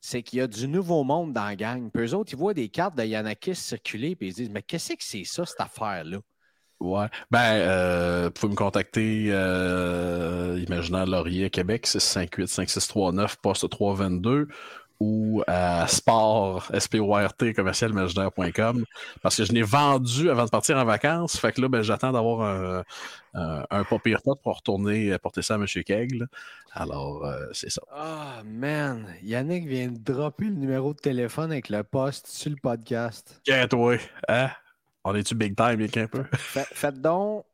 c'est 0.00 0.22
qu'il 0.22 0.38
y 0.38 0.42
a 0.42 0.46
du 0.46 0.66
nouveau 0.66 1.04
monde 1.04 1.34
dans 1.34 1.44
la 1.44 1.56
gang. 1.56 1.90
Puis 1.92 2.06
eux 2.06 2.14
autres, 2.14 2.32
ils 2.32 2.38
voient 2.38 2.54
des 2.54 2.70
cartes 2.70 2.96
de 2.96 3.04
Yanakis 3.04 3.54
circuler, 3.54 4.16
puis 4.16 4.28
ils 4.28 4.34
disent 4.34 4.50
Mais 4.50 4.62
qu'est-ce 4.62 4.94
que 4.94 5.04
c'est 5.04 5.24
ça, 5.24 5.44
cette 5.44 5.60
affaire-là? 5.60 6.20
Ouais. 6.80 7.06
Ben, 7.30 7.54
euh, 7.56 8.24
vous 8.26 8.30
pouvez 8.30 8.52
me 8.52 8.56
contacter 8.56 9.26
euh, 9.30 10.64
Imaginaire 10.66 11.06
Laurier, 11.06 11.50
Québec, 11.50 11.86
658-5639, 11.86 13.36
poste 13.42 13.68
322 13.68 14.48
ou 15.00 15.42
à 15.46 15.86
sport, 15.86 16.68
S-P-O-R-T, 16.72 17.54
commercialimaginaire.com, 17.54 18.84
parce 19.22 19.36
que 19.36 19.44
je 19.44 19.52
n'ai 19.52 19.62
vendu 19.62 20.28
avant 20.28 20.44
de 20.44 20.50
partir 20.50 20.76
en 20.76 20.84
vacances. 20.84 21.36
Fait 21.36 21.52
que 21.52 21.60
là, 21.60 21.68
ben, 21.68 21.82
j'attends 21.82 22.12
d'avoir 22.12 22.42
un, 22.42 22.84
un, 23.34 23.64
un 23.70 23.84
papier 23.84 24.16
pour 24.42 24.56
retourner 24.56 25.16
porter 25.18 25.42
ça 25.42 25.54
à 25.54 25.56
M. 25.58 25.66
Kegle. 25.66 26.26
Alors, 26.72 27.24
euh, 27.24 27.46
c'est 27.52 27.70
ça. 27.70 27.82
Ah, 27.90 28.38
oh, 28.40 28.44
man. 28.44 29.06
Yannick 29.22 29.66
vient 29.66 29.88
de 29.88 29.98
dropper 29.98 30.46
le 30.46 30.54
numéro 30.54 30.94
de 30.94 30.98
téléphone 30.98 31.52
avec 31.52 31.68
le 31.68 31.82
poste 31.82 32.26
sur 32.26 32.50
le 32.50 32.56
podcast. 32.56 33.40
Qu'est-ce 33.44 33.66
toi? 33.66 33.96
Hein? 34.28 34.50
On 35.04 35.14
est-tu 35.14 35.34
big 35.34 35.56
time, 35.56 35.76
bien 35.76 35.88
qu'un 35.88 36.06
peu? 36.06 36.24
faites 36.32 37.00
donc. 37.00 37.44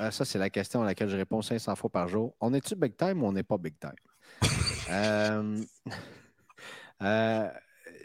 Euh, 0.00 0.10
ça, 0.10 0.24
c'est 0.24 0.38
la 0.38 0.50
question 0.50 0.82
à 0.82 0.84
laquelle 0.84 1.08
je 1.08 1.16
réponds 1.16 1.42
500 1.42 1.74
fois 1.74 1.90
par 1.90 2.08
jour. 2.08 2.34
On 2.40 2.52
est-tu 2.54 2.76
big 2.76 2.96
time 2.96 3.22
ou 3.22 3.26
on 3.26 3.32
n'est 3.32 3.42
pas 3.42 3.58
big 3.58 3.74
time? 3.78 3.92
euh. 4.90 5.58
Euh, 7.02 7.48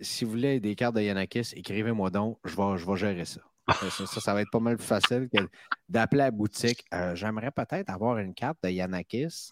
si 0.01 0.25
vous 0.25 0.31
voulez 0.31 0.59
des 0.59 0.75
cartes 0.75 0.95
de 0.95 1.01
Yanakis, 1.01 1.53
écrivez-moi 1.53 2.09
donc. 2.09 2.37
Je 2.43 2.55
vais, 2.55 2.77
je 2.77 2.85
vais 2.85 2.97
gérer 2.97 3.25
ça. 3.25 3.41
ça. 3.89 4.05
ça. 4.05 4.33
va 4.33 4.41
être 4.41 4.51
pas 4.51 4.59
mal 4.59 4.77
plus 4.77 4.85
facile 4.85 5.27
que 5.33 5.41
d'appeler 5.89 6.21
à 6.21 6.25
la 6.25 6.31
boutique. 6.31 6.85
Euh, 6.93 7.15
j'aimerais 7.15 7.51
peut-être 7.51 7.89
avoir 7.89 8.17
une 8.17 8.33
carte 8.33 8.57
de 8.63 8.69
Yanakis. 8.69 9.51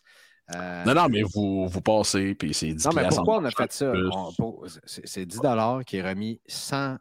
Euh, 0.54 0.84
non, 0.84 0.94
non, 0.94 1.08
mais 1.10 1.24
vous, 1.24 1.68
vous 1.68 1.82
passez, 1.82 2.36
puis 2.36 2.54
c'est 2.54 2.74
10 2.74 2.86
Non, 2.86 2.92
mais 2.94 3.08
pourquoi 3.08 3.38
on 3.38 3.46
a 3.46 3.52
fait 3.52 3.72
ça? 3.72 3.94
C'est 4.86 5.26
10 5.26 5.40
qui 5.86 5.98
est 5.98 6.08
remis 6.08 6.42
100% 6.50 7.00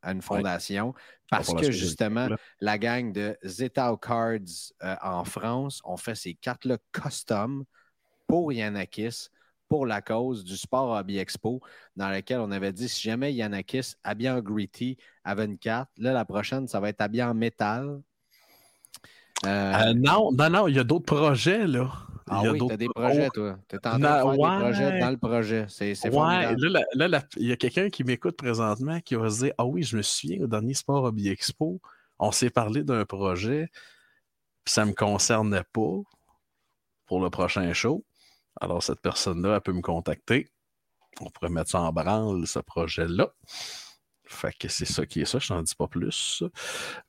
à 0.00 0.12
une 0.12 0.22
fondation 0.22 0.94
parce 1.30 1.52
que 1.52 1.70
justement, 1.70 2.28
la 2.60 2.78
gang 2.78 3.12
de 3.12 3.36
Zetao 3.44 3.98
Cards 3.98 4.72
en 5.02 5.24
France 5.24 5.80
ont 5.84 5.98
fait 5.98 6.14
ces 6.14 6.34
cartes-là 6.34 6.78
custom 6.92 7.64
pour 8.26 8.52
Yanakis, 8.52 9.28
pour 9.68 9.86
la 9.86 10.00
cause 10.00 10.44
du 10.44 10.56
Sport 10.56 10.90
Hobby 10.90 11.18
Expo, 11.18 11.60
dans 11.96 12.10
lequel 12.10 12.40
on 12.40 12.50
avait 12.50 12.72
dit 12.72 12.88
si 12.88 13.02
jamais 13.08 13.32
Yanakis 13.32 13.94
habillé 14.04 14.30
en 14.30 14.40
Gritty 14.40 14.96
avait 15.24 15.44
une 15.44 15.58
carte, 15.58 15.90
là, 15.98 16.12
la 16.12 16.24
prochaine, 16.24 16.68
ça 16.68 16.80
va 16.80 16.88
être 16.88 17.00
habillé 17.00 17.24
en 17.24 17.34
métal. 17.34 18.00
Euh, 19.44 19.94
non, 19.94 20.32
non, 20.32 20.50
non, 20.50 20.68
il 20.68 20.76
y 20.76 20.78
a 20.78 20.84
d'autres 20.84 21.04
projets, 21.04 21.66
là. 21.66 21.90
Ah 22.28 22.42
oui, 22.42 22.58
t'as 22.66 22.76
des 22.76 22.88
projets, 22.88 23.28
toi. 23.32 23.56
T'es 23.68 23.76
en 23.86 23.98
train 23.98 23.98
de 23.98 24.04
faire 24.04 24.32
des 24.32 24.64
projets 24.64 25.00
dans 25.00 25.10
le 25.10 25.16
projet. 25.16 25.66
C'est 25.68 25.92
ouais, 26.08 26.56
là, 26.94 27.08
là, 27.08 27.22
il 27.36 27.46
y 27.46 27.52
a 27.52 27.56
quelqu'un 27.56 27.88
qui 27.88 28.02
m'écoute 28.02 28.36
présentement 28.36 29.00
qui 29.00 29.14
va 29.14 29.30
se 29.30 29.44
dire 29.44 29.52
Ah 29.58 29.64
oui, 29.64 29.84
je 29.84 29.96
me 29.96 30.02
souviens, 30.02 30.42
au 30.42 30.46
dernier 30.48 30.74
Sport 30.74 31.04
Hobby 31.04 31.28
Expo, 31.28 31.80
on 32.18 32.32
s'est 32.32 32.50
parlé 32.50 32.82
d'un 32.82 33.04
projet, 33.04 33.68
puis 34.64 34.74
ça 34.74 34.84
ne 34.84 34.90
me 34.90 34.94
concernait 34.94 35.64
pas 35.72 36.00
pour 37.06 37.20
le 37.22 37.30
prochain 37.30 37.72
show. 37.72 38.04
Alors, 38.60 38.82
cette 38.82 39.00
personne-là, 39.00 39.56
elle 39.56 39.60
peut 39.60 39.72
me 39.72 39.82
contacter. 39.82 40.48
On 41.20 41.30
pourrait 41.30 41.50
mettre 41.50 41.70
ça 41.70 41.80
en 41.80 41.92
branle, 41.92 42.46
ce 42.46 42.58
projet-là. 42.58 43.32
Fait 44.28 44.52
que 44.52 44.68
c'est 44.68 44.86
ça 44.86 45.06
qui 45.06 45.20
est 45.20 45.24
ça, 45.24 45.38
je 45.38 45.52
n'en 45.52 45.62
dis 45.62 45.74
pas 45.74 45.86
plus. 45.86 46.42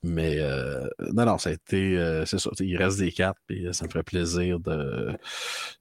Mais 0.04 0.38
euh, 0.40 0.88
non, 1.14 1.26
non, 1.26 1.38
ça 1.40 1.50
a 1.50 1.54
été. 1.54 1.98
Euh, 1.98 2.26
c'est 2.26 2.38
ça. 2.38 2.52
Il 2.60 2.78
reste 2.78 3.00
des 3.00 3.12
cartes, 3.12 3.40
puis 3.48 3.68
ça 3.74 3.86
me 3.86 3.90
ferait 3.90 4.04
plaisir 4.04 4.60
de. 4.60 5.18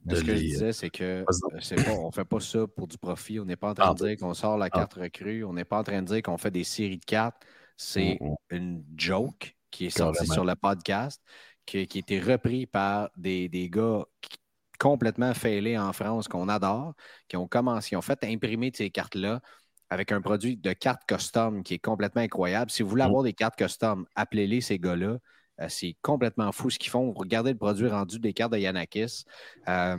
de 0.06 0.16
ce 0.16 0.24
que 0.24 0.34
je 0.34 0.40
disais, 0.40 0.72
c'est 0.72 0.88
que 0.88 1.24
c'est 1.60 1.76
pas, 1.76 1.92
on 1.92 2.06
ne 2.06 2.12
fait 2.12 2.24
pas 2.24 2.40
ça 2.40 2.66
pour 2.66 2.88
du 2.88 2.96
profit. 2.96 3.38
On 3.38 3.44
n'est 3.44 3.56
pas 3.56 3.70
en 3.70 3.74
train 3.74 3.92
de 3.92 4.06
dire 4.06 4.16
qu'on 4.16 4.32
sort 4.32 4.56
la 4.56 4.66
ah. 4.66 4.70
carte 4.70 4.94
recrue. 4.94 5.44
On 5.44 5.52
n'est 5.52 5.66
pas 5.66 5.78
en 5.78 5.84
train 5.84 6.00
de 6.00 6.06
dire 6.06 6.22
qu'on 6.22 6.38
fait 6.38 6.50
des 6.50 6.64
séries 6.64 6.98
de 6.98 7.04
cartes. 7.04 7.42
C'est 7.76 8.18
une 8.48 8.82
joke 8.96 9.54
qui 9.70 9.86
est 9.86 9.90
sortie 9.90 10.26
sur 10.26 10.46
le 10.46 10.54
podcast, 10.54 11.20
qui, 11.66 11.86
qui 11.86 11.98
a 11.98 12.00
été 12.00 12.18
repris 12.18 12.64
par 12.64 13.10
des, 13.18 13.50
des 13.50 13.68
gars 13.68 14.06
complètement 14.76 15.34
failés 15.34 15.78
en 15.78 15.92
France 15.92 16.28
qu'on 16.28 16.48
adore, 16.48 16.94
qui 17.28 17.36
ont 17.36 17.48
commencé, 17.48 17.90
qui 17.90 17.96
ont 17.96 18.02
fait 18.02 18.22
imprimer 18.24 18.70
ces 18.74 18.90
cartes-là 18.90 19.40
avec 19.90 20.12
un 20.12 20.20
produit 20.20 20.56
de 20.56 20.72
cartes 20.72 21.02
custom 21.06 21.62
qui 21.62 21.74
est 21.74 21.78
complètement 21.78 22.22
incroyable. 22.22 22.70
Si 22.70 22.82
vous 22.82 22.88
voulez 22.88 23.04
mm. 23.04 23.06
avoir 23.06 23.22
des 23.22 23.32
cartes 23.32 23.56
custom, 23.56 24.06
appelez-les 24.14 24.60
ces 24.60 24.78
gars-là. 24.78 25.18
Euh, 25.60 25.66
c'est 25.68 25.96
complètement 26.02 26.52
fou 26.52 26.70
ce 26.70 26.78
qu'ils 26.78 26.90
font. 26.90 27.12
Regardez 27.12 27.52
le 27.52 27.58
produit 27.58 27.88
rendu 27.88 28.18
des 28.18 28.32
cartes 28.32 28.52
de 28.52 28.58
Yanakis. 28.58 29.24
Euh, 29.68 29.96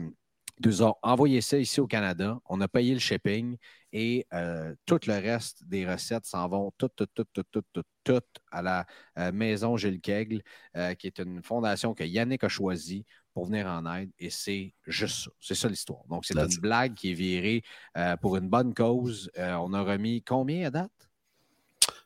nous 0.64 0.82
ont 0.82 0.94
envoyé 1.02 1.40
ça 1.40 1.58
ici 1.58 1.80
au 1.80 1.86
Canada. 1.86 2.38
On 2.46 2.60
a 2.60 2.68
payé 2.68 2.92
le 2.92 3.00
shipping 3.00 3.56
et 3.92 4.26
euh, 4.34 4.74
tout 4.86 5.00
le 5.06 5.14
reste 5.14 5.64
des 5.66 5.88
recettes 5.88 6.26
s'en 6.26 6.48
vont 6.48 6.72
toutes, 6.76 6.96
toutes, 6.96 7.14
toutes, 7.14 7.28
toutes, 7.32 7.66
toutes, 7.72 7.86
toutes, 8.04 8.24
à 8.50 8.60
la 8.60 8.86
euh, 9.18 9.32
Maison 9.32 9.76
Gilles 9.76 10.00
Kegle, 10.00 10.42
qui 10.98 11.06
est 11.06 11.18
une 11.18 11.42
fondation 11.42 11.94
que 11.94 12.04
Yannick 12.04 12.44
a 12.44 12.48
choisie 12.48 13.06
pour 13.34 13.46
venir 13.46 13.66
en 13.66 13.84
aide. 13.94 14.10
Et 14.18 14.30
c'est 14.30 14.74
juste 14.86 15.24
ça. 15.24 15.30
C'est 15.40 15.54
ça 15.54 15.68
l'histoire. 15.68 16.00
Donc, 16.08 16.24
c'est 16.24 16.36
une 16.36 16.60
blague 16.60 16.94
qui 16.94 17.10
est 17.10 17.14
virée 17.14 17.62
euh, 17.96 18.16
pour 18.16 18.36
une 18.36 18.48
bonne 18.48 18.74
cause. 18.74 19.30
Euh, 19.38 19.54
on 19.54 19.72
a 19.72 19.82
remis 19.82 20.22
combien 20.22 20.66
à 20.66 20.70
date? 20.70 20.90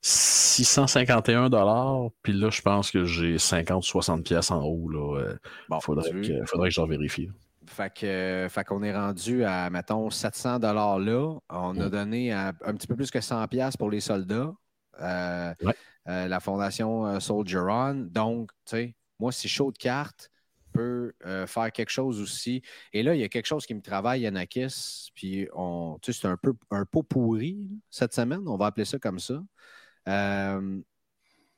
651 0.02 1.48
dollars, 1.48 2.10
puis 2.22 2.32
là, 2.32 2.50
je 2.50 2.60
pense 2.60 2.90
que 2.90 3.04
j'ai 3.04 3.36
50-60 3.36 4.22
pièces 4.22 4.50
en 4.50 4.62
haut. 4.62 4.88
Là. 4.88 5.20
Euh, 5.20 5.38
bon, 5.68 5.80
faudrait, 5.80 6.10
que, 6.10 6.44
faudrait 6.44 6.68
que 6.68 6.74
j'en 6.74 6.86
vérifie. 6.86 7.30
Fait 7.66 7.94
que, 7.94 8.48
fait 8.50 8.64
qu'on 8.64 8.82
est 8.82 8.94
rendu 8.94 9.44
à, 9.44 9.70
mettons, 9.70 10.10
700 10.10 10.58
dollars 10.58 10.98
là. 10.98 11.38
On 11.48 11.78
a 11.80 11.86
mm. 11.86 11.90
donné 11.90 12.32
un 12.32 12.52
petit 12.52 12.88
peu 12.88 12.96
plus 12.96 13.10
que 13.10 13.20
100 13.20 13.46
pièces 13.48 13.76
pour 13.76 13.90
les 13.90 14.00
soldats. 14.00 14.52
la 14.98 16.40
fondation 16.40 17.18
Soldier 17.20 17.62
On. 17.70 17.94
Donc, 17.94 18.50
tu 18.66 18.76
sais, 18.76 18.96
moi, 19.20 19.30
c'est 19.30 19.48
chaud 19.48 19.70
de 19.70 19.78
carte 19.78 20.31
peut 20.72 21.12
euh, 21.26 21.46
faire 21.46 21.70
quelque 21.72 21.90
chose 21.90 22.20
aussi. 22.20 22.62
Et 22.92 23.02
là, 23.02 23.14
il 23.14 23.20
y 23.20 23.24
a 23.24 23.28
quelque 23.28 23.46
chose 23.46 23.66
qui 23.66 23.74
me 23.74 23.80
travaille, 23.80 24.22
Yanakis, 24.22 25.10
puis 25.14 25.48
on, 25.54 25.98
tu 26.02 26.12
sais, 26.12 26.20
c'est 26.20 26.28
un 26.28 26.36
peu 26.36 26.54
un 26.70 26.84
pot 26.84 27.02
pourri 27.02 27.68
cette 27.90 28.14
semaine, 28.14 28.42
on 28.46 28.56
va 28.56 28.66
appeler 28.66 28.84
ça 28.84 28.98
comme 28.98 29.18
ça. 29.18 29.42
Euh, 30.08 30.80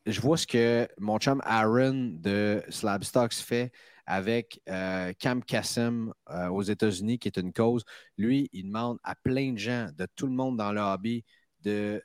je 0.07 0.21
vois 0.21 0.37
ce 0.37 0.47
que 0.47 0.87
mon 0.99 1.19
chum 1.19 1.41
Aaron 1.45 2.13
de 2.21 2.63
Slabstocks 2.69 3.35
fait 3.35 3.73
avec 4.07 4.61
euh, 4.69 5.15
Cam 5.19 5.43
Kassim 5.43 6.13
aux 6.51 6.63
États-Unis, 6.63 7.19
qui 7.19 7.29
est 7.29 7.39
une 7.39 7.55
cause. 7.55 7.85
Lui, 8.19 8.51
il 8.53 8.67
demande 8.67 8.99
à 9.03 9.15
plein 9.15 9.53
de 9.53 9.59
gens, 9.59 9.89
de 9.97 10.07
tout 10.15 10.27
le 10.27 10.35
monde 10.35 10.59
dans 10.59 10.73
le 10.73 10.81
hobby, 10.81 11.25
de, 11.63 12.03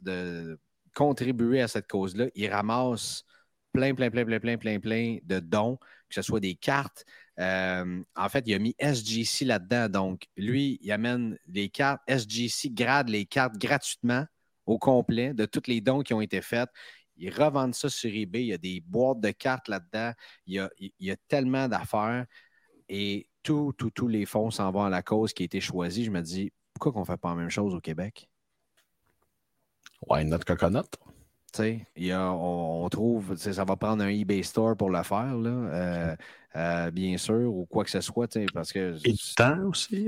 de 0.00 0.58
contribuer 0.94 1.62
à 1.62 1.68
cette 1.68 1.86
cause-là. 1.86 2.26
Il 2.34 2.50
ramasse 2.50 3.24
plein, 3.72 3.94
plein, 3.94 4.10
plein, 4.10 4.24
plein, 4.24 4.40
plein, 4.40 4.58
plein, 4.58 4.80
plein 4.80 5.18
de 5.22 5.38
dons, 5.38 5.78
que 6.08 6.14
ce 6.14 6.22
soit 6.22 6.40
des 6.40 6.54
cartes. 6.54 7.04
Euh, 7.38 8.02
en 8.16 8.28
fait, 8.28 8.44
il 8.46 8.54
a 8.54 8.58
mis 8.58 8.74
SGC 8.78 9.44
là-dedans. 9.44 9.88
Donc, 9.88 10.26
lui, 10.36 10.78
il 10.82 10.90
amène 10.90 11.38
les 11.46 11.68
cartes. 11.68 12.02
SGC 12.08 12.70
grade 12.70 13.08
les 13.08 13.26
cartes 13.26 13.56
gratuitement 13.56 14.24
au 14.66 14.78
complet 14.78 15.34
de 15.34 15.46
tous 15.46 15.66
les 15.66 15.80
dons 15.80 16.00
qui 16.00 16.14
ont 16.14 16.20
été 16.20 16.40
faits. 16.40 16.68
Ils 17.16 17.30
revendent 17.30 17.74
ça 17.74 17.88
sur 17.88 18.10
eBay. 18.12 18.42
Il 18.42 18.48
y 18.48 18.52
a 18.52 18.58
des 18.58 18.80
boîtes 18.80 19.20
de 19.20 19.30
cartes 19.30 19.68
là-dedans. 19.68 20.12
Il 20.46 20.68
y 20.98 21.10
a, 21.10 21.16
tellement 21.28 21.68
d'affaires. 21.68 22.26
Et 22.88 23.28
tous, 23.42 23.72
tous 23.72 24.08
les 24.08 24.24
fonds 24.24 24.50
s'en 24.50 24.70
vont 24.70 24.84
à 24.84 24.90
la 24.90 25.02
cause 25.02 25.32
qui 25.32 25.42
a 25.42 25.46
été 25.46 25.60
choisie. 25.60 26.04
Je 26.04 26.10
me 26.10 26.22
dis, 26.22 26.52
pourquoi 26.74 26.92
qu'on 26.92 27.00
ne 27.00 27.04
fait 27.04 27.16
pas 27.16 27.30
la 27.30 27.36
même 27.36 27.50
chose 27.50 27.74
au 27.74 27.80
Québec? 27.80 28.28
Why 30.06 30.24
not 30.24 30.40
coconut? 30.46 30.88
Y 31.96 32.12
a, 32.12 32.32
on, 32.32 32.88
trouve, 32.88 33.36
ça 33.36 33.64
va 33.64 33.76
prendre 33.76 34.04
un 34.04 34.08
eBay 34.08 34.42
Store 34.42 34.76
pour 34.76 34.90
le 34.90 35.02
faire, 35.02 35.34
là, 35.36 35.50
euh, 35.50 36.16
euh, 36.56 36.90
bien 36.90 37.16
sûr, 37.16 37.52
ou 37.52 37.66
quoi 37.66 37.84
que 37.84 37.90
ce 37.90 38.00
soit. 38.00 38.38
Parce 38.52 38.72
que, 38.72 38.96
Et 39.04 39.12
du 39.12 39.34
temps 39.36 39.64
aussi. 39.64 40.06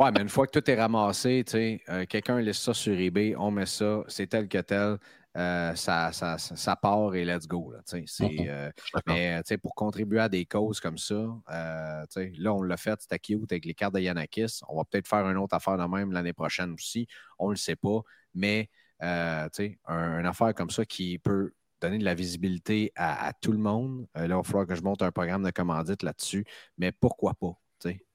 ouais, 0.00 0.10
mais 0.12 0.20
une 0.20 0.28
fois 0.28 0.46
que 0.46 0.58
tout 0.58 0.70
est 0.70 0.80
ramassé, 0.80 1.44
euh, 1.54 2.06
quelqu'un 2.06 2.40
laisse 2.40 2.58
ça 2.58 2.74
sur 2.74 2.98
eBay, 2.98 3.34
on 3.36 3.50
met 3.50 3.66
ça, 3.66 4.02
c'est 4.08 4.26
tel 4.26 4.48
que 4.48 4.58
tel. 4.58 4.98
ça, 5.34 6.10
ça, 6.12 6.38
ça, 6.38 6.76
part 6.76 7.14
et 7.14 7.24
let's 7.24 7.46
go. 7.46 7.72
Là, 7.72 7.80
mm-hmm. 7.86 8.72
mais 9.06 9.58
pour 9.58 9.74
contribuer 9.74 10.20
à 10.20 10.28
des 10.28 10.46
causes 10.46 10.80
comme 10.80 10.98
ça, 10.98 11.26
là, 11.48 12.54
on 12.54 12.62
l'a 12.62 12.76
fait, 12.76 13.00
c'était 13.00 13.18
cute 13.18 13.52
avec 13.52 13.64
les 13.64 13.74
cartes 13.74 13.94
de 13.94 14.00
Yanakis. 14.00 14.60
On 14.68 14.76
va 14.76 14.84
peut-être 14.84 15.06
faire 15.06 15.28
une 15.28 15.36
autre 15.36 15.54
affaire 15.54 15.76
de 15.76 15.84
même 15.84 16.12
l'année 16.12 16.32
prochaine 16.32 16.72
aussi. 16.72 17.06
On 17.38 17.48
ne 17.48 17.52
le 17.52 17.56
sait 17.56 17.76
pas. 17.76 18.00
Mais 18.34 18.68
euh, 19.02 19.48
un, 19.86 20.20
une 20.20 20.26
affaire 20.26 20.54
comme 20.54 20.70
ça 20.70 20.84
qui 20.84 21.18
peut 21.18 21.52
donner 21.80 21.98
de 21.98 22.04
la 22.04 22.14
visibilité 22.14 22.92
à, 22.96 23.32
tout 23.40 23.52
le 23.52 23.58
monde. 23.58 24.06
Euh, 24.16 24.26
là, 24.26 24.34
il 24.34 24.36
va 24.36 24.42
falloir 24.42 24.66
que 24.66 24.74
je 24.74 24.82
monte 24.82 25.02
un 25.02 25.12
programme 25.12 25.44
de 25.44 25.50
commandite 25.50 26.02
là-dessus, 26.02 26.44
mais 26.76 26.92
pourquoi 26.92 27.34
pas? 27.34 27.52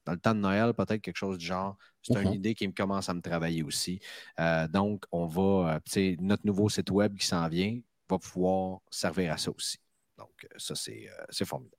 Dans 0.05 0.11
le 0.11 0.19
temps 0.19 0.35
de 0.35 0.41
Noël, 0.41 0.73
peut-être 0.73 1.01
quelque 1.01 1.15
chose 1.15 1.37
du 1.37 1.45
genre. 1.45 1.77
C'est 2.01 2.21
une 2.21 2.27
mhm. 2.27 2.33
idée 2.33 2.55
qui 2.55 2.67
me 2.67 2.73
commence 2.73 3.07
à 3.07 3.13
me 3.13 3.21
travailler 3.21 3.63
aussi. 3.63 4.01
Euh, 4.37 4.67
donc, 4.67 5.05
on 5.13 5.25
va, 5.27 5.79
notre 6.19 6.45
nouveau 6.45 6.67
site 6.67 6.91
web 6.91 7.15
qui 7.15 7.25
s'en 7.25 7.47
vient 7.47 7.79
va 8.09 8.19
pouvoir 8.19 8.79
servir 8.91 9.31
à 9.31 9.37
ça 9.37 9.51
aussi. 9.51 9.77
Donc, 10.17 10.45
ça, 10.57 10.75
c'est 10.75 11.45
formidable. 11.45 11.77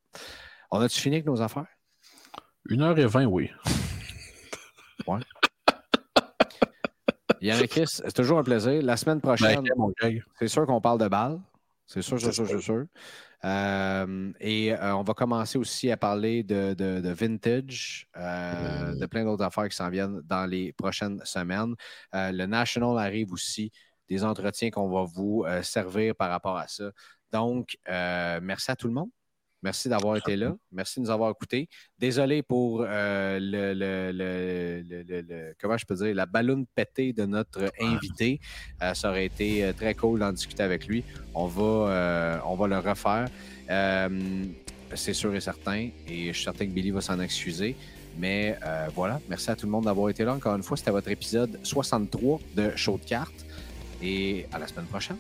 On 0.71 0.81
a-tu 0.81 0.99
fini 0.99 1.17
avec 1.17 1.27
nos 1.27 1.43
affaires? 1.43 1.67
Une 2.71 2.81
heure 2.81 2.99
et 2.99 3.05
vingt, 3.05 3.27
oui. 3.27 3.51
ouais. 5.07 5.21
Yannick, 7.41 7.81
c'est 7.85 8.13
toujours 8.13 8.39
un 8.39 8.45
plaisir. 8.45 8.83
La 8.83 8.97
semaine 8.97 9.19
ben, 9.19 9.37
prochaine, 9.37 9.65
c'est 10.39 10.49
sûr 10.49 10.67
qu'on 10.67 10.81
parle 10.81 10.99
de 10.99 11.09
balles. 11.09 11.41
C'est 11.87 12.03
sûr, 12.03 12.19
c'est 12.21 12.33
sûr, 12.33 12.47
c'est 12.49 12.61
sûr. 12.61 12.87
Euh, 13.45 14.33
et 14.41 14.73
euh, 14.73 14.97
on 14.97 15.03
va 15.03 15.13
commencer 15.13 15.59
aussi 15.59 15.91
à 15.91 15.99
parler 15.99 16.43
de, 16.43 17.13
vintage, 17.13 18.09
euh, 18.17 18.95
de 18.95 19.07
plein 19.07 19.25
d'autres 19.25 19.45
affaires 19.45 19.69
qui 19.69 19.77
s'en 19.77 19.91
viennent 19.91 20.23
dans 20.25 20.47
les 20.47 20.73
prochaines 20.73 21.21
semaines. 21.25 21.75
le 22.13 22.47
National 22.47 22.99
arrive 22.99 23.33
aussi, 23.33 23.71
des 24.09 24.25
entretiens 24.25 24.71
qu'on 24.71 24.89
va 24.89 25.05
vous 25.05 25.45
servir 25.63 26.15
par 26.15 26.31
rapport 26.31 26.57
à 26.57 26.69
ça. 26.69 26.91
Donc, 27.33 27.77
merci 27.87 28.71
à 28.71 28.77
tout 28.77 28.89
le 28.89 28.95
monde. 28.95 29.11
Merci 29.65 29.89
d'avoir 29.89 30.17
été 30.19 30.37
là. 30.37 30.55
Merci 30.71 31.01
de 31.01 31.07
nous 31.07 31.11
avoir 31.11 31.31
écoutés. 31.31 31.71
Désolé 31.99 32.43
pour 32.43 32.85
euh, 32.87 33.39
le, 33.41 35.55
comment 35.59 35.79
je 35.79 35.87
peux 35.87 35.95
dire, 35.95 36.15
la 36.15 36.27
ballonne 36.27 36.67
pétée 36.75 37.15
de 37.15 37.25
notre 37.25 37.73
invité. 37.81 38.41
Euh, 38.83 38.93
ça 38.93 39.09
aurait 39.09 39.25
été 39.25 39.65
euh, 39.65 39.73
très 39.73 39.95
cool 39.95 40.21
d'en 40.21 40.33
discuter 40.33 40.63
avec 40.63 40.87
lui. 40.87 41.03
On 41.35 41.47
va, 41.47 42.43
on 42.45 42.57
va 42.57 42.69
le 42.69 42.79
refaire. 42.79 43.27
c'est 44.95 45.15
sûr 45.15 45.35
et 45.35 45.41
certain. 45.41 45.89
Et 46.09 46.27
je 46.27 46.33
suis 46.33 46.45
certain 46.45 46.67
que 46.67 46.71
Billy 46.71 46.91
va 46.91 47.01
s'en 47.01 47.19
excuser. 47.19 47.75
Mais 48.19 48.59
voilà, 48.95 49.19
merci 49.31 49.51
à 49.51 49.57
tout 49.57 49.65
le 49.65 49.73
monde 49.73 49.87
d'avoir 49.87 50.11
été 50.11 50.25
là. 50.25 50.35
Encore 50.35 50.57
une 50.57 50.63
fois, 50.63 50.77
c'était 50.77 50.91
votre 50.91 51.09
épisode 51.09 51.59
63 51.63 52.39
de 52.55 52.77
Show 52.77 52.99
de 52.99 53.09
cartes. 53.09 53.47
Et 54.03 54.45
à 54.53 54.59
la 54.59 54.67
semaine 54.67 54.85
prochaine. 54.85 55.17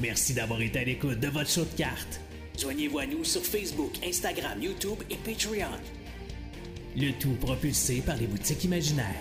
Merci 0.00 0.34
d'avoir 0.34 0.60
été 0.60 0.80
à 0.80 0.84
l'écoute 0.84 1.20
de 1.20 1.28
votre 1.28 1.48
show 1.48 1.64
de 1.64 1.76
cartes. 1.76 2.20
Joignez-vous 2.58 2.98
à 2.98 3.06
nous 3.06 3.24
sur 3.24 3.42
Facebook, 3.42 3.92
Instagram, 4.04 4.60
YouTube 4.62 4.98
et 5.10 5.16
Patreon. 5.16 5.70
Le 6.96 7.12
tout 7.12 7.34
propulsé 7.40 8.00
par 8.00 8.16
les 8.16 8.26
boutiques 8.26 8.64
imaginaires. 8.64 9.14